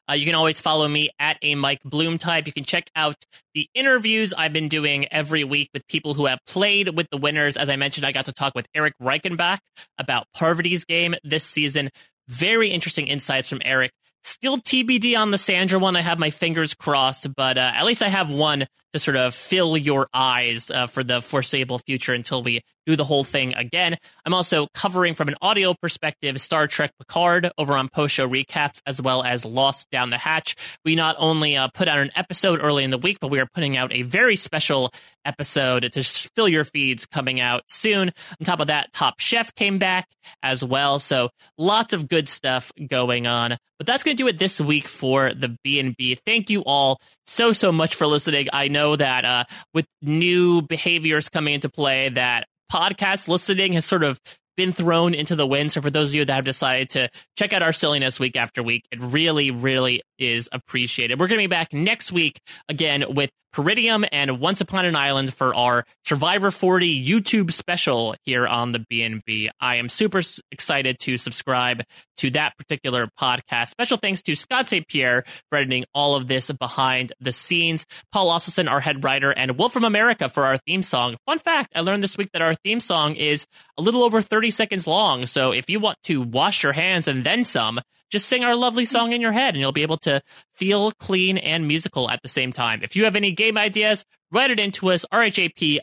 uh, 0.10 0.14
you 0.14 0.26
can 0.26 0.36
always 0.36 0.60
follow 0.60 0.88
me 0.88 1.10
at 1.20 1.38
a 1.42 1.56
Mike 1.56 1.82
Bloom 1.84 2.18
type. 2.18 2.48
You 2.48 2.54
can 2.54 2.64
check 2.64 2.90
out 2.96 3.16
the 3.54 3.70
interviews 3.74 4.34
I've 4.34 4.54
been 4.54 4.70
doing 4.70 5.08
every 5.12 5.44
week 5.44 5.70
with 5.74 5.88
people 5.88 6.14
who 6.14 6.26
have 6.26 6.40
played 6.48 6.96
with 6.96 7.08
the 7.12 7.18
winners. 7.18 7.58
As 7.58 7.70
I 7.70 7.76
mentioned, 7.76 8.06
I 8.06 8.12
got 8.12 8.26
to 8.26 8.34
talk 8.34 8.54
with 8.56 8.68
Erik 8.74 8.94
Reichenbach 9.02 9.60
about 9.98 10.28
Parvati's 10.36 10.86
game 10.86 11.16
this 11.24 11.44
season. 11.44 11.90
Very 12.28 12.72
interesting 12.72 13.08
insights 13.08 13.50
from 13.50 13.62
Erik. 13.64 13.92
Still 14.24 14.58
TBD 14.58 15.18
on 15.18 15.32
the 15.32 15.38
Sandra 15.38 15.80
one. 15.80 15.96
I 15.96 16.02
have 16.02 16.20
my 16.20 16.32
fingers 16.32 16.74
crossed, 16.74 17.34
but 17.36 17.58
uh, 17.58 17.72
at 17.74 17.86
least 17.86 18.04
I 18.04 18.10
have 18.10 18.30
one 18.30 18.68
to 18.94 19.00
sort 19.00 19.18
of 19.18 19.36
fill 19.36 19.78
your 19.78 20.08
eyes 20.14 20.72
uh, 20.72 20.88
for 20.88 21.04
the 21.04 21.22
foreseeable 21.22 21.80
future 21.80 22.14
until 22.14 22.44
we 22.44 22.62
do 22.88 22.96
the 22.96 23.04
whole 23.04 23.26
thing 23.26 23.54
again. 23.54 23.98
I'm 24.26 24.34
also 24.34 24.68
covering 24.74 25.14
from 25.14 25.28
an 25.28 25.36
audio 25.42 25.74
perspective 25.74 26.40
Star 26.40 26.68
Trek 26.68 26.92
Picard 26.98 27.52
over 27.58 27.74
on 27.74 27.90
post 27.90 28.16
show 28.16 28.28
recaps 28.28 28.82
as 28.88 29.02
well 29.02 29.24
as 29.24 29.44
Lost 29.44 29.92
Down 29.92 30.10
the 30.10 30.18
Hatch. 30.18 30.56
We 30.86 30.96
not 30.96 31.18
only 31.20 31.58
uh, 31.58 31.68
put 31.68 31.90
out 31.90 32.00
an 32.00 32.12
episode 32.16 32.62
early 32.64 32.86
in 32.86 32.90
the 32.90 32.98
week, 32.98 33.18
but 33.20 33.30
we 33.30 33.40
are 33.40 33.48
putting 33.54 33.76
out 33.76 33.94
a 33.94 34.04
very 34.04 34.38
special 34.38 34.94
episode 35.26 35.92
to 35.92 36.04
fill 36.04 36.48
your 36.48 36.64
feeds 36.64 37.06
coming 37.06 37.42
out 37.42 37.64
soon. 37.68 38.12
On 38.40 38.46
top 38.46 38.62
of 38.62 38.68
that, 38.68 38.94
Top 38.94 39.20
Chef 39.20 39.54
came 39.54 39.78
back 39.78 40.08
as 40.42 40.64
well. 40.64 41.00
So 41.00 41.30
lots 41.58 41.92
of 41.92 42.08
good 42.08 42.30
stuff 42.30 42.72
going 42.88 43.28
on. 43.28 43.58
But 43.78 43.86
that's 43.86 44.04
going 44.04 44.18
to 44.18 44.24
do 44.24 44.28
it 44.28 44.40
this 44.40 44.60
week 44.60 44.88
for 44.88 45.34
the 45.34 45.56
B&B. 45.64 46.18
Thank 46.26 46.50
you 46.50 46.62
all 46.62 47.00
so, 47.28 47.52
so 47.52 47.72
much 47.72 47.94
for 47.94 48.08
listening. 48.08 48.48
I 48.52 48.70
know 48.70 48.77
that 48.96 49.26
uh, 49.26 49.44
with 49.74 49.86
new 50.02 50.62
behaviors 50.62 51.30
coming 51.30 51.54
into 51.54 51.70
play, 51.70 52.10
that 52.10 52.48
podcast 52.72 53.28
listening 53.28 53.74
has 53.74 53.86
sort 53.86 54.04
of 54.04 54.20
been 54.56 54.74
thrown 54.74 55.14
into 55.14 55.36
the 55.36 55.48
wind. 55.48 55.72
So 55.72 55.82
for 55.82 55.90
those 55.92 56.10
of 56.10 56.16
you 56.16 56.26
that 56.26 56.34
have 56.34 56.46
decided 56.46 56.90
to 56.92 57.10
check 57.38 57.54
out 57.54 57.62
our 57.62 57.72
silliness 57.72 58.20
week 58.20 58.36
after 58.36 58.64
week, 58.64 58.86
it 58.92 59.00
really, 59.00 59.52
really 59.52 60.02
is 60.18 60.50
appreciated. 60.52 61.20
We're 61.20 61.28
going 61.28 61.40
to 61.40 61.44
be 61.44 61.48
back 61.48 61.74
next 61.74 62.12
week 62.12 62.40
again 62.70 63.06
with 63.10 63.32
Peridiam 63.58 64.08
and 64.12 64.40
Once 64.40 64.62
Upon 64.62 64.86
an 64.86 64.96
Island 64.96 65.34
for 65.34 65.56
our 65.56 65.84
Survivor 66.06 66.52
40 66.52 67.04
YouTube 67.04 67.52
special 67.52 68.16
here 68.24 68.46
on 68.46 68.72
the 68.72 68.80
BNB. 68.80 69.50
I 69.60 69.78
am 69.78 69.90
super 69.90 70.22
excited 70.52 71.00
to 71.00 71.18
subscribe 71.18 71.84
to 72.18 72.30
that 72.32 72.54
particular 72.58 73.10
podcast. 73.20 73.70
Special 73.70 73.98
thanks 73.98 74.22
to 74.24 74.36
Scott 74.36 74.70
St. 74.70 74.88
Pierre 74.88 75.24
for 75.50 75.58
editing 75.58 75.86
all 75.96 76.16
of 76.16 76.28
this 76.28 76.52
behind 76.52 77.14
the 77.20 77.34
scenes. 77.34 77.88
Paul 78.12 78.30
Osselson, 78.30 78.70
our 78.70 78.80
head 78.80 79.04
writer, 79.04 79.32
and 79.32 79.58
Wolf 79.58 79.74
from 79.74 79.86
America 79.86 80.30
for 80.30 80.46
our 80.46 80.58
theme 80.58 80.84
song. 80.84 81.18
Fun 81.26 81.40
fact, 81.40 81.72
I 81.76 81.82
learned 81.82 82.04
this 82.04 82.18
week 82.18 82.30
that 82.34 82.44
our 82.44 82.54
theme 82.54 82.80
song 82.80 83.16
is 83.16 83.48
a 83.78 83.82
little 83.82 84.04
over 84.04 84.22
30 84.22 84.52
seconds 84.52 84.86
long. 84.86 85.26
So 85.26 85.52
if 85.52 85.68
you 85.68 85.80
want 85.80 85.98
to 86.04 86.22
wash 86.22 86.62
your 86.62 86.74
hands 86.74 87.08
and 87.08 87.24
then 87.24 87.44
some, 87.44 87.80
just 88.10 88.28
sing 88.28 88.44
our 88.44 88.56
lovely 88.56 88.86
song 88.86 89.12
in 89.12 89.22
your 89.22 89.32
head 89.32 89.54
and 89.54 89.58
you'll 89.58 89.72
be 89.72 89.82
able 89.82 89.98
to 89.98 90.22
feel 90.54 90.92
clean 90.92 91.38
and 91.38 91.68
musical 91.68 92.10
at 92.10 92.22
the 92.22 92.30
same 92.30 92.54
time. 92.54 92.82
If 92.84 92.96
you 92.96 93.06
have 93.06 93.16
any 93.16 93.32
game 93.32 93.58
ideas, 93.58 94.06
write 94.32 94.52
it 94.52 94.60
into 94.60 94.90
us, 94.92 95.06
rhapbnb 95.12 95.82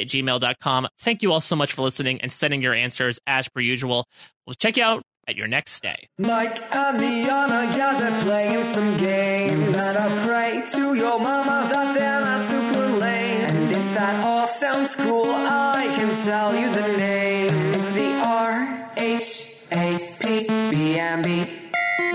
at 0.00 0.08
gmail.com. 0.08 0.88
Thank 0.98 1.22
you 1.22 1.32
all 1.32 1.40
so 1.40 1.56
much 1.56 1.72
for 1.72 1.82
listening 1.82 2.20
and 2.20 2.30
sending 2.30 2.62
your 2.62 2.74
answers 2.74 3.20
as 3.26 3.48
per 3.48 3.60
usual. 3.60 4.06
We'll 4.46 4.54
check 4.54 4.76
you 4.76 4.84
out 4.84 5.02
at 5.28 5.36
your 5.36 5.46
next 5.46 5.72
stay. 5.72 6.08
Mike 6.18 6.60
and 6.74 7.00
yeah, 7.00 7.98
they're 7.98 8.22
playing 8.22 8.64
some 8.64 8.96
games. 8.98 9.76
And 9.76 9.98
I 9.98 10.26
pray 10.26 10.64
to 10.72 10.94
your 10.94 11.20
mama 11.20 11.68
that 11.70 11.94
they're 11.96 12.20
not 12.20 12.40
super 12.48 12.86
lame. 12.98 13.44
And 13.48 13.70
if 13.70 13.94
that 13.94 14.24
all 14.24 14.46
sounds 14.48 14.96
cool, 14.96 15.26
I 15.26 15.84
can 15.96 16.24
tell 16.24 16.54
you 16.58 16.72
the 16.72 16.98
name. 16.98 17.29
B&B. 20.90 21.46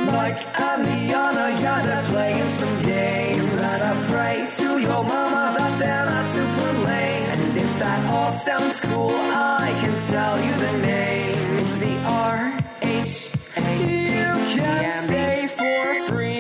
Mike 0.06 0.44
and 0.60 0.84
Liana, 0.84 1.48
yeah, 1.62 1.82
they're 1.86 2.04
playing 2.12 2.52
some 2.52 2.84
games. 2.84 3.54
And 3.54 3.82
I 3.90 3.94
pray 4.12 4.48
to 4.58 4.80
your 4.80 5.02
mama 5.14 5.56
that 5.58 5.80
they're 5.80 6.06
not 6.06 6.26
super 6.36 6.72
lame. 6.86 7.24
And 7.32 7.58
if 7.58 7.80
that 7.80 8.00
all 8.12 8.34
sounds 8.34 8.82
cool, 8.82 9.12
I 9.12 9.72
can 9.80 9.96
tell 10.12 10.36
you 10.46 10.54
the 10.66 10.74
name. 10.86 11.60
It's 11.60 11.76
the 11.78 11.96
R 12.06 12.60
H 12.82 13.30
A. 13.56 13.70
You 14.20 14.60
can 14.60 15.04
say 15.04 15.48
for 15.48 16.14
free. 16.14 16.35